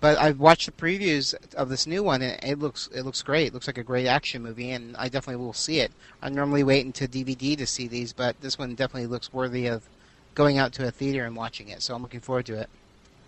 but 0.00 0.18
I've 0.18 0.40
watched 0.40 0.66
the 0.66 0.72
previews 0.72 1.34
of 1.54 1.68
this 1.68 1.86
new 1.86 2.02
one, 2.02 2.22
and 2.22 2.42
it 2.42 2.58
looks 2.58 2.88
it 2.94 3.02
looks 3.02 3.22
great. 3.22 3.48
It 3.48 3.54
looks 3.54 3.66
like 3.66 3.78
a 3.78 3.82
great 3.84 4.06
action 4.06 4.42
movie, 4.42 4.70
and 4.72 4.96
I 4.96 5.08
definitely 5.08 5.44
will 5.44 5.52
see 5.52 5.80
it. 5.80 5.92
I 6.22 6.28
normally 6.28 6.62
wait 6.64 6.86
until 6.86 7.08
DVD 7.08 7.56
to 7.58 7.66
see 7.66 7.88
these, 7.88 8.12
but 8.12 8.40
this 8.40 8.58
one 8.58 8.74
definitely 8.74 9.06
looks 9.08 9.32
worthy 9.32 9.66
of 9.66 9.88
going 10.34 10.58
out 10.58 10.72
to 10.74 10.86
a 10.86 10.90
theater 10.90 11.24
and 11.24 11.36
watching 11.36 11.68
it. 11.68 11.82
So 11.82 11.94
I'm 11.94 12.02
looking 12.02 12.20
forward 12.20 12.46
to 12.46 12.60
it. 12.60 12.70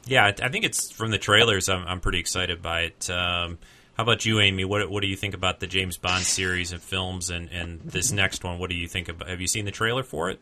Yeah, 0.07 0.27
I 0.43 0.49
think 0.49 0.65
it's 0.65 0.91
from 0.91 1.11
the 1.11 1.19
trailers. 1.19 1.69
I'm, 1.69 1.87
I'm 1.87 2.01
pretty 2.01 2.19
excited 2.19 2.63
by 2.63 2.83
it. 2.83 3.11
Um, 3.11 3.59
How 3.97 4.05
about 4.05 4.25
you, 4.25 4.41
Amy? 4.41 4.65
What 4.65 4.91
what 4.91 5.03
do 5.03 5.07
you 5.09 5.17
think 5.17 5.35
about 5.35 5.61
the 5.61 5.67
James 5.67 5.99
Bond 5.99 6.27
series 6.27 6.73
of 6.73 6.83
films 6.83 7.31
and, 7.31 7.51
and 7.51 7.81
this 7.85 8.13
next 8.13 8.45
one? 8.45 8.59
What 8.59 8.71
do 8.71 8.77
you 8.77 8.89
think 8.89 9.09
about? 9.09 9.29
Have 9.29 9.41
you 9.41 9.47
seen 9.49 9.65
the 9.67 9.71
trailer 9.73 10.03
for 10.03 10.31
it? 10.31 10.41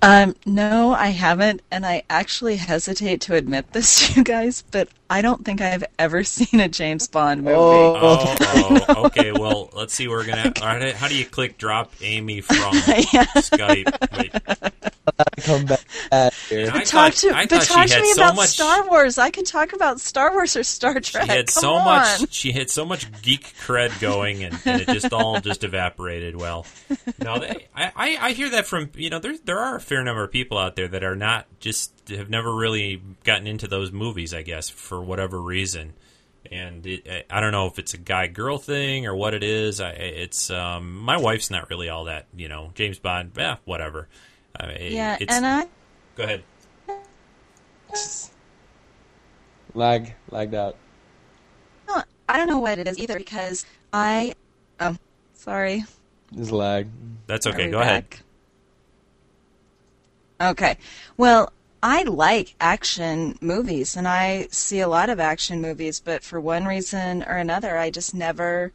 Um, 0.00 0.36
no, 0.46 0.92
I 0.92 1.08
haven't, 1.08 1.62
and 1.70 1.84
I 1.84 2.04
actually 2.08 2.56
hesitate 2.56 3.20
to 3.22 3.34
admit 3.34 3.72
this 3.72 4.08
to 4.08 4.14
you 4.16 4.24
guys, 4.24 4.62
but 4.70 4.88
I 5.10 5.22
don't 5.22 5.44
think 5.44 5.60
I've 5.60 5.84
ever 5.98 6.22
seen 6.24 6.60
a 6.60 6.68
James 6.68 7.08
Bond 7.08 7.42
movie. 7.42 7.56
Oh. 7.56 8.36
Oh, 8.40 9.04
okay. 9.06 9.32
Well, 9.32 9.70
let's 9.72 9.94
see. 9.94 10.08
We're 10.08 10.26
gonna. 10.26 10.52
All 10.60 10.66
right, 10.68 10.94
how 10.94 11.08
do 11.08 11.16
you 11.16 11.24
click 11.24 11.58
drop 11.58 11.92
Amy 12.02 12.40
from 12.40 12.56
Skype? 12.74 14.18
Wait. 14.18 14.32
Come 15.44 15.66
back 15.66 15.80
at 16.12 16.34
here. 16.34 16.70
I 16.72 16.84
talk 16.84 17.12
thought- 17.12 17.30
to, 17.30 17.36
I 17.36 17.46
but 17.46 17.50
thought 17.50 17.62
she 17.62 17.74
talk 17.74 17.86
to 17.88 17.94
had 17.94 18.02
me 18.02 18.12
so 18.12 18.22
about 18.22 18.36
much- 18.36 18.48
Star 18.50 18.86
Wars. 18.88 19.18
I 19.18 19.30
could 19.30 19.46
talk 19.46 19.72
about 19.72 20.00
Star 20.00 20.32
Wars 20.32 20.56
or 20.56 20.62
Star 20.62 21.00
Trek. 21.00 21.24
She 21.24 21.28
had 21.30 21.46
Come 21.46 21.62
so 21.62 21.72
on. 21.74 21.84
much. 21.84 22.32
She 22.32 22.52
had 22.52 22.70
so 22.70 22.84
much 22.84 23.10
geek 23.22 23.54
cred 23.60 23.98
going, 24.00 24.44
and, 24.44 24.58
and 24.64 24.82
it 24.82 24.88
just 24.88 25.12
all 25.12 25.40
just 25.40 25.64
evaporated. 25.64 26.36
Well, 26.36 26.66
no, 27.22 27.38
they, 27.38 27.66
I, 27.74 27.92
I 27.96 28.16
I 28.20 28.32
hear 28.32 28.50
that 28.50 28.66
from 28.66 28.90
you 28.94 29.10
know 29.10 29.18
there 29.18 29.34
there 29.44 29.58
are 29.58 29.76
a 29.76 29.80
fair 29.80 30.02
number 30.04 30.22
of 30.24 30.30
people 30.30 30.58
out 30.58 30.76
there 30.76 30.88
that 30.88 31.02
are 31.02 31.16
not 31.16 31.46
just 31.60 31.92
have 32.10 32.30
never 32.30 32.54
really 32.54 33.02
gotten 33.24 33.46
into 33.46 33.66
those 33.66 33.90
movies. 33.92 34.34
I 34.34 34.42
guess 34.42 34.68
for 34.68 34.97
whatever 35.02 35.40
reason, 35.40 35.94
and 36.50 36.86
it, 36.86 37.06
I- 37.08 37.38
I 37.38 37.40
don't 37.40 37.52
know 37.52 37.66
if 37.66 37.78
it's 37.78 37.94
a 37.94 37.98
guy 37.98 38.26
girl 38.26 38.58
thing 38.58 39.06
or 39.06 39.14
what 39.14 39.34
it 39.34 39.42
is. 39.42 39.80
I, 39.80 39.90
it's 39.90 40.50
um, 40.50 40.96
my 40.98 41.16
wife's 41.16 41.50
not 41.50 41.68
really 41.70 41.88
all 41.88 42.04
that 42.04 42.26
you 42.36 42.48
know 42.48 42.70
James 42.74 42.98
Bond. 42.98 43.32
Yeah, 43.36 43.56
whatever. 43.64 44.08
I 44.58 44.66
mean, 44.66 44.92
Yeah, 44.92 45.16
it's, 45.20 45.32
and 45.34 45.46
I 45.46 45.66
go 46.16 46.24
ahead. 46.24 46.42
Lag, 49.74 50.14
lagged 50.30 50.54
out. 50.54 50.76
No, 51.88 52.02
I 52.28 52.36
don't 52.36 52.48
know 52.48 52.58
what 52.58 52.78
it 52.78 52.88
is 52.88 52.98
either 52.98 53.18
because 53.18 53.64
I. 53.92 54.34
Oh, 54.80 54.96
sorry. 55.34 55.84
There's 56.32 56.52
lag. 56.52 56.88
That's 57.26 57.46
okay. 57.46 57.66
we 57.66 57.72
Go 57.72 57.80
ahead. 57.80 58.04
Okay. 60.40 60.76
Well, 61.16 61.52
I 61.82 62.02
like 62.02 62.54
action 62.60 63.38
movies 63.40 63.96
and 63.96 64.08
I 64.08 64.48
see 64.50 64.80
a 64.80 64.88
lot 64.88 65.10
of 65.10 65.20
action 65.20 65.60
movies, 65.60 66.00
but 66.00 66.24
for 66.24 66.40
one 66.40 66.64
reason 66.64 67.22
or 67.22 67.36
another, 67.36 67.76
I 67.76 67.90
just 67.90 68.14
never 68.14 68.72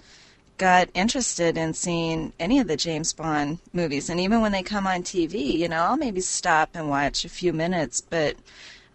got 0.58 0.90
interested 0.94 1.58
in 1.58 1.74
seeing 1.74 2.32
any 2.40 2.60
of 2.60 2.68
the 2.68 2.78
James 2.78 3.12
Bond 3.12 3.60
movies. 3.74 4.10
And 4.10 4.20
even 4.20 4.42
when 4.42 4.52
they 4.52 4.64
come 4.64 4.88
on 4.88 5.04
TV, 5.04 5.54
you 5.54 5.68
know, 5.68 5.84
I'll 5.84 5.98
maybe 5.98 6.22
stop 6.22 6.70
and 6.74 6.90
watch 6.90 7.26
a 7.26 7.30
few 7.30 7.52
minutes, 7.52 8.00
but 8.02 8.38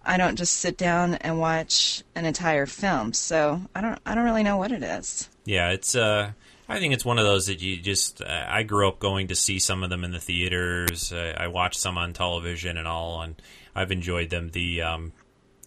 I 0.04 0.16
don't 0.16 0.36
just 0.36 0.54
sit 0.54 0.78
down 0.78 1.14
and 1.16 1.38
watch 1.38 2.02
an 2.14 2.24
entire 2.24 2.64
film. 2.64 3.12
So 3.12 3.60
I 3.74 3.82
don't 3.82 3.98
I 4.06 4.14
don't 4.14 4.24
really 4.24 4.42
know 4.42 4.56
what 4.56 4.72
it 4.72 4.82
is. 4.82 5.28
Yeah, 5.44 5.70
it's. 5.70 5.94
Uh, 5.94 6.32
I 6.70 6.80
think 6.80 6.92
it's 6.92 7.04
one 7.04 7.18
of 7.18 7.24
those 7.24 7.46
that 7.46 7.60
you 7.60 7.76
just. 7.76 8.22
Uh, 8.22 8.46
I 8.48 8.62
grew 8.62 8.88
up 8.88 8.98
going 8.98 9.28
to 9.28 9.34
see 9.34 9.58
some 9.58 9.82
of 9.82 9.90
them 9.90 10.04
in 10.04 10.12
the 10.12 10.20
theaters. 10.20 11.12
Uh, 11.12 11.34
I 11.36 11.48
watched 11.48 11.78
some 11.78 11.98
on 11.98 12.14
television 12.14 12.78
and 12.78 12.88
all, 12.88 13.20
and 13.20 13.40
I've 13.78 13.92
enjoyed 13.92 14.30
them. 14.30 14.50
The 14.50 14.82
um, 14.82 15.12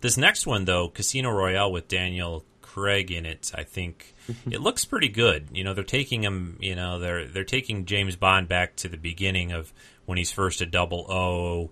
this 0.02 0.18
next 0.18 0.46
one 0.46 0.66
though, 0.66 0.90
Casino 0.90 1.30
Royale 1.32 1.72
with 1.72 1.88
Daniel 1.88 2.44
Craig 2.62 3.12
in 3.12 3.26
it, 3.26 3.52
I 3.56 3.64
think 3.64 4.14
it 4.52 4.62
looks 4.62 4.86
pretty 4.86 5.10
good. 5.10 5.48
You 5.54 5.64
know, 5.64 5.74
they're 5.74 5.84
taking 5.84 6.24
him. 6.24 6.58
You 6.60 6.76
know, 6.76 7.00
they're 7.00 7.28
they're 7.28 7.44
taking 7.44 7.86
James 7.86 8.16
Bond 8.16 8.48
back 8.48 8.76
to 8.78 8.90
the 8.90 8.98
beginning 8.98 9.52
of 9.52 9.74
when 10.06 10.18
he's 10.18 10.32
first 10.32 10.62
a 10.62 10.66
double 10.66 11.06
O, 11.12 11.72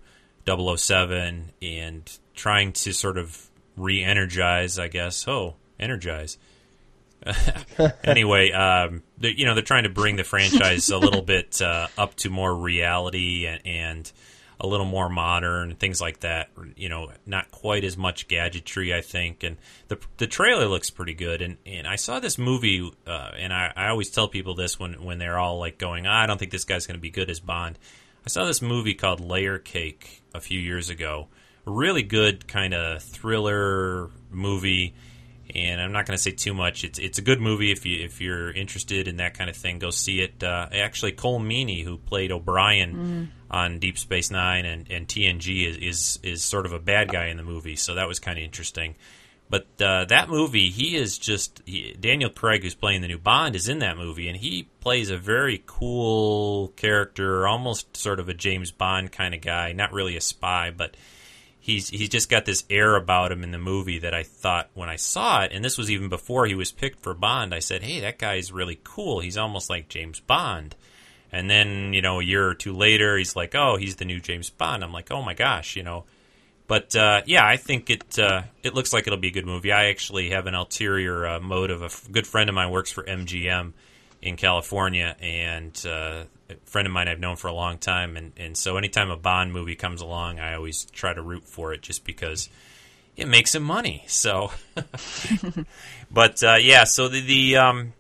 007, 0.78 1.52
and 1.62 2.18
trying 2.36 2.72
to 2.74 2.94
sort 2.94 3.18
of 3.18 3.50
re-energize. 3.76 4.80
I 4.80 4.88
guess. 4.88 5.28
Oh, 5.28 5.56
energize 5.80 6.38
anyway, 8.04 8.52
um, 8.52 9.04
they- 9.18 9.34
you 9.36 9.46
know 9.46 9.54
they're 9.54 9.64
trying 9.64 9.84
to 9.84 9.90
bring 9.90 10.16
the 10.16 10.24
franchise 10.24 10.90
a 10.90 10.98
little 10.98 11.22
bit 11.36 11.62
uh, 11.62 11.88
up 11.98 12.16
to 12.16 12.30
more 12.30 12.54
reality 12.56 13.46
and, 13.46 13.62
and 13.66 14.12
a 14.60 14.68
little 14.68 14.86
more 14.86 15.10
modern 15.10 15.76
things 15.76 16.02
like 16.02 16.22
that. 16.22 16.50
You 16.76 16.90
know, 16.90 17.12
not 17.26 17.52
quite 17.52 17.84
as 17.84 17.98
much 17.98 18.28
gadgetry, 18.28 18.94
I 18.94 19.02
think. 19.02 19.44
And 19.44 19.58
the 19.88 19.98
the 20.18 20.28
trailer 20.28 20.68
looks 20.68 20.90
pretty 20.90 21.14
good. 21.14 21.42
And, 21.42 21.58
and 21.66 21.88
I 21.88 21.96
saw 21.96 22.20
this 22.20 22.38
movie, 22.38 22.92
uh, 23.08 23.32
and 23.38 23.54
I, 23.54 23.72
I 23.76 23.88
always 23.90 24.10
tell 24.10 24.28
people 24.28 24.56
this 24.56 24.80
when 24.80 25.04
when 25.04 25.18
they're 25.18 25.40
all 25.40 25.60
like 25.60 25.78
going, 25.78 26.08
"Ah, 26.08 26.24
I 26.24 26.26
don't 26.26 26.38
think 26.38 26.52
this 26.52 26.66
guy's 26.66 26.88
going 26.88 26.98
to 26.98 27.02
be 27.02 27.10
good 27.10 27.30
as 27.30 27.40
Bond. 27.40 27.80
I 28.26 28.30
saw 28.30 28.46
this 28.46 28.62
movie 28.62 28.94
called 28.96 29.22
Layer 29.22 29.60
Cake 29.60 30.22
a 30.34 30.42
few 30.42 30.60
years 30.60 30.90
ago. 30.90 31.28
Really 31.66 32.04
good 32.04 32.48
kind 32.48 32.74
of 32.74 33.02
thriller 33.02 34.10
movie 34.30 34.94
and 35.56 35.82
I'm 35.82 35.92
not 35.92 36.06
going 36.06 36.16
to 36.16 36.22
say 36.22 36.32
too 36.32 36.54
much. 36.54 36.84
It's 36.84 37.00
it's 37.00 37.18
a 37.18 37.22
good 37.22 37.42
movie 37.42 37.72
if 37.72 37.86
you 37.86 38.04
if 38.04 38.22
you're 38.22 38.52
interested 38.52 39.08
in 39.08 39.18
that 39.18 39.38
kind 39.38 39.50
of 39.50 39.56
thing. 39.56 39.80
Go 39.80 39.90
see 39.90 40.22
it. 40.22 40.44
Uh, 40.44 40.68
actually, 40.72 41.14
Colm 41.14 41.46
Meaney, 41.46 41.84
who 41.84 41.98
played 41.98 42.32
O'Brien 42.32 43.32
on 43.50 43.80
Deep 43.80 43.98
Space 43.98 44.30
Nine 44.30 44.66
and, 44.66 44.90
and 44.92 45.08
TNG, 45.08 45.68
is, 45.68 45.78
is 45.78 46.20
is 46.24 46.44
sort 46.44 46.66
of 46.66 46.74
a 46.74 46.80
bad 46.80 47.12
guy 47.12 47.28
in 47.28 47.38
the 47.38 47.44
movie. 47.44 47.76
So 47.76 47.96
that 47.96 48.08
was 48.08 48.20
kind 48.20 48.38
of 48.38 48.44
interesting. 48.44 48.96
But 49.50 49.66
uh, 49.82 50.06
that 50.06 50.30
movie, 50.30 50.70
he 50.70 50.96
is 50.96 51.18
just 51.18 51.64
he, 51.66 51.96
Daniel 52.00 52.30
Craig, 52.30 52.62
who's 52.62 52.76
playing 52.76 53.02
the 53.02 53.08
new 53.08 53.18
Bond, 53.18 53.56
is 53.56 53.68
in 53.68 53.80
that 53.80 53.98
movie, 53.98 54.28
and 54.28 54.38
he 54.38 54.68
plays 54.82 55.10
a 55.10 55.18
very 55.18 55.64
cool 55.66 56.68
character, 56.76 57.48
almost 57.48 57.98
sort 57.98 58.20
of 58.20 58.30
a 58.30 58.36
James 58.36 58.72
Bond 58.72 59.12
kind 59.12 59.34
of 59.34 59.42
guy. 59.42 59.72
Not 59.74 59.92
really 59.92 60.16
a 60.16 60.22
spy, 60.22 60.70
but 60.70 60.96
he's 61.70 61.90
he's 61.90 62.10
just 62.10 62.30
got 62.30 62.46
this 62.46 62.64
air 62.70 62.96
about 62.96 63.32
him 63.32 63.44
in 63.44 63.52
the 63.52 63.60
movie 63.60 64.00
that 64.00 64.14
I 64.14 64.24
thought 64.24 64.70
when 64.74 64.90
I 64.90 64.96
saw 64.96 65.44
it, 65.44 65.52
and 65.54 65.64
this 65.64 65.78
was 65.78 65.92
even 65.92 66.10
before 66.10 66.46
he 66.46 66.56
was 66.56 66.72
picked 66.72 67.02
for 67.02 67.14
Bond. 67.14 67.54
I 67.54 67.60
said, 67.60 67.84
"Hey, 67.84 68.00
that 68.00 68.18
guy's 68.18 68.52
really 68.52 68.80
cool. 68.84 69.20
He's 69.20 69.38
almost 69.38 69.70
like 69.70 69.88
James 69.88 70.20
Bond." 70.20 70.76
And 71.32 71.50
then 71.50 71.94
you 71.94 72.02
know, 72.02 72.20
a 72.20 72.24
year 72.24 72.48
or 72.48 72.56
two 72.56 72.76
later, 72.76 73.18
he's 73.18 73.36
like, 73.36 73.54
"Oh, 73.56 73.78
he's 73.78 73.98
the 73.98 74.06
new 74.06 74.20
James 74.20 74.50
Bond." 74.50 74.84
I'm 74.84 74.94
like, 74.94 75.12
"Oh 75.12 75.22
my 75.22 75.34
gosh," 75.34 75.76
you 75.76 75.84
know. 75.84 76.06
But 76.68 76.96
uh, 76.96 77.22
yeah, 77.26 77.46
I 77.46 77.58
think 77.58 77.90
it 77.90 78.18
uh, 78.18 78.44
it 78.64 78.74
looks 78.74 78.92
like 78.92 79.08
it'll 79.08 79.20
be 79.20 79.30
a 79.30 79.32
good 79.32 79.46
movie. 79.46 79.72
I 79.72 79.90
actually 79.90 80.32
have 80.32 80.48
an 80.48 80.56
ulterior 80.56 81.26
uh, 81.26 81.40
motive. 81.40 81.82
A 81.82 82.12
good 82.12 82.28
friend 82.28 82.50
of 82.50 82.56
mine 82.56 82.72
works 82.72 82.92
for 82.92 83.04
MGM 83.04 83.74
in 84.22 84.36
California, 84.36 85.16
and 85.22 85.82
uh, 85.86 86.24
a 86.50 86.56
friend 86.66 86.86
of 86.88 86.92
mine 86.94 87.08
I've 87.08 87.20
known 87.20 87.36
for 87.38 87.48
a 87.48 87.54
long 87.54 87.78
time. 87.78 88.18
And, 88.18 88.34
and 88.38 88.58
so 88.58 88.76
anytime 88.78 89.10
a 89.12 89.16
Bond 89.18 89.54
movie 89.54 89.76
comes 89.76 90.02
along, 90.02 90.40
I 90.40 90.56
always 90.56 90.86
try 90.86 91.14
to 91.14 91.22
root 91.22 91.46
for 91.46 91.74
it 91.74 91.82
just 91.82 92.04
because 92.04 92.50
it 93.16 93.28
makes 93.28 93.56
him 93.56 93.64
money. 93.64 94.04
So, 94.08 94.52
but 96.12 96.44
uh, 96.44 96.58
yeah, 96.60 96.84
so 96.84 97.08
the, 97.08 97.22
the 97.22 97.58
um, 97.58 97.94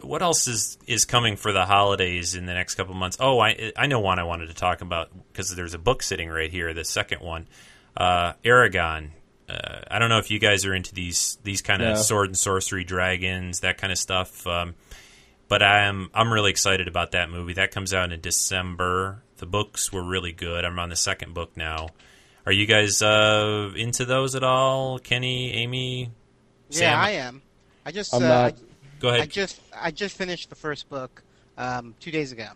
what 0.00 0.22
else 0.22 0.46
is 0.48 0.78
is 0.86 1.04
coming 1.04 1.36
for 1.36 1.52
the 1.52 1.64
holidays 1.64 2.34
in 2.34 2.46
the 2.46 2.54
next 2.54 2.74
couple 2.74 2.94
months? 2.94 3.16
Oh, 3.20 3.38
I 3.40 3.72
I 3.76 3.86
know 3.86 4.00
one 4.00 4.18
I 4.18 4.24
wanted 4.24 4.46
to 4.48 4.54
talk 4.54 4.80
about 4.80 5.10
because 5.32 5.54
there's 5.54 5.74
a 5.74 5.78
book 5.78 6.02
sitting 6.02 6.28
right 6.28 6.50
here. 6.50 6.72
The 6.74 6.84
second 6.84 7.20
one, 7.20 7.46
uh, 7.96 8.34
Eragon. 8.44 9.10
Uh, 9.48 9.80
I 9.90 9.98
don't 9.98 10.10
know 10.10 10.18
if 10.18 10.30
you 10.30 10.38
guys 10.38 10.66
are 10.66 10.74
into 10.74 10.94
these 10.94 11.38
these 11.42 11.62
kind 11.62 11.80
of 11.82 11.88
No. 11.88 12.02
sword 12.02 12.26
and 12.28 12.36
sorcery 12.36 12.84
dragons, 12.84 13.60
that 13.60 13.78
kind 13.78 13.90
of 13.92 13.98
stuff. 13.98 14.46
Um, 14.46 14.74
but 15.48 15.62
I'm 15.62 16.10
I'm 16.14 16.32
really 16.32 16.50
excited 16.50 16.88
about 16.88 17.12
that 17.12 17.30
movie. 17.30 17.54
That 17.54 17.70
comes 17.70 17.94
out 17.94 18.12
in 18.12 18.20
December. 18.20 19.22
The 19.38 19.46
books 19.46 19.92
were 19.92 20.02
really 20.02 20.32
good. 20.32 20.64
I'm 20.64 20.78
on 20.78 20.90
the 20.90 20.96
second 20.96 21.34
book 21.34 21.56
now. 21.56 21.88
Are 22.46 22.52
you 22.52 22.66
guys 22.66 23.02
uh, 23.02 23.72
into 23.76 24.04
those 24.04 24.34
at 24.34 24.42
all, 24.42 24.98
Kenny, 24.98 25.52
Amy? 25.52 26.10
Yeah, 26.70 26.78
Sam? 26.78 26.98
I 26.98 27.10
am. 27.10 27.42
I 27.84 27.92
just 27.92 28.14
I'm 28.14 28.22
uh, 28.22 28.28
not. 28.28 28.54
Go 29.00 29.10
I, 29.10 29.20
I 29.20 29.26
just 29.26 29.60
I 29.74 29.90
just 29.90 30.16
finished 30.16 30.50
the 30.50 30.56
first 30.56 30.88
book 30.88 31.22
um, 31.56 31.94
two 32.00 32.10
days 32.10 32.32
ago. 32.32 32.48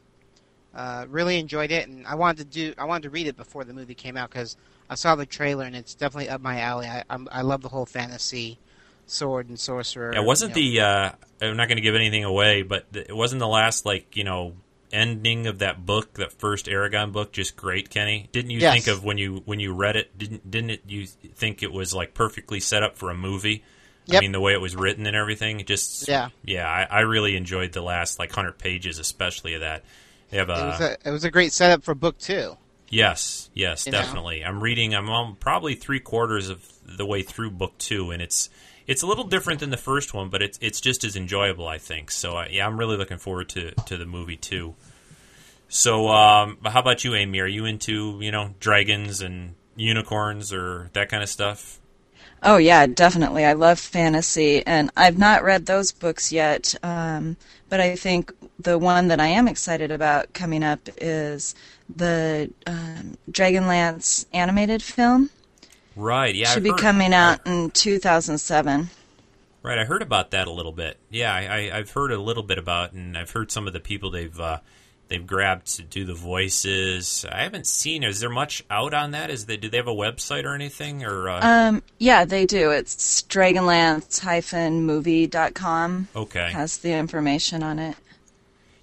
Uh, 0.74 1.06
really 1.08 1.38
enjoyed 1.38 1.70
it, 1.70 1.88
and 1.88 2.06
I 2.06 2.14
wanted 2.14 2.38
to 2.38 2.44
do 2.44 2.74
I 2.78 2.84
wanted 2.84 3.04
to 3.04 3.10
read 3.10 3.26
it 3.26 3.36
before 3.36 3.64
the 3.64 3.72
movie 3.72 3.94
came 3.94 4.16
out 4.16 4.30
because 4.30 4.56
I 4.88 4.94
saw 4.94 5.14
the 5.14 5.26
trailer 5.26 5.64
and 5.64 5.76
it's 5.76 5.94
definitely 5.94 6.28
up 6.28 6.40
my 6.40 6.60
alley. 6.60 6.86
I 6.86 7.04
I'm, 7.08 7.28
I 7.30 7.42
love 7.42 7.62
the 7.62 7.68
whole 7.68 7.86
fantasy 7.86 8.58
sword 9.06 9.48
and 9.48 9.58
sorcerer. 9.58 10.12
Yeah, 10.14 10.20
wasn't 10.20 10.56
you 10.56 10.80
know. 10.80 11.10
the 11.10 11.46
uh, 11.46 11.46
I'm 11.50 11.56
not 11.56 11.68
going 11.68 11.76
to 11.76 11.82
give 11.82 11.94
anything 11.94 12.24
away, 12.24 12.62
but 12.62 12.86
it 12.92 13.14
wasn't 13.14 13.40
the 13.40 13.48
last 13.48 13.84
like 13.86 14.16
you 14.16 14.24
know 14.24 14.54
ending 14.92 15.46
of 15.46 15.60
that 15.60 15.86
book, 15.86 16.14
that 16.14 16.32
first 16.34 16.66
Eragon 16.66 17.12
book, 17.12 17.32
just 17.32 17.56
great, 17.56 17.88
Kenny. 17.88 18.28
Didn't 18.32 18.50
you 18.50 18.58
Yes. 18.60 18.84
think 18.84 18.96
of 18.96 19.04
when 19.04 19.16
you 19.18 19.42
when 19.44 19.58
you 19.60 19.72
read 19.74 19.96
it? 19.96 20.16
Didn't 20.18 20.50
didn't 20.50 20.70
it, 20.70 20.82
you 20.86 21.06
think 21.06 21.62
it 21.62 21.72
was 21.72 21.94
like 21.94 22.14
perfectly 22.14 22.60
set 22.60 22.82
up 22.82 22.96
for 22.96 23.10
a 23.10 23.14
movie? 23.14 23.64
I 24.12 24.20
mean, 24.20 24.32
the 24.32 24.40
way 24.40 24.52
it 24.52 24.60
was 24.60 24.74
written 24.76 25.06
and 25.06 25.16
everything, 25.16 25.64
just 25.64 26.08
Yeah. 26.08 26.30
yeah. 26.44 26.68
I, 26.68 26.98
I 26.98 27.00
really 27.02 27.36
enjoyed 27.36 27.72
the 27.72 27.80
last 27.82 28.18
like 28.18 28.32
hundred 28.32 28.58
pages, 28.58 28.98
especially 28.98 29.54
of 29.54 29.60
that. 29.60 29.84
They 30.30 30.38
have 30.38 30.48
it 30.48 30.52
was 30.52 30.80
a 30.80 30.84
a 31.04 31.08
it 31.08 31.10
was 31.12 31.24
a 31.24 31.30
great 31.30 31.52
setup 31.52 31.84
for 31.84 31.94
book 31.94 32.18
two. 32.18 32.56
yes, 32.88 33.48
yes, 33.54 33.86
You 33.86 33.92
know? 33.92 33.98
definitely. 33.98 34.44
I'm 34.44 34.60
reading. 34.62 34.94
I'm 34.94 35.08
um, 35.08 35.36
probably 35.38 35.74
three 35.74 36.00
quarters 36.00 36.48
of 36.50 36.66
the 36.84 37.06
way 37.06 37.22
through 37.22 37.52
book 37.52 37.78
two, 37.78 38.10
and 38.10 38.20
it's 38.20 38.50
it's 38.86 39.02
a 39.02 39.06
little 39.06 39.24
different 39.24 39.60
than 39.60 39.70
the 39.70 39.76
first 39.76 40.14
one, 40.14 40.28
but 40.28 40.42
it's 40.42 40.58
it's 40.60 40.80
just 40.80 41.04
as 41.04 41.16
enjoyable, 41.16 41.68
I 41.68 41.78
think. 41.78 42.10
So 42.10 42.36
uh, 42.36 42.46
yeah, 42.50 42.66
I'm 42.66 42.78
really 42.78 42.96
looking 42.96 43.18
forward 43.18 43.48
to 43.50 43.72
to 43.72 43.96
the 43.96 44.06
movie 44.06 44.36
too. 44.36 44.74
So, 45.68 46.08
um, 46.08 46.58
how 46.64 46.80
about 46.80 47.02
you, 47.02 47.14
Amy? 47.14 47.40
Are 47.40 47.46
you 47.46 47.64
into 47.64 48.18
you 48.20 48.30
know 48.30 48.54
dragons 48.60 49.22
and 49.22 49.54
unicorns 49.74 50.52
or 50.52 50.90
that 50.92 51.08
kind 51.08 51.22
of 51.22 51.28
stuff? 51.28 51.80
Oh 52.42 52.56
yeah, 52.56 52.86
definitely. 52.86 53.44
I 53.44 53.52
love 53.52 53.78
fantasy, 53.78 54.66
and 54.66 54.90
I've 54.96 55.16
not 55.16 55.44
read 55.44 55.66
those 55.66 55.92
books 55.92 56.32
yet. 56.32 56.74
Um, 56.82 57.36
but 57.68 57.80
I 57.80 57.96
think 57.96 58.32
the 58.58 58.78
one 58.78 59.08
that 59.08 59.20
I 59.20 59.28
am 59.28 59.48
excited 59.48 59.90
about 59.90 60.34
coming 60.34 60.62
up 60.62 60.88
is 60.98 61.54
the 61.94 62.50
um, 62.66 63.16
Dragonlance 63.30 64.26
animated 64.32 64.82
film. 64.82 65.30
Right. 65.96 66.34
Yeah. 66.34 66.48
Should 66.48 66.58
I've 66.58 66.62
be 66.64 66.70
heard- 66.70 66.80
coming 66.80 67.14
I- 67.14 67.32
out 67.34 67.46
in 67.46 67.70
2007. 67.70 68.90
Right, 69.64 69.78
I 69.78 69.84
heard 69.84 70.02
about 70.02 70.32
that 70.32 70.48
a 70.48 70.50
little 70.50 70.72
bit. 70.72 70.96
Yeah, 71.08 71.32
I, 71.32 71.68
I, 71.70 71.78
I've 71.78 71.90
heard 71.90 72.10
a 72.10 72.18
little 72.20 72.42
bit 72.42 72.58
about, 72.58 72.94
and 72.94 73.16
I've 73.16 73.30
heard 73.30 73.52
some 73.52 73.68
of 73.68 73.72
the 73.72 73.78
people 73.78 74.10
they've 74.10 74.40
uh, 74.40 74.58
they've 75.06 75.24
grabbed 75.24 75.76
to 75.76 75.82
do 75.82 76.04
the 76.04 76.14
voices. 76.14 77.24
I 77.30 77.44
haven't 77.44 77.68
seen. 77.68 78.02
Is 78.02 78.18
there 78.18 78.28
much 78.28 78.64
out 78.68 78.92
on 78.92 79.12
that? 79.12 79.30
Is 79.30 79.46
they 79.46 79.56
do 79.56 79.68
they 79.68 79.76
have 79.76 79.86
a 79.86 79.94
website 79.94 80.42
or 80.46 80.56
anything? 80.56 81.04
Or 81.04 81.28
uh, 81.28 81.38
Um, 81.46 81.84
yeah, 81.98 82.24
they 82.24 82.44
do. 82.44 82.72
It's 82.72 83.22
dragonlance-movie.com. 83.22 86.08
okay, 86.16 86.50
Has 86.50 86.78
the 86.78 86.92
information 86.92 87.62
on 87.62 87.78
it. 87.78 87.96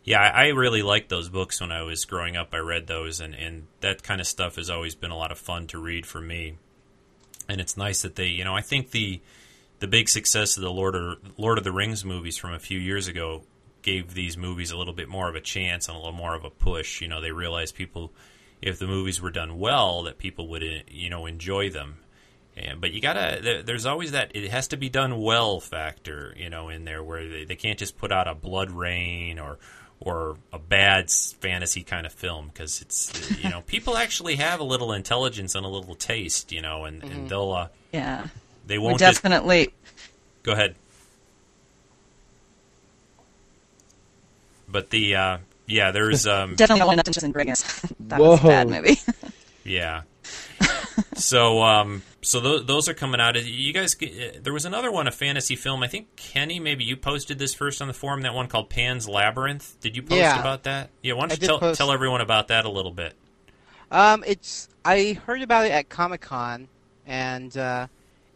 yeah, 0.05 0.22
I, 0.22 0.45
I 0.45 0.47
really 0.49 0.82
liked 0.82 1.10
those 1.10 1.28
books 1.30 1.60
when 1.62 1.72
I 1.74 1.82
was 1.82 2.05
growing 2.05 2.38
up. 2.38 2.53
I 2.53 2.57
read 2.60 2.88
those, 2.88 3.20
and 3.20 3.36
and 3.36 3.68
that 3.82 4.01
kind 4.03 4.22
of 4.22 4.28
stuff 4.28 4.55
has 4.55 4.70
always 4.70 4.95
been 4.95 5.12
a 5.12 5.18
lot 5.18 5.32
of 5.32 5.38
fun 5.38 5.68
to 5.68 5.78
read 5.80 6.05
for 6.05 6.22
me. 6.22 6.55
And 7.50 7.60
it's 7.60 7.76
nice 7.76 8.04
that 8.04 8.16
they, 8.16 8.28
you 8.28 8.45
know, 8.45 8.56
I 8.56 8.62
think 8.62 8.91
the 8.91 9.22
the 9.80 9.88
big 9.88 10.08
success 10.08 10.56
of 10.56 10.64
the 10.64 10.72
Lord 10.72 10.95
of 10.95 11.18
Lord 11.38 11.58
of 11.58 11.64
the 11.64 11.72
Rings 11.72 12.06
movies 12.06 12.38
from 12.38 12.54
a 12.54 12.60
few 12.60 12.80
years 12.80 13.08
ago 13.08 13.43
gave 13.82 14.14
these 14.14 14.38
movies 14.38 14.72
a 14.72 14.78
little 14.78 14.93
bit 14.93 15.10
more 15.10 15.30
of 15.30 15.36
a 15.36 15.41
chance 15.41 15.88
and 15.88 15.95
a 15.95 16.00
little 16.00 16.14
more 16.14 16.36
of 16.36 16.45
a 16.45 16.50
push. 16.50 17.02
You 17.02 17.08
know, 17.08 17.22
they 17.22 17.32
realized 17.32 17.76
people, 17.76 18.14
if 18.62 18.78
the 18.78 18.88
movies 18.88 19.22
were 19.22 19.32
done 19.32 19.58
well, 19.58 20.04
that 20.04 20.18
people 20.18 20.47
would 20.50 20.64
uh, 20.64 20.84
you 20.88 21.10
know 21.10 21.26
enjoy 21.26 21.70
them. 21.70 21.97
And, 22.58 22.82
but 22.82 22.91
you 22.91 23.00
gotta, 23.00 23.64
there's 23.66 23.86
always 23.86 24.12
that 24.12 24.36
it 24.36 24.52
has 24.52 24.68
to 24.70 24.78
be 24.78 24.89
done 24.89 25.22
well 25.22 25.62
factor, 25.62 26.34
you 26.36 26.50
know, 26.50 26.68
in 26.68 26.84
there 26.84 27.02
where 27.02 27.28
they, 27.28 27.45
they 27.45 27.56
can't 27.56 27.80
just 27.80 27.97
put 27.97 28.12
out 28.12 28.28
a 28.28 28.36
BloodRayne 28.36 29.41
or 29.41 29.60
or 30.02 30.38
a 30.54 30.60
bad 30.60 31.12
fantasy 31.12 31.84
kind 31.84 32.06
of 32.06 32.14
film 32.14 32.47
because 32.47 32.82
it's 32.82 33.43
you 33.43 33.50
know 33.50 33.62
people 33.62 33.97
actually 33.97 34.36
have 34.36 34.60
a 34.60 34.64
little 34.64 34.93
intelligence 34.93 35.56
and 35.56 35.66
a 35.66 35.70
little 35.70 35.95
taste, 35.95 36.52
you 36.52 36.62
know, 36.62 36.86
and, 36.86 37.04
and 37.04 37.30
they'll 37.30 37.52
uh, 37.52 37.68
yeah 37.91 38.28
they 38.66 38.78
won't 38.78 39.00
just 39.00 39.22
definitely 39.22 39.74
Go 40.43 40.54
ahead. 40.54 40.76
But 44.68 44.89
the 44.89 45.16
uh, 45.16 45.38
yeah, 45.66 45.91
there's 45.91 46.28
um, 46.28 46.56
definitely 46.56 46.80
don't 46.80 46.88
want 46.88 46.97
nothing 47.06 47.24
in 47.24 47.32
Brigands. 47.32 47.86
that 48.02 48.20
was 48.20 48.39
a 48.43 48.47
bad 48.47 48.70
movie. 48.70 49.00
yeah. 49.64 50.04
so 51.16 51.62
um, 51.62 52.02
so 52.22 52.41
th- 52.41 52.65
those 52.67 52.88
are 52.89 52.93
coming 52.93 53.20
out. 53.22 53.41
You 53.43 53.72
guys, 53.74 53.95
uh, 54.01 54.39
there 54.41 54.53
was 54.53 54.65
another 54.65 54.91
one, 54.91 55.07
a 55.07 55.11
fantasy 55.11 55.55
film. 55.55 55.84
I 55.84 55.88
think 55.88 56.15
Kenny, 56.15 56.59
maybe 56.59 56.84
you 56.84 56.97
posted 56.97 57.39
this 57.39 57.53
first 57.53 57.82
on 57.82 57.88
the 57.88 57.93
forum. 57.93 58.22
That 58.22 58.34
one 58.34 58.47
called 58.47 58.70
Pan's 58.70 59.07
Labyrinth. 59.07 59.80
Did 59.80 59.95
you 59.95 60.01
post 60.01 60.20
Yeah. 60.20 60.39
about 60.39 60.63
that? 60.63 60.89
Yeah. 61.01 61.13
Why 61.13 61.26
I 61.26 61.28
don't 61.28 61.41
you 61.41 61.47
tell 61.47 61.59
post- 61.59 61.78
tell 61.78 61.91
everyone 61.91 62.22
about 62.22 62.47
that 62.49 62.65
a 62.65 62.70
little 62.70 62.91
bit? 62.91 63.13
Um, 63.91 64.24
it's 64.28 64.67
I 64.86 65.20
heard 65.26 65.41
about 65.41 65.65
it 65.65 65.72
at 65.72 65.89
Comic 65.89 66.22
Con, 66.22 66.67
and 67.07 67.55
uh, 67.57 67.88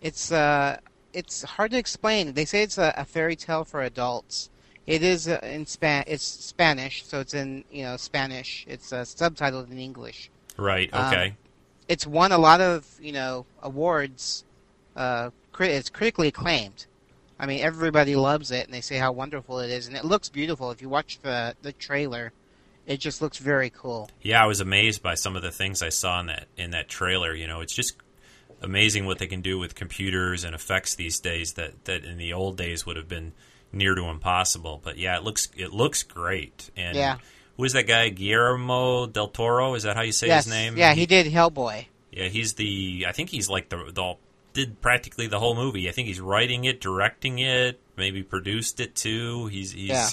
it's 0.02 0.32
uh, 0.32 0.78
it's 1.14 1.44
hard 1.44 1.72
to 1.72 1.78
explain. 1.78 2.34
They 2.34 2.46
say 2.46 2.64
it's 2.64 2.78
a, 2.78 2.94
a 2.98 3.06
fairy 3.06 3.36
tale 3.36 3.64
for 3.64 3.82
adults. 3.84 4.50
It 4.88 5.04
is 5.04 5.28
uh, 5.28 5.40
in 5.44 5.66
span. 5.66 6.04
It's 6.08 6.24
Spanish, 6.26 7.06
so 7.06 7.20
it's 7.20 7.34
in 7.34 7.64
you 7.72 7.84
know 7.84 7.98
Spanish. 7.98 8.66
It's 8.68 8.92
uh, 8.92 9.02
subtitled 9.04 9.70
in 9.72 9.78
English. 9.78 10.30
Right. 10.58 10.90
Um, 10.94 11.06
Okay. 11.14 11.36
It's 11.88 12.08
won 12.08 12.32
a 12.32 12.38
lot 12.38 12.62
of 12.62 12.88
you 13.02 13.12
know 13.12 13.46
awards. 13.62 14.44
Uh, 14.96 15.32
crit- 15.52 15.72
it's 15.72 15.90
critically 15.90 16.28
acclaimed. 16.30 16.86
I 17.40 17.46
mean, 17.46 17.62
everybody 17.62 18.16
loves 18.16 18.52
it, 18.52 18.66
and 18.66 18.74
they 18.74 18.82
say 18.82 18.98
how 18.98 19.12
wonderful 19.12 19.60
it 19.60 19.70
is, 19.70 19.88
and 19.88 19.98
it 19.98 20.06
looks 20.06 20.30
beautiful. 20.30 20.72
If 20.72 20.82
you 20.82 20.90
watch 20.90 21.20
the 21.22 21.56
the 21.62 21.74
trailer, 21.74 22.32
it 22.86 23.00
just 23.00 23.22
looks 23.22 23.38
very 23.38 23.70
cool. 23.70 24.10
Yeah, 24.22 24.44
I 24.44 24.46
was 24.46 24.62
amazed 24.62 25.02
by 25.02 25.16
some 25.16 25.36
of 25.36 25.42
the 25.42 25.52
things 25.52 25.82
I 25.82 25.90
saw 25.90 26.20
in 26.20 26.28
that 26.28 26.48
in 26.58 26.72
that 26.72 26.90
trailer. 26.90 27.34
You 27.34 27.48
know, 27.48 27.62
it's 27.62 27.74
just 27.74 27.96
amazing 28.62 29.06
what 29.06 29.20
they 29.20 29.28
can 29.28 29.42
do 29.42 29.60
with 29.60 29.76
computers 29.76 30.44
and 30.44 30.56
effects 30.56 30.96
these 30.96 31.20
days 31.20 31.54
that, 31.54 31.84
that 31.86 32.06
in 32.06 32.18
the 32.18 32.32
old 32.34 32.58
days 32.58 32.86
would 32.86 32.96
have 32.96 33.10
been 33.10 33.34
near 33.74 33.94
to 33.94 34.04
impossible. 34.06 34.80
But 34.84 34.98
yeah, 34.98 35.18
it 35.18 35.24
looks 35.24 35.50
it 35.56 35.74
looks 35.74 36.04
great. 36.04 36.70
And 36.76 36.96
Yeah. 36.96 37.18
Who 37.58 37.64
is 37.64 37.74
that 37.74 37.88
guy? 37.88 38.10
Guillermo 38.10 39.06
del 39.08 39.28
Toro? 39.28 39.76
Is 39.76 39.84
that 39.84 39.96
how 39.96 40.02
you 40.02 40.12
say 40.12 40.28
yes, 40.28 40.46
his 40.46 40.54
name? 40.54 40.78
yeah, 40.78 40.94
he 40.94 41.06
did 41.06 41.28
Hellboy. 41.28 41.86
Yeah, 42.12 42.26
he's 42.28 42.54
the. 42.54 43.06
I 43.08 43.12
think 43.12 43.30
he's 43.30 43.50
like 43.50 43.70
the 43.70 43.92
the 43.94 44.16
did 44.54 44.82
practically 44.82 45.28
the 45.28 45.40
whole 45.40 45.56
movie. 45.56 45.90
I 45.90 45.92
think 45.92 46.08
he's 46.08 46.22
writing 46.22 46.66
it, 46.66 46.80
directing 46.80 47.40
it, 47.40 47.80
maybe 47.98 48.22
produced 48.24 48.80
it 48.80 48.96
too. 48.96 49.48
He's 49.48 49.72
he's 49.72 49.90
Yeah. 49.90 50.10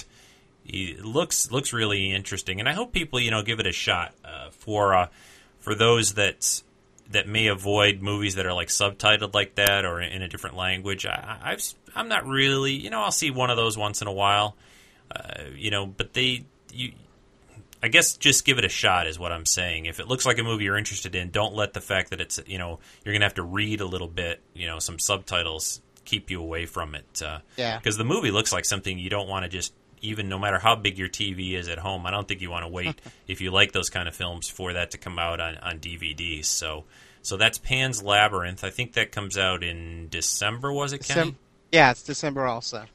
he 0.63 0.95
looks 0.97 1.51
looks 1.51 1.73
really 1.73 2.11
interesting, 2.11 2.59
and 2.59 2.67
I 2.67 2.73
hope 2.73 2.91
people 2.91 3.19
you 3.19 3.29
know 3.31 3.43
give 3.43 3.59
it 3.59 3.67
a 3.67 3.71
shot 3.71 4.13
uh, 4.25 4.49
for 4.51 4.95
uh, 4.95 5.07
for 5.59 5.75
those 5.75 6.13
that 6.15 6.63
that 7.11 7.27
may 7.27 7.47
avoid 7.47 8.01
movies 8.01 8.35
that 8.35 8.45
are 8.45 8.53
like 8.53 8.69
subtitled 8.69 9.33
like 9.35 9.55
that 9.55 9.83
or 9.85 9.99
in 10.01 10.21
a 10.21 10.27
different 10.27 10.55
language. 10.55 11.05
I, 11.05 11.37
I've 11.43 11.63
I'm 11.95 12.07
not 12.07 12.25
really 12.25 12.73
you 12.73 12.89
know 12.89 13.01
I'll 13.01 13.11
see 13.11 13.29
one 13.29 13.51
of 13.51 13.57
those 13.57 13.77
once 13.77 14.01
in 14.01 14.07
a 14.07 14.11
while, 14.13 14.55
uh, 15.15 15.43
you 15.55 15.69
know, 15.69 15.85
but 15.85 16.13
they 16.13 16.45
you 16.73 16.93
I 17.83 17.87
guess 17.87 18.15
just 18.15 18.45
give 18.45 18.57
it 18.59 18.65
a 18.65 18.69
shot 18.69 19.07
is 19.07 19.17
what 19.17 19.31
I'm 19.31 19.45
saying. 19.45 19.85
If 19.87 19.99
it 19.99 20.07
looks 20.07 20.25
like 20.25 20.37
a 20.37 20.43
movie 20.43 20.65
you're 20.65 20.77
interested 20.77 21.15
in, 21.15 21.31
don't 21.31 21.55
let 21.55 21.73
the 21.73 21.81
fact 21.81 22.11
that 22.11 22.21
it's 22.21 22.39
you 22.45 22.57
know 22.57 22.79
you're 23.03 23.13
gonna 23.13 23.25
have 23.25 23.35
to 23.35 23.43
read 23.43 23.81
a 23.81 23.85
little 23.85 24.07
bit, 24.07 24.41
you 24.53 24.67
know, 24.67 24.79
some 24.79 24.99
subtitles 24.99 25.81
keep 26.05 26.29
you 26.31 26.41
away 26.41 26.65
from 26.65 26.95
it. 26.95 27.21
Uh, 27.23 27.39
Yeah. 27.57 27.77
because 27.77 27.97
the 27.97 28.03
movie 28.03 28.31
looks 28.31 28.51
like 28.51 28.65
something 28.65 28.97
you 28.99 29.09
don't 29.09 29.27
want 29.27 29.43
to 29.43 29.49
just 29.49 29.73
even 30.03 30.27
no 30.29 30.39
matter 30.39 30.57
how 30.57 30.75
big 30.75 30.97
your 30.97 31.07
TV 31.09 31.53
is 31.53 31.67
at 31.67 31.77
home. 31.77 32.05
I 32.07 32.11
don't 32.11 32.27
think 32.27 32.41
you 32.41 32.49
want 32.49 32.63
to 32.63 32.69
wait 32.69 32.99
if 33.27 33.39
you 33.41 33.51
like 33.51 33.71
those 33.71 33.89
kind 33.91 34.07
of 34.07 34.15
films 34.15 34.49
for 34.49 34.73
that 34.73 34.91
to 34.91 34.97
come 34.97 35.19
out 35.19 35.39
on 35.39 35.57
on 35.57 35.79
DVD. 35.79 36.43
So 36.43 36.85
so 37.23 37.37
that's 37.37 37.57
Pan's 37.59 38.01
Labyrinth. 38.01 38.63
I 38.63 38.71
think 38.71 38.93
that 38.93 39.11
comes 39.11 39.37
out 39.37 39.63
in 39.63 40.07
December. 40.09 40.73
Was 40.73 40.91
it 40.93 41.03
Kenny? 41.03 41.35
Yeah, 41.71 41.91
it's 41.91 42.01
December 42.03 42.45
also. 42.47 42.85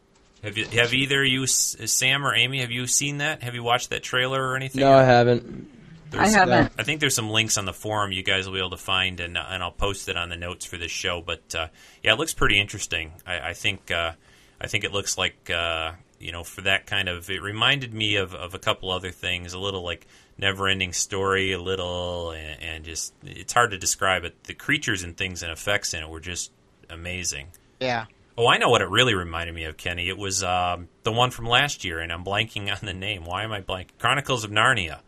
Have 0.43 0.57
you 0.57 0.67
have 0.67 0.95
either 0.95 1.25
you 1.25 1.47
Sam 1.47 2.27
or 2.27 2.35
Amy 2.35 2.61
have 2.61 2.71
you 2.71 2.87
seen 2.87 3.19
that? 3.19 3.43
Have 3.43 3.55
you 3.55 3.63
watched 3.63 3.91
that 3.91 4.03
trailer 4.03 4.43
or 4.43 4.57
anything? 4.57 4.81
No, 4.81 4.93
I 4.93 5.03
haven't. 5.03 5.71
I 6.13 6.29
haven't. 6.29 6.73
I 6.79 6.83
think 6.83 7.01
there's 7.01 7.15
some 7.15 7.31
links 7.31 7.59
on 7.59 7.65
the 7.65 7.73
forum 7.73 8.13
you 8.13 8.23
guys 8.23 8.47
will 8.47 8.55
be 8.55 8.61
able 8.61 8.71
to 8.71 8.77
find, 8.77 9.21
and 9.21 9.37
and 9.37 9.63
I'll 9.63 9.73
post 9.73 10.09
it 10.09 10.17
on 10.17 10.29
the 10.29 10.37
notes 10.37 10.65
for 10.65 10.77
this 10.77 10.93
show. 10.93 11.23
But 11.25 11.55
uh, 11.55 11.69
yeah, 12.03 12.13
it 12.13 12.19
looks 12.19 12.35
pretty 12.35 12.61
interesting. 12.61 13.13
I, 13.27 13.51
I 13.51 13.53
think 13.55 13.91
uh, 13.91 14.13
I 14.61 14.67
think 14.67 14.85
it 14.85 14.93
looks 14.93 15.19
like 15.19 15.51
uh, 15.51 15.93
you 16.19 16.33
know 16.33 16.45
for 16.45 16.63
that 16.63 16.87
kind 16.87 17.09
of. 17.09 17.29
It 17.31 17.43
reminded 17.43 17.93
me 17.93 18.17
of, 18.17 18.35
of 18.35 18.55
a 18.55 18.59
couple 18.59 18.91
other 18.91 19.11
things, 19.11 19.53
a 19.53 19.59
little 19.59 19.83
like 19.83 20.07
Never-Ending 20.39 20.93
Story, 20.93 21.53
a 21.53 21.61
little, 21.61 22.31
and, 22.31 22.63
and 22.63 22.85
just 22.85 23.13
it's 23.25 23.53
hard 23.53 23.73
to 23.73 23.79
describe 23.79 24.25
it. 24.25 24.45
The 24.45 24.55
creatures 24.55 25.03
and 25.03 25.17
things 25.17 25.43
and 25.43 25.51
effects 25.51 25.93
in 25.95 26.03
it 26.03 26.09
were 26.09 26.21
just 26.21 26.53
amazing. 26.89 27.49
Yeah. 27.81 28.07
Oh, 28.39 28.47
I 28.49 28.59
know 28.59 28.69
what 28.69 28.83
it 28.83 28.89
really 28.91 29.15
reminded 29.15 29.55
me 29.55 29.65
of, 29.65 29.77
Kenny. 29.77 30.09
It 30.09 30.19
was 30.19 30.43
um, 30.45 30.89
the 31.05 31.13
one 31.13 31.31
from 31.31 31.47
last 31.47 31.85
year, 31.85 32.01
and 32.01 32.13
I'm 32.13 32.23
blanking 32.25 32.71
on 32.71 32.79
the 32.85 32.93
name. 32.93 33.25
Why 33.25 33.45
am 33.45 33.53
I 33.53 33.63
blanking? 33.63 33.97
Chronicles 33.99 34.45
of 34.45 34.51
Narnia. 34.51 35.01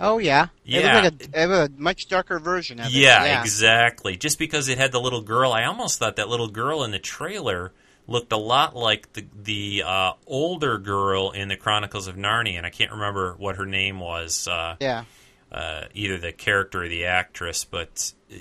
Oh 0.00 0.18
yeah. 0.18 0.44
It 0.64 0.82
Yeah. 0.84 1.02
was 1.02 1.12
like 1.12 1.34
a, 1.34 1.42
it 1.42 1.46
was 1.48 1.58
a 1.68 1.70
much 1.76 2.08
darker 2.08 2.38
version 2.38 2.78
of 2.78 2.86
it. 2.86 2.92
Yeah, 2.92 3.40
exactly. 3.40 4.16
Just 4.16 4.38
because 4.38 4.68
it 4.68 4.78
had 4.78 4.92
the 4.92 5.00
little 5.00 5.22
girl, 5.22 5.52
I 5.52 5.64
almost 5.64 5.98
thought 5.98 6.16
that 6.16 6.28
little 6.28 6.48
girl 6.48 6.84
in 6.84 6.90
the 6.92 6.98
trailer 7.00 7.72
looked 8.06 8.32
a 8.32 8.36
lot 8.36 8.76
like 8.76 9.12
the 9.14 9.26
the 9.42 9.82
uh, 9.84 10.12
older 10.26 10.78
girl 10.78 11.30
in 11.32 11.48
the 11.48 11.56
Chronicles 11.56 12.06
of 12.06 12.16
Narnia, 12.16 12.58
and 12.58 12.66
I 12.66 12.70
can't 12.70 12.92
remember 12.92 13.34
what 13.38 13.56
her 13.56 13.66
name 13.66 13.98
was. 13.98 14.46
Uh, 14.46 14.76
Yeah. 14.80 15.04
uh, 15.50 15.84
either 15.94 16.18
the 16.18 16.32
character 16.32 16.84
or 16.84 16.88
the 16.88 17.06
actress, 17.06 17.64
but 17.64 18.12
uh, 18.30 18.36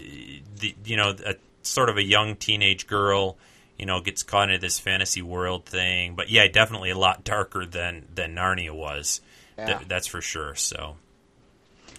the 0.60 0.76
you 0.86 0.96
know 0.98 1.16
a 1.26 1.36
sort 1.64 1.90
of 1.90 1.98
a 1.98 2.04
young 2.04 2.36
teenage 2.36 2.86
girl, 2.86 3.38
you 3.78 3.86
know, 3.86 4.02
gets 4.02 4.24
caught 4.24 4.50
into 4.50 4.60
this 4.62 4.80
fantasy 4.80 5.22
world 5.22 5.66
thing. 5.66 6.16
But 6.16 6.30
yeah, 6.30 6.48
definitely 6.48 6.90
a 6.90 6.98
lot 6.98 7.24
darker 7.24 7.66
than 7.66 8.06
than 8.14 8.36
Narnia 8.36 8.72
was. 8.74 9.22
Th- 9.58 9.80
that's 9.88 10.06
for 10.08 10.22
sure. 10.22 10.54
So, 10.56 10.98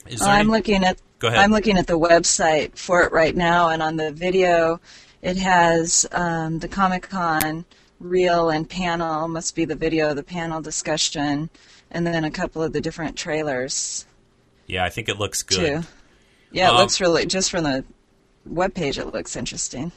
is 0.07 0.23
Oh, 0.23 0.27
I'm 0.27 0.41
any- 0.41 0.51
looking 0.51 0.85
at 0.85 0.99
Go 1.19 1.29
ahead. 1.29 1.41
I'm 1.41 1.51
looking 1.51 1.77
at 1.77 1.87
the 1.89 1.99
website 1.99 2.77
for 2.79 3.03
it 3.03 3.11
right 3.13 3.35
now, 3.35 3.69
and 3.71 3.83
on 3.83 3.97
the 3.97 4.13
video, 4.13 4.81
it 5.23 5.37
has 5.39 6.07
um, 6.13 6.61
the 6.61 6.69
Comic 6.69 7.09
Con 7.09 7.65
reel 7.99 8.51
and 8.51 8.69
panel. 8.71 9.27
Must 9.27 9.55
be 9.57 9.65
the 9.65 9.75
video, 9.75 10.11
of 10.11 10.17
the 10.17 10.23
panel 10.23 10.61
discussion, 10.61 11.51
and 11.91 12.07
then 12.07 12.23
a 12.25 12.31
couple 12.31 12.63
of 12.63 12.73
the 12.73 12.81
different 12.81 13.17
trailers 13.17 14.07
yeah, 14.69 14.85
I 14.85 14.91
think 14.91 15.09
it 15.09 15.19
looks 15.19 15.43
good. 15.43 15.57
too. 15.83 15.89
Yeah, 16.53 16.69
it 16.69 16.73
Um, 16.73 16.77
looks 16.77 17.01
really 17.01 17.27
just 17.27 17.51
from 17.51 17.65
the 17.65 17.85
web 18.47 18.75
page. 18.75 18.99
It 18.99 19.07
looks 19.13 19.35
interesting. 19.35 19.91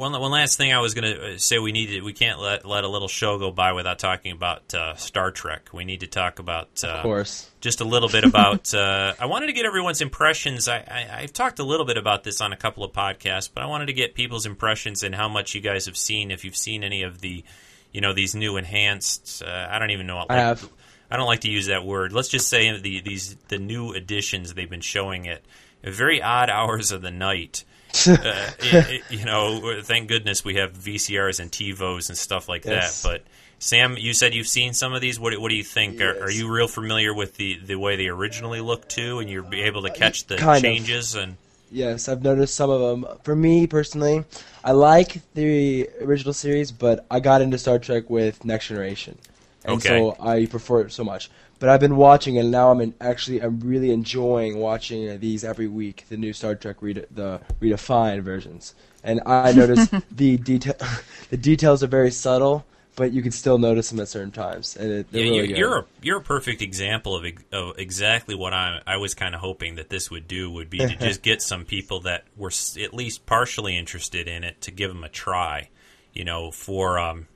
One, 0.00 0.18
one 0.18 0.30
last 0.30 0.56
thing 0.56 0.72
I 0.72 0.78
was 0.78 0.94
going 0.94 1.14
to 1.14 1.38
say 1.38 1.58
we 1.58 1.72
need 1.72 1.88
to, 1.88 2.00
we 2.00 2.14
can't 2.14 2.40
let 2.40 2.64
let 2.64 2.84
a 2.84 2.88
little 2.88 3.06
show 3.06 3.38
go 3.38 3.50
by 3.50 3.72
without 3.72 3.98
talking 3.98 4.32
about 4.32 4.72
uh, 4.72 4.94
Star 4.96 5.30
Trek. 5.30 5.68
We 5.74 5.84
need 5.84 6.00
to 6.00 6.06
talk 6.06 6.38
about 6.38 6.82
uh, 6.82 6.88
Of 6.88 7.02
course. 7.02 7.50
just 7.60 7.82
a 7.82 7.84
little 7.84 8.08
bit 8.08 8.24
about. 8.24 8.72
Uh, 8.80 9.14
I 9.18 9.26
wanted 9.26 9.48
to 9.48 9.52
get 9.52 9.66
everyone's 9.66 10.00
impressions. 10.00 10.68
I, 10.68 10.78
I, 10.78 11.20
I've 11.22 11.32
talked 11.32 11.58
a 11.58 11.64
little 11.64 11.84
bit 11.84 11.98
about 11.98 12.24
this 12.24 12.40
on 12.40 12.52
a 12.52 12.56
couple 12.56 12.82
of 12.82 12.92
podcasts, 12.92 13.50
but 13.52 13.62
I 13.62 13.66
wanted 13.66 13.86
to 13.86 13.92
get 13.92 14.14
people's 14.14 14.46
impressions 14.46 15.02
and 15.02 15.14
how 15.14 15.28
much 15.28 15.54
you 15.54 15.60
guys 15.60 15.86
have 15.86 15.96
seen. 15.96 16.30
If 16.30 16.44
you've 16.44 16.56
seen 16.56 16.82
any 16.82 17.02
of 17.02 17.20
the, 17.20 17.44
you 17.92 18.00
know, 18.00 18.14
these 18.14 18.34
new 18.34 18.56
enhanced. 18.56 19.42
Uh, 19.42 19.68
I 19.70 19.78
don't 19.78 19.90
even 19.90 20.06
know. 20.06 20.16
What, 20.16 20.30
I 20.30 20.36
have. 20.36 20.66
I 21.10 21.16
don't 21.16 21.26
like 21.26 21.40
to 21.40 21.50
use 21.50 21.66
that 21.66 21.84
word. 21.84 22.12
Let's 22.12 22.28
just 22.28 22.48
say 22.48 22.74
the 22.78 23.00
these 23.00 23.36
the 23.48 23.58
new 23.58 23.92
additions 23.92 24.54
they've 24.54 24.70
been 24.70 24.80
showing 24.80 25.28
at 25.28 25.42
very 25.84 26.22
odd 26.22 26.48
hours 26.48 26.92
of 26.92 27.02
the 27.02 27.10
night. 27.10 27.64
uh, 28.22 28.48
it, 28.58 28.86
it, 28.88 29.04
you 29.08 29.24
know, 29.24 29.80
thank 29.82 30.08
goodness 30.08 30.44
we 30.44 30.56
have 30.56 30.72
VCRs 30.72 31.40
and 31.40 31.50
TiVos 31.50 32.08
and 32.08 32.18
stuff 32.18 32.48
like 32.48 32.64
Yes. 32.64 33.02
that. 33.02 33.02
But 33.02 33.22
Sam, 33.58 33.96
you 33.98 34.14
said 34.14 34.34
you've 34.34 34.48
seen 34.48 34.72
some 34.74 34.92
of 34.92 35.00
these. 35.00 35.18
What, 35.18 35.38
what 35.38 35.48
do 35.48 35.54
you 35.56 35.64
think? 35.64 36.00
Are, 36.00 36.16
are 36.24 36.30
you 36.30 36.48
real 36.50 36.68
familiar 36.68 37.14
with 37.14 37.36
the, 37.36 37.58
the 37.58 37.76
way 37.76 37.96
they 37.96 38.08
originally 38.08 38.60
looked 38.60 38.88
too, 38.90 39.18
and 39.18 39.28
you're 39.30 39.42
be 39.42 39.62
able 39.62 39.82
to 39.82 39.90
catch 39.90 40.26
the 40.26 40.36
kind 40.36 40.66
of. 40.66 40.78
changes? 40.78 41.14
And 41.14 41.36
Yes, 41.70 42.08
I've 42.08 42.22
noticed 42.22 42.54
some 42.54 42.70
of 42.70 42.80
them. 42.80 43.06
For 43.24 43.36
me 43.36 43.66
personally, 43.66 44.24
I 44.64 44.72
like 44.72 45.20
the 45.34 45.88
original 46.02 46.34
series, 46.34 46.72
but 46.72 47.06
I 47.10 47.20
got 47.20 47.42
into 47.42 47.58
Star 47.58 47.78
Trek 47.78 48.10
with 48.10 48.44
Next 48.44 48.68
Generation, 48.68 49.18
and 49.64 49.80
Okay. 49.80 49.80
so 49.82 50.16
I 50.20 50.46
prefer 50.46 50.82
it 50.82 50.92
so 50.92 51.04
much. 51.04 51.30
But 51.60 51.68
I've 51.68 51.80
been 51.80 51.96
watching 51.96 52.38
and 52.38 52.50
now 52.50 52.70
I'm 52.70 52.80
in, 52.80 52.94
actually 53.00 53.40
I'm 53.40 53.60
really 53.60 53.90
enjoying 53.92 54.58
watching 54.58 55.20
these 55.20 55.44
every 55.44 55.68
week. 55.68 56.06
The 56.08 56.16
new 56.16 56.32
Star 56.32 56.54
Trek 56.54 56.76
rede- 56.80 57.06
the 57.10 57.40
redefined 57.60 58.22
versions, 58.22 58.74
and 59.04 59.20
I 59.26 59.52
notice 59.56 59.88
the 60.10 60.38
detail 60.38 60.74
the 61.30 61.36
details 61.36 61.84
are 61.84 61.86
very 61.86 62.10
subtle, 62.10 62.64
but 62.96 63.12
you 63.12 63.20
can 63.20 63.30
still 63.30 63.58
notice 63.58 63.90
them 63.90 64.00
at 64.00 64.08
certain 64.08 64.30
times, 64.30 64.74
and 64.74 64.90
it, 64.90 65.06
yeah, 65.10 65.22
really 65.22 65.48
you're, 65.48 65.56
you're 65.56 65.78
a 65.78 65.84
you're 66.00 66.18
a 66.18 66.22
perfect 66.22 66.62
example 66.62 67.14
of, 67.14 67.30
of 67.52 67.78
exactly 67.78 68.34
what 68.34 68.54
I 68.54 68.80
I 68.86 68.96
was 68.96 69.12
kind 69.12 69.34
of 69.34 69.42
hoping 69.42 69.74
that 69.74 69.90
this 69.90 70.10
would 70.10 70.26
do 70.26 70.50
would 70.50 70.70
be 70.70 70.78
to 70.78 70.96
just 70.98 71.20
get 71.20 71.42
some 71.42 71.66
people 71.66 72.00
that 72.00 72.24
were 72.38 72.52
at 72.82 72.94
least 72.94 73.26
partially 73.26 73.76
interested 73.76 74.28
in 74.28 74.44
it 74.44 74.62
to 74.62 74.70
give 74.70 74.88
them 74.88 75.04
a 75.04 75.10
try. 75.10 75.68
You 76.14 76.24
know, 76.24 76.50
for 76.50 76.98
um, 76.98 77.26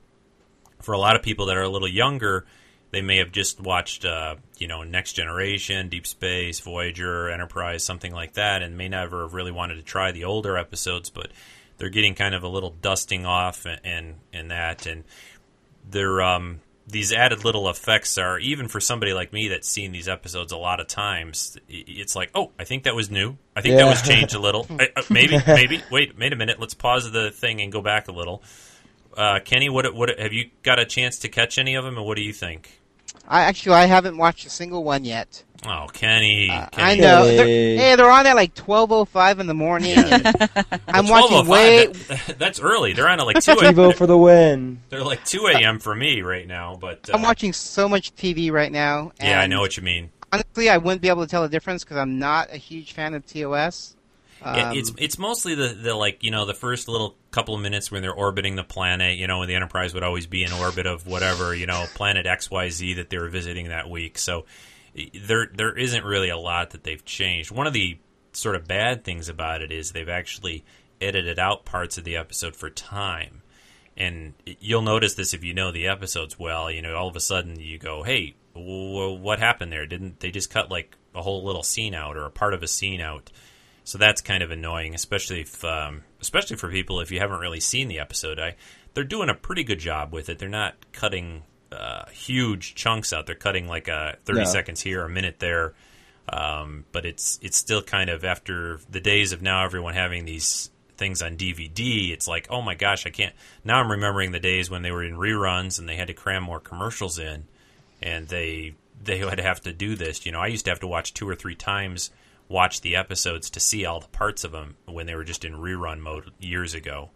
for 0.81 0.93
a 0.93 0.97
lot 0.97 1.15
of 1.15 1.21
people 1.21 1.45
that 1.45 1.57
are 1.57 1.61
a 1.61 1.69
little 1.69 1.87
younger, 1.87 2.45
they 2.95 3.01
may 3.01 3.17
have 3.17 3.33
just 3.33 3.59
watched, 3.59 4.05
uh, 4.05 4.35
you 4.57 4.69
know, 4.69 4.83
Next 4.83 5.13
Generation, 5.13 5.89
Deep 5.89 6.07
Space, 6.07 6.61
Voyager, 6.61 7.29
Enterprise, 7.29 7.83
something 7.83 8.13
like 8.13 8.35
that, 8.35 8.63
and 8.63 8.77
may 8.77 8.87
never 8.87 9.23
have 9.23 9.33
really 9.33 9.51
wanted 9.51 9.75
to 9.75 9.81
try 9.81 10.13
the 10.13 10.23
older 10.23 10.57
episodes, 10.57 11.09
but 11.09 11.29
they're 11.77 11.89
getting 11.89 12.15
kind 12.15 12.33
of 12.33 12.43
a 12.43 12.47
little 12.47 12.69
dusting 12.69 13.25
off 13.25 13.65
and 13.65 13.81
and, 13.83 14.15
and 14.31 14.51
that, 14.51 14.85
and 14.85 15.03
they're 15.89 16.21
um, 16.21 16.61
these 16.87 17.11
added 17.11 17.43
little 17.43 17.69
effects 17.69 18.17
are 18.17 18.39
even 18.39 18.69
for 18.69 18.79
somebody 18.79 19.11
like 19.11 19.33
me 19.33 19.49
that's 19.49 19.67
seen 19.67 19.91
these 19.91 20.07
episodes 20.07 20.53
a 20.53 20.57
lot 20.57 20.79
of 20.79 20.87
times. 20.87 21.57
It's 21.67 22.15
like, 22.15 22.31
oh, 22.33 22.51
I 22.57 22.63
think 22.63 22.83
that 22.83 22.95
was 22.95 23.11
new. 23.11 23.35
I 23.57 23.61
think 23.61 23.75
that 23.75 23.87
was 23.87 24.01
changed 24.03 24.35
a 24.35 24.39
little. 24.39 24.67
Uh, 24.75 24.85
uh, 24.95 25.01
maybe, 25.09 25.37
maybe. 25.47 25.81
Wait, 25.91 26.17
wait 26.17 26.31
a 26.31 26.35
minute. 26.37 26.61
Let's 26.61 26.73
pause 26.73 27.11
the 27.11 27.31
thing 27.31 27.59
and 27.59 27.71
go 27.73 27.81
back 27.81 28.07
a 28.07 28.11
little. 28.13 28.41
Uh, 29.17 29.39
Kenny, 29.43 29.67
what 29.67 29.93
what 29.93 30.17
have 30.17 30.31
you 30.31 30.49
got 30.63 30.79
a 30.79 30.85
chance 30.85 31.19
to 31.19 31.29
catch 31.29 31.57
any 31.57 31.75
of 31.75 31.83
them, 31.83 31.97
and 31.97 32.05
what 32.05 32.15
do 32.15 32.23
you 32.23 32.33
think? 32.33 32.81
I 33.27 33.41
actually 33.43 33.75
I 33.75 33.85
haven't 33.85 34.17
watched 34.17 34.45
a 34.45 34.49
single 34.49 34.83
one 34.83 35.03
yet. 35.05 35.43
Oh, 35.67 35.87
Kenny, 35.91 36.49
Uh, 36.51 36.67
Kenny. 36.67 36.91
I 36.91 36.95
know. 37.01 37.25
They're, 37.25 37.45
Hey. 37.47 37.75
hey, 37.77 37.95
they're 37.95 38.09
on 38.11 38.27
at 38.27 38.35
like 38.35 38.53
twelve 38.53 38.91
oh 38.91 39.05
five 39.05 39.39
in 39.39 39.47
the 39.47 39.53
morning. 39.55 39.97
and 39.97 40.11
I'm 40.87 41.05
12:05, 41.05 41.09
watching 41.09 41.47
way. 41.47 41.85
that- 41.87 42.35
that's 42.39 42.59
early. 42.59 42.93
They're 42.93 43.07
on 43.09 43.19
at 43.19 43.25
like 43.25 43.39
two. 43.41 43.51
a- 43.53 43.55
TiVo 43.55 43.95
for 43.95 44.05
the 44.05 44.17
win. 44.17 44.81
They're 44.89 45.03
like 45.03 45.23
two 45.25 45.47
a.m. 45.47 45.79
for 45.79 45.95
me 45.95 46.21
right 46.21 46.47
now. 46.47 46.75
But 46.79 47.09
uh, 47.09 47.13
I'm 47.15 47.23
watching 47.23 47.51
so 47.53 47.89
much 47.89 48.13
TV 48.15 48.51
right 48.51 48.71
now. 48.71 49.11
Yeah, 49.19 49.39
I 49.39 49.47
know 49.47 49.59
what 49.61 49.75
you 49.77 49.81
mean. 49.83 50.11
Honestly, 50.31 50.69
I 50.69 50.77
wouldn't 50.77 51.01
be 51.01 51.09
able 51.09 51.23
to 51.23 51.29
tell 51.29 51.41
the 51.43 51.49
difference 51.49 51.83
because 51.83 51.97
I'm 51.97 52.19
not 52.19 52.51
a 52.53 52.57
huge 52.57 52.91
fan 52.93 53.13
of 53.15 53.25
TOS. 53.25 53.94
Yeah, 54.45 54.69
Um, 54.69 54.77
it's 54.77 54.91
it's 54.97 55.17
mostly 55.17 55.55
the, 55.55 55.69
the 55.69 55.95
like 55.95 56.23
you 56.23 56.29
know 56.31 56.45
the 56.45 56.53
first 56.53 56.87
little 56.87 57.15
couple 57.31 57.55
of 57.55 57.61
minutes 57.61 57.91
when 57.91 58.01
they're 58.01 58.13
orbiting 58.13 58.55
the 58.55 58.63
planet. 58.63 59.17
You 59.17 59.27
know, 59.27 59.39
when 59.39 59.47
the 59.47 59.55
Enterprise 59.55 59.93
would 59.93 60.03
always 60.03 60.27
be 60.27 60.43
in 60.43 60.51
orbit 60.53 60.85
of 60.85 61.07
whatever 61.07 61.55
you 61.55 61.65
know 61.65 61.85
planet 61.95 62.25
X 62.27 62.51
Y 62.51 62.69
Z 62.69 62.93
that 62.95 63.09
they 63.09 63.17
were 63.17 63.29
visiting 63.29 63.69
that 63.69 63.89
week. 63.89 64.17
So 64.19 64.45
there 65.13 65.47
there 65.53 65.77
isn't 65.77 66.03
really 66.03 66.29
a 66.29 66.37
lot 66.37 66.71
that 66.71 66.83
they've 66.83 67.03
changed. 67.03 67.51
One 67.51 67.67
of 67.67 67.73
the 67.73 67.97
sort 68.33 68.55
of 68.55 68.67
bad 68.67 69.03
things 69.03 69.29
about 69.29 69.61
it 69.61 69.71
is 69.71 69.91
they've 69.91 70.07
actually 70.07 70.63
edited 71.01 71.39
out 71.39 71.65
parts 71.65 71.97
of 71.97 72.03
the 72.03 72.17
episode 72.17 72.55
for 72.55 72.69
time. 72.69 73.41
And 73.97 74.33
you'll 74.59 74.81
notice 74.81 75.15
this 75.15 75.33
if 75.33 75.43
you 75.43 75.53
know 75.53 75.71
the 75.71 75.87
episodes 75.87 76.37
well. 76.37 76.69
You 76.69 76.81
know, 76.81 76.95
all 76.95 77.07
of 77.07 77.15
a 77.15 77.21
sudden 77.21 77.59
you 77.59 77.77
go, 77.77 78.03
"Hey, 78.03 78.35
w- 78.53 79.13
what 79.19 79.39
happened 79.39 79.71
there? 79.71 79.85
Didn't 79.85 80.19
they 80.19 80.31
just 80.31 80.49
cut 80.49 80.69
like 80.69 80.97
a 81.13 81.21
whole 81.21 81.43
little 81.45 81.63
scene 81.63 81.93
out 81.95 82.15
or 82.17 82.25
a 82.25 82.31
part 82.31 82.53
of 82.53 82.61
a 82.61 82.67
scene 82.67 83.01
out?" 83.01 83.31
So 83.85 83.97
that's 83.97 84.19
kind 84.21 84.41
of 84.43 84.51
annoying, 84.51 84.93
especially 84.95 85.41
if, 85.41 85.63
um, 85.63 86.03
especially 86.19 86.57
for 86.57 86.69
people 86.69 86.99
if 86.99 87.11
you 87.11 87.19
haven't 87.19 87.39
really 87.39 87.59
seen 87.61 87.87
the 87.87 87.99
episode. 87.99 88.39
I, 88.39 88.55
they're 88.93 89.03
doing 89.03 89.29
a 89.29 89.33
pretty 89.35 89.63
good 89.63 89.79
job 89.79 90.11
with 90.11 90.27
it. 90.27 90.39
They're 90.39 90.49
not 90.49 90.73
cutting 90.91 91.43
uh, 91.71 92.05
huge 92.09 92.75
chunks 92.75 93.13
out. 93.13 93.25
They're 93.27 93.35
cutting 93.35 93.67
like 93.67 93.87
a 93.87 94.17
thirty 94.25 94.39
No. 94.39 94.45
seconds 94.45 94.81
here, 94.81 95.03
a 95.05 95.09
minute 95.09 95.39
there. 95.39 95.73
Um, 96.27 96.85
but 96.91 97.05
it's 97.05 97.37
it's 97.43 97.57
still 97.57 97.83
kind 97.83 98.09
of 98.09 98.23
after 98.25 98.79
the 98.89 98.99
days 98.99 99.31
of 99.31 99.41
now 99.43 99.63
everyone 99.63 99.93
having 99.93 100.25
these 100.25 100.71
things 100.97 101.21
on 101.21 101.37
DVD. 101.37 102.11
It's 102.11 102.27
like, 102.27 102.47
oh 102.49 102.61
my 102.63 102.73
gosh, 102.73 103.05
I 103.05 103.11
can't. 103.11 103.35
Now 103.63 103.79
I'm 103.79 103.91
remembering 103.91 104.31
the 104.31 104.39
days 104.39 104.69
when 104.69 104.81
they 104.81 104.91
were 104.91 105.03
in 105.03 105.13
reruns 105.15 105.77
and 105.77 105.87
they 105.87 105.95
had 105.95 106.07
to 106.07 106.13
cram 106.13 106.41
more 106.41 106.59
commercials 106.59 107.19
in, 107.19 107.43
and 108.01 108.27
they 108.27 108.73
they 109.03 109.23
would 109.23 109.39
have 109.39 109.61
to 109.61 109.73
do 109.73 109.95
this. 109.95 110.25
You 110.25 110.31
know, 110.31 110.39
I 110.39 110.47
used 110.47 110.65
to 110.65 110.71
have 110.71 110.79
to 110.79 110.87
watch 110.87 111.13
two 111.13 111.29
or 111.29 111.35
three 111.35 111.55
times 111.55 112.09
watch 112.47 112.81
the 112.81 112.95
episodes 112.95 113.49
to 113.51 113.59
see 113.59 113.85
all 113.85 113.99
the 113.99 114.07
parts 114.07 114.43
of 114.43 114.51
them 114.51 114.75
when 114.85 115.05
they 115.07 115.15
were 115.15 115.23
just 115.23 115.45
in 115.45 115.53
rerun 115.53 115.99
mode 115.99 116.31
years 116.39 116.73
ago. 116.73 117.09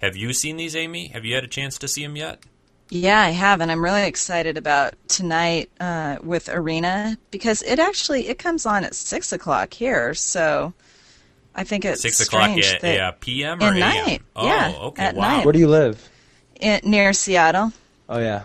Have 0.00 0.16
you 0.16 0.32
seen 0.32 0.56
these, 0.56 0.76
Amy? 0.76 1.08
Have 1.08 1.24
you 1.24 1.34
had 1.34 1.44
a 1.44 1.48
chance 1.48 1.78
to 1.78 1.88
see 1.88 2.02
them 2.02 2.16
yet? 2.16 2.44
Yeah, 2.90 3.18
I 3.20 3.30
have, 3.30 3.60
and 3.62 3.72
I'm 3.72 3.82
really 3.82 4.06
excited 4.06 4.58
about 4.58 4.94
tonight 5.08 5.70
uh, 5.80 6.18
with 6.22 6.48
Arena 6.50 7.16
because 7.30 7.62
it 7.62 7.78
actually 7.78 8.28
it 8.28 8.38
comes 8.38 8.66
on 8.66 8.84
at 8.84 8.94
six 8.94 9.32
o'clock 9.32 9.72
here, 9.72 10.12
so 10.14 10.74
I 11.54 11.64
think 11.64 11.84
it's 11.86 12.02
Six 12.02 12.20
o'clock 12.20 12.50
strange 12.50 12.66
at 12.66 12.80
that 12.82 12.94
yeah, 12.94 13.10
PM 13.20 13.62
or 13.62 13.72
at 13.72 13.76
AM? 13.76 13.80
night, 13.80 14.22
Oh, 14.36 14.46
yeah, 14.46 14.72
okay, 14.76 15.02
at 15.02 15.14
wow. 15.14 15.38
night. 15.38 15.44
Where 15.44 15.52
do 15.52 15.58
you 15.58 15.68
live? 15.68 16.10
it, 16.60 16.84
near 16.84 17.12
Seattle. 17.12 17.72
Oh 18.08 18.18
yeah. 18.18 18.44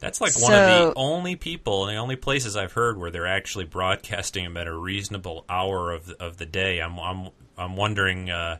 That's 0.00 0.20
like 0.20 0.40
one 0.40 0.54
of 0.54 0.66
the 0.66 0.92
only 0.96 1.36
people, 1.36 1.86
and 1.86 1.94
the 1.94 2.00
only 2.00 2.16
places 2.16 2.56
I've 2.56 2.72
heard 2.72 2.98
where 2.98 3.10
they're 3.10 3.26
actually 3.26 3.66
broadcasting 3.66 4.44
them 4.44 4.56
at 4.56 4.66
a 4.66 4.74
reasonable 4.74 5.44
hour 5.48 5.92
of 5.92 6.06
the, 6.06 6.22
of 6.22 6.38
the 6.38 6.46
day. 6.46 6.80
I'm 6.80 6.98
I'm 6.98 7.28
I'm 7.58 7.76
wondering, 7.76 8.30
uh, 8.30 8.58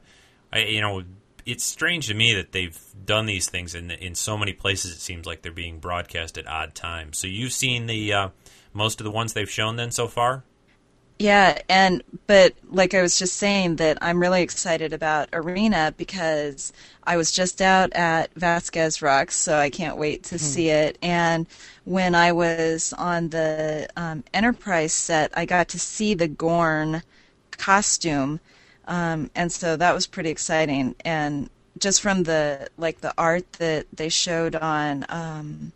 I 0.53 0.59
you 0.61 0.83
know, 0.83 1.03
it's 1.47 1.65
strange 1.65 2.09
to 2.09 2.15
me 2.15 2.35
that 2.35 2.53
they've 2.53 2.79
done 3.07 3.25
these 3.25 3.49
things 3.49 3.75
in 3.75 3.91
in 3.91 4.15
so 4.15 4.37
many 4.37 4.53
places. 4.53 4.93
It 4.93 5.01
seems 5.01 5.27
like 5.27 5.41
they're 5.41 5.51
being 5.51 5.79
broadcast 5.79 6.37
at 6.37 6.47
odd 6.47 6.75
times. 6.75 7.17
So 7.17 7.27
you've 7.27 7.53
seen 7.53 7.87
the 7.87 8.13
uh, 8.13 8.29
most 8.75 9.01
of 9.01 9.05
the 9.05 9.11
ones 9.11 9.33
they've 9.33 9.51
shown 9.51 9.77
then 9.77 9.91
so 9.91 10.09
far. 10.09 10.45
Yeah, 11.21 11.61
and 11.69 12.03
but 12.27 12.55
like 12.71 12.95
I 12.95 13.03
was 13.03 13.19
just 13.19 13.37
saying 13.37 13.77
that 13.77 13.99
I'm 14.01 14.21
really 14.21 14.41
excited 14.41 14.95
about 14.95 15.29
Arena 15.35 15.93
because 15.99 16.73
I 17.05 17.19
was 17.19 17.31
just 17.31 17.61
out 17.61 17.93
at 17.93 18.33
Vasquez 18.37 19.03
Rocks, 19.03 19.37
so 19.37 19.59
I 19.59 19.69
can't 19.69 19.99
wait 19.99 20.23
to 20.25 20.39
see 20.39 20.71
it. 20.71 20.97
And 21.03 21.47
when 21.85 22.15
I 22.15 22.33
was 22.33 22.95
on 22.97 23.29
the 23.29 23.87
um, 23.99 24.25
Enterprise 24.33 24.95
set, 24.95 25.31
I 25.37 25.45
got 25.45 25.69
to 25.69 25.79
see 25.79 26.15
the 26.15 26.27
Gorn 26.27 27.03
costume, 27.51 28.41
um, 28.89 29.31
and 29.35 29.53
so 29.53 29.77
that 29.77 29.93
was 29.95 30.07
pretty 30.07 30.31
exciting. 30.31 30.95
And 31.05 31.51
just 31.79 32.01
from 32.01 32.23
the 32.23 32.71
like 32.79 33.03
the 33.03 33.13
art 33.19 33.53
that 33.55 33.89
they 33.93 34.09
showed 34.09 34.55
on 34.55 35.05
um, 35.11 35.73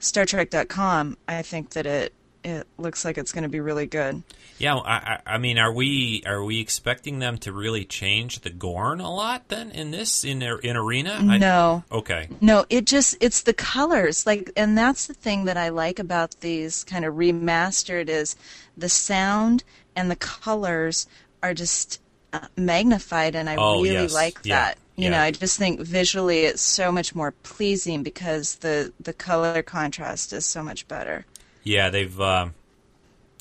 StarTrek.com, 0.00 1.18
I 1.28 1.42
think 1.42 1.70
that 1.70 1.86
it 1.86 2.12
it 2.44 2.66
looks 2.78 3.04
like 3.04 3.18
it's 3.18 3.32
going 3.32 3.42
to 3.42 3.48
be 3.48 3.60
really 3.60 3.86
good. 3.86 4.22
Yeah, 4.58 4.76
I, 4.76 4.94
I, 5.26 5.34
I 5.34 5.38
mean, 5.38 5.58
are 5.58 5.72
we 5.72 6.22
are 6.26 6.42
we 6.42 6.60
expecting 6.60 7.18
them 7.18 7.38
to 7.38 7.52
really 7.52 7.84
change 7.84 8.40
the 8.40 8.50
Gorn 8.50 9.00
a 9.00 9.12
lot 9.12 9.48
then 9.48 9.70
in 9.70 9.90
this 9.90 10.24
in 10.24 10.42
in 10.42 10.76
Arena? 10.76 11.18
I- 11.20 11.38
No. 11.38 11.84
okay. 11.92 12.28
No, 12.40 12.64
it 12.70 12.84
just 12.86 13.16
it's 13.20 13.42
the 13.42 13.52
colors. 13.54 14.26
Like 14.26 14.50
and 14.56 14.76
that's 14.76 15.06
the 15.06 15.14
thing 15.14 15.44
that 15.44 15.56
I 15.56 15.68
like 15.68 15.98
about 15.98 16.40
these 16.40 16.84
kind 16.84 17.04
of 17.04 17.14
remastered 17.14 18.08
is 18.08 18.36
the 18.76 18.88
sound 18.88 19.64
and 19.94 20.10
the 20.10 20.16
colors 20.16 21.06
are 21.42 21.54
just 21.54 22.00
uh, 22.32 22.46
magnified 22.56 23.34
and 23.34 23.48
I 23.48 23.56
Oh, 23.56 23.82
really 23.82 23.94
yes. 23.94 24.14
like 24.14 24.38
Yeah. 24.44 24.56
that. 24.60 24.78
You 24.96 25.04
Yeah. 25.04 25.10
know, 25.10 25.20
I 25.20 25.30
just 25.30 25.56
think 25.56 25.80
visually 25.80 26.40
it's 26.40 26.62
so 26.62 26.90
much 26.90 27.14
more 27.14 27.30
pleasing 27.42 28.02
because 28.02 28.56
the 28.56 28.92
the 28.98 29.12
color 29.12 29.62
contrast 29.62 30.32
is 30.32 30.44
so 30.44 30.62
much 30.64 30.88
better. 30.88 31.24
Yeah, 31.68 31.90
they've. 31.90 32.20
Uh, 32.20 32.48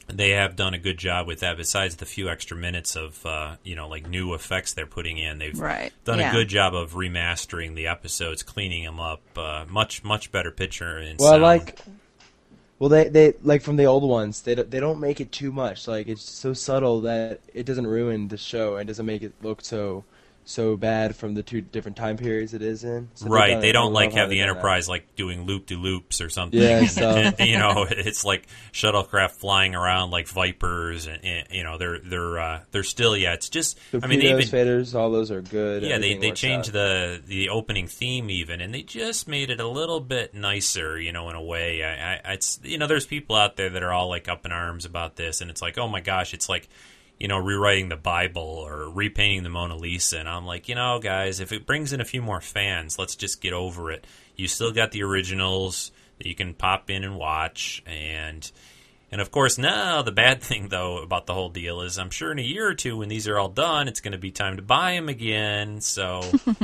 they 0.10 0.30
have 0.30 0.56
done 0.56 0.74
a 0.74 0.78
good 0.78 0.98
job 0.98 1.28
with 1.28 1.42
that. 1.42 1.58
Besides 1.58 1.98
the 1.98 2.06
few 2.06 2.30
extra 2.30 2.56
minutes 2.56 2.96
of 2.96 3.26
uh, 3.26 3.56
you 3.64 3.76
know 3.76 3.88
like 3.88 4.08
new 4.08 4.34
effects 4.34 4.74
they're 4.74 4.86
putting 4.86 5.18
in, 5.18 5.38
they've 5.38 5.58
Right, 5.60 5.92
done 6.06 6.20
yeah. 6.20 6.30
a 6.30 6.34
good 6.34 6.48
job 6.48 6.74
of 6.76 6.94
remastering 6.94 7.76
the 7.76 7.88
episodes, 7.88 8.44
cleaning 8.44 8.84
them 8.86 9.00
up. 9.00 9.22
Uh, 9.36 9.66
much 9.70 10.04
much 10.04 10.32
better 10.32 10.52
picture 10.52 10.98
and 10.98 11.20
Well, 11.20 11.32
sound. 11.32 11.44
like. 11.44 11.80
Well, 12.80 12.90
they 12.90 13.10
they 13.10 13.34
like 13.44 13.64
from 13.64 13.76
the 13.78 13.86
old 13.86 14.04
ones. 14.08 14.42
They 14.42 14.54
don't, 14.56 14.70
they 14.70 14.80
don't 14.80 15.00
make 15.00 15.20
it 15.20 15.32
too 15.32 15.52
much. 15.52 15.88
Like 15.88 16.08
it's 16.08 16.22
so 16.30 16.54
subtle 16.54 17.02
that 17.02 17.40
it 17.54 17.66
doesn't 17.66 17.88
ruin 17.88 18.28
the 18.28 18.38
show 18.38 18.76
and 18.78 18.88
doesn't 18.88 19.06
make 19.06 19.24
it 19.24 19.34
look 19.42 19.62
so 19.62 20.04
so 20.48 20.78
bad 20.78 21.14
from 21.14 21.34
the 21.34 21.44
two 21.44 21.60
different 21.60 21.98
time 21.98 22.16
periods 22.16 22.54
it 22.54 22.62
is 22.62 22.84
in. 22.86 23.10
So 23.16 23.28
right. 23.28 23.60
They 23.60 23.74
don't 23.74 23.92
like 23.92 24.14
have 24.14 24.30
the 24.30 24.38
that. 24.38 24.44
Enterprise 24.44 24.88
like 24.88 25.16
doing 25.16 25.46
loop 25.46 25.66
de 25.66 25.76
loops 25.76 26.22
or 26.22 26.30
something. 26.30 26.60
Yeah, 26.60 26.80
And, 26.80 26.90
so- 26.92 27.10
and, 27.10 27.36
you 27.48 27.58
know, 27.58 27.86
it's 27.90 28.24
like 28.24 28.48
shuttlecraft 28.72 29.32
flying 29.32 29.76
around 29.76 30.12
like 30.12 30.28
vipers, 30.28 31.06
and, 31.08 31.24
and, 31.24 31.48
you 31.52 31.64
know 31.64 31.78
they're 31.78 32.00
they're 32.00 32.40
uh, 32.40 32.60
they're 32.72 32.84
still 32.84 33.16
yeah. 33.18 33.34
It's 33.34 33.50
just 33.50 33.78
I 33.94 34.08
mean 34.08 34.20
they 34.20 34.32
even 34.32 34.40
phasers, 34.40 34.96
all 34.96 35.12
those 35.12 35.32
are 35.32 35.42
good. 35.42 35.84
yeah 35.84 35.98
they 35.98 36.16
they 36.16 36.32
changed 36.32 36.70
out. 36.70 36.74
the 36.74 37.22
the 37.26 37.50
opening 37.50 37.88
theme 37.88 38.30
even, 38.30 38.62
and 38.62 38.74
they 38.74 38.84
just 38.84 39.28
made 39.28 39.50
it 39.50 39.60
a 39.60 39.68
little 39.68 40.00
bit 40.00 40.34
nicer. 40.34 41.00
You 41.00 41.12
know, 41.12 41.30
in 41.30 41.36
a 41.36 41.44
way, 41.44 41.84
I, 41.84 42.16
I 42.16 42.34
it's 42.34 42.60
you 42.64 42.78
know 42.78 42.88
there's 42.88 43.06
people 43.06 43.36
out 43.36 43.58
there 43.58 43.70
that 43.70 43.84
are 43.84 43.92
all 43.92 44.08
like 44.08 44.30
up 44.30 44.46
in 44.46 44.52
arms 44.52 44.86
about 44.86 45.18
this, 45.18 45.42
and 45.42 45.52
it's 45.52 45.62
like 45.62 45.78
oh 45.78 45.88
my 45.90 46.00
gosh, 46.00 46.34
it's 46.34 46.48
like 46.48 46.70
you 47.20 47.28
know, 47.28 47.38
rewriting 47.38 47.90
the 47.90 47.98
Bible 47.98 48.42
or 48.42 48.90
repainting 48.90 49.44
the 49.44 49.50
Mona 49.50 49.76
Lisa. 49.76 50.20
And 50.20 50.30
I'm 50.30 50.46
like, 50.46 50.70
you 50.70 50.76
know, 50.76 51.00
guys, 51.00 51.40
if 51.40 51.52
it 51.52 51.66
brings 51.66 51.94
in 51.94 52.02
a 52.02 52.06
few 52.06 52.22
more 52.22 52.42
fans, 52.42 53.00
let's 53.00 53.16
just 53.16 53.42
get 53.42 53.54
over 53.54 53.92
it. 53.92 54.06
You 54.36 54.48
still 54.48 54.72
got 54.72 54.92
the 54.92 55.04
originals 55.04 55.92
that 56.20 56.28
you 56.28 56.36
can 56.36 56.54
pop 56.54 56.90
in 56.92 57.04
and 57.04 57.16
watch. 57.16 57.82
And, 57.88 58.50
and 59.12 59.20
of 59.20 59.32
course, 59.32 59.58
now 59.58 60.04
the 60.04 60.12
bad 60.12 60.42
thing, 60.44 60.68
though, 60.68 61.00
about 61.00 61.26
the 61.26 61.34
whole 61.34 61.50
deal 61.50 61.82
is 61.82 61.98
I'm 61.98 62.12
sure 62.12 62.32
in 62.32 62.38
a 62.38 62.44
year 62.44 62.68
or 62.68 62.76
two, 62.76 62.98
when 62.98 63.10
these 63.10 63.28
are 63.28 63.40
all 63.40 63.50
done, 63.50 63.88
it's 63.88 64.00
going 64.00 64.12
to 64.12 64.20
be 64.20 64.30
time 64.30 64.58
to 64.58 64.62
buy 64.62 64.94
them 64.94 65.10
again. 65.10 65.82
So 65.82 66.22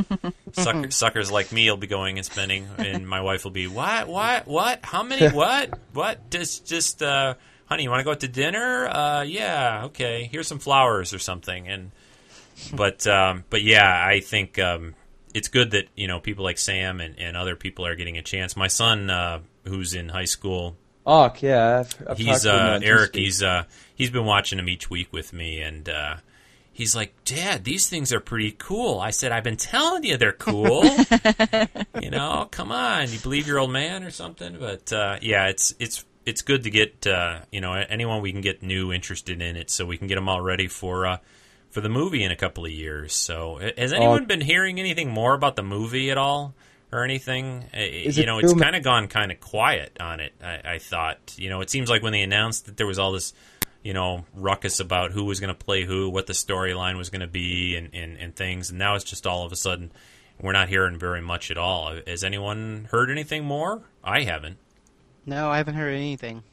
sucker, 0.52 0.92
suckers 0.92 1.32
like 1.32 1.52
me 1.52 1.68
will 1.68 1.78
be 1.78 1.88
going 1.88 2.20
and 2.20 2.26
spending, 2.26 2.68
and 2.78 3.08
my 3.08 3.22
wife 3.22 3.44
will 3.44 3.52
be, 3.52 3.66
what, 3.66 4.08
what, 4.08 4.48
what? 4.48 4.82
How 4.84 5.02
many? 5.02 5.28
What? 5.34 5.80
What? 5.94 6.30
Just, 6.30 6.68
just, 6.68 7.02
uh, 7.02 7.34
honey, 7.66 7.84
you 7.84 7.90
want 7.90 8.00
to 8.00 8.04
go 8.04 8.12
out 8.12 8.20
to 8.22 8.28
dinner? 8.28 8.88
Uh, 8.88 9.22
yeah, 9.24 9.86
okay. 9.86 10.30
Here's 10.32 10.48
some 10.48 10.60
flowers 10.60 11.14
or 11.14 11.20
something. 11.20 11.68
And 11.68 11.92
but 12.74 13.06
um, 13.08 13.44
but 13.50 13.62
yeah, 13.62 14.06
I 14.06 14.20
think 14.20 14.60
um, 14.60 14.96
it's 15.34 15.48
good 15.48 15.72
that 15.72 15.88
you 15.96 16.08
know 16.08 16.20
people 16.20 16.44
like 16.44 16.58
Sam 16.58 17.02
and, 17.02 17.18
and 17.18 17.36
other 17.36 17.56
people 17.56 17.86
are 17.86 17.96
getting 17.96 18.18
a 18.18 18.22
chance. 18.22 18.56
My 18.56 18.68
son, 18.68 19.10
uh, 19.10 19.40
who's 19.66 19.94
in 19.94 20.10
high 20.10 20.26
school, 20.26 20.76
oh 21.06 21.32
yeah. 21.40 21.80
I've, 21.80 22.08
I've 22.08 22.18
he's 22.18 22.28
talked 22.28 22.44
to 22.44 22.76
him 22.76 22.84
uh, 22.84 22.86
Eric. 22.86 23.16
He's 23.16 23.42
uh, 23.42 23.64
he's 23.96 24.10
been 24.10 24.26
watching 24.26 24.58
them 24.58 24.70
each 24.70 24.90
week 24.90 25.12
with 25.12 25.34
me, 25.34 25.62
and 25.62 25.90
uh, 25.90 26.16
he's 26.72 26.96
like, 26.96 27.14
"Dad, 27.26 27.64
these 27.64 27.90
things 27.90 28.14
are 28.14 28.20
pretty 28.20 28.52
cool." 28.52 29.00
I 29.00 29.12
said, 29.12 29.32
"I've 29.32 29.44
been 29.44 29.58
telling 29.58 30.04
you 30.04 30.18
they're 30.18 30.32
cool." 30.34 30.84
you 32.02 32.10
know, 32.10 32.48
come 32.52 32.72
on, 32.72 33.12
you 33.12 33.20
believe 33.20 33.48
your 33.48 33.60
old 33.60 33.72
man 33.72 34.04
or 34.04 34.12
something? 34.12 34.58
But 34.60 34.94
uh, 34.94 35.18
yeah, 35.22 35.48
it's 35.48 35.74
it's 35.80 36.06
it's 36.26 36.42
good 36.42 36.64
to 36.64 36.70
get 36.70 37.06
uh, 37.08 37.40
you 37.52 37.62
know 37.62 37.74
anyone 37.74 38.22
we 38.22 38.32
can 38.32 38.42
get 38.42 38.64
new 38.64 38.92
interested 38.92 39.42
in 39.42 39.56
it, 39.56 39.70
so 39.70 39.86
we 39.86 39.98
can 39.98 40.08
get 40.08 40.16
them 40.16 40.30
all 40.30 40.42
ready 40.42 40.68
for. 40.68 41.06
Uh, 41.06 41.18
for 41.70 41.82
the 41.82 41.90
movie 41.90 42.24
in 42.24 42.30
a 42.30 42.36
couple 42.36 42.64
of 42.64 42.72
years, 42.72 43.16
so 43.16 43.60
has 43.76 43.94
anyone 43.94 44.26
been 44.26 44.42
hearing 44.42 44.80
anything 44.80 45.10
more 45.10 45.34
about 45.34 45.56
the 45.56 45.64
movie 45.64 46.12
at 46.12 46.20
all? 46.20 46.54
or 46.94 47.04
anything. 47.04 47.66
Uh, 47.76 47.80
you 47.82 48.26
know, 48.26 48.38
it's 48.38 48.54
kind 48.54 48.76
of 48.76 48.84
gone 48.84 49.08
kind 49.08 49.32
of 49.32 49.40
quiet 49.40 49.98
on 50.00 50.20
it. 50.20 50.34
I, 50.42 50.74
I 50.74 50.78
thought. 50.78 51.34
You 51.38 51.50
know, 51.50 51.62
it 51.62 51.70
seems 51.70 51.90
like 51.90 52.04
when 52.04 52.14
they 52.14 52.22
announced 52.22 52.68
that 52.68 52.78
there 52.78 52.86
was 52.86 53.00
all 53.00 53.12
this, 53.12 53.34
you 53.82 53.94
know, 53.94 54.26
ruckus 54.36 54.80
about 54.80 55.12
who 55.12 55.24
was 55.24 55.40
going 55.40 55.54
to 55.54 55.66
play 55.66 55.84
who, 55.84 56.10
what 56.10 56.28
the 56.28 56.34
storyline 56.34 56.98
was 56.98 57.10
going 57.10 57.22
to 57.22 57.28
be, 57.28 57.76
and, 57.76 57.90
and 57.94 58.18
and 58.18 58.36
things, 58.36 58.70
and 58.70 58.78
now 58.78 58.94
it's 58.96 59.04
just 59.04 59.26
all 59.26 59.46
of 59.46 59.52
a 59.52 59.56
sudden 59.56 59.92
we're 60.40 60.52
not 60.52 60.70
hearing 60.70 60.98
very 60.98 61.22
much 61.22 61.52
at 61.52 61.58
all. 61.58 61.96
Has 62.06 62.24
anyone 62.24 62.88
heard 62.92 63.10
anything 63.10 63.44
more? 63.44 63.82
I 64.04 64.22
haven't. 64.22 64.58
No, 65.26 65.50
I 65.50 65.58
haven't 65.58 65.76
heard 65.76 65.94
anything. 65.94 66.44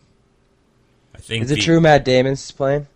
I 1.14 1.18
think 1.18 1.44
Is 1.44 1.50
it 1.50 1.56
the- 1.56 1.60
true 1.62 1.80
Matt 1.80 2.04
Damon's 2.04 2.50
playing? 2.50 2.86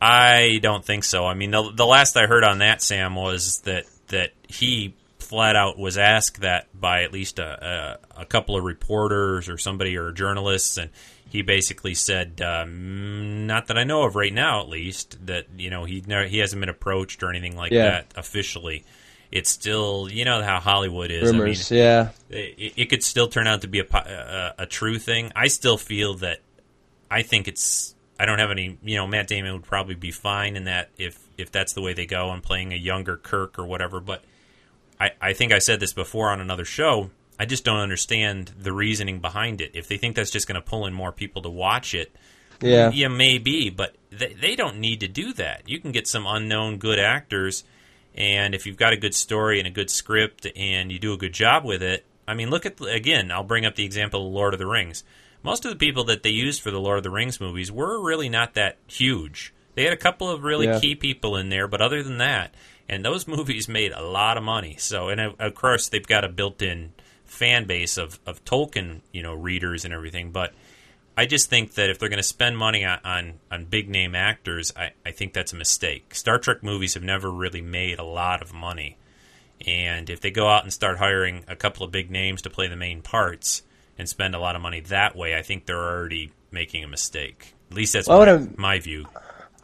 I 0.00 0.60
don't 0.62 0.84
think 0.84 1.02
so. 1.02 1.26
I 1.26 1.34
mean, 1.34 1.50
the, 1.50 1.72
the 1.74 1.86
last 1.86 2.16
I 2.16 2.26
heard 2.26 2.44
on 2.44 2.58
that, 2.58 2.80
Sam, 2.82 3.16
was 3.16 3.60
that 3.62 3.84
that 4.08 4.30
he 4.48 4.94
flat 5.18 5.56
out 5.56 5.76
was 5.76 5.98
asked 5.98 6.40
that 6.42 6.68
by 6.78 7.02
at 7.02 7.12
least 7.12 7.38
a, 7.40 7.98
a, 8.16 8.22
a 8.22 8.24
couple 8.24 8.56
of 8.56 8.62
reporters 8.64 9.48
or 9.48 9.58
somebody 9.58 9.96
or 9.96 10.12
journalists, 10.12 10.78
and 10.78 10.90
he 11.30 11.42
basically 11.42 11.94
said, 11.94 12.40
um, 12.40 13.48
"Not 13.48 13.66
that 13.66 13.76
I 13.76 13.82
know 13.82 14.04
of 14.04 14.14
right 14.14 14.32
now, 14.32 14.60
at 14.60 14.68
least 14.68 15.26
that 15.26 15.46
you 15.58 15.68
know 15.68 15.84
he 15.84 16.02
never, 16.06 16.28
he 16.28 16.38
hasn't 16.38 16.60
been 16.60 16.68
approached 16.68 17.22
or 17.24 17.30
anything 17.30 17.56
like 17.56 17.72
Yeah. 17.72 17.90
that 17.90 18.14
officially." 18.16 18.84
It's 19.30 19.50
still, 19.50 20.08
you 20.10 20.24
know 20.24 20.42
how 20.42 20.58
Hollywood 20.58 21.10
is. 21.10 21.30
Rumors, 21.32 21.70
I 21.70 21.74
mean, 21.74 21.84
yeah. 21.84 22.08
it, 22.30 22.72
it 22.76 22.84
could 22.90 23.02
still 23.02 23.28
turn 23.28 23.46
out 23.46 23.60
to 23.60 23.68
be 23.68 23.80
a, 23.80 23.84
a 23.92 23.96
uh, 23.98 24.52
a 24.60 24.66
true 24.66 24.98
thing. 24.98 25.32
I 25.36 25.48
still 25.48 25.76
feel 25.76 26.14
that 26.16 26.38
I 27.10 27.22
think 27.22 27.46
it's. 27.48 27.94
I 28.18 28.24
don't 28.26 28.38
have 28.38 28.50
any. 28.50 28.78
You 28.82 28.96
know, 28.96 29.06
Matt 29.06 29.28
Damon 29.28 29.52
would 29.52 29.64
probably 29.64 29.94
be 29.94 30.10
fine 30.10 30.56
in 30.56 30.64
that 30.64 30.90
if 30.96 31.18
if 31.36 31.52
that's 31.52 31.74
the 31.74 31.82
way 31.82 31.92
they 31.92 32.06
go 32.06 32.30
and 32.30 32.42
playing 32.42 32.72
a 32.72 32.76
younger 32.76 33.16
Kirk 33.16 33.58
or 33.58 33.66
whatever. 33.66 34.00
But 34.00 34.24
I 34.98 35.10
I 35.20 35.32
think 35.34 35.52
I 35.52 35.58
said 35.58 35.78
this 35.78 35.92
before 35.92 36.30
on 36.30 36.40
another 36.40 36.64
show. 36.64 37.10
I 37.38 37.44
just 37.44 37.64
don't 37.64 37.78
understand 37.78 38.52
the 38.58 38.72
reasoning 38.72 39.20
behind 39.20 39.60
it. 39.60 39.70
If 39.74 39.86
they 39.86 39.96
think 39.96 40.16
that's 40.16 40.30
just 40.30 40.48
going 40.48 40.60
to 40.60 40.66
pull 40.66 40.86
in 40.86 40.92
more 40.92 41.12
people 41.12 41.42
to 41.42 41.48
watch 41.48 41.94
it, 41.94 42.10
Yeah. 42.60 42.90
yeah, 42.90 43.06
maybe, 43.06 43.70
but 43.70 43.94
they, 44.10 44.32
they 44.32 44.56
don't 44.56 44.78
need 44.78 44.98
to 45.00 45.06
do 45.06 45.32
that. 45.34 45.62
You 45.68 45.78
can 45.78 45.92
get 45.92 46.08
some 46.08 46.26
unknown 46.26 46.78
good 46.78 46.98
actors, 46.98 47.62
and 48.18 48.54
if 48.54 48.66
you've 48.66 48.76
got 48.76 48.92
a 48.92 48.96
good 48.98 49.14
story 49.14 49.58
and 49.60 49.66
a 49.66 49.70
good 49.70 49.88
script 49.88 50.46
and 50.56 50.92
you 50.92 50.98
do 50.98 51.14
a 51.14 51.16
good 51.16 51.32
job 51.32 51.64
with 51.64 51.82
it, 51.82 52.04
I 52.26 52.34
mean, 52.34 52.50
look 52.50 52.66
at 52.66 52.78
again. 52.82 53.30
I'll 53.30 53.44
bring 53.44 53.64
up 53.64 53.76
the 53.76 53.84
example 53.84 54.26
of 54.26 54.32
Lord 54.34 54.52
of 54.52 54.58
the 54.58 54.66
Rings. 54.66 55.04
Most 55.42 55.64
of 55.64 55.70
the 55.70 55.76
people 55.78 56.04
that 56.04 56.22
they 56.24 56.30
used 56.30 56.60
for 56.60 56.70
the 56.70 56.80
Lord 56.80 56.98
of 56.98 57.04
the 57.04 57.10
Rings 57.10 57.40
movies 57.40 57.70
were 57.72 58.02
really 58.04 58.28
not 58.28 58.54
that 58.54 58.76
huge. 58.88 59.54
They 59.74 59.84
had 59.84 59.92
a 59.92 59.96
couple 59.96 60.28
of 60.28 60.42
really 60.42 60.66
Yeah. 60.66 60.80
key 60.80 60.94
people 60.96 61.36
in 61.36 61.48
there, 61.48 61.68
but 61.68 61.80
other 61.80 62.02
than 62.02 62.18
that, 62.18 62.52
and 62.88 63.04
those 63.04 63.26
movies 63.36 63.68
made 63.68 63.92
a 63.92 64.02
lot 64.02 64.36
of 64.36 64.42
money. 64.42 64.74
So, 64.78 65.08
and 65.08 65.20
of- 65.20 65.36
of 65.38 65.54
course, 65.54 65.88
they've 65.88 66.04
got 66.06 66.24
a 66.24 66.28
built-in 66.28 66.92
fan 67.24 67.66
base 67.66 67.96
of, 67.96 68.18
of 68.26 68.44
Tolkien, 68.44 69.00
you 69.12 69.22
know, 69.22 69.34
readers 69.34 69.84
and 69.84 69.94
everything. 69.94 70.32
But 70.32 70.52
I 71.18 71.26
just 71.26 71.50
think 71.50 71.74
that 71.74 71.90
if 71.90 71.98
they're 71.98 72.08
going 72.08 72.18
to 72.18 72.22
spend 72.22 72.56
money 72.56 72.84
on, 72.84 73.00
on, 73.02 73.32
on 73.50 73.64
big 73.64 73.88
name 73.88 74.14
actors, 74.14 74.72
I, 74.76 74.92
I 75.04 75.10
think 75.10 75.32
that's 75.32 75.52
a 75.52 75.56
mistake. 75.56 76.14
Star 76.14 76.38
Trek 76.38 76.62
movies 76.62 76.94
have 76.94 77.02
never 77.02 77.28
really 77.28 77.60
made 77.60 77.98
a 77.98 78.04
lot 78.04 78.40
of 78.40 78.54
money. 78.54 78.96
And 79.66 80.08
if 80.08 80.20
they 80.20 80.30
go 80.30 80.46
out 80.46 80.62
and 80.62 80.72
start 80.72 80.98
hiring 80.98 81.42
a 81.48 81.56
couple 81.56 81.84
of 81.84 81.90
big 81.90 82.08
names 82.08 82.40
to 82.42 82.50
play 82.50 82.68
the 82.68 82.76
main 82.76 83.02
parts 83.02 83.62
and 83.98 84.08
spend 84.08 84.36
a 84.36 84.38
lot 84.38 84.54
of 84.54 84.62
money 84.62 84.78
that 84.78 85.16
way, 85.16 85.36
I 85.36 85.42
think 85.42 85.66
they're 85.66 85.76
already 85.76 86.30
making 86.52 86.84
a 86.84 86.88
mistake. 86.88 87.52
At 87.72 87.76
least 87.76 87.94
that's 87.94 88.06
Well, 88.06 88.38
my, 88.38 88.48
my 88.56 88.78
view. 88.78 89.06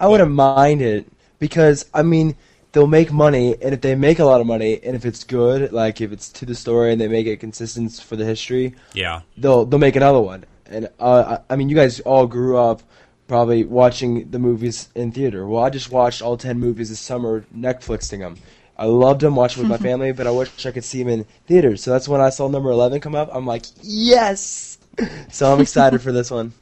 I 0.01 0.09
wouldn't 0.09 0.33
mind 0.33 0.83
it 0.83 1.07
because 1.39 1.87
I 1.95 2.03
mean 2.03 2.35
they'll 2.73 2.89
make 2.89 3.13
money, 3.13 3.55
and 3.63 3.73
if 3.73 3.81
they 3.81 3.95
make 3.95 4.19
a 4.19 4.25
lot 4.25 4.41
of 4.41 4.49
money, 4.49 4.81
and 4.83 4.97
if 4.97 5.07
it's 5.07 5.23
good, 5.23 5.73
like 5.73 6.01
if 6.01 6.11
it's 6.11 6.31
to 6.31 6.47
the 6.47 6.57
story 6.57 6.91
and 6.91 7.01
they 7.01 7.07
make 7.07 7.29
it 7.29 7.39
consistent 7.39 7.93
for 7.93 8.17
the 8.17 8.25
history, 8.25 8.75
Yeah. 8.93 9.21
they'll 9.39 9.65
they'll 9.65 9.79
make 9.79 9.95
another 9.95 10.21
one. 10.21 10.47
And 10.67 10.89
uh, 10.99 11.39
I 11.49 11.53
I 11.53 11.57
mean, 11.57 11.69
you 11.69 11.77
guys 11.77 12.01
all 12.01 12.27
grew 12.27 12.57
up 12.59 12.83
probably 13.29 13.65
watching 13.65 14.31
the 14.31 14.39
movies 14.39 14.89
in 14.95 15.13
theater. 15.13 15.47
Well, 15.47 15.63
I 15.65 15.71
just 15.71 15.91
watched 15.91 16.23
all 16.23 16.37
ten 16.37 16.59
movies 16.59 16.89
this 16.91 17.01
summer, 17.01 17.45
Netflixing 17.57 18.19
them. 18.21 18.37
I 18.77 18.87
loved 18.87 19.21
them, 19.21 19.37
watching 19.37 19.63
with 19.63 19.71
my 19.71 19.79
family, 19.89 20.13
but 20.13 20.27
I 20.27 20.31
wish 20.31 20.67
I 20.67 20.73
could 20.73 20.85
see 20.85 21.03
them 21.03 21.09
in 21.13 21.25
theaters. 21.47 21.83
So 21.83 21.91
that's 21.93 22.09
when 22.09 22.21
I 22.21 22.31
saw 22.31 22.49
number 22.49 22.71
eleven 22.71 23.01
come 23.01 23.15
up. 23.15 23.31
I'm 23.33 23.47
like, 23.47 23.65
yes! 23.83 24.79
So 25.33 25.53
I'm 25.53 25.61
excited 25.61 26.01
for 26.03 26.13
this 26.13 26.31
one. 26.31 26.53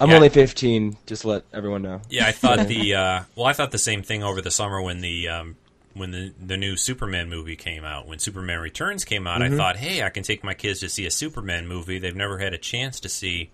I'm 0.00 0.10
Yeah. 0.10 0.16
only 0.16 0.30
15, 0.30 0.96
just 1.06 1.22
to 1.22 1.28
let 1.28 1.44
everyone 1.52 1.82
know. 1.82 2.00
Yeah, 2.10 2.26
I 2.26 2.32
thought 2.32 2.58
the 2.66 2.94
uh, 2.94 3.22
well, 3.36 3.46
I 3.46 3.52
thought 3.52 3.70
the 3.70 3.78
same 3.78 4.02
thing 4.02 4.24
over 4.24 4.40
the 4.40 4.50
summer 4.50 4.82
when 4.82 5.00
the 5.00 5.28
um, 5.28 5.54
when 5.94 6.10
the 6.10 6.32
the 6.40 6.56
new 6.56 6.76
Superman 6.76 7.28
movie 7.28 7.56
came 7.56 7.84
out. 7.84 8.06
When 8.06 8.18
Superman 8.18 8.60
Returns 8.60 9.04
came 9.04 9.26
out, 9.26 9.40
Mm-hmm. 9.40 9.54
I 9.54 9.56
thought, 9.56 9.76
hey, 9.76 10.02
I 10.02 10.10
can 10.10 10.22
take 10.22 10.44
my 10.44 10.54
kids 10.54 10.80
to 10.80 10.88
see 10.88 11.06
a 11.06 11.10
Superman 11.10 11.66
movie. 11.66 11.98
They've 11.98 12.14
never 12.14 12.38
had 12.38 12.54
a 12.54 12.58
chance 12.58 13.00
to 13.00 13.08
see 13.08 13.50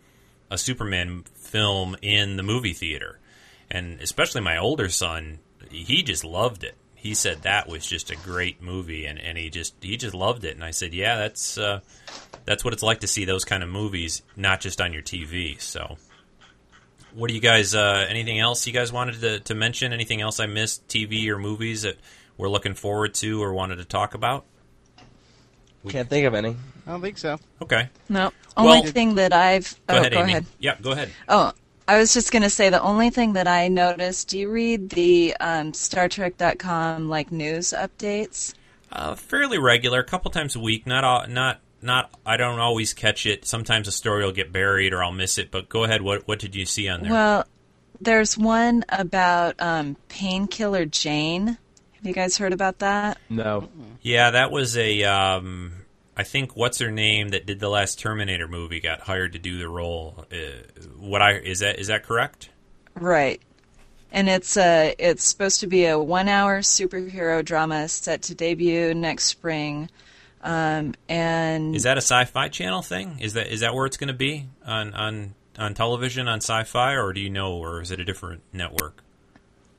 a 0.51 0.59
Superman 0.59 1.25
film 1.35 1.97
in 2.03 2.37
the 2.37 2.43
movie 2.43 2.73
theater, 2.73 3.19
and 3.71 4.01
especially 4.01 4.41
my 4.41 4.57
older 4.57 4.89
son, 4.89 5.39
he 5.71 6.03
just 6.03 6.25
loved 6.25 6.65
it. 6.65 6.75
He 6.95 7.15
said 7.15 7.43
that 7.43 7.69
was 7.69 7.87
just 7.87 8.11
a 8.11 8.17
great 8.17 8.61
movie, 8.63 9.07
and, 9.07 9.21
and 9.21 9.39
he 9.39 9.51
just 9.51 9.75
he 9.81 9.97
just 9.97 10.15
loved 10.15 10.45
it. 10.45 10.55
And 10.55 10.65
I 10.65 10.73
said, 10.73 10.93
yeah, 10.95 11.17
that's 11.17 11.57
uh, 11.59 11.81
that's 12.45 12.65
what 12.65 12.73
it's 12.73 12.83
like 12.83 13.01
to 13.01 13.07
see 13.07 13.25
those 13.25 13.45
kind 13.45 13.63
of 13.63 13.69
movies, 13.69 14.23
not 14.37 14.61
just 14.61 14.81
on 14.81 14.93
your 14.93 15.03
TV. 15.03 15.61
So. 15.61 15.97
What 17.15 17.29
do 17.29 17.35
you 17.35 17.41
guys? 17.41 17.75
Uh, 17.75 18.07
anything 18.09 18.39
else 18.39 18.67
you 18.67 18.73
guys 18.73 18.93
wanted 18.93 19.21
to, 19.23 19.41
to 19.41 19.55
mention? 19.55 19.93
Anything 19.95 20.21
else 20.21 20.41
I 20.41 20.47
missed? 20.47 20.87
TV 20.89 21.27
or 21.29 21.39
movies 21.39 21.83
that 21.83 21.97
we're 22.39 22.49
looking 22.49 22.75
forward 22.75 23.13
to 23.15 23.43
or 23.43 23.53
wanted 23.53 23.77
to 23.77 23.85
talk 23.85 24.15
about? 24.15 24.45
We 25.83 25.93
Can't 25.93 26.09
think 26.09 26.27
of 26.27 26.35
any. 26.35 26.57
I 26.87 26.91
don't 26.91 27.03
think 27.03 27.19
so. 27.19 27.39
Okay, 27.63 27.89
No. 28.09 28.33
Well- 28.57 28.69
Only 28.69 28.91
thing 28.91 29.15
that 29.17 29.33
I've. 29.33 29.73
go 29.87 29.95
oh, 29.95 29.99
ahead, 29.99 30.13
go 30.13 30.21
Amy. 30.21 30.31
ahead. 30.33 30.47
Yeah, 30.59 30.77
go 30.81 30.93
ahead. 30.93 31.11
Oh, 31.29 31.53
I 31.87 31.99
was 31.99 32.13
just 32.13 32.33
going 32.33 32.43
to 32.43 32.51
say 32.51 32.71
the 32.71 32.83
only 32.83 33.11
thing 33.11 33.35
that 33.35 33.47
I 33.47 33.69
noticed. 33.69 34.29
Do 34.29 34.39
you 34.39 34.51
read 34.51 34.91
the 34.91 35.37
um, 35.41 35.73
StarTrek.com 35.73 37.09
like 37.09 37.31
news 37.31 37.73
updates? 37.77 38.55
Uh, 38.91 39.15
fairly 39.15 39.59
regular, 39.59 40.01
a 40.01 40.05
couple 40.05 40.31
times 40.31 40.57
a 40.57 40.61
week. 40.61 40.87
Not 40.87 41.05
all, 41.05 41.27
not 41.29 41.61
not. 41.81 42.11
I 42.27 42.37
don't 42.37 42.59
always 42.59 42.93
catch 42.93 43.27
it. 43.27 43.47
Sometimes 43.47 43.87
a 43.87 43.93
story 43.93 44.25
will 44.25 44.33
get 44.33 44.53
buried 44.53 44.93
or 44.93 45.03
I'll 45.05 45.13
miss 45.13 45.39
it. 45.39 45.51
But 45.51 45.69
go 45.69 45.85
ahead. 45.85 46.03
What 46.03 46.27
what 46.27 46.39
did 46.39 46.55
you 46.57 46.67
see 46.67 46.89
on 46.89 47.03
there? 47.03 47.13
Well, 47.13 47.45
there's 48.01 48.37
one 48.37 48.85
about 48.89 49.55
um, 49.59 49.97
Painkiller 50.09 50.85
Jane. 50.87 51.59
Have 51.99 52.07
you 52.07 52.15
guys 52.15 52.39
heard 52.39 52.53
about 52.53 52.79
that? 52.79 53.19
No. 53.29 53.69
Yeah, 54.03 54.31
that 54.31 54.53
was 54.53 54.77
a. 54.77 55.03
Um, 55.03 55.73
I 56.17 56.23
think 56.23 56.57
what's 56.57 56.79
her 56.79 56.93
name 56.93 57.31
that 57.31 57.45
did 57.45 57.59
the 57.59 57.69
last 57.69 57.99
Terminator 57.99 58.47
movie 58.47 58.81
got 58.81 59.01
hired 59.01 59.33
to 59.33 59.39
do 59.39 59.59
the 59.59 59.69
role. 59.69 60.27
Uh, 60.33 60.37
what 60.99 61.23
I 61.23 61.35
is 61.35 61.59
that 61.61 61.79
is 61.79 61.89
that 61.89 62.05
correct? 62.05 62.51
Right. 62.95 63.41
And 64.13 64.29
it's 64.29 64.57
a 64.57 64.95
it's 64.99 65.25
supposed 65.25 65.61
to 65.61 65.67
be 65.67 65.87
a 65.87 65.99
one 65.99 66.29
hour 66.29 66.61
superhero 66.61 67.45
drama 67.45 67.89
set 67.89 68.23
to 68.23 68.35
debut 68.35 68.95
next 68.95 69.25
spring. 69.25 69.91
Um, 70.43 70.95
and 71.09 71.75
Is 71.75 71.83
that 71.83 71.99
a 71.99 72.01
Sci-Fi 72.01 72.49
Channel 72.49 72.83
thing? 72.83 73.19
Is 73.21 73.33
that 73.35 73.49
is 73.49 73.61
that 73.61 73.75
where 73.75 73.87
it's 73.87 73.97
going 73.97 74.09
to 74.09 74.15
be 74.15 74.47
on 74.65 74.95
on 74.95 75.35
on 75.59 75.75
television 75.75 76.29
on 76.29 76.39
Sci-Fi, 76.39 76.95
or 76.95 77.13
do 77.13 77.21
you 77.21 77.31
know, 77.31 77.57
or 77.57 77.83
is 77.83 77.91
it 77.91 77.99
a 77.99 78.05
different 78.05 78.43
network? 78.53 79.03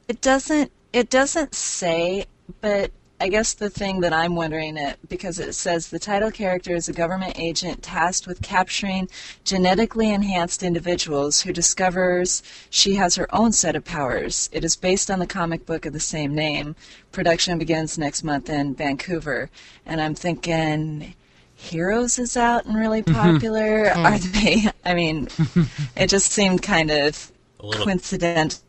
It 0.08 0.22
doesn't. 0.22 0.72
It 0.92 1.10
doesn't 1.10 1.54
say, 1.54 2.26
but 2.62 2.92
I 3.22 3.28
guess 3.28 3.54
the 3.54 3.70
thing 3.70 4.00
that 4.00 4.14
I'm 4.14 4.36
wondering 4.36 4.78
it 4.78 4.98
because 5.10 5.40
it 5.40 5.54
says 5.54 5.90
the 5.90 6.00
title 6.00 6.32
character 6.32 6.74
is 6.74 6.88
a 6.88 6.94
government 6.94 7.38
agent 7.38 7.84
tasked 7.84 8.28
with 8.28 8.42
capturing 8.42 9.10
genetically 9.44 10.10
enhanced 10.10 10.64
individuals 10.64 11.42
who 11.42 11.52
discovers 11.52 12.42
she 12.70 12.96
has 12.96 13.16
her 13.16 13.28
own 13.36 13.52
set 13.52 13.76
of 13.76 13.84
powers. 13.84 14.50
It 14.54 14.64
is 14.64 14.78
based 14.78 15.12
on 15.12 15.20
the 15.20 15.28
comic 15.28 15.66
book 15.66 15.86
of 15.86 15.92
the 15.92 16.00
same 16.00 16.34
name. 16.34 16.78
Production 17.12 17.60
begins 17.60 17.98
next 17.98 18.24
month 18.24 18.50
in 18.50 18.76
Vancouver, 18.76 19.50
and 19.86 20.02
I'm 20.02 20.16
thinking. 20.16 21.16
Heroes 21.62 22.18
is 22.18 22.38
out 22.38 22.64
and 22.68 22.78
really 22.78 23.04
mm-hmm. 23.04 23.16
popular. 23.16 23.90
Are 23.90 24.14
mm-hmm. 24.14 24.32
they? 24.32 24.72
I 24.90 24.94
mean, 24.94 25.28
it 25.98 26.08
just 26.08 26.32
seemed 26.32 26.64
kind 26.64 26.90
of 26.90 27.34
A 27.60 27.66
little 27.66 27.84
coincidental. 27.84 28.60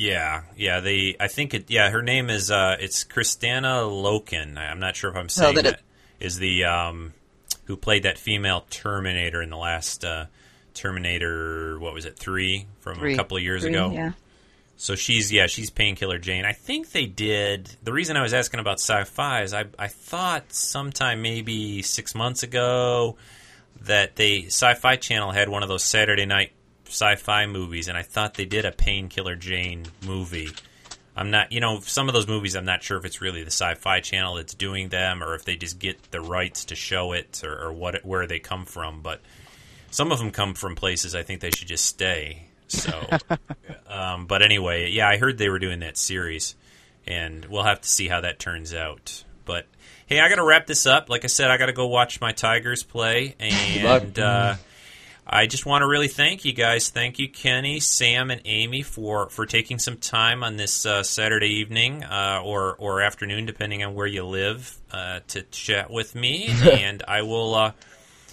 Yeah, 0.00 0.42
yeah. 0.56 0.80
They, 0.80 1.16
I 1.20 1.28
think 1.28 1.52
it. 1.52 1.70
Yeah, 1.70 1.90
her 1.90 2.00
name 2.02 2.30
is. 2.30 2.50
Uh, 2.50 2.76
it's 2.80 3.04
Kristanna 3.04 3.84
Loken. 3.88 4.56
I'm 4.56 4.80
not 4.80 4.96
sure 4.96 5.10
if 5.10 5.16
I'm 5.16 5.28
saying 5.28 5.56
that 5.56 5.64
that. 5.64 5.74
it- 5.74 5.80
Is 6.24 6.38
the 6.38 6.64
um, 6.64 7.12
who 7.66 7.76
played 7.76 8.04
that 8.04 8.16
female 8.18 8.64
Terminator 8.70 9.42
in 9.42 9.50
the 9.50 9.56
last 9.58 10.04
uh, 10.04 10.26
Terminator? 10.74 11.78
What 11.78 11.92
was 11.94 12.04
it? 12.06 12.16
Three 12.18 12.66
from 12.80 12.98
Three. 12.98 13.12
a 13.12 13.16
couple 13.16 13.36
of 13.36 13.42
years 13.42 13.62
Three, 13.62 13.70
ago. 13.72 13.90
Yeah. 13.92 14.12
So 14.76 14.94
she's 14.96 15.30
yeah, 15.30 15.46
she's 15.46 15.68
Painkiller 15.68 16.18
Jane. 16.18 16.46
I 16.46 16.52
think 16.54 16.92
they 16.92 17.04
did. 17.04 17.70
The 17.82 17.92
reason 17.92 18.16
I 18.16 18.22
was 18.22 18.32
asking 18.32 18.60
about 18.60 18.80
sci-fi 18.80 19.42
is 19.42 19.52
I 19.52 19.66
I 19.78 19.88
thought 19.88 20.52
sometime 20.54 21.20
maybe 21.20 21.82
six 21.82 22.14
months 22.14 22.42
ago 22.42 23.16
that 23.82 24.16
the 24.16 24.46
Sci-Fi 24.46 24.96
Channel 24.96 25.32
had 25.32 25.48
one 25.50 25.62
of 25.62 25.68
those 25.68 25.84
Saturday 25.84 26.24
night 26.26 26.52
sci-fi 26.90 27.46
movies, 27.46 27.88
and 27.88 27.96
I 27.96 28.02
thought 28.02 28.34
they 28.34 28.44
did 28.44 28.64
a 28.64 28.72
Painkiller 28.72 29.36
Jane 29.36 29.86
movie. 30.06 30.50
I'm 31.16 31.30
not, 31.30 31.52
you 31.52 31.60
know, 31.60 31.80
some 31.80 32.08
of 32.08 32.14
those 32.14 32.28
movies. 32.28 32.54
I'm 32.56 32.64
not 32.64 32.82
sure 32.82 32.96
if 32.96 33.04
it's 33.04 33.20
really 33.20 33.42
the 33.42 33.50
Sci-Fi 33.50 34.00
Channel 34.00 34.36
that's 34.36 34.54
doing 34.54 34.88
them, 34.88 35.22
or 35.22 35.34
if 35.34 35.44
they 35.44 35.56
just 35.56 35.78
get 35.78 36.10
the 36.10 36.20
rights 36.20 36.66
to 36.66 36.74
show 36.74 37.12
it, 37.12 37.42
or, 37.44 37.66
or 37.66 37.72
what 37.72 38.04
where 38.04 38.26
they 38.26 38.38
come 38.38 38.64
from. 38.64 39.02
But 39.02 39.20
some 39.90 40.12
of 40.12 40.18
them 40.18 40.30
come 40.30 40.54
from 40.54 40.76
places 40.76 41.14
I 41.14 41.22
think 41.22 41.40
they 41.40 41.50
should 41.50 41.68
just 41.68 41.84
stay. 41.84 42.46
So, 42.68 43.06
um, 43.88 44.26
but 44.26 44.42
anyway, 44.42 44.90
yeah, 44.90 45.08
I 45.08 45.18
heard 45.18 45.36
they 45.36 45.48
were 45.48 45.58
doing 45.58 45.80
that 45.80 45.96
series, 45.96 46.54
and 47.06 47.44
we'll 47.46 47.64
have 47.64 47.80
to 47.80 47.88
see 47.88 48.08
how 48.08 48.20
that 48.20 48.38
turns 48.38 48.72
out. 48.72 49.24
But 49.44 49.66
hey, 50.06 50.20
I 50.20 50.28
got 50.28 50.36
to 50.36 50.44
wrap 50.44 50.66
this 50.66 50.86
up. 50.86 51.10
Like 51.10 51.24
I 51.24 51.28
said, 51.28 51.50
I 51.50 51.56
got 51.56 51.66
to 51.66 51.72
go 51.72 51.88
watch 51.88 52.20
my 52.20 52.32
Tigers 52.32 52.82
play, 52.82 53.34
and 53.40 54.18
uh, 54.18 54.54
I 55.32 55.46
just 55.46 55.64
want 55.64 55.82
to 55.82 55.86
really 55.86 56.08
thank 56.08 56.44
you 56.44 56.52
guys. 56.52 56.88
Thank 56.88 57.20
you, 57.20 57.28
Kenny, 57.28 57.78
Sam, 57.78 58.32
and 58.32 58.40
Amy 58.44 58.82
for 58.82 59.30
for 59.30 59.46
taking 59.46 59.78
some 59.78 59.96
time 59.96 60.42
on 60.42 60.56
this 60.56 60.84
uh, 60.84 61.04
Saturday 61.04 61.60
evening 61.60 62.02
uh, 62.02 62.42
or 62.44 62.74
or 62.76 63.00
afternoon, 63.00 63.46
depending 63.46 63.84
on 63.84 63.94
where 63.94 64.08
you 64.08 64.24
live, 64.24 64.76
uh, 64.90 65.20
to 65.28 65.42
chat 65.42 65.88
with 65.90 66.14
me, 66.14 66.48
and 66.72 67.02
I 67.06 67.22
will. 67.22 67.54
Uh, 67.54 67.72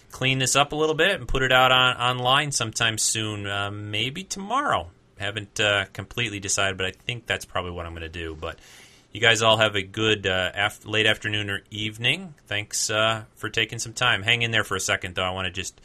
clean 0.10 0.40
this 0.40 0.56
up 0.56 0.72
a 0.72 0.76
little 0.76 0.96
bit 0.96 1.20
and 1.20 1.28
put 1.28 1.44
it 1.44 1.52
out 1.52 1.72
on 1.72 1.96
online 1.98 2.52
sometime 2.52 2.98
soon, 2.98 3.46
uh, 3.46 3.70
maybe 3.70 4.24
tomorrow. 4.24 4.90
Haven't 5.20 5.60
uh, 5.60 5.86
completely 5.94 6.40
decided, 6.40 6.78
but 6.78 6.88
I 6.88 6.92
think 6.92 7.28
that's 7.28 7.46
probably 7.46 7.72
what 7.72 7.86
I'm 7.86 7.92
going 7.92 8.02
to 8.02 8.10
do. 8.10 8.36
But 8.36 8.58
you 9.12 9.22
guys 9.22 9.42
all 9.42 9.58
have 9.58 9.76
a 9.76 9.82
good 9.82 10.26
uh, 10.28 10.52
af- 10.56 10.86
late 10.86 11.06
afternoon 11.06 11.50
or 11.50 11.62
evening. 11.72 12.34
Thanks 12.48 12.90
uh, 12.90 13.24
for 13.36 13.50
taking 13.50 13.80
some 13.80 13.94
time. 13.94 14.24
Hang 14.24 14.42
in 14.42 14.52
there 14.52 14.64
for 14.64 14.76
a 14.76 14.80
second, 14.80 15.16
though. 15.16 15.24
I 15.24 15.32
want 15.32 15.46
to 15.46 15.52
just, 15.52 15.80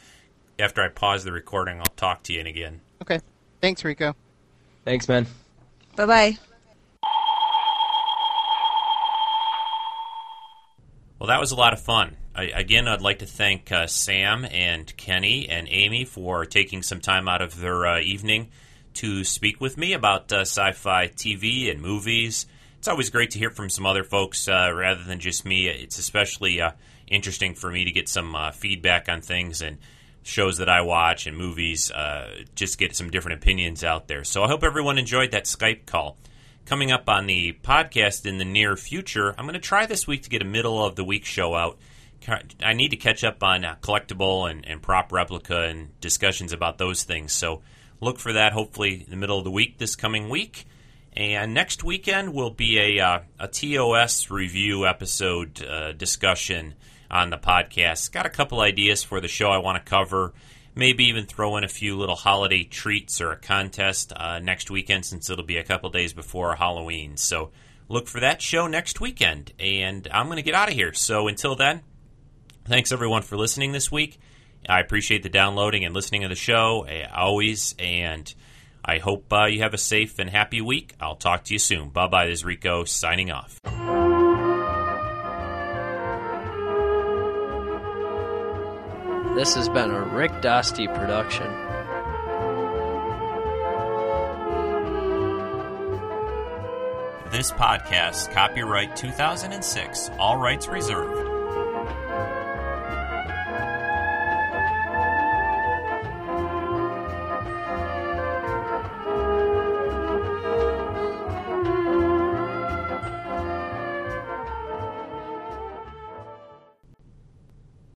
after 0.59 0.81
I 0.81 0.89
pause 0.89 1.23
the 1.23 1.31
recording, 1.31 1.79
I'll 1.79 1.85
talk 1.95 2.23
to 2.23 2.33
you 2.33 2.41
again. 2.41 2.81
Okay. 3.01 3.19
Thanks, 3.61 3.83
Rico. 3.83 4.15
Thanks, 4.85 5.07
man. 5.07 5.25
Bye 5.95 6.05
bye. 6.05 6.37
Well, 11.19 11.27
that 11.27 11.39
was 11.39 11.51
a 11.51 11.55
lot 11.55 11.71
of 11.71 11.79
fun. 11.79 12.17
I, 12.35 12.45
again, 12.45 12.87
I'd 12.87 13.01
like 13.01 13.19
to 13.19 13.25
thank 13.25 13.71
uh, 13.71 13.87
Sam 13.87 14.45
and 14.45 14.95
Kenny 14.97 15.47
and 15.47 15.67
Amy 15.69 16.03
for 16.03 16.45
taking 16.45 16.83
some 16.83 16.99
time 16.99 17.29
out 17.29 17.41
of 17.41 17.59
their 17.59 17.85
uh, 17.85 18.01
evening 18.01 18.49
to 18.95 19.23
speak 19.23 19.61
with 19.61 19.77
me 19.77 19.93
about 19.93 20.31
uh, 20.33 20.41
sci 20.41 20.71
fi 20.73 21.07
TV 21.07 21.71
and 21.71 21.81
movies. 21.81 22.45
It's 22.77 22.87
always 22.87 23.09
great 23.09 23.31
to 23.31 23.39
hear 23.39 23.49
from 23.49 23.69
some 23.69 23.85
other 23.85 24.03
folks 24.03 24.47
uh, 24.49 24.71
rather 24.73 25.03
than 25.03 25.19
just 25.19 25.45
me. 25.45 25.67
It's 25.67 25.97
especially 25.97 26.59
uh, 26.59 26.71
interesting 27.07 27.53
for 27.53 27.71
me 27.71 27.85
to 27.85 27.91
get 27.91 28.09
some 28.09 28.35
uh, 28.35 28.51
feedback 28.51 29.07
on 29.07 29.21
things 29.21 29.61
and 29.61 29.77
shows 30.23 30.57
that 30.57 30.69
I 30.69 30.81
watch 30.81 31.27
and 31.27 31.37
movies, 31.37 31.91
uh, 31.91 32.43
just 32.55 32.77
get 32.77 32.95
some 32.95 33.09
different 33.09 33.41
opinions 33.41 33.83
out 33.83 34.07
there. 34.07 34.23
So 34.23 34.43
I 34.43 34.47
hope 34.47 34.63
everyone 34.63 34.97
enjoyed 34.97 35.31
that 35.31 35.45
Skype 35.45 35.85
call 35.85 36.17
coming 36.65 36.91
up 36.91 37.09
on 37.09 37.27
the 37.27 37.53
podcast 37.63 38.25
in 38.25 38.37
the 38.37 38.45
near 38.45 38.75
future. 38.75 39.35
I'm 39.37 39.45
going 39.45 39.53
to 39.53 39.59
try 39.59 39.85
this 39.85 40.07
week 40.07 40.23
to 40.23 40.29
get 40.29 40.41
a 40.41 40.45
middle 40.45 40.83
of 40.83 40.95
the 40.95 41.03
week 41.03 41.25
show 41.25 41.53
out. 41.55 41.77
I 42.63 42.71
need 42.71 42.89
to 42.89 42.95
catch 42.95 43.23
up 43.25 43.43
on 43.43 43.65
uh, 43.65 43.75
collectible 43.81 44.49
and, 44.49 44.65
and 44.65 44.81
prop 44.81 45.11
replica 45.11 45.63
and 45.63 45.99
discussions 45.99 46.53
about 46.53 46.77
those 46.77 47.03
things. 47.03 47.33
So 47.33 47.61
look 47.99 48.17
for 48.17 48.33
that 48.33 48.53
hopefully 48.53 49.03
in 49.03 49.09
the 49.09 49.17
middle 49.17 49.37
of 49.37 49.43
the 49.43 49.51
week 49.51 49.77
this 49.77 49.97
coming 49.97 50.29
week. 50.29 50.65
And 51.15 51.53
next 51.53 51.83
weekend 51.83 52.33
will 52.33 52.49
be 52.49 52.79
a, 52.79 53.03
uh, 53.03 53.19
a 53.39 53.47
TOS 53.47 54.31
review 54.31 54.87
episode 54.87 55.61
uh, 55.63 55.91
discussion 55.91 56.75
on 57.13 57.29
the 57.29 57.37
podcast. 57.37 58.11
Got 58.11 58.25
a 58.25 58.29
couple 58.29 58.59
ideas 58.59 59.03
for 59.03 59.21
the 59.21 59.27
show 59.27 59.49
I 59.51 59.59
want 59.59 59.83
to 59.83 59.89
cover. 59.89 60.33
Maybe 60.75 61.05
even 61.05 61.25
throw 61.25 61.55
in 61.57 61.63
a 61.63 61.67
few 61.67 61.95
little 61.95 62.15
holiday 62.15 62.63
treats 62.63 63.21
or 63.21 63.31
a 63.31 63.37
contest 63.37 64.11
uh, 64.15 64.39
next 64.39 64.71
weekend 64.71 65.05
since 65.05 65.29
it'll 65.29 65.45
be 65.45 65.57
a 65.57 65.63
couple 65.63 65.91
days 65.91 66.11
before 66.11 66.55
Halloween. 66.55 67.15
So 67.15 67.51
look 67.87 68.07
for 68.07 68.19
that 68.21 68.41
show 68.41 68.65
next 68.65 68.99
weekend. 68.99 69.53
And 69.59 70.07
I'm 70.11 70.25
going 70.25 70.37
to 70.37 70.41
get 70.41 70.55
out 70.55 70.69
of 70.69 70.73
here. 70.73 70.93
So 70.93 71.27
until 71.27 71.55
then, 71.55 71.81
thanks 72.65 72.91
everyone 72.91 73.21
for 73.21 73.37
listening 73.37 73.71
this 73.71 73.91
week. 73.91 74.19
I 74.67 74.79
appreciate 74.79 75.21
the 75.21 75.29
downloading 75.29 75.85
and 75.85 75.93
listening 75.93 76.23
of 76.23 76.31
the 76.31 76.35
show 76.35 76.87
uh, 76.87 77.07
always. 77.15 77.75
And 77.77 78.33
I 78.83 78.97
hope 78.97 79.31
uh, 79.31 79.45
you 79.45 79.61
have 79.61 79.75
a 79.75 79.77
safe 79.77 80.17
and 80.17 80.31
happy 80.31 80.61
week. 80.61 80.95
I'll 80.99 81.15
talk 81.15 81.43
to 81.43 81.53
you 81.53 81.59
soon. 81.59 81.89
Bye 81.89 82.07
bye. 82.07 82.25
This 82.25 82.39
is 82.39 82.45
Rico 82.45 82.85
signing 82.85 83.29
off. 83.29 83.59
This 89.35 89.55
has 89.55 89.67
been 89.67 89.89
a 89.89 89.99
Rick 89.99 90.31
Dosty 90.43 90.85
production. 90.93 91.47
This 97.31 97.49
podcast, 97.49 98.31
copyright 98.31 98.95
2006, 98.95 100.11
all 100.19 100.37
rights 100.37 100.67
reserved. 100.67 101.32